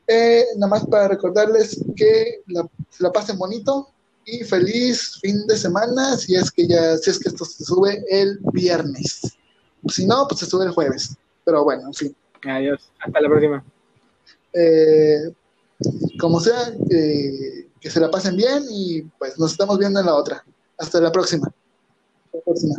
Eh, 0.07 0.45
nada 0.57 0.69
más 0.69 0.85
para 0.87 1.07
recordarles 1.07 1.79
que 1.95 2.41
la, 2.47 2.67
la 2.99 3.11
pasen 3.11 3.37
bonito, 3.37 3.89
y 4.31 4.43
feliz 4.43 5.19
fin 5.21 5.45
de 5.47 5.57
semana 5.57 6.17
si 6.17 6.35
es 6.35 6.51
que 6.51 6.67
ya, 6.67 6.97
si 6.97 7.09
es 7.09 7.19
que 7.19 7.29
esto 7.29 7.45
se 7.45 7.63
sube 7.63 8.03
el 8.09 8.39
viernes. 8.53 9.21
Si 9.87 10.05
no, 10.05 10.27
pues 10.27 10.41
se 10.41 10.45
sube 10.45 10.65
el 10.65 10.71
jueves. 10.71 11.15
Pero 11.43 11.63
bueno, 11.63 11.87
en 11.87 11.93
fin. 11.93 12.15
Adiós, 12.45 12.91
hasta 12.99 13.21
la 13.21 13.29
próxima. 13.29 13.63
Eh, 14.53 15.33
como 16.19 16.39
sea, 16.39 16.73
que 16.89 17.89
se 17.89 17.99
la 17.99 18.11
pasen 18.11 18.35
bien 18.35 18.63
y 18.69 19.01
pues 19.17 19.37
nos 19.39 19.51
estamos 19.51 19.77
viendo 19.77 19.99
en 19.99 20.05
la 20.05 20.15
otra. 20.15 20.43
Hasta 20.77 20.99
la 20.99 21.11
próxima. 21.11 21.47
Hasta 21.47 22.37
la 22.37 22.43
próxima. 22.43 22.75